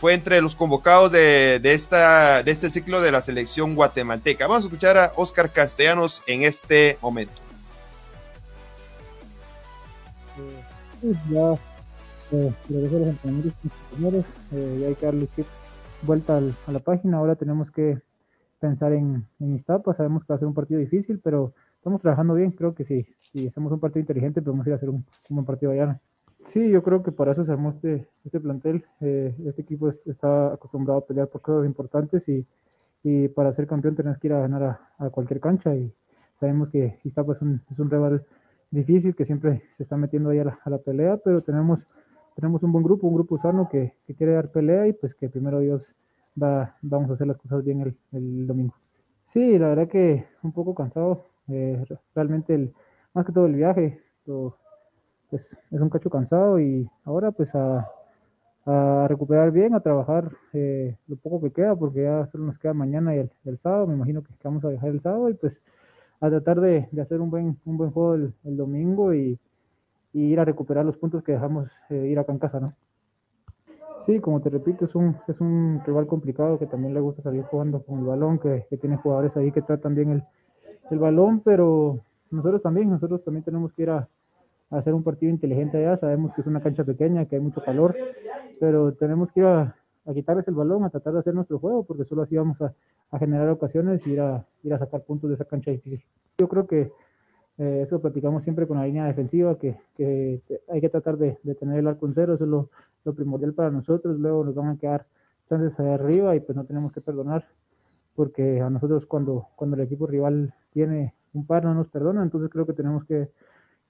fue 0.00 0.14
entre 0.14 0.40
los 0.40 0.56
convocados 0.56 1.12
de, 1.12 1.60
esta, 1.62 2.42
de 2.42 2.50
este 2.50 2.70
ciclo 2.70 3.00
de 3.00 3.12
la 3.12 3.20
selección 3.20 3.76
guatemalteca. 3.76 4.48
Vamos 4.48 4.64
a 4.64 4.66
escuchar 4.66 4.96
a 4.98 5.12
Oscar 5.14 5.52
Castellanos 5.52 6.24
en 6.26 6.42
este 6.42 6.98
momento. 7.00 7.34
Ya 11.30 11.54
eh, 12.32 12.52
los 12.68 12.90
ya 14.80 14.86
hay 14.86 14.94
que 14.94 15.06
darle 15.06 15.28
vuelta 16.02 16.40
a 16.66 16.72
la 16.72 16.78
página. 16.80 17.18
Ahora 17.18 17.36
tenemos 17.36 17.70
que 17.70 18.00
pensar 18.58 18.92
en, 18.92 19.26
en 19.38 19.54
Iztapa. 19.54 19.94
Sabemos 19.94 20.24
que 20.24 20.32
va 20.32 20.36
a 20.36 20.38
ser 20.38 20.48
un 20.48 20.54
partido 20.54 20.80
difícil, 20.80 21.20
pero 21.22 21.54
estamos 21.80 22.02
trabajando 22.02 22.34
bien. 22.34 22.50
Creo 22.52 22.74
que 22.74 22.84
sí, 22.84 23.06
si 23.32 23.48
hacemos 23.48 23.72
un 23.72 23.80
partido 23.80 24.00
inteligente, 24.00 24.42
podemos 24.42 24.66
ir 24.66 24.74
a 24.74 24.76
hacer 24.76 24.90
un, 24.90 25.04
buen 25.30 25.46
partido 25.46 25.72
allá. 25.72 25.98
Sí, 26.46 26.68
yo 26.68 26.82
creo 26.82 27.02
que 27.02 27.12
para 27.12 27.32
eso 27.32 27.44
se 27.44 27.52
armó 27.52 27.70
este, 27.70 28.06
este 28.24 28.38
plantel. 28.38 28.84
Eh, 29.00 29.34
este 29.46 29.62
equipo 29.62 29.88
está 29.88 30.52
acostumbrado 30.52 31.00
a 31.00 31.06
pelear 31.06 31.28
por 31.28 31.40
cosas 31.40 31.66
importantes 31.66 32.28
y, 32.28 32.46
y, 33.02 33.28
para 33.28 33.52
ser 33.54 33.66
campeón 33.66 33.96
tenemos 33.96 34.18
que 34.18 34.28
ir 34.28 34.34
a 34.34 34.40
ganar 34.40 34.78
a, 34.98 35.10
cualquier 35.10 35.40
cancha. 35.40 35.74
Y 35.74 35.92
sabemos 36.38 36.68
que 36.68 36.98
Iztapa 37.04 37.32
es 37.32 37.42
un, 37.42 37.62
es 37.70 37.78
un 37.78 37.90
rival 37.90 38.24
difícil 38.70 39.14
que 39.14 39.24
siempre 39.24 39.62
se 39.76 39.82
está 39.82 39.96
metiendo 39.96 40.30
ahí 40.30 40.38
a 40.38 40.58
la, 40.66 40.78
pelea, 40.78 41.16
pero 41.16 41.40
tenemos, 41.40 41.86
tenemos 42.36 42.62
un 42.62 42.72
buen 42.72 42.84
grupo, 42.84 43.06
un 43.06 43.14
grupo 43.14 43.38
sano 43.38 43.68
que, 43.70 43.94
que, 44.06 44.14
quiere 44.14 44.34
dar 44.34 44.50
pelea 44.50 44.86
y 44.86 44.92
pues 44.92 45.14
que 45.14 45.28
primero 45.28 45.60
Dios 45.60 45.94
va, 46.40 46.76
vamos 46.82 47.10
a 47.10 47.14
hacer 47.14 47.26
las 47.26 47.38
cosas 47.38 47.64
bien 47.64 47.80
el, 47.80 47.96
el 48.12 48.46
domingo. 48.46 48.74
Sí, 49.24 49.58
la 49.58 49.68
verdad 49.68 49.88
que 49.88 50.26
un 50.42 50.52
poco 50.52 50.74
cansado, 50.74 51.29
eh, 51.50 51.84
realmente 52.14 52.54
el, 52.54 52.72
más 53.14 53.26
que 53.26 53.32
todo 53.32 53.46
el 53.46 53.54
viaje, 53.54 54.00
pues, 55.30 55.44
es 55.70 55.80
un 55.80 55.90
cacho 55.90 56.10
cansado 56.10 56.60
y 56.60 56.88
ahora 57.04 57.30
pues 57.30 57.48
a, 57.54 57.88
recuperar 59.08 59.50
bien, 59.50 59.74
a 59.74 59.80
trabajar 59.80 60.30
eh, 60.52 60.96
lo 61.08 61.16
poco 61.16 61.40
que 61.40 61.50
queda, 61.50 61.74
porque 61.74 62.02
ya 62.02 62.26
solo 62.30 62.44
nos 62.44 62.58
queda 62.58 62.72
mañana 62.72 63.16
y 63.16 63.28
el, 63.44 63.58
sábado, 63.58 63.86
me 63.86 63.94
imagino 63.94 64.22
que 64.22 64.30
vamos 64.44 64.64
a 64.64 64.68
viajar 64.68 64.90
el 64.90 65.00
sábado 65.00 65.28
y 65.28 65.34
pues 65.34 65.60
a 66.20 66.28
tratar 66.28 66.60
de, 66.60 66.88
hacer 67.00 67.20
un 67.20 67.30
buen, 67.30 67.58
un 67.64 67.76
buen 67.76 67.90
juego 67.90 68.14
el, 68.14 68.56
domingo 68.56 69.12
y, 69.14 69.38
ir 70.12 70.40
a 70.40 70.44
recuperar 70.44 70.84
los 70.84 70.96
puntos 70.96 71.22
que 71.24 71.32
dejamos 71.32 71.68
eh, 71.88 72.06
ir 72.08 72.18
acá 72.18 72.32
en 72.32 72.38
casa, 72.38 72.60
¿no? 72.60 72.74
Sí, 74.06 74.18
como 74.20 74.40
te 74.40 74.50
repito, 74.50 74.84
es 74.84 74.94
un, 74.94 75.16
es 75.28 75.40
un 75.40 75.82
rival 75.84 76.06
complicado 76.06 76.58
que 76.58 76.66
también 76.66 76.94
le 76.94 77.00
gusta 77.00 77.22
salir 77.22 77.42
jugando 77.44 77.82
con 77.82 78.00
el 78.00 78.04
balón, 78.04 78.38
que, 78.38 78.66
que 78.70 78.76
tiene 78.76 78.96
jugadores 78.96 79.36
ahí 79.36 79.52
que 79.52 79.62
tratan 79.62 79.94
bien 79.94 80.10
el, 80.10 80.24
el 80.90 80.98
balón, 80.98 81.40
pero 81.40 82.00
nosotros 82.30 82.62
también, 82.62 82.90
nosotros 82.90 83.22
también 83.24 83.44
tenemos 83.44 83.72
que 83.72 83.82
ir 83.82 83.90
a, 83.90 84.08
hacer 84.70 84.94
un 84.94 85.02
partido 85.02 85.32
inteligente 85.32 85.78
allá, 85.78 85.96
sabemos 85.96 86.32
que 86.32 86.42
es 86.42 86.46
una 86.46 86.62
cancha 86.62 86.84
pequeña, 86.84 87.26
que 87.26 87.34
hay 87.34 87.42
mucho 87.42 87.60
calor, 87.60 87.96
pero 88.60 88.92
tenemos 88.92 89.32
que 89.32 89.40
ir 89.40 89.46
a, 89.46 89.74
quitarles 90.14 90.46
el 90.46 90.54
balón, 90.54 90.84
a 90.84 90.90
tratar 90.90 91.12
de 91.12 91.18
hacer 91.20 91.34
nuestro 91.34 91.58
juego, 91.58 91.82
porque 91.82 92.04
solo 92.04 92.22
así 92.22 92.36
vamos 92.36 92.58
a, 92.62 92.72
generar 93.18 93.48
ocasiones 93.48 94.06
y 94.06 94.12
ir 94.12 94.20
a, 94.20 94.44
sacar 94.78 95.02
puntos 95.02 95.28
de 95.28 95.34
esa 95.34 95.44
cancha 95.44 95.72
difícil. 95.72 96.04
Yo 96.38 96.48
creo 96.48 96.68
que 96.68 96.92
eh, 97.58 97.80
eso 97.82 98.00
platicamos 98.00 98.44
siempre 98.44 98.66
con 98.68 98.78
la 98.78 98.86
línea 98.86 99.06
defensiva, 99.06 99.58
que, 99.58 99.76
hay 100.68 100.80
que 100.80 100.88
tratar 100.88 101.16
de, 101.16 101.36
tener 101.58 101.80
el 101.80 101.88
arco 101.88 102.06
en 102.06 102.14
cero, 102.14 102.34
eso 102.34 102.44
es 102.44 102.50
lo, 102.50 103.14
primordial 103.14 103.54
para 103.54 103.70
nosotros, 103.70 104.18
luego 104.20 104.44
nos 104.44 104.54
van 104.54 104.68
a 104.68 104.76
quedar 104.76 105.06
chances 105.48 105.78
ahí 105.80 105.88
arriba 105.88 106.36
y 106.36 106.40
pues 106.40 106.54
no 106.54 106.64
tenemos 106.64 106.92
que 106.92 107.00
perdonar, 107.00 107.44
porque 108.20 108.60
a 108.60 108.68
nosotros 108.68 109.06
cuando, 109.06 109.48
cuando 109.56 109.76
el 109.76 109.82
equipo 109.82 110.06
rival 110.06 110.52
tiene 110.74 111.14
un 111.32 111.46
par 111.46 111.64
no 111.64 111.72
nos 111.72 111.88
perdona, 111.88 112.22
entonces 112.22 112.50
creo 112.52 112.66
que 112.66 112.74
tenemos 112.74 113.02
que, 113.06 113.30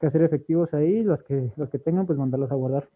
hacer 0.00 0.22
efectivos 0.22 0.72
ahí, 0.72 1.02
los 1.02 1.24
que, 1.24 1.50
los 1.56 1.68
que 1.68 1.80
tengan, 1.80 2.06
pues 2.06 2.16
mandarlos 2.16 2.52
a 2.52 2.54
guardar. 2.54 2.88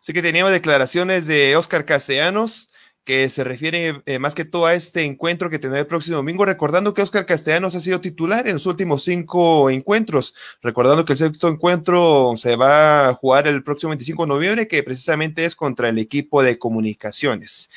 Sí 0.00 0.14
que 0.14 0.22
teníamos 0.22 0.50
declaraciones 0.50 1.26
de 1.26 1.56
Oscar 1.56 1.84
Castellanos, 1.84 2.72
que 3.04 3.28
se 3.28 3.44
refiere 3.44 4.02
eh, 4.06 4.18
más 4.18 4.34
que 4.34 4.46
todo 4.46 4.66
a 4.66 4.74
este 4.74 5.04
encuentro 5.04 5.50
que 5.50 5.58
tendrá 5.58 5.78
el 5.80 5.86
próximo 5.86 6.16
domingo, 6.16 6.44
recordando 6.46 6.94
que 6.94 7.02
Oscar 7.02 7.26
Castellanos 7.26 7.74
ha 7.74 7.80
sido 7.80 8.00
titular 8.00 8.46
en 8.46 8.54
los 8.54 8.66
últimos 8.66 9.04
cinco 9.04 9.68
encuentros, 9.68 10.34
recordando 10.62 11.04
que 11.04 11.12
el 11.12 11.18
sexto 11.18 11.48
encuentro 11.48 12.32
se 12.36 12.56
va 12.56 13.08
a 13.08 13.14
jugar 13.14 13.46
el 13.46 13.62
próximo 13.62 13.90
25 13.90 14.22
de 14.22 14.28
noviembre, 14.28 14.68
que 14.68 14.82
precisamente 14.82 15.44
es 15.44 15.54
contra 15.54 15.90
el 15.90 15.98
equipo 15.98 16.42
de 16.42 16.58
comunicaciones. 16.58 17.70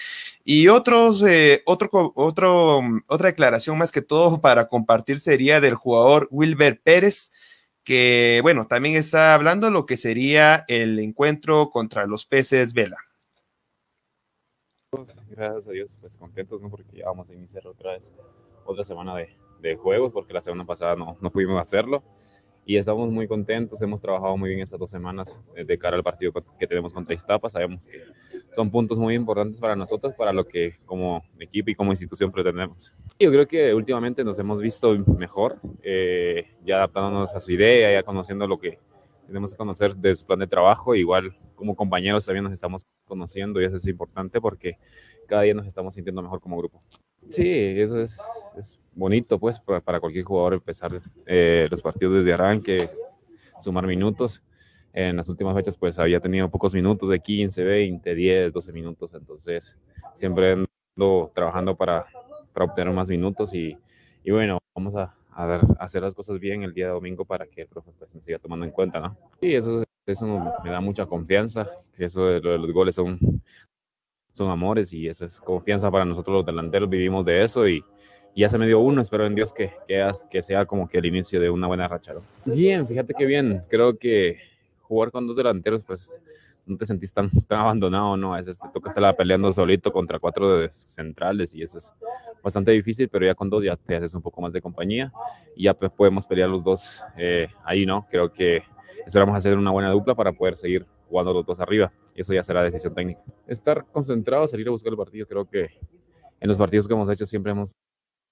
Y 0.45 0.69
otros, 0.69 1.21
eh, 1.27 1.61
otro, 1.65 1.89
otro, 2.15 2.81
otra 3.07 3.27
declaración 3.27 3.77
más 3.77 3.91
que 3.91 4.01
todo 4.01 4.39
para 4.39 4.69
compartir 4.69 5.19
sería 5.19 5.59
del 5.59 5.75
jugador 5.75 6.29
Wilber 6.31 6.79
Pérez, 6.81 7.33
que 7.83 8.39
bueno, 8.43 8.65
también 8.65 8.95
está 8.95 9.33
hablando 9.33 9.69
lo 9.71 9.85
que 9.85 9.97
sería 9.97 10.63
el 10.69 10.99
encuentro 10.99 11.69
contra 11.69 12.05
los 12.05 12.25
peces 12.25 12.73
Vela. 12.73 13.06
Gracias 15.29 15.67
a 15.67 15.71
Dios, 15.71 15.97
pues 15.99 16.17
contentos, 16.17 16.61
¿no? 16.61 16.69
Porque 16.69 16.97
ya 16.97 17.05
vamos 17.05 17.29
a 17.29 17.33
iniciar 17.33 17.65
otra 17.67 17.93
vez, 17.93 18.13
otra 18.65 18.83
semana 18.83 19.15
de, 19.15 19.29
de 19.61 19.75
juegos, 19.75 20.13
porque 20.13 20.33
la 20.33 20.41
semana 20.41 20.65
pasada 20.65 20.95
no, 20.95 21.17
no 21.21 21.31
pudimos 21.31 21.61
hacerlo. 21.61 22.03
Y 22.65 22.75
estamos 22.75 23.09
muy 23.09 23.29
contentos, 23.29 23.81
hemos 23.81 24.01
trabajado 24.01 24.35
muy 24.35 24.49
bien 24.49 24.61
estas 24.61 24.77
dos 24.77 24.91
semanas 24.91 25.37
eh, 25.55 25.63
de 25.63 25.77
cara 25.79 25.95
al 25.95 26.03
partido 26.03 26.33
que 26.59 26.67
tenemos 26.67 26.93
contra 26.93 27.15
Iztapa. 27.15 27.49
Sabemos 27.49 27.87
que 27.87 28.03
son 28.53 28.69
puntos 28.69 28.97
muy 28.97 29.15
importantes 29.15 29.57
para 29.57 29.73
nosotros, 29.73 30.13
para 30.15 30.33
lo 30.33 30.45
que 30.45 30.73
como 30.85 31.23
equipo 31.39 31.69
y 31.69 31.75
como 31.75 31.93
institución 31.93 32.29
pretendemos. 32.29 32.93
Yo 33.19 33.31
creo 33.31 33.47
que 33.47 33.73
últimamente 33.73 34.21
nos 34.25 34.37
hemos 34.37 34.59
visto 34.59 34.97
mejor, 35.17 35.61
eh, 35.81 36.55
ya 36.65 36.75
adaptándonos 36.75 37.33
a 37.33 37.39
su 37.39 37.53
idea, 37.53 37.89
ya 37.89 38.03
conociendo 38.03 38.45
lo 38.47 38.59
que 38.59 38.79
tenemos 39.27 39.51
que 39.51 39.57
conocer 39.57 39.95
de 39.95 40.13
su 40.17 40.25
plan 40.25 40.39
de 40.39 40.47
trabajo. 40.47 40.93
Igual 40.93 41.37
como 41.55 41.73
compañeros 41.73 42.25
también 42.25 42.43
nos 42.43 42.51
estamos 42.51 42.85
conociendo 43.05 43.61
y 43.61 43.65
eso 43.65 43.77
es 43.77 43.87
importante 43.87 44.41
porque 44.41 44.77
cada 45.27 45.43
día 45.43 45.53
nos 45.53 45.67
estamos 45.67 45.93
sintiendo 45.93 46.21
mejor 46.21 46.39
como 46.39 46.57
grupo. 46.57 46.81
Sí, 47.27 47.47
eso 47.47 47.99
es, 47.99 48.17
es 48.57 48.79
bonito 48.93 49.39
pues 49.39 49.59
para, 49.59 49.81
para, 49.81 49.99
cualquier 49.99 50.23
jugador 50.23 50.55
empezar 50.55 50.99
eh, 51.25 51.67
los 51.69 51.81
partidos 51.81 52.15
desde 52.15 52.33
arranque, 52.33 52.89
sumar 53.59 53.85
minutos. 53.85 54.41
En 54.93 55.15
las 55.17 55.29
últimas 55.29 55.53
fechas 55.53 55.77
pues 55.77 55.99
había 55.99 56.19
tenido 56.19 56.49
pocos 56.49 56.73
minutos 56.73 57.09
de 57.09 57.19
15, 57.19 57.63
20, 57.63 58.15
10, 58.15 58.53
12 58.53 58.73
minutos, 58.73 59.13
entonces 59.13 59.77
siempre 60.15 60.53
ando 60.53 61.31
trabajando 61.35 61.75
para, 61.75 62.07
para 62.53 62.65
obtener 62.65 62.91
más 62.93 63.07
minutos 63.07 63.53
y, 63.53 63.77
y 64.23 64.31
bueno, 64.31 64.57
vamos 64.73 64.95
a, 64.95 65.13
a, 65.33 65.45
dar, 65.45 65.61
a, 65.77 65.83
hacer 65.83 66.01
las 66.01 66.15
cosas 66.15 66.39
bien 66.39 66.63
el 66.63 66.73
día 66.73 66.87
de 66.87 66.93
domingo 66.93 67.25
para 67.25 67.45
que 67.45 67.61
el 67.61 67.67
profe 67.67 67.91
pues, 67.99 68.15
me 68.15 68.21
siga 68.21 68.39
tomando 68.39 68.65
en 68.65 68.71
cuenta, 68.71 68.99
¿no? 68.99 69.15
Y 69.39 69.53
eso, 69.53 69.83
eso 70.07 70.55
me 70.63 70.71
da 70.71 70.81
mucha 70.81 71.05
confianza, 71.05 71.69
eso 71.97 72.25
de, 72.25 72.39
de 72.39 72.57
los 72.57 72.71
goles 72.71 72.95
son, 72.95 73.19
son 74.37 74.49
amores 74.49 74.93
y 74.93 75.07
eso 75.07 75.25
es 75.25 75.41
confianza 75.41 75.91
para 75.91 76.05
nosotros 76.05 76.37
los 76.37 76.45
delanteros, 76.45 76.89
vivimos 76.89 77.25
de 77.25 77.43
eso 77.43 77.67
y, 77.67 77.83
ya 78.35 78.47
se 78.49 78.59
me 78.59 78.67
dio 78.67 78.79
uno, 78.79 79.01
espero 79.01 79.25
en 79.25 79.33
Dios 79.33 79.51
que, 79.51 79.71
que, 79.87 80.07
que, 80.29 80.43
sea 80.43 80.63
como 80.67 80.87
que 80.87 80.99
el 80.99 81.07
inicio 81.07 81.41
de 81.41 81.49
una 81.49 81.65
buena 81.65 81.87
racha. 81.87 82.13
¿no? 82.13 82.21
Bien, 82.45 82.87
fíjate 82.87 83.15
que 83.15 83.25
bien, 83.25 83.63
creo 83.67 83.97
que 83.97 84.37
jugar 84.81 85.09
con 85.09 85.25
dos 85.25 85.35
delanteros, 85.35 85.81
pues 85.81 86.21
no 86.67 86.77
te 86.77 86.85
sentís 86.85 87.11
tan, 87.11 87.31
tan 87.47 87.61
abandonado, 87.61 88.15
¿no? 88.15 88.35
A 88.35 88.37
veces 88.37 88.59
te 88.59 88.67
toca 88.69 88.89
estar 88.89 89.15
peleando 89.15 89.51
solito 89.51 89.91
contra 89.91 90.19
cuatro 90.19 90.57
de 90.59 90.69
centrales 90.69 91.55
y 91.55 91.63
eso 91.63 91.79
es 91.79 91.91
bastante 92.43 92.71
difícil, 92.71 93.09
pero 93.09 93.25
ya 93.25 93.33
con 93.33 93.49
dos 93.49 93.63
ya 93.63 93.75
te 93.75 93.95
haces 93.95 94.13
un 94.13 94.21
poco 94.21 94.39
más 94.39 94.53
de 94.53 94.61
compañía 94.61 95.11
y 95.55 95.63
ya 95.63 95.73
pues 95.73 95.91
podemos 95.91 96.27
pelear 96.27 96.49
los 96.49 96.63
dos 96.63 97.01
eh, 97.17 97.47
ahí, 97.63 97.87
¿no? 97.87 98.05
Creo 98.09 98.31
que 98.31 98.61
esperamos 99.05 99.35
hacer 99.35 99.57
una 99.57 99.71
buena 99.71 99.89
dupla 99.89 100.13
para 100.13 100.31
poder 100.31 100.57
seguir 100.57 100.85
jugando 101.07 101.33
los 101.33 101.45
dos 101.45 101.59
arriba 101.59 101.91
y 102.15 102.21
eso 102.21 102.33
ya 102.33 102.43
será 102.43 102.63
decisión 102.63 102.93
técnica. 102.93 103.21
Estar 103.47 103.85
concentrado, 103.91 104.47
salir 104.47 104.67
a 104.67 104.71
buscar 104.71 104.91
el 104.91 104.97
partido, 104.97 105.27
creo 105.27 105.49
que 105.49 105.79
en 106.39 106.49
los 106.49 106.57
partidos 106.57 106.87
que 106.87 106.93
hemos 106.93 107.09
hecho 107.09 107.25
siempre 107.25 107.51
hemos 107.51 107.75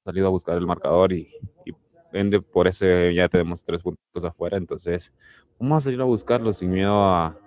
salido 0.04 0.28
a 0.28 0.30
buscar 0.30 0.58
el 0.58 0.68
marcador 0.68 1.14
y, 1.14 1.30
y 1.66 1.74
por 2.40 2.68
ese 2.68 3.14
ya 3.14 3.28
tenemos 3.28 3.64
tres 3.64 3.82
puntos 3.82 4.24
afuera, 4.24 4.58
entonces 4.58 5.12
vamos 5.60 5.78
a 5.78 5.82
salir 5.82 6.00
a 6.00 6.06
buscarlo 6.06 6.54
sin 6.54 6.72
miedo 6.72 6.94
a, 6.94 7.38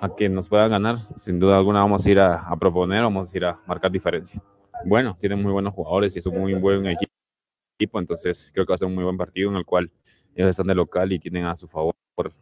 a 0.00 0.14
que 0.16 0.28
nos 0.28 0.48
puedan 0.48 0.70
ganar. 0.70 0.98
Sin 1.18 1.38
duda 1.38 1.56
alguna 1.56 1.80
vamos 1.80 2.04
a 2.04 2.10
ir 2.10 2.18
a, 2.18 2.40
a, 2.40 2.56
proponer, 2.56 3.02
vamos 3.02 3.32
a 3.32 3.36
ir 3.36 3.44
a 3.44 3.60
marcar 3.66 3.90
diferencia. 3.90 4.42
Bueno, 4.84 5.16
tienen 5.20 5.42
muy 5.42 5.52
buenos 5.52 5.74
jugadores 5.74 6.16
y 6.16 6.18
es 6.18 6.26
un 6.26 6.38
muy 6.40 6.54
buen 6.54 6.86
equipo, 6.86 7.98
entonces 7.98 8.50
creo 8.52 8.64
que 8.64 8.70
va 8.70 8.74
a 8.74 8.78
ser 8.78 8.88
un 8.88 8.94
muy 8.94 9.04
buen 9.04 9.16
partido 9.16 9.50
en 9.50 9.56
el 9.56 9.64
cual 9.64 9.92
ellos 10.34 10.50
están 10.50 10.66
de 10.66 10.74
local 10.74 11.12
y 11.12 11.18
tienen 11.18 11.44
a 11.44 11.56
su 11.56 11.68
favor 11.68 11.94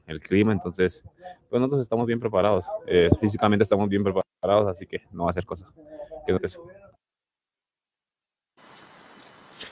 el 0.07 0.21
clima, 0.21 0.53
entonces 0.53 1.05
pues 1.49 1.61
nosotros 1.61 1.83
estamos 1.83 2.07
bien 2.07 2.19
preparados, 2.19 2.67
eh, 2.87 3.09
físicamente 3.21 3.63
estamos 3.63 3.89
bien 3.89 4.03
preparados, 4.03 4.69
así 4.69 4.87
que 4.87 5.03
no 5.13 5.25
va 5.25 5.31
a 5.31 5.35
ser 5.35 5.47
cosa. 5.47 5.67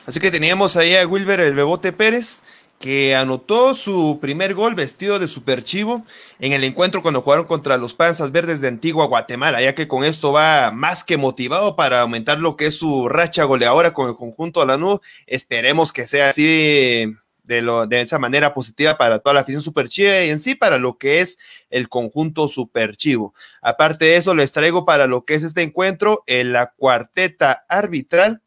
Así 0.07 0.21
que 0.21 0.31
teníamos 0.31 0.77
ahí 0.77 0.95
a 0.95 1.07
Wilber 1.07 1.41
el 1.41 1.55
Bebote 1.55 1.93
Pérez, 1.93 2.43
que 2.79 3.15
anotó 3.15 3.75
su 3.75 4.19
primer 4.21 4.55
gol 4.55 4.75
vestido 4.75 5.19
de 5.19 5.29
superchivo 5.29 6.05
en 6.39 6.53
el 6.53 6.63
encuentro 6.63 7.03
cuando 7.03 7.23
jugaron 7.23 7.47
contra 7.47 7.79
los 7.79 7.95
Panzas 7.95 8.33
Verdes 8.33 8.61
de 8.61 8.69
Antigua 8.69 9.07
Guatemala, 9.07 9.63
ya 9.63 9.75
que 9.75 9.89
con 9.89 10.05
esto 10.05 10.33
va 10.33 10.71
más 10.71 11.03
que 11.03 11.17
motivado 11.17 11.75
para 11.75 12.03
aumentar 12.03 12.39
lo 12.39 12.57
que 12.57 12.67
es 12.67 12.77
su 12.77 13.09
racha 13.09 13.45
goleadora 13.45 13.95
con 13.95 14.11
el 14.11 14.17
conjunto 14.17 14.61
de 14.61 14.67
la 14.67 14.77
NU. 14.77 15.01
Esperemos 15.27 15.93
que 15.93 16.07
sea 16.07 16.31
así 16.31 17.17
de, 17.47 17.62
lo, 17.62 17.86
de 17.86 18.01
esa 18.01 18.18
manera 18.18 18.52
positiva 18.52 18.98
para 18.98 19.18
toda 19.18 19.35
la 19.35 19.40
afición 19.40 19.62
superchiva 19.62 20.23
y 20.23 20.31
en 20.31 20.40
sí 20.40 20.55
para 20.55 20.78
lo 20.78 20.98
que 20.98 21.20
es 21.20 21.39
el 21.70 21.89
conjunto 21.89 22.48
superchivo. 22.48 23.35
Aparte 23.62 24.06
de 24.06 24.16
eso, 24.16 24.35
les 24.35 24.52
traigo 24.52 24.85
para 24.85 25.06
lo 25.06 25.24
que 25.24 25.35
es 25.35 25.43
este 25.43 25.62
encuentro 25.62 26.23
en 26.27 26.52
la 26.52 26.73
cuarteta 26.77 27.64
arbitral 27.68 28.43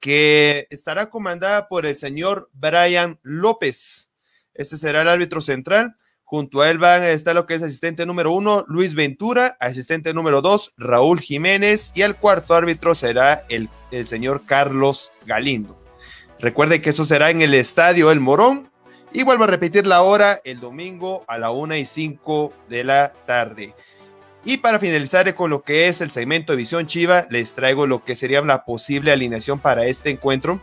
que 0.00 0.66
estará 0.70 1.10
comandada 1.10 1.68
por 1.68 1.86
el 1.86 1.96
señor 1.96 2.50
Brian 2.52 3.18
López. 3.22 4.10
Este 4.54 4.78
será 4.78 5.02
el 5.02 5.08
árbitro 5.08 5.40
central. 5.40 5.96
Junto 6.24 6.60
a 6.60 6.70
él 6.70 6.76
van 6.76 7.00
a 7.02 7.08
estar 7.08 7.34
lo 7.34 7.46
que 7.46 7.54
es 7.54 7.62
asistente 7.62 8.04
número 8.04 8.32
uno, 8.32 8.62
Luis 8.68 8.94
Ventura, 8.94 9.56
asistente 9.60 10.12
número 10.12 10.42
dos, 10.42 10.74
Raúl 10.76 11.20
Jiménez, 11.20 11.90
y 11.94 12.02
el 12.02 12.16
cuarto 12.16 12.54
árbitro 12.54 12.94
será 12.94 13.44
el, 13.48 13.70
el 13.90 14.06
señor 14.06 14.42
Carlos 14.44 15.10
Galindo. 15.24 15.77
Recuerde 16.40 16.80
que 16.80 16.90
eso 16.90 17.04
será 17.04 17.30
en 17.30 17.42
el 17.42 17.54
estadio 17.54 18.10
El 18.10 18.20
Morón. 18.20 18.70
Y 19.12 19.24
vuelvo 19.24 19.44
a 19.44 19.46
repetir 19.46 19.86
la 19.86 20.02
hora 20.02 20.40
el 20.44 20.60
domingo 20.60 21.24
a 21.28 21.38
la 21.38 21.50
una 21.50 21.78
y 21.78 21.86
cinco 21.86 22.52
de 22.68 22.84
la 22.84 23.12
tarde. 23.26 23.74
Y 24.44 24.58
para 24.58 24.78
finalizar 24.78 25.34
con 25.34 25.50
lo 25.50 25.62
que 25.62 25.88
es 25.88 26.00
el 26.00 26.10
segmento 26.10 26.52
de 26.52 26.58
Visión 26.58 26.86
Chiva, 26.86 27.26
les 27.30 27.54
traigo 27.54 27.86
lo 27.86 28.04
que 28.04 28.16
sería 28.16 28.42
la 28.42 28.64
posible 28.64 29.10
alineación 29.10 29.58
para 29.58 29.86
este 29.86 30.10
encuentro. 30.10 30.60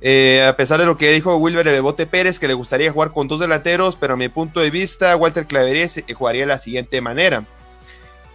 Eh, 0.00 0.44
a 0.44 0.56
pesar 0.56 0.80
de 0.80 0.86
lo 0.86 0.96
que 0.96 1.12
dijo 1.12 1.36
Wilber 1.36 1.64
Bebote 1.64 2.06
Pérez, 2.06 2.40
que 2.40 2.48
le 2.48 2.54
gustaría 2.54 2.90
jugar 2.90 3.12
con 3.12 3.28
dos 3.28 3.38
delanteros, 3.38 3.94
pero 3.94 4.14
a 4.14 4.16
mi 4.16 4.28
punto 4.28 4.58
de 4.58 4.70
vista, 4.70 5.16
Walter 5.16 5.46
Clavería 5.46 5.86
jugaría 6.14 6.42
de 6.42 6.48
la 6.48 6.58
siguiente 6.58 7.00
manera. 7.00 7.44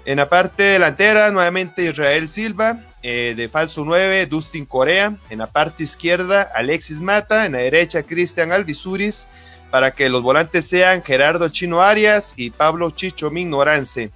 En 0.06 0.18
la 0.18 0.30
parte 0.30 0.64
delantera, 0.64 1.30
nuevamente 1.32 1.84
Israel 1.84 2.30
Silva, 2.30 2.80
eh, 3.04 3.34
de 3.36 3.50
falso 3.50 3.84
9, 3.86 4.26
Dustin 4.26 4.66
Corea. 4.66 5.16
En 5.30 5.40
la 5.40 5.48
parte 5.48 5.84
izquierda, 5.84 6.50
Alexis 6.54 7.02
Mata. 7.02 7.46
En 7.46 7.54
la 7.54 7.60
derecha, 7.60 8.04
Cristian 8.04 8.52
Alvisuris 8.52 9.28
para 9.72 9.92
que 9.92 10.10
los 10.10 10.22
volantes 10.22 10.68
sean 10.68 11.04
Gerardo 11.04 11.50
Chino 11.50 11.82
Arias 11.82 12.34
y 12.36 12.52
Pablo 12.52 12.92
Chicho 12.92 13.32
Mignorance. 13.32 14.12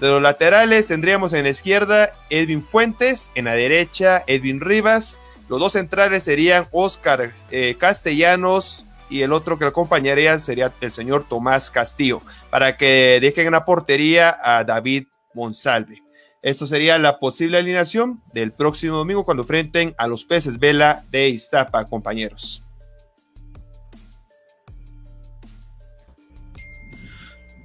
De 0.00 0.08
los 0.08 0.22
laterales 0.22 0.86
tendríamos 0.86 1.32
en 1.32 1.44
la 1.44 1.50
izquierda 1.50 2.12
Edwin 2.30 2.62
Fuentes, 2.62 3.32
en 3.34 3.46
la 3.46 3.54
derecha 3.54 4.22
Edwin 4.26 4.60
Rivas. 4.60 5.18
Los 5.48 5.60
dos 5.60 5.72
centrales 5.72 6.24
serían 6.24 6.68
Oscar 6.72 7.32
eh, 7.50 7.76
Castellanos 7.78 8.84
y 9.10 9.22
el 9.22 9.32
otro 9.32 9.58
que 9.58 9.64
lo 9.64 9.70
acompañaría 9.70 10.38
sería 10.38 10.72
el 10.80 10.90
señor 10.90 11.26
Tomás 11.26 11.70
Castillo, 11.70 12.20
para 12.50 12.76
que 12.76 13.18
dejen 13.20 13.46
en 13.46 13.52
la 13.52 13.64
portería 13.64 14.36
a 14.40 14.64
David 14.64 15.06
Monsalve. 15.34 16.02
Esto 16.42 16.66
sería 16.66 16.98
la 16.98 17.18
posible 17.18 17.58
alineación 17.58 18.22
del 18.32 18.52
próximo 18.52 18.96
domingo 18.96 19.24
cuando 19.24 19.42
enfrenten 19.42 19.94
a 19.98 20.06
los 20.06 20.24
peces 20.24 20.58
Vela 20.58 21.04
de 21.10 21.28
Iztapa, 21.28 21.84
compañeros. 21.84 22.62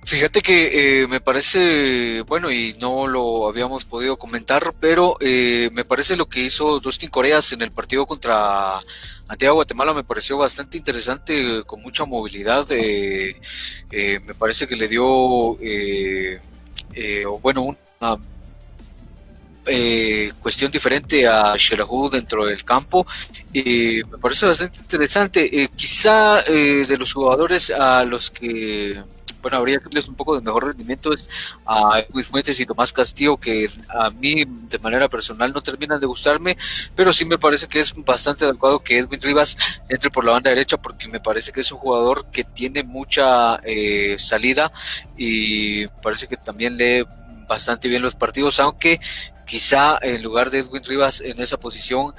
Fíjate 0.05 0.41
que 0.41 1.01
eh, 1.01 1.07
me 1.07 1.21
parece, 1.21 2.21
bueno, 2.27 2.51
y 2.51 2.75
no 2.79 3.07
lo 3.07 3.47
habíamos 3.47 3.85
podido 3.85 4.17
comentar, 4.17 4.73
pero 4.79 5.17
eh, 5.21 5.69
me 5.73 5.85
parece 5.85 6.17
lo 6.17 6.27
que 6.27 6.41
hizo 6.41 6.79
Dustin 6.79 7.09
Coreas 7.09 7.53
en 7.53 7.61
el 7.61 7.71
partido 7.71 8.05
contra 8.05 8.81
Antigua 9.27 9.53
Guatemala 9.53 9.93
me 9.93 10.03
pareció 10.03 10.37
bastante 10.37 10.77
interesante, 10.77 11.63
con 11.65 11.81
mucha 11.81 12.05
movilidad. 12.05 12.65
Eh, 12.69 13.33
me 13.89 14.33
parece 14.35 14.67
que 14.67 14.75
le 14.75 14.87
dio, 14.87 15.57
bueno, 17.41 17.77
una 17.99 18.19
cuestión 20.39 20.71
diferente 20.71 21.27
a 21.27 21.55
Shelahu 21.57 22.09
dentro 22.09 22.45
del 22.45 22.63
campo. 22.63 23.05
me 23.53 24.17
parece 24.21 24.45
bastante 24.45 24.79
interesante. 24.79 25.69
quizá 25.75 26.41
de 26.43 26.95
los 26.97 27.13
jugadores 27.13 27.71
a 27.71 28.03
los 28.03 28.31
que 28.31 29.01
bueno, 29.43 29.57
habría 29.57 29.77
que 29.77 29.85
darles 29.85 30.07
un 30.07 30.15
poco 30.15 30.35
de 30.35 30.41
mejor 30.41 30.67
rendimiento 30.67 31.13
es 31.13 31.29
a 31.65 32.01
Luis 32.13 32.27
Fuentes 32.27 32.59
y 32.59 32.65
Tomás 32.65 32.93
Castillo, 32.93 33.37
que 33.37 33.69
a 33.89 34.09
mí 34.09 34.45
de 34.47 34.79
manera 34.79 35.09
personal 35.09 35.51
no 35.53 35.61
terminan 35.61 35.99
de 35.99 36.07
gustarme, 36.07 36.57
pero 36.95 37.11
sí 37.11 37.25
me 37.25 37.37
parece 37.37 37.67
que 37.67 37.81
es 37.81 37.93
bastante 38.05 38.45
adecuado 38.45 38.79
que 38.79 38.97
Edwin 38.97 39.21
Rivas 39.21 39.57
entre 39.89 40.09
por 40.09 40.23
la 40.23 40.31
banda 40.31 40.49
derecha, 40.49 40.77
porque 40.77 41.09
me 41.09 41.19
parece 41.19 41.51
que 41.51 41.59
es 41.59 41.71
un 41.73 41.77
jugador 41.77 42.25
que 42.31 42.45
tiene 42.45 42.83
mucha 42.83 43.57
eh, 43.65 44.15
salida 44.17 44.71
y 45.17 45.87
parece 46.01 46.27
que 46.27 46.37
también 46.37 46.77
lee 46.77 47.03
bastante 47.45 47.89
bien 47.89 48.01
los 48.01 48.15
partidos, 48.15 48.61
aunque 48.61 49.01
quizá 49.45 49.97
en 50.01 50.21
lugar 50.23 50.49
de 50.49 50.59
Edwin 50.59 50.83
Rivas 50.83 51.21
en 51.21 51.39
esa 51.41 51.57
posición 51.57 52.13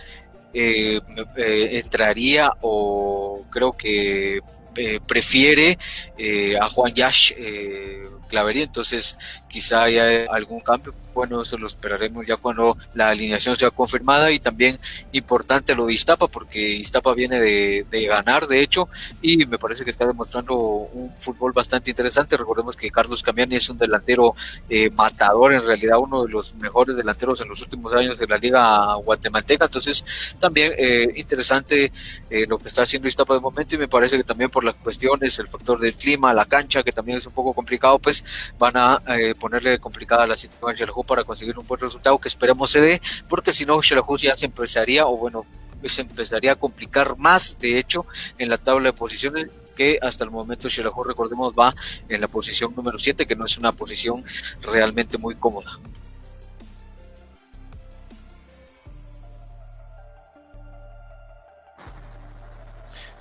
eh, 0.52 1.00
eh, 1.36 1.68
entraría 1.78 2.50
o 2.60 3.44
creo 3.50 3.72
que 3.72 4.40
eh, 4.76 5.00
prefiere 5.06 5.78
eh, 6.18 6.56
a 6.60 6.68
Juan 6.68 6.92
Yash 6.92 7.32
eh, 7.36 8.08
Clavería, 8.28 8.64
entonces 8.64 9.16
quizá 9.48 9.84
haya 9.84 10.26
algún 10.30 10.60
cambio 10.60 10.94
bueno, 11.14 11.42
eso 11.42 11.56
lo 11.56 11.68
esperaremos 11.68 12.26
ya 12.26 12.36
cuando 12.36 12.76
la 12.94 13.08
alineación 13.10 13.56
sea 13.56 13.70
confirmada 13.70 14.32
y 14.32 14.38
también 14.38 14.78
importante 15.12 15.74
lo 15.74 15.86
de 15.86 15.94
Iztapa 15.94 16.26
porque 16.28 16.60
Iztapa 16.60 17.14
viene 17.14 17.40
de, 17.40 18.04
ganar 18.06 18.46
de 18.46 18.60
hecho 18.60 18.88
y 19.22 19.46
me 19.46 19.58
parece 19.58 19.84
que 19.84 19.90
está 19.90 20.06
demostrando 20.06 20.54
un 20.56 21.14
fútbol 21.16 21.52
bastante 21.52 21.90
interesante. 21.90 22.36
Recordemos 22.36 22.76
que 22.76 22.90
Carlos 22.90 23.22
Camiani 23.22 23.56
es 23.56 23.68
un 23.70 23.78
delantero 23.78 24.34
eh, 24.68 24.90
matador, 24.90 25.54
en 25.54 25.64
realidad 25.64 25.98
uno 25.98 26.24
de 26.24 26.30
los 26.30 26.54
mejores 26.56 26.96
delanteros 26.96 27.40
en 27.40 27.48
los 27.48 27.62
últimos 27.62 27.94
años 27.94 28.18
de 28.18 28.26
la 28.26 28.36
liga 28.36 28.94
guatemalteca, 28.96 29.66
entonces 29.66 30.36
también 30.38 30.72
eh, 30.76 31.08
interesante 31.16 31.92
eh, 32.28 32.46
lo 32.46 32.58
que 32.58 32.68
está 32.68 32.82
haciendo 32.82 33.08
Iztapa 33.08 33.34
de 33.34 33.40
momento 33.40 33.76
y 33.76 33.78
me 33.78 33.88
parece 33.88 34.16
que 34.16 34.24
también 34.24 34.50
por 34.50 34.64
las 34.64 34.74
cuestiones, 34.74 35.38
el 35.38 35.48
factor 35.48 35.78
del 35.78 35.94
clima, 35.94 36.34
la 36.34 36.44
cancha 36.44 36.82
que 36.82 36.92
también 36.92 37.18
es 37.18 37.26
un 37.26 37.32
poco 37.32 37.54
complicado, 37.54 37.98
pues 37.98 38.52
van 38.58 38.76
a 38.76 39.02
ponerle 39.38 39.78
complicada 39.78 40.26
la 40.26 40.36
situación 40.36 40.90
para 41.04 41.24
conseguir 41.24 41.58
un 41.58 41.66
buen 41.66 41.80
resultado 41.80 42.18
que 42.18 42.28
esperemos 42.28 42.70
se 42.70 42.80
dé, 42.80 43.00
porque 43.28 43.52
si 43.52 43.64
no, 43.64 43.80
ya 43.80 44.36
se 44.36 44.46
empezaría, 44.46 45.06
o 45.06 45.16
bueno, 45.16 45.46
se 45.84 46.02
empezaría 46.02 46.52
a 46.52 46.56
complicar 46.56 47.16
más, 47.18 47.58
de 47.58 47.78
hecho, 47.78 48.06
en 48.38 48.48
la 48.48 48.58
tabla 48.58 48.90
de 48.90 48.92
posiciones 48.92 49.48
que 49.74 49.98
hasta 50.00 50.24
el 50.24 50.30
momento 50.30 50.70
Xelajú, 50.70 51.04
recordemos, 51.04 51.52
va 51.52 51.74
en 52.08 52.20
la 52.20 52.28
posición 52.28 52.74
número 52.76 52.98
7, 52.98 53.26
que 53.26 53.36
no 53.36 53.44
es 53.44 53.58
una 53.58 53.72
posición 53.72 54.24
realmente 54.62 55.18
muy 55.18 55.34
cómoda. 55.34 55.78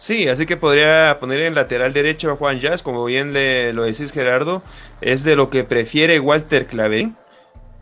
Sí, 0.04 0.28
así 0.28 0.46
que 0.46 0.58
podría 0.58 1.18
poner 1.22 1.40
en 1.44 1.56
lateral 1.56 1.94
derecho 1.94 2.30
a 2.30 2.36
Juan 2.36 2.60
Jazz, 2.60 2.84
como 2.84 3.06
bien 3.06 3.32
le, 3.32 3.72
lo 3.72 3.84
decís 3.84 4.12
Gerardo, 4.12 4.62
es 5.00 5.24
de 5.24 5.38
lo 5.38 5.50
que 5.50 5.64
prefiere 5.64 6.20
Walter 6.20 6.68
Claverín. 6.68 7.16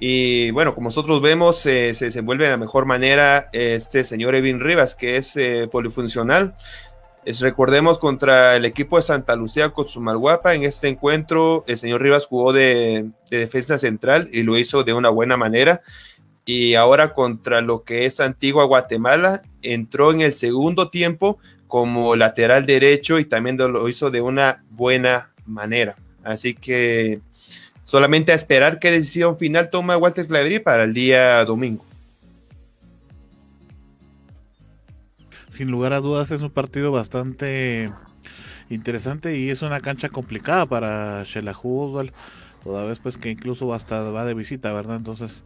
Y 0.03 0.49
bueno, 0.49 0.73
como 0.73 0.86
nosotros 0.86 1.22
vemos, 1.22 1.64
eh, 1.68 1.94
se 1.94 2.06
desenvuelve 2.06 2.45
de 2.45 2.49
la 2.49 2.57
mejor 2.57 2.88
manera 2.88 3.52
este 3.53 4.03
señor 4.03 4.34
Evin 4.34 4.60
Rivas, 4.60 4.95
que 4.95 5.15
es 5.15 5.38
eh, 5.38 5.69
polifuncional. 5.72 6.56
Es, 7.23 7.40
recordemos 7.40 7.99
contra 7.99 8.56
el 8.56 8.65
equipo 8.65 8.95
de 8.95 9.03
Santa 9.03 9.36
Lucía 9.36 9.69
Cotzumalguapa, 9.69 10.56
en 10.56 10.64
este 10.64 10.88
encuentro 10.88 11.64
el 11.68 11.78
señor 11.78 12.02
Rivas 12.02 12.26
jugó 12.26 12.52
de, 12.52 13.11
defensa 13.30 13.78
central 13.78 14.28
y 14.32 14.41
lo 14.41 14.57
hizo 14.57 14.84
de 14.84 14.94
una 14.94 15.10
buena 15.10 15.38
manera. 15.38 15.84
Y 16.45 16.73
ahora 16.73 17.14
contra 17.14 17.61
lo 17.61 17.84
que 17.84 18.07
es 18.07 18.19
Antigua 18.19 18.65
Guatemala, 18.65 19.44
entró 19.61 20.10
en 20.10 20.22
el 20.22 20.34
segundo 20.34 20.90
tiempo 20.90 21.38
como 21.68 22.15
lateral 22.15 22.65
derecho 22.65 23.19
y 23.19 23.26
también 23.26 23.56
lo 23.57 23.88
hizo 23.88 24.10
de 24.10 24.22
una 24.22 24.64
buena 24.72 25.32
manera. 25.45 25.95
Así 26.23 26.56
que 26.56 27.22
Solamente 27.83 28.31
a 28.31 28.35
esperar 28.35 28.79
qué 28.79 28.91
decisión 28.91 29.37
final 29.37 29.69
toma 29.69 29.97
Walter 29.97 30.27
Clavery 30.27 30.59
para 30.59 30.83
el 30.83 30.93
día 30.93 31.43
domingo. 31.45 31.85
Sin 35.49 35.69
lugar 35.69 35.93
a 35.93 35.99
dudas 35.99 36.31
es 36.31 36.41
un 36.41 36.49
partido 36.49 36.91
bastante 36.91 37.91
interesante 38.69 39.37
y 39.37 39.49
es 39.49 39.61
una 39.61 39.81
cancha 39.81 40.09
complicada 40.09 40.65
para 40.65 41.23
Shelahu 41.23 41.81
Oswald, 41.81 42.11
toda 42.63 42.85
vez 42.85 42.99
pues 42.99 43.17
que 43.17 43.29
incluso 43.29 43.73
hasta 43.73 44.09
va 44.11 44.25
de 44.25 44.33
visita, 44.33 44.71
¿verdad? 44.71 44.95
Entonces 44.95 45.43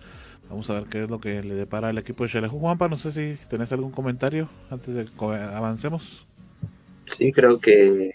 vamos 0.48 0.70
a 0.70 0.76
ver 0.76 0.84
qué 0.86 1.04
es 1.04 1.10
lo 1.10 1.20
que 1.20 1.42
le 1.42 1.56
depara 1.56 1.90
al 1.90 1.98
equipo 1.98 2.24
de 2.24 2.30
Shelahu. 2.30 2.60
Juanpa, 2.60 2.88
no 2.88 2.98
sé 2.98 3.12
si 3.12 3.46
tenés 3.48 3.72
algún 3.72 3.92
comentario 3.92 4.48
antes 4.70 4.94
de 4.94 5.06
que 5.06 5.26
avancemos. 5.26 6.28
Sí, 7.18 7.32
creo 7.32 7.60
que 7.60 8.12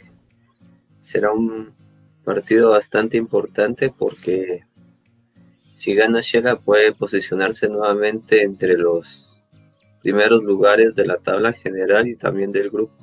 será 1.01 1.33
un 1.33 1.73
partido 2.25 2.71
bastante 2.71 3.17
importante 3.17 3.93
porque 3.97 4.65
si 5.75 5.95
gana 5.95 6.21
Shela 6.21 6.57
puede 6.57 6.93
posicionarse 6.93 7.69
nuevamente 7.69 8.43
entre 8.43 8.77
los 8.77 9.41
primeros 10.03 10.43
lugares 10.45 10.95
de 10.95 11.07
la 11.07 11.17
tabla 11.17 11.53
general 11.53 12.09
y 12.09 12.17
también 12.17 12.53
del 12.53 12.71
grupo. 12.71 12.95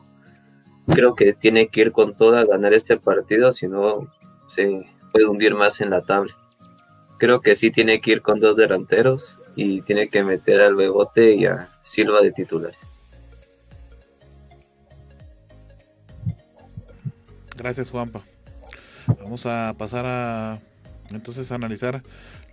Creo 0.88 1.15
que 1.15 1.34
tiene 1.34 1.68
que 1.68 1.81
ir 1.81 1.91
con 1.91 2.15
toda 2.15 2.41
a 2.41 2.45
ganar 2.45 2.73
este 2.73 2.98
partido, 2.98 3.52
si 3.52 3.68
no 3.68 4.11
se 4.48 4.85
puede 5.11 5.26
hundir 5.26 5.53
más 5.53 5.81
en 5.81 5.89
la 5.89 6.02
tabla. 6.02 6.34
Creo 7.18 7.41
que 7.41 7.56
sí 7.56 7.72
tiene 7.72 7.99
que 7.99 8.11
ir 8.11 8.22
con 8.22 8.39
dos 8.39 8.56
delanteros 8.56 9.39
y 9.56 9.81
tiene 9.81 10.10
que 10.10 10.23
meter 10.23 10.61
al 10.61 10.76
Bebote 10.76 11.34
y 11.34 11.45
a 11.45 11.69
Silva 11.84 12.22
de 12.22 12.31
titulares. 12.31 12.77
Gracias, 17.57 17.89
Juanpa. 17.89 18.23
Vamos 19.08 19.46
a 19.46 19.74
pasar 19.78 20.06
a 20.06 20.60
entonces 21.12 21.52
a 21.52 21.56
analizar 21.56 22.02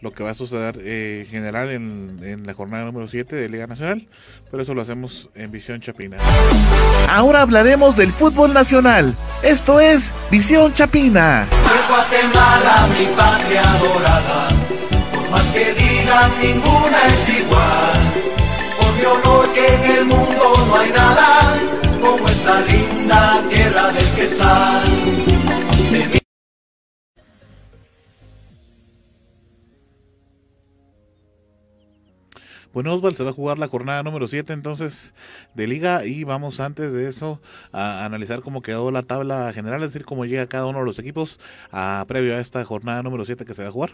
lo 0.01 0.13
que 0.13 0.23
va 0.23 0.31
a 0.31 0.35
suceder 0.35 0.79
eh, 0.83 1.23
en 1.25 1.31
general 1.31 1.71
en, 1.71 2.47
la 2.47 2.53
jornada 2.53 2.85
número 2.85 3.09
7 3.09 3.35
de 3.35 3.49
Liga 3.49 3.67
Nacional, 3.67 4.07
pero 4.51 4.63
eso 4.63 4.75
lo 4.75 4.83
hacemos 4.83 5.31
en 5.35 5.51
Visión 5.51 5.81
Chapina. 5.81 6.19
Ahora 7.09 7.41
hablaremos 7.41 7.97
del 7.97 8.13
fútbol 8.13 8.53
nacional. 8.53 9.15
Esto 9.43 9.81
es 9.81 10.13
Visión 10.31 10.75
Chapina. 10.75 11.47
Es 11.51 11.89
Guatemala, 11.89 12.87
mi 12.99 13.07
patria 13.17 13.63
adorada, 13.63 14.49
por 15.15 15.31
más 15.31 15.47
que 15.47 15.73
digan, 15.73 16.33
ninguna 16.43 17.07
es 17.07 17.29
igual. 17.41 18.15
Por 18.79 18.95
mi 18.99 19.05
honor 19.07 19.53
que 19.55 19.67
en 19.75 19.97
el 19.97 20.05
mundo 20.05 20.67
no 20.69 20.77
hay 20.77 20.91
nada 20.91 21.59
como 22.03 22.29
esta 22.29 22.61
linda 22.61 23.43
tierra 23.49 23.93
del 23.93 24.11
Quetzal. 24.11 25.24
Bueno, 32.75 32.93
Osval 32.93 33.15
se 33.15 33.23
va 33.23 33.31
a 33.31 33.33
jugar 33.33 33.57
la 33.57 33.69
jornada 33.69 34.03
número 34.03 34.27
7 34.27 34.53
entonces 34.53 35.15
de 35.55 35.69
liga 35.69 36.05
y 36.07 36.25
vamos 36.25 36.59
antes 36.59 36.93
de 36.93 37.09
eso 37.09 37.41
a 37.71 38.05
analizar 38.05 38.41
cómo 38.41 38.63
quedó 38.63 38.91
la 38.91 39.05
tabla 39.05 39.53
general, 39.55 39.81
es 39.85 39.93
decir, 39.93 40.05
cómo 40.05 40.25
llega 40.25 40.49
cada 40.49 40.67
uno 40.67 40.81
de 40.81 40.85
los 40.85 40.99
equipos 40.99 41.39
a, 41.71 42.05
previo 42.09 42.35
a 42.35 42.41
esta 42.41 42.65
jornada 42.65 43.05
número 43.05 43.25
7 43.25 43.45
que 43.45 43.55
se 43.55 43.63
va 43.63 43.69
a 43.69 43.73
jugar. 43.73 43.93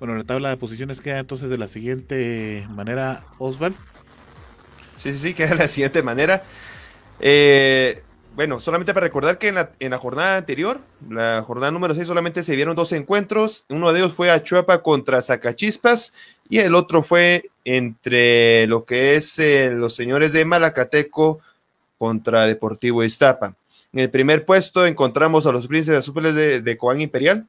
Bueno, 0.00 0.16
la 0.16 0.24
tabla 0.24 0.48
de 0.48 0.56
posiciones 0.56 1.00
queda 1.00 1.20
entonces 1.20 1.48
de 1.48 1.58
la 1.58 1.68
siguiente 1.68 2.66
manera, 2.70 3.22
Osval. 3.38 3.76
Sí, 4.96 5.12
sí, 5.12 5.28
sí, 5.28 5.34
queda 5.34 5.50
de 5.50 5.54
la 5.54 5.68
siguiente 5.68 6.02
manera. 6.02 6.42
Eh, 7.20 8.02
bueno, 8.34 8.58
solamente 8.60 8.94
para 8.94 9.06
recordar 9.06 9.36
que 9.36 9.48
en 9.48 9.90
la, 9.90 9.98
jornada 9.98 10.38
anterior, 10.38 10.80
la 11.10 11.42
jornada 11.42 11.70
número 11.70 11.94
6, 11.94 12.06
solamente 12.06 12.42
se 12.42 12.56
vieron 12.56 12.74
dos 12.74 12.92
encuentros. 12.92 13.64
Uno 13.68 13.92
de 13.92 14.00
ellos 14.00 14.14
fue 14.14 14.30
a 14.30 14.42
Chuapa 14.42 14.82
contra 14.82 15.20
Zacachispas 15.20 16.14
y 16.48 16.58
el 16.58 16.74
otro 16.74 17.02
fue 17.02 17.50
entre 17.64 18.66
lo 18.68 18.84
que 18.84 19.14
es 19.14 19.38
eh, 19.38 19.70
los 19.70 19.94
señores 19.94 20.32
de 20.32 20.46
Malacateco 20.46 21.40
contra 21.98 22.46
Deportivo 22.46 23.04
Iztapa. 23.04 23.54
En 23.92 24.00
el 24.00 24.10
primer 24.10 24.46
puesto 24.46 24.86
encontramos 24.86 25.44
a 25.44 25.52
los 25.52 25.66
príncipes 25.66 25.98
azules 25.98 26.34
de, 26.34 26.62
de 26.62 26.76
Coán 26.78 27.02
Imperial 27.02 27.46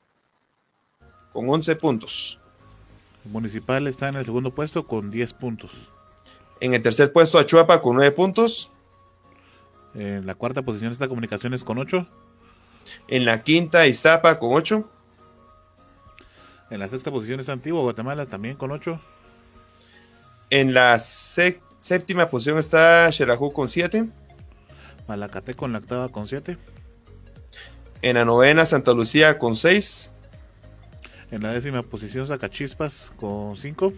con 1.31 1.49
11 1.49 1.77
puntos. 1.77 2.39
El 3.23 3.31
municipal 3.31 3.87
está 3.87 4.09
en 4.09 4.17
el 4.17 4.25
segundo 4.25 4.51
puesto 4.51 4.85
con 4.85 5.09
10 5.09 5.33
puntos. 5.35 5.71
En 6.59 6.73
el 6.73 6.81
tercer 6.81 7.13
puesto 7.13 7.39
a 7.39 7.45
Chuapa 7.45 7.81
con 7.81 7.95
9 7.95 8.11
puntos. 8.11 8.69
En 9.95 10.25
la 10.25 10.35
cuarta 10.35 10.61
posición 10.61 10.91
está 10.91 11.07
Comunicaciones 11.07 11.63
con 11.63 11.77
8. 11.77 12.07
En 13.07 13.25
la 13.25 13.43
quinta 13.43 13.87
Iztapa 13.87 14.39
con 14.39 14.53
8. 14.53 14.89
En 16.71 16.79
la 16.79 16.87
sexta 16.87 17.11
posición 17.11 17.39
está 17.39 17.53
Antigua 17.53 17.81
Guatemala 17.81 18.25
también 18.25 18.55
con 18.55 18.71
8. 18.71 18.99
En 20.49 20.73
la 20.73 20.97
séptima 20.99 22.29
posición 22.29 22.57
está 22.57 23.11
Xelajú 23.11 23.53
con 23.53 23.69
7. 23.69 24.09
Malacate 25.07 25.53
con 25.53 25.71
la 25.71 25.79
octava 25.79 26.09
con 26.09 26.27
7. 26.27 26.57
En 28.01 28.15
la 28.15 28.25
novena 28.25 28.65
Santa 28.65 28.93
Lucía 28.93 29.37
con 29.37 29.55
6. 29.55 30.09
En 31.31 31.43
la 31.43 31.51
décima 31.51 31.83
posición 31.83 32.27
Zacachispas 32.27 33.13
con 33.15 33.55
5. 33.55 33.93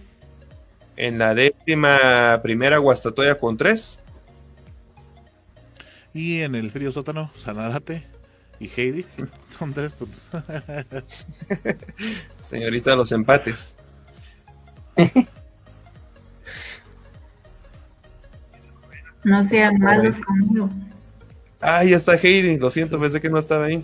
En 0.97 1.17
la 1.17 1.34
décima 1.34 2.39
primera 2.43 2.77
Guastatoya 2.77 3.39
con 3.39 3.57
3. 3.57 3.99
Y 6.15 6.39
en 6.43 6.55
el 6.55 6.71
frío 6.71 6.93
sótano, 6.93 7.29
Sanarate 7.35 8.07
y 8.57 8.69
Heidi. 8.69 9.05
Son 9.49 9.73
tres 9.73 9.91
puntos. 9.91 10.29
Señorita, 12.39 12.95
los 12.95 13.11
empates. 13.11 13.75
No 19.25 19.43
sean 19.43 19.79
malos 19.79 20.17
conmigo. 20.19 20.69
Ah, 21.59 21.83
ya 21.83 21.97
está 21.97 22.13
Heidi. 22.13 22.59
Lo 22.59 22.69
siento, 22.69 22.99
pensé 22.99 23.19
que 23.19 23.27
no 23.27 23.39
estaba 23.39 23.65
ahí. 23.65 23.83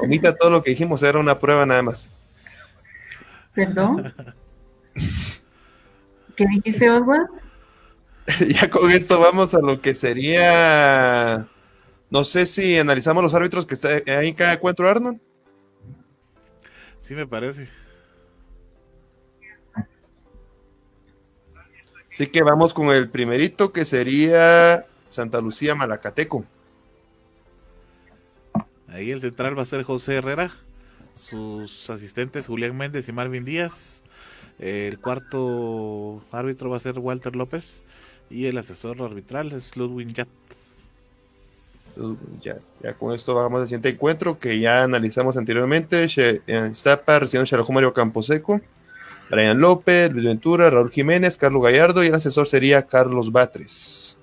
Omita 0.00 0.34
todo 0.34 0.50
lo 0.50 0.64
que 0.64 0.70
dijimos, 0.70 1.04
era 1.04 1.20
una 1.20 1.38
prueba 1.38 1.64
nada 1.64 1.82
más. 1.82 2.10
¿Perdón? 3.54 4.12
¿Qué 6.34 6.46
dijiste, 6.48 6.90
Oswald? 6.90 7.28
ya 8.48 8.68
con 8.70 8.90
esto 8.90 9.20
vamos 9.20 9.54
a 9.54 9.60
lo 9.60 9.80
que 9.80 9.94
sería. 9.94 11.46
No 12.10 12.24
sé 12.24 12.46
si 12.46 12.78
analizamos 12.78 13.22
los 13.22 13.34
árbitros 13.34 13.66
que 13.66 13.74
está 13.74 13.88
ahí 14.06 14.28
en 14.28 14.34
cada 14.34 14.54
encuentro, 14.54 14.88
Arnold. 14.88 15.20
Sí, 16.98 17.14
me 17.14 17.26
parece. 17.26 17.68
Así 22.12 22.28
que 22.28 22.42
vamos 22.42 22.72
con 22.72 22.88
el 22.88 23.10
primerito 23.10 23.72
que 23.72 23.84
sería 23.84 24.86
Santa 25.10 25.40
Lucía 25.40 25.74
Malacateco. 25.74 26.46
Ahí 28.88 29.10
el 29.10 29.20
central 29.20 29.58
va 29.58 29.62
a 29.62 29.66
ser 29.66 29.82
José 29.82 30.16
Herrera, 30.16 30.52
sus 31.14 31.90
asistentes 31.90 32.46
Julián 32.46 32.76
Méndez 32.76 33.08
y 33.08 33.12
Marvin 33.12 33.44
Díaz. 33.44 34.02
El 34.58 34.98
cuarto 34.98 36.24
árbitro 36.32 36.70
va 36.70 36.78
a 36.78 36.80
ser 36.80 36.98
Walter 36.98 37.36
López 37.36 37.82
y 38.30 38.46
el 38.46 38.58
asesor 38.58 39.00
arbitral 39.02 39.52
es 39.52 39.76
Ludwig 39.76 40.12
Yat. 40.12 40.28
Ya, 42.42 42.56
ya 42.82 42.92
con 42.94 43.14
esto 43.14 43.34
vamos 43.34 43.62
al 43.62 43.68
siguiente 43.68 43.88
encuentro 43.88 44.38
que 44.38 44.60
ya 44.60 44.82
analizamos 44.82 45.36
anteriormente. 45.36 46.04
Estapa 46.46 47.18
recibiendo 47.18 47.46
Chalajú 47.46 47.72
Mario 47.72 47.94
Camposeco, 47.94 48.60
Brian 49.30 49.58
López, 49.58 50.12
Luis 50.12 50.26
Ventura, 50.26 50.68
Raúl 50.68 50.90
Jiménez, 50.90 51.38
Carlos 51.38 51.62
Gallardo 51.62 52.04
y 52.04 52.08
el 52.08 52.14
asesor 52.14 52.46
sería 52.46 52.82
Carlos 52.82 53.32
Batres. 53.32 54.18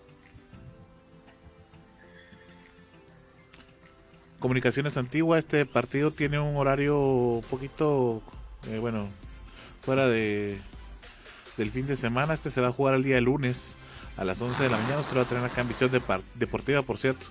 Comunicaciones 4.37 4.97
Antigua, 4.97 5.39
este 5.39 5.65
partido 5.65 6.11
tiene 6.11 6.37
un 6.37 6.57
horario 6.57 6.99
un 6.99 7.43
poquito, 7.49 8.21
eh, 8.69 8.77
bueno, 8.77 9.07
fuera 9.81 10.07
de 10.07 10.59
del 11.57 11.71
fin 11.71 11.87
de 11.87 11.95
semana. 11.95 12.33
Este 12.33 12.51
se 12.51 12.61
va 12.61 12.67
a 12.67 12.71
jugar 12.71 12.95
el 12.95 13.03
día 13.03 13.19
lunes 13.21 13.77
a 14.17 14.25
las 14.25 14.41
11 14.41 14.63
de 14.63 14.69
la 14.69 14.77
mañana. 14.77 14.99
Usted 14.99 15.17
va 15.17 15.21
a 15.21 15.25
tener 15.25 15.43
acá 15.43 15.61
en 15.61 15.67
visión 15.67 15.91
de 15.91 16.01
deportiva, 16.35 16.81
por 16.81 16.97
cierto. 16.97 17.25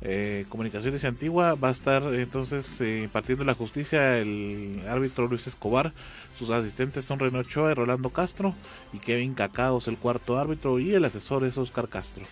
Eh, 0.00 0.44
Comunicaciones 0.48 1.04
Antigua 1.04 1.54
va 1.54 1.68
a 1.68 1.72
estar 1.72 2.02
entonces 2.14 2.80
eh, 2.80 3.08
partiendo 3.12 3.44
la 3.44 3.54
justicia 3.54 4.18
el 4.18 4.82
árbitro 4.88 5.26
Luis 5.26 5.46
Escobar. 5.46 5.92
Sus 6.36 6.50
asistentes 6.50 7.04
son 7.04 7.18
René 7.18 7.38
Ochoa 7.38 7.70
y 7.70 7.74
Rolando 7.74 8.10
Castro. 8.10 8.54
Y 8.92 8.98
Kevin 8.98 9.34
Cacaos, 9.34 9.88
el 9.88 9.96
cuarto 9.96 10.38
árbitro. 10.38 10.78
Y 10.78 10.94
el 10.94 11.04
asesor 11.04 11.44
es 11.44 11.56
Oscar 11.58 11.88
Castro. 11.88 12.24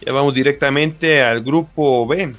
Ya 0.00 0.12
vamos 0.12 0.34
directamente 0.34 1.22
al 1.22 1.42
grupo 1.42 2.06
B. 2.06 2.34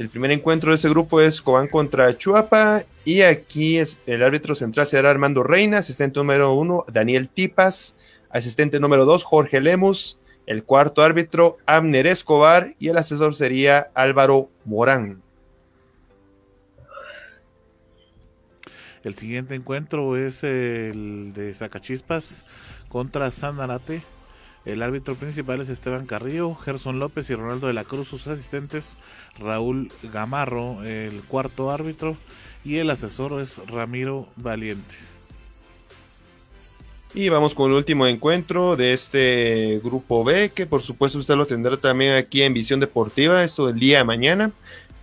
El 0.00 0.08
primer 0.08 0.30
encuentro 0.30 0.70
de 0.70 0.76
ese 0.76 0.88
grupo 0.88 1.20
es 1.20 1.42
Cobán 1.42 1.68
contra 1.68 2.16
Chuapa. 2.16 2.84
Y 3.04 3.20
aquí 3.20 3.76
es, 3.76 3.98
el 4.06 4.22
árbitro 4.22 4.54
central 4.54 4.86
será 4.86 5.10
Armando 5.10 5.42
Reina, 5.42 5.76
asistente 5.76 6.18
número 6.18 6.54
uno, 6.54 6.86
Daniel 6.90 7.28
Tipas, 7.28 7.98
asistente 8.30 8.80
número 8.80 9.04
dos, 9.04 9.24
Jorge 9.24 9.60
Lemus, 9.60 10.18
el 10.46 10.64
cuarto 10.64 11.02
árbitro, 11.02 11.58
Abner 11.66 12.06
Escobar, 12.06 12.74
y 12.78 12.88
el 12.88 12.96
asesor 12.96 13.34
sería 13.34 13.90
Álvaro 13.92 14.48
Morán. 14.64 15.20
El 19.04 19.14
siguiente 19.16 19.54
encuentro 19.54 20.16
es 20.16 20.42
el 20.44 21.34
de 21.34 21.52
Zacachispas 21.52 22.46
contra 22.88 23.30
Sanarate. 23.30 24.02
El 24.66 24.82
árbitro 24.82 25.14
principal 25.14 25.60
es 25.60 25.70
Esteban 25.70 26.04
Carrillo, 26.04 26.54
Gerson 26.54 26.98
López 26.98 27.30
y 27.30 27.34
Ronaldo 27.34 27.66
de 27.66 27.72
la 27.72 27.84
Cruz, 27.84 28.08
sus 28.08 28.26
asistentes 28.26 28.98
Raúl 29.38 29.90
Gamarro, 30.12 30.84
el 30.84 31.22
cuarto 31.22 31.70
árbitro, 31.70 32.16
y 32.62 32.76
el 32.76 32.90
asesor 32.90 33.40
es 33.40 33.58
Ramiro 33.68 34.28
Valiente. 34.36 34.96
Y 37.14 37.30
vamos 37.30 37.54
con 37.54 37.70
el 37.70 37.76
último 37.76 38.06
encuentro 38.06 38.76
de 38.76 38.92
este 38.92 39.80
grupo 39.82 40.24
B, 40.24 40.50
que 40.50 40.66
por 40.66 40.82
supuesto 40.82 41.18
usted 41.18 41.36
lo 41.36 41.46
tendrá 41.46 41.78
también 41.78 42.14
aquí 42.14 42.42
en 42.42 42.52
Visión 42.52 42.80
Deportiva, 42.80 43.42
esto 43.42 43.66
del 43.66 43.80
día 43.80 43.98
de 43.98 44.04
mañana, 44.04 44.52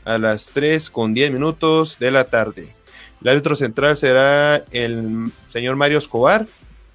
a 0.05 0.19
las 0.19 0.51
3 0.53 0.89
con 0.91 1.15
10 1.15 1.31
minutos 1.31 1.97
de 1.99 2.11
la 2.11 2.25
tarde. 2.25 2.73
El 3.21 3.29
árbitro 3.29 3.55
central 3.55 3.97
será 3.97 4.63
el 4.71 5.31
señor 5.49 5.75
Mario 5.75 5.97
Escobar, 5.97 6.47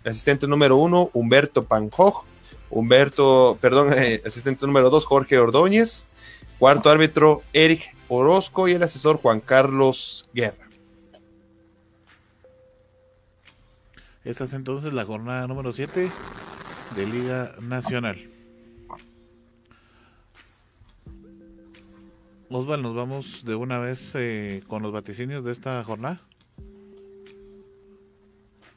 asistente 0.05 0.47
número 0.47 0.77
1, 0.77 1.11
Humberto 1.13 1.65
Panjoj, 1.65 2.25
Humberto, 2.73 3.59
perdón, 3.61 3.93
eh, 3.97 4.23
asistente 4.25 4.67
número 4.67 4.89
2, 4.89 5.05
Jorge 5.05 5.39
Ordóñez, 5.39 6.07
cuarto 6.59 6.91
árbitro, 6.91 7.43
Eric 7.53 7.95
Orozco 8.09 8.67
y 8.67 8.73
el 8.73 8.83
asesor 8.83 9.19
Juan 9.19 9.41
Carlos 9.41 10.29
Guerra. 10.33 10.69
Esa 14.25 14.45
es 14.45 14.55
entonces 14.55 14.93
la 14.93 15.05
jornada 15.05 15.47
número 15.47 15.73
7 15.73 16.11
de 16.97 17.07
Liga 17.07 17.55
Nacional. 17.61 18.29
Osval, 22.49 22.83
nos 22.83 22.95
vamos 22.95 23.45
de 23.45 23.55
una 23.55 23.79
vez 23.79 24.13
eh, 24.15 24.63
con 24.67 24.83
los 24.83 24.93
vaticinios 24.93 25.45
de 25.45 25.53
esta 25.53 25.83
jornada. 25.85 26.21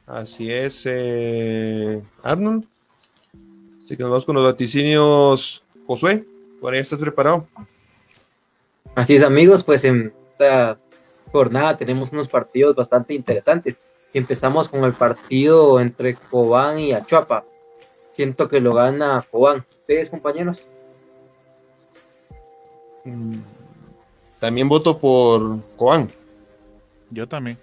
Así 0.06 0.50
es, 0.50 0.82
eh, 0.84 2.02
Arnold. 2.22 2.66
Así 3.86 3.96
que 3.96 4.02
nos 4.02 4.10
vamos 4.10 4.26
con 4.26 4.34
los 4.34 4.44
vaticinios. 4.44 5.62
Josué, 5.86 6.26
por 6.60 6.74
ahí 6.74 6.80
estás 6.80 6.98
preparado. 6.98 7.46
Así 8.96 9.14
es, 9.14 9.22
amigos, 9.22 9.62
pues 9.62 9.84
en 9.84 10.12
esta 10.32 10.76
jornada 11.30 11.76
tenemos 11.76 12.10
unos 12.10 12.26
partidos 12.26 12.74
bastante 12.74 13.14
interesantes. 13.14 13.78
Empezamos 14.12 14.66
con 14.66 14.82
el 14.82 14.92
partido 14.92 15.78
entre 15.78 16.16
Cobán 16.16 16.80
y 16.80 16.94
Achuapa. 16.94 17.44
Siento 18.10 18.48
que 18.48 18.58
lo 18.60 18.74
gana 18.74 19.24
Cobán. 19.30 19.64
¿Ustedes, 19.82 20.10
compañeros? 20.10 20.64
Mm, 23.04 23.38
también 24.40 24.68
voto 24.68 24.98
por 24.98 25.62
Cobán. 25.76 26.10
Yo 27.10 27.28
también. 27.28 27.56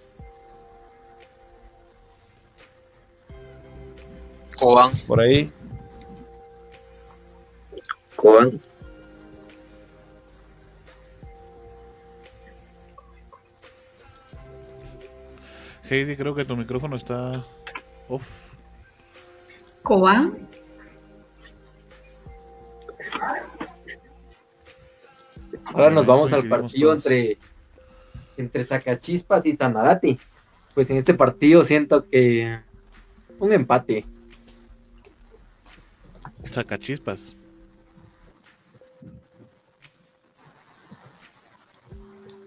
Cobán. 4.57 4.89
Por 5.05 5.19
ahí. 5.19 5.51
Cobán. 8.23 8.61
Heidi, 15.89 16.15
creo 16.15 16.33
que 16.33 16.45
tu 16.45 16.55
micrófono 16.55 16.95
está 16.95 17.45
off. 18.07 18.25
Cobán. 19.81 20.47
Ahora 25.65 25.89
nos 25.89 26.05
vamos 26.05 26.31
al 26.31 26.47
partido 26.47 26.93
entre, 26.93 27.37
entre 28.37 28.63
Zacachispas 28.63 29.45
y 29.45 29.51
Sanarate. 29.51 30.17
Pues 30.73 30.89
en 30.89 30.95
este 30.95 31.13
partido 31.13 31.65
siento 31.65 32.07
que 32.09 32.57
un 33.37 33.51
empate. 33.51 34.05
Sacachispas. 36.49 37.35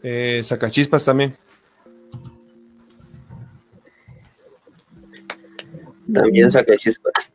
Eh, 0.08 0.40
Sacachispas 0.44 1.04
también. 1.04 1.36
También 6.14 6.48
saca 6.48 6.76
chispas. 6.76 7.34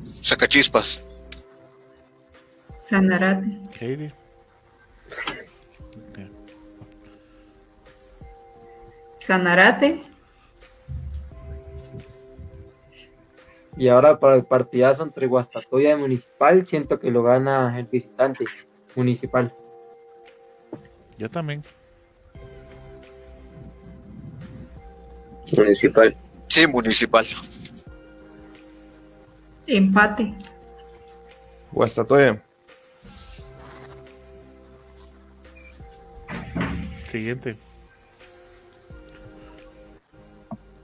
Saca 0.00 0.48
chispas. 0.48 1.30
Sanarate. 2.80 3.46
Heidi. 3.78 4.12
Sanarate. 9.20 10.02
Y 13.76 13.86
ahora 13.86 14.18
para 14.18 14.34
el 14.34 14.44
partidazo 14.44 15.04
entre 15.04 15.28
Guastatoya 15.28 15.92
y 15.92 15.96
Municipal, 15.96 16.66
siento 16.66 16.98
que 16.98 17.12
lo 17.12 17.22
gana 17.22 17.78
el 17.78 17.86
visitante 17.86 18.44
municipal. 18.96 19.54
Yo 21.18 21.30
también. 21.30 21.62
Municipal. 25.56 26.16
Sí, 26.48 26.66
municipal. 26.66 27.24
Empate. 29.66 30.34
Guastatoya. 31.72 32.42
Siguiente. 37.10 37.56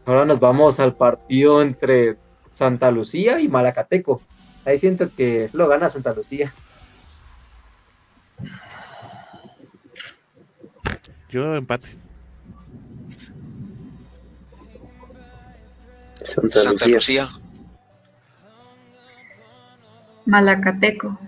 Ahora 0.04 0.24
nos 0.24 0.40
vamos 0.40 0.80
al 0.80 0.96
partido 0.96 1.62
entre 1.62 2.16
Santa 2.54 2.90
Lucía 2.90 3.40
y 3.40 3.48
Malacateco. 3.48 4.20
Ahí 4.64 4.78
siento 4.78 5.08
que 5.16 5.48
lo 5.52 5.68
gana 5.68 5.88
Santa 5.88 6.12
Lucía. 6.12 6.52
Yo 11.32 11.56
empate. 11.56 11.88
Santa, 16.24 16.60
Santa 16.60 16.86
Lucía. 16.86 17.24
Lucía. 17.24 17.42
Malacateco. 20.26 21.18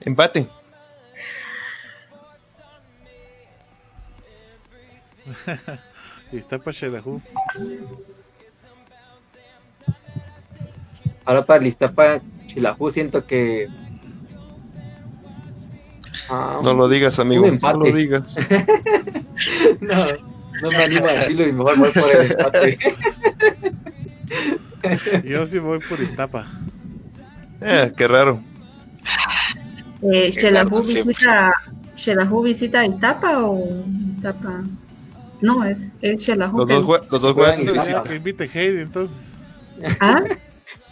Empate. 0.00 0.46
Iztapa 6.32 6.70
Xelajú. 6.72 7.22
Ahora 11.24 11.44
para 11.46 11.60
el 11.60 11.66
Iztapa 11.66 12.20
Chilajú 12.46 12.90
siento 12.90 13.26
que. 13.26 13.68
Ah, 16.28 16.58
No 16.62 16.74
lo 16.74 16.88
digas, 16.88 17.18
amigo. 17.18 17.44
un 17.44 17.58
No 17.60 17.72
lo 17.74 17.92
digas. 17.92 18.36
no, 19.80 20.06
no 20.62 20.70
me 20.70 20.76
animo 20.76 21.06
a 21.06 21.12
decirlo 21.12 21.46
y 21.46 21.52
mejor 21.52 21.78
voy 21.78 21.90
por 21.90 22.10
el 22.10 22.30
empate. 22.32 22.78
Yo 25.28 25.46
sí 25.46 25.58
voy 25.58 25.78
por 25.80 26.00
Iztapa. 26.00 26.46
Eh, 27.60 27.92
qué 27.96 28.08
raro. 28.08 28.40
Eh, 30.02 30.30
¿Shelahu 30.30 30.68
Claro, 30.82 30.84
siempre. 30.84 31.14
visita, 32.44 32.84
Iztapa 32.86 33.38
o 33.44 33.84
Iztapa? 34.16 34.62
No, 35.40 35.64
es, 35.64 35.86
es 36.02 36.20
Shelahu. 36.20 36.58
Los 36.58 36.68
dos, 36.68 37.00
los 37.10 37.22
dos 37.22 37.32
Juegan 37.32 37.60
en 37.60 37.76
Iztapa. 37.76 38.08
que 38.08 38.16
invite 38.16 38.50
Heidi, 38.52 38.80
entonces. 38.82 39.16
¿Ah? 40.00 40.22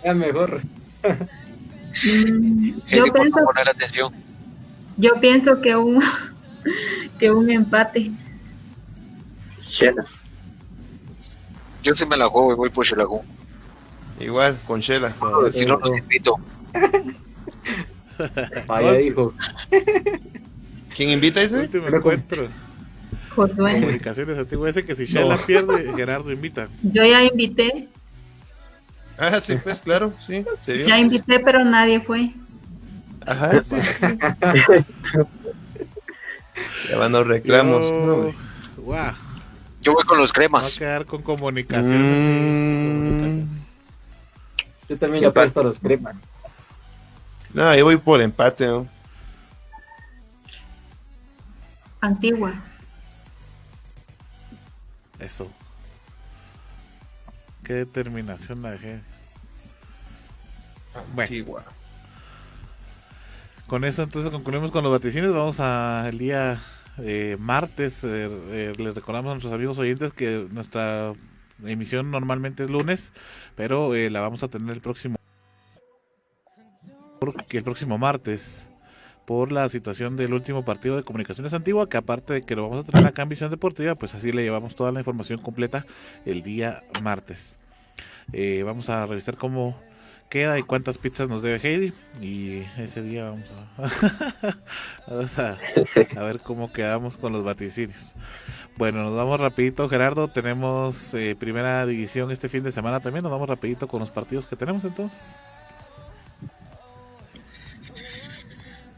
Ya 0.04 0.14
mejor. 0.14 0.60
Mm, 1.02 2.68
yo, 2.90 3.04
pienso, 3.12 3.38
poner 3.44 3.68
atención. 3.68 4.12
Yo 4.96 5.20
pienso 5.20 5.60
que 5.60 5.76
un, 5.76 6.02
que 7.18 7.30
un 7.30 7.50
empate. 7.50 8.10
Shela. 9.68 10.04
Yo 11.82 11.94
sí 11.94 12.06
me 12.06 12.16
la 12.16 12.28
juego 12.28 12.52
y 12.52 12.56
voy 12.56 12.70
por 12.70 12.86
Xelajú. 12.86 13.20
Igual, 14.20 14.58
con 14.66 14.80
Shela. 14.80 15.08
Si 15.08 15.66
no, 15.66 15.76
los 15.78 15.96
invito. 15.98 16.36
Vaya, 18.66 18.92
dijo. 18.92 19.34
¿Quién 20.94 21.10
invita 21.10 21.40
ese? 21.42 21.60
último 21.62 21.88
encuentro. 21.88 22.48
Josué, 23.34 23.80
Comunicaciones 23.80 24.38
antiguas. 24.38 24.70
Ese 24.70 24.84
que 24.84 24.94
si 24.94 25.06
Shela 25.06 25.36
pierde, 25.38 25.92
Gerardo 25.96 26.30
invita. 26.30 26.68
yo 26.82 27.02
ya 27.04 27.22
invité, 27.24 27.88
Ah, 29.18 29.38
sí, 29.38 29.56
pues 29.62 29.80
claro, 29.80 30.12
sí, 30.18 30.44
se 30.62 30.72
vio. 30.74 30.88
ya 30.88 30.98
invité, 30.98 31.38
pero 31.38 31.64
nadie 31.64 32.00
fue. 32.00 32.32
Ajá, 33.26 33.62
sí, 33.62 33.76
sí. 33.82 34.06
Ya 36.88 36.96
van 36.96 37.12
los 37.12 37.26
reclamos. 37.26 37.90
Yo- 37.90 37.98
no, 38.06 38.16
güey. 38.22 38.34
Guau, 38.76 39.12
Yo 39.80 39.92
voy 39.94 40.04
con 40.04 40.18
los 40.18 40.30
va 40.30 40.32
a 40.32 40.34
cremas. 40.34 40.76
quedar 40.78 41.06
con 41.06 41.22
comunicaciones. 41.22 43.44
Mm, 43.44 43.48
Yo 44.88 44.98
también 44.98 45.22
le 45.22 45.28
apuesto 45.28 45.60
a 45.60 45.64
los 45.64 45.78
cremas. 45.78 46.14
no, 47.52 47.74
yo 47.74 47.84
voy 47.84 47.96
por 47.96 48.20
empate, 48.20 48.66
¿no? 48.66 48.86
Antigua. 52.00 52.52
Eso. 55.18 55.50
Qué 57.64 57.72
determinación 57.74 58.60
la 58.62 58.72
dejé. 58.72 59.00
Bueno. 61.14 61.62
Con 63.74 63.82
eso 63.82 64.04
entonces 64.04 64.30
concluimos 64.30 64.70
con 64.70 64.84
los 64.84 64.92
vaticinios. 64.92 65.34
Vamos 65.34 65.58
a 65.58 66.06
el 66.08 66.16
día 66.16 66.62
eh, 66.98 67.36
martes. 67.40 68.04
eh, 68.04 68.30
eh, 68.30 68.72
les 68.78 68.94
recordamos 68.94 69.30
a 69.30 69.34
nuestros 69.34 69.52
amigos 69.52 69.78
oyentes 69.78 70.12
que 70.12 70.46
nuestra 70.52 71.12
emisión 71.64 72.12
normalmente 72.12 72.62
es 72.62 72.70
lunes, 72.70 73.12
pero 73.56 73.96
eh, 73.96 74.10
la 74.10 74.20
vamos 74.20 74.44
a 74.44 74.48
tener 74.48 74.70
el 74.76 74.80
próximo 74.80 75.16
el 77.50 77.64
próximo 77.64 77.98
martes 77.98 78.70
por 79.26 79.50
la 79.50 79.68
situación 79.68 80.16
del 80.16 80.34
último 80.34 80.64
partido 80.64 80.94
de 80.94 81.02
Comunicaciones 81.02 81.52
Antigua, 81.52 81.88
que 81.88 81.96
aparte 81.96 82.34
de 82.34 82.42
que 82.42 82.54
lo 82.54 82.68
vamos 82.68 82.84
a 82.84 82.88
tener 82.88 83.04
acá 83.08 83.22
en 83.22 83.30
Visión 83.30 83.50
Deportiva, 83.50 83.96
pues 83.96 84.14
así 84.14 84.30
le 84.30 84.44
llevamos 84.44 84.76
toda 84.76 84.92
la 84.92 85.00
información 85.00 85.40
completa 85.40 85.84
el 86.24 86.44
día 86.44 86.84
martes. 87.02 87.58
Vamos 88.64 88.88
a 88.88 89.04
revisar 89.04 89.36
cómo 89.36 89.76
queda 90.34 90.58
y 90.58 90.64
cuántas 90.64 90.98
pizzas 90.98 91.28
nos 91.28 91.44
debe 91.44 91.60
Heidi 91.62 91.92
y 92.20 92.64
ese 92.76 93.04
día 93.04 93.30
vamos 93.30 93.54
a, 95.38 95.56
ver 96.24 96.40
cómo 96.40 96.72
quedamos 96.72 97.18
con 97.18 97.32
los 97.32 97.44
vaticinios. 97.44 98.16
Bueno, 98.76 99.04
nos 99.04 99.14
vamos 99.14 99.38
rapidito, 99.38 99.88
Gerardo. 99.88 100.26
Tenemos 100.26 101.14
eh, 101.14 101.36
primera 101.38 101.86
división 101.86 102.32
este 102.32 102.48
fin 102.48 102.64
de 102.64 102.72
semana 102.72 102.98
también. 102.98 103.22
Nos 103.22 103.30
vamos 103.30 103.48
rapidito 103.48 103.86
con 103.86 104.00
los 104.00 104.10
partidos 104.10 104.46
que 104.46 104.56
tenemos 104.56 104.84
entonces. 104.84 105.38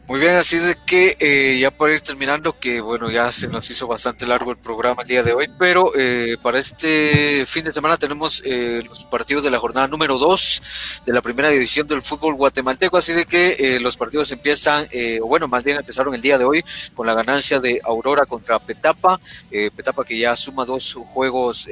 Muy 0.08 0.20
bien, 0.20 0.36
así 0.36 0.58
de 0.58 0.76
que 0.86 1.16
eh, 1.18 1.58
ya 1.58 1.72
para 1.72 1.92
ir 1.92 2.00
terminando, 2.00 2.56
que 2.60 2.80
bueno, 2.80 3.10
ya 3.10 3.32
se 3.32 3.48
nos 3.48 3.68
hizo 3.70 3.88
bastante 3.88 4.24
largo 4.24 4.52
el 4.52 4.56
programa 4.56 5.02
el 5.02 5.08
día 5.08 5.24
de 5.24 5.32
hoy, 5.32 5.50
pero 5.58 5.90
eh, 5.96 6.36
para 6.40 6.60
este 6.60 7.44
fin 7.44 7.64
de 7.64 7.72
semana 7.72 7.96
tenemos 7.96 8.40
eh, 8.46 8.82
los 8.88 9.04
partidos 9.04 9.42
de 9.42 9.50
la 9.50 9.58
jornada 9.58 9.88
número 9.88 10.16
2 10.16 11.02
de 11.06 11.12
la 11.12 11.20
primera 11.22 11.48
división 11.48 11.88
del 11.88 12.02
fútbol 12.02 12.36
guatemalteco, 12.36 12.96
así 12.96 13.14
de 13.14 13.26
que 13.26 13.56
eh, 13.58 13.80
los 13.80 13.96
partidos 13.96 14.30
empiezan, 14.30 14.86
eh, 14.92 15.18
o 15.20 15.26
bueno, 15.26 15.48
más 15.48 15.64
bien 15.64 15.78
empezaron 15.78 16.14
el 16.14 16.22
día 16.22 16.38
de 16.38 16.44
hoy 16.44 16.64
con 16.94 17.04
la 17.08 17.14
ganancia 17.14 17.58
de 17.58 17.80
Aurora 17.82 18.26
contra 18.26 18.60
Petapa, 18.60 19.18
eh, 19.50 19.72
Petapa 19.74 20.04
que 20.04 20.16
ya 20.16 20.36
suma 20.36 20.64
dos 20.64 20.94
juegos, 20.94 21.68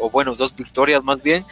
o 0.00 0.08
bueno, 0.08 0.34
dos 0.34 0.56
victorias 0.56 1.04
más 1.04 1.22
bien, 1.22 1.44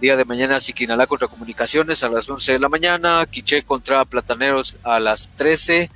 día 0.00 0.16
de 0.16 0.24
mañana 0.24 0.60
Siquinalá 0.60 1.06
contra 1.06 1.28
Comunicaciones 1.28 2.02
a 2.02 2.08
las 2.08 2.28
11 2.28 2.52
de 2.52 2.58
la 2.58 2.68
mañana, 2.68 3.26
Quiché 3.26 3.62
contra 3.62 4.04
Plataneros 4.04 4.76
a 4.82 5.00
las 5.00 5.30
13, 5.36 5.90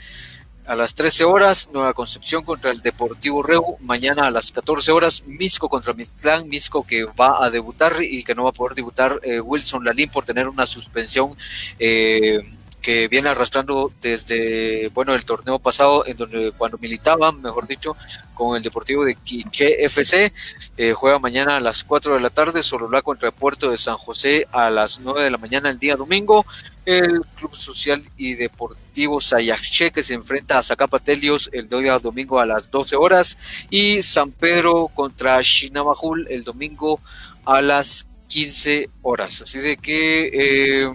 a 0.67 0.75
las 0.75 0.95
13 0.95 1.25
horas, 1.25 1.69
Nueva 1.73 1.93
Concepción 1.93 2.43
contra 2.45 2.71
el 2.71 2.81
Deportivo 2.81 3.43
Reu, 3.43 3.77
mañana 3.81 4.27
a 4.27 4.31
las 4.31 4.53
14 4.53 4.93
horas, 4.93 5.25
Misco 5.27 5.69
contra 5.69 5.93
Miztlán, 5.93 6.49
Misco 6.49 6.87
que 6.87 7.05
va 7.05 7.45
a 7.45 7.51
debutar 7.51 7.93
y 8.01 8.25
que 8.25 8.35
no 8.35 8.45
va 8.45 8.51
a 8.51 8.53
poder 8.55 8.75
debutar 8.75 9.21
eh, 9.23 9.41
Wilson 9.41 9.85
Lalín 9.85 10.11
por 10.11 10.25
tener 10.25 10.49
una 10.49 10.67
suspensión 10.67 11.37
eh, 11.79 12.41
que 12.85 13.09
viene 13.09 13.31
arrastrando 13.31 13.91
desde, 14.03 14.91
bueno, 14.93 15.15
el 15.15 15.25
torneo 15.25 15.59
pasado, 15.59 16.07
en 16.07 16.19
donde 16.19 16.53
cuando 16.53 16.77
militaba, 16.77 17.33
mejor 17.33 17.67
dicho, 17.67 17.97
con 18.35 18.59
el 18.59 18.63
Deportivo 18.63 19.07
de 19.07 19.15
Quiché 19.15 19.83
FC, 19.87 20.35
eh, 20.77 20.93
juega 20.93 21.19
mañana 21.19 21.57
a 21.57 21.61
las 21.61 21.83
4 21.83 22.13
de 22.13 22.21
la 22.21 22.29
tarde, 22.29 22.63
Sololá 22.63 23.01
contra 23.01 23.31
Puerto 23.31 23.71
de 23.71 23.79
San 23.79 23.97
José 23.97 24.47
a 24.53 24.69
las 24.69 25.01
9 25.01 25.23
de 25.23 25.31
la 25.31 25.39
mañana 25.39 25.71
el 25.71 25.79
día 25.79 25.97
domingo, 25.97 26.45
el 26.85 27.23
Club 27.37 27.57
Social 27.57 28.03
y 28.19 28.35
Deportivo 28.35 29.19
Sayaché 29.19 29.91
que 29.91 30.03
se 30.03 30.13
enfrenta 30.13 30.59
a 30.59 30.63
Zacapatelios 30.63 31.49
el 31.55 31.71
día 31.71 31.99
domingo 31.99 32.39
a 32.39 32.45
las 32.45 32.71
12 32.71 32.97
horas 32.97 33.39
y 33.71 34.03
San 34.03 34.31
Pedro 34.31 34.89
contra 34.89 35.41
Shinabajul 35.41 36.27
el 36.29 36.45
domingo 36.45 37.01
a 37.47 37.63
las 37.63 38.07
15 38.29 38.91
horas. 39.01 39.41
Así 39.41 39.59
de 39.61 39.79
que... 39.79 40.31
Eh, 40.35 40.93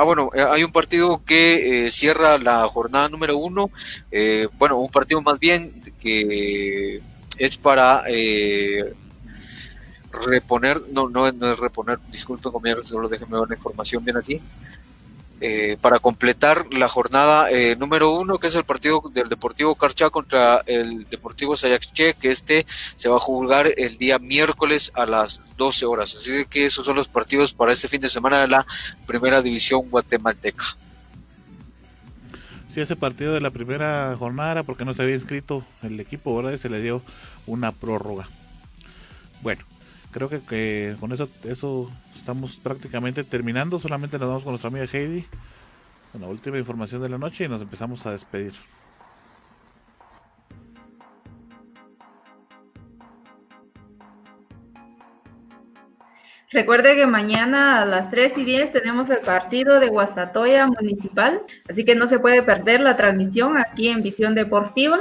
Ah, 0.00 0.04
bueno, 0.04 0.30
eh, 0.32 0.40
hay 0.48 0.62
un 0.62 0.70
partido 0.70 1.24
que 1.26 1.86
eh, 1.86 1.90
cierra 1.90 2.38
la 2.38 2.62
jornada 2.68 3.08
número 3.08 3.36
uno. 3.36 3.68
Eh, 4.12 4.46
bueno, 4.56 4.78
un 4.78 4.88
partido 4.92 5.20
más 5.22 5.40
bien 5.40 5.72
que 5.98 7.00
es 7.36 7.56
para 7.56 8.04
eh, 8.06 8.94
reponer, 10.12 10.80
no, 10.92 11.08
no, 11.08 11.32
no 11.32 11.52
es 11.52 11.58
reponer, 11.58 11.98
disculpen 12.12 12.52
compañeros, 12.52 12.86
solo 12.86 13.08
déjenme 13.08 13.40
ver 13.40 13.48
la 13.48 13.56
información 13.56 14.04
bien 14.04 14.16
aquí. 14.16 14.40
Eh, 15.40 15.76
para 15.80 16.00
completar 16.00 16.66
la 16.74 16.88
jornada 16.88 17.48
eh, 17.52 17.76
número 17.76 18.12
uno, 18.12 18.38
que 18.38 18.48
es 18.48 18.56
el 18.56 18.64
partido 18.64 19.00
del 19.12 19.28
Deportivo 19.28 19.76
Carchá 19.76 20.10
contra 20.10 20.62
el 20.66 21.04
Deportivo 21.08 21.56
Sayaché, 21.56 22.14
que 22.14 22.30
este 22.30 22.66
se 22.96 23.08
va 23.08 23.16
a 23.16 23.20
jugar 23.20 23.72
el 23.76 23.98
día 23.98 24.18
miércoles 24.18 24.90
a 24.94 25.06
las 25.06 25.40
12 25.56 25.86
horas. 25.86 26.16
Así 26.16 26.44
que 26.46 26.64
esos 26.64 26.84
son 26.84 26.96
los 26.96 27.06
partidos 27.06 27.54
para 27.54 27.72
este 27.72 27.86
fin 27.86 28.00
de 28.00 28.08
semana 28.08 28.40
de 28.40 28.48
la 28.48 28.66
primera 29.06 29.40
división 29.40 29.88
guatemalteca. 29.88 30.76
Sí, 32.68 32.80
ese 32.80 32.96
partido 32.96 33.32
de 33.32 33.40
la 33.40 33.50
primera 33.50 34.16
jornada 34.18 34.50
era 34.50 34.62
porque 34.64 34.84
no 34.84 34.92
se 34.92 35.02
había 35.02 35.14
inscrito 35.14 35.64
el 35.82 36.00
equipo, 36.00 36.34
¿verdad? 36.34 36.52
Y 36.52 36.58
se 36.58 36.68
le 36.68 36.82
dio 36.82 37.00
una 37.46 37.70
prórroga. 37.70 38.28
Bueno, 39.40 39.62
creo 40.10 40.28
que, 40.28 40.40
que 40.40 40.96
con 40.98 41.12
eso, 41.12 41.28
eso 41.44 41.88
estamos 42.28 42.56
prácticamente 42.56 43.24
terminando. 43.24 43.78
Solamente 43.78 44.18
nos 44.18 44.28
vamos 44.28 44.42
con 44.42 44.52
nuestra 44.52 44.68
amiga 44.68 44.84
Heidi 44.84 45.24
con 46.12 46.20
la 46.20 46.26
última 46.26 46.58
información 46.58 47.00
de 47.00 47.08
la 47.08 47.16
noche 47.16 47.44
y 47.44 47.48
nos 47.48 47.62
empezamos 47.62 48.04
a 48.04 48.12
despedir. 48.12 48.52
Recuerde 56.50 56.96
que 56.96 57.06
mañana 57.06 57.80
a 57.80 57.86
las 57.86 58.10
3 58.10 58.36
y 58.36 58.44
10 58.44 58.72
tenemos 58.72 59.08
el 59.08 59.20
partido 59.20 59.80
de 59.80 59.88
Guastatoya 59.88 60.66
Municipal, 60.66 61.40
así 61.70 61.86
que 61.86 61.94
no 61.94 62.06
se 62.08 62.18
puede 62.18 62.42
perder 62.42 62.80
la 62.80 62.98
transmisión 62.98 63.56
aquí 63.56 63.88
en 63.88 64.02
Visión 64.02 64.34
Deportiva. 64.34 64.98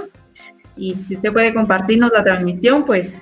Y 0.77 0.93
si 0.93 1.15
usted 1.15 1.33
puede 1.33 1.53
compartirnos 1.53 2.11
la 2.13 2.23
transmisión, 2.23 2.85
pues 2.85 3.21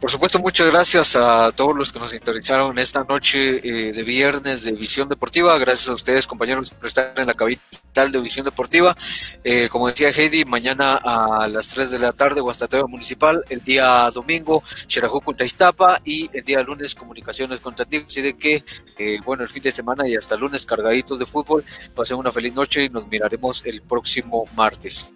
Por 0.00 0.10
supuesto, 0.10 0.38
muchas 0.38 0.72
gracias 0.72 1.16
a 1.16 1.52
todos 1.52 1.74
los 1.74 1.92
que 1.92 1.98
nos 1.98 2.10
sintonizaron 2.10 2.78
esta 2.78 3.04
noche 3.04 3.60
eh, 3.62 3.92
de 3.92 4.02
viernes 4.02 4.64
de 4.64 4.72
Visión 4.72 5.08
Deportiva. 5.08 5.56
Gracias 5.56 5.88
a 5.88 5.94
ustedes, 5.94 6.26
compañeros, 6.26 6.72
por 6.72 6.86
estar 6.86 7.14
en 7.16 7.26
la 7.26 7.34
capital 7.34 8.10
de 8.10 8.20
Visión 8.20 8.44
Deportiva. 8.44 8.96
Eh, 9.44 9.68
como 9.70 9.86
decía 9.86 10.10
Heidi, 10.10 10.44
mañana 10.44 10.96
a 10.96 11.46
las 11.48 11.68
3 11.68 11.92
de 11.92 11.98
la 12.00 12.12
tarde, 12.12 12.40
Guastateo 12.40 12.88
Municipal. 12.88 13.44
El 13.48 13.62
día 13.62 14.10
domingo, 14.10 14.62
Xerajú 14.88 15.20
contra 15.20 15.46
Iztapa. 15.46 16.00
Y 16.04 16.28
el 16.32 16.44
día 16.44 16.62
lunes, 16.62 16.94
Comunicaciones 16.94 17.60
contra 17.60 17.84
Tigres. 17.84 18.08
Así 18.08 18.20
de 18.20 18.36
que, 18.36 18.64
eh, 18.98 19.20
bueno, 19.24 19.44
el 19.44 19.48
fin 19.48 19.62
de 19.62 19.72
semana 19.72 20.06
y 20.08 20.16
hasta 20.16 20.36
lunes 20.36 20.66
cargaditos 20.66 21.18
de 21.20 21.26
fútbol. 21.26 21.64
Pasen 21.94 22.18
una 22.18 22.32
feliz 22.32 22.52
noche 22.52 22.84
y 22.84 22.88
nos 22.88 23.06
miraremos 23.06 23.62
el 23.64 23.80
próximo 23.80 24.44
martes. 24.54 25.14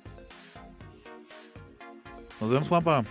Nos 2.41 2.49
vemos, 2.49 2.69
Juanpa. 2.69 3.05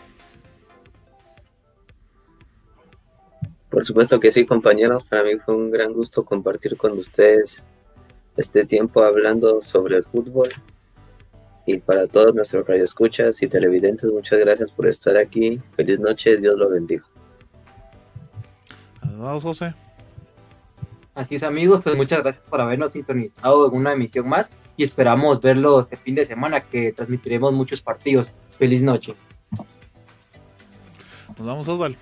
Por 3.70 3.86
supuesto 3.86 4.20
que 4.20 4.32
sí, 4.32 4.46
compañeros. 4.46 5.04
Para 5.10 5.24
mí 5.24 5.38
fue 5.44 5.56
un 5.56 5.72
gran 5.72 5.94
gusto 5.94 6.24
compartir 6.24 6.78
con 6.78 6.94
ustedes 6.98 7.62
este 8.38 8.66
tiempo 8.66 9.04
hablando 9.04 9.62
sobre 9.62 9.98
el 9.98 10.04
fútbol. 10.04 10.50
Y 11.66 11.78
para 11.80 12.08
todos 12.08 12.34
nuestros 12.34 12.66
radioescuchas 12.66 13.42
y 13.42 13.48
televidentes, 13.48 14.10
muchas 14.12 14.40
gracias 14.40 14.72
por 14.72 14.88
estar 14.88 15.18
aquí. 15.18 15.62
Feliz 15.76 16.00
noche, 16.00 16.38
Dios 16.38 16.58
lo 16.58 16.70
bendiga. 16.70 17.04
Adiós, 19.02 19.44
José. 19.44 19.74
Así 21.14 21.36
es, 21.36 21.44
amigos, 21.44 21.82
pues 21.84 21.96
muchas 21.98 22.22
gracias 22.22 22.44
por 22.46 22.62
habernos 22.62 22.94
sintonizado 22.94 23.68
en 23.68 23.76
una 23.76 23.94
emisión 23.94 24.30
más 24.30 24.52
y 24.78 24.84
esperamos 24.84 25.42
verlos 25.42 25.86
este 25.86 25.98
fin 25.98 26.14
de 26.14 26.24
semana 26.24 26.62
que 26.62 26.94
transmitiremos 26.94 27.52
muchos 27.52 27.82
partidos. 27.82 28.32
Feliz 28.58 28.84
noche. 28.84 29.16
Nos 31.38 31.48
vamos, 31.48 31.68
Osvaldo. 31.68 31.98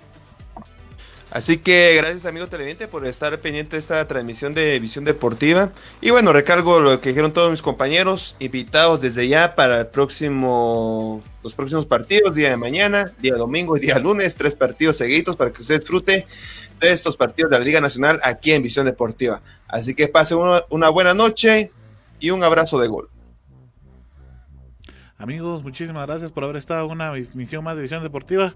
Así 1.36 1.58
que 1.58 1.92
gracias 1.98 2.24
amigo 2.24 2.46
televidente 2.46 2.88
por 2.88 3.06
estar 3.06 3.38
pendiente 3.40 3.76
de 3.76 3.80
esta 3.80 4.08
transmisión 4.08 4.54
de 4.54 4.80
Visión 4.80 5.04
Deportiva. 5.04 5.70
Y 6.00 6.08
bueno, 6.08 6.32
recargo 6.32 6.80
lo 6.80 6.98
que 6.98 7.10
dijeron 7.10 7.34
todos 7.34 7.50
mis 7.50 7.60
compañeros, 7.60 8.36
invitados 8.38 9.02
desde 9.02 9.28
ya 9.28 9.54
para 9.54 9.80
el 9.80 9.86
próximo, 9.88 11.20
los 11.42 11.52
próximos 11.52 11.84
partidos, 11.84 12.34
día 12.34 12.48
de 12.48 12.56
mañana, 12.56 13.12
día 13.20 13.34
domingo 13.34 13.76
y 13.76 13.80
día 13.80 13.98
lunes, 13.98 14.34
tres 14.34 14.54
partidos 14.54 14.96
seguidos 14.96 15.36
para 15.36 15.52
que 15.52 15.60
usted 15.60 15.78
disfrute 15.78 16.26
de 16.80 16.90
estos 16.90 17.18
partidos 17.18 17.50
de 17.50 17.58
la 17.58 17.64
Liga 17.66 17.82
Nacional 17.82 18.18
aquí 18.22 18.52
en 18.52 18.62
Visión 18.62 18.86
Deportiva. 18.86 19.42
Así 19.68 19.94
que 19.94 20.08
pase 20.08 20.34
una, 20.34 20.64
una 20.70 20.88
buena 20.88 21.12
noche 21.12 21.70
y 22.18 22.30
un 22.30 22.42
abrazo 22.44 22.80
de 22.80 22.88
gol. 22.88 23.10
Amigos, 25.18 25.62
muchísimas 25.62 26.06
gracias 26.06 26.30
por 26.30 26.44
haber 26.44 26.56
estado 26.56 26.84
en 26.84 26.92
una 26.92 27.12
misión 27.32 27.64
más 27.64 27.74
de 27.74 27.80
Visión 27.80 28.02
Deportiva. 28.02 28.52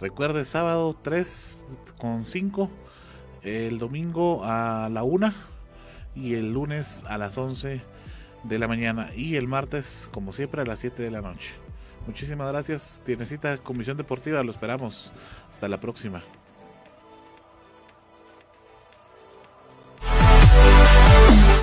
Recuerde, 0.00 0.44
sábado 0.44 0.98
3 1.00 1.66
con 1.98 2.24
5, 2.24 2.68
el 3.42 3.78
domingo 3.78 4.42
a 4.44 4.88
la 4.90 5.04
1 5.04 5.32
y 6.16 6.34
el 6.34 6.52
lunes 6.52 7.04
a 7.08 7.16
las 7.16 7.38
11 7.38 7.80
de 8.42 8.58
la 8.58 8.66
mañana 8.66 9.10
y 9.14 9.36
el 9.36 9.46
martes, 9.46 10.08
como 10.12 10.32
siempre, 10.32 10.62
a 10.62 10.64
las 10.64 10.80
7 10.80 11.00
de 11.00 11.12
la 11.12 11.20
noche. 11.20 11.50
Muchísimas 12.08 12.50
gracias. 12.50 13.00
Tiene 13.04 13.24
cita 13.24 13.58
con 13.58 13.78
Visión 13.78 13.96
Deportiva, 13.96 14.42
lo 14.42 14.50
esperamos. 14.50 15.12
Hasta 15.48 15.68
la 15.68 15.78
próxima. 15.78 16.24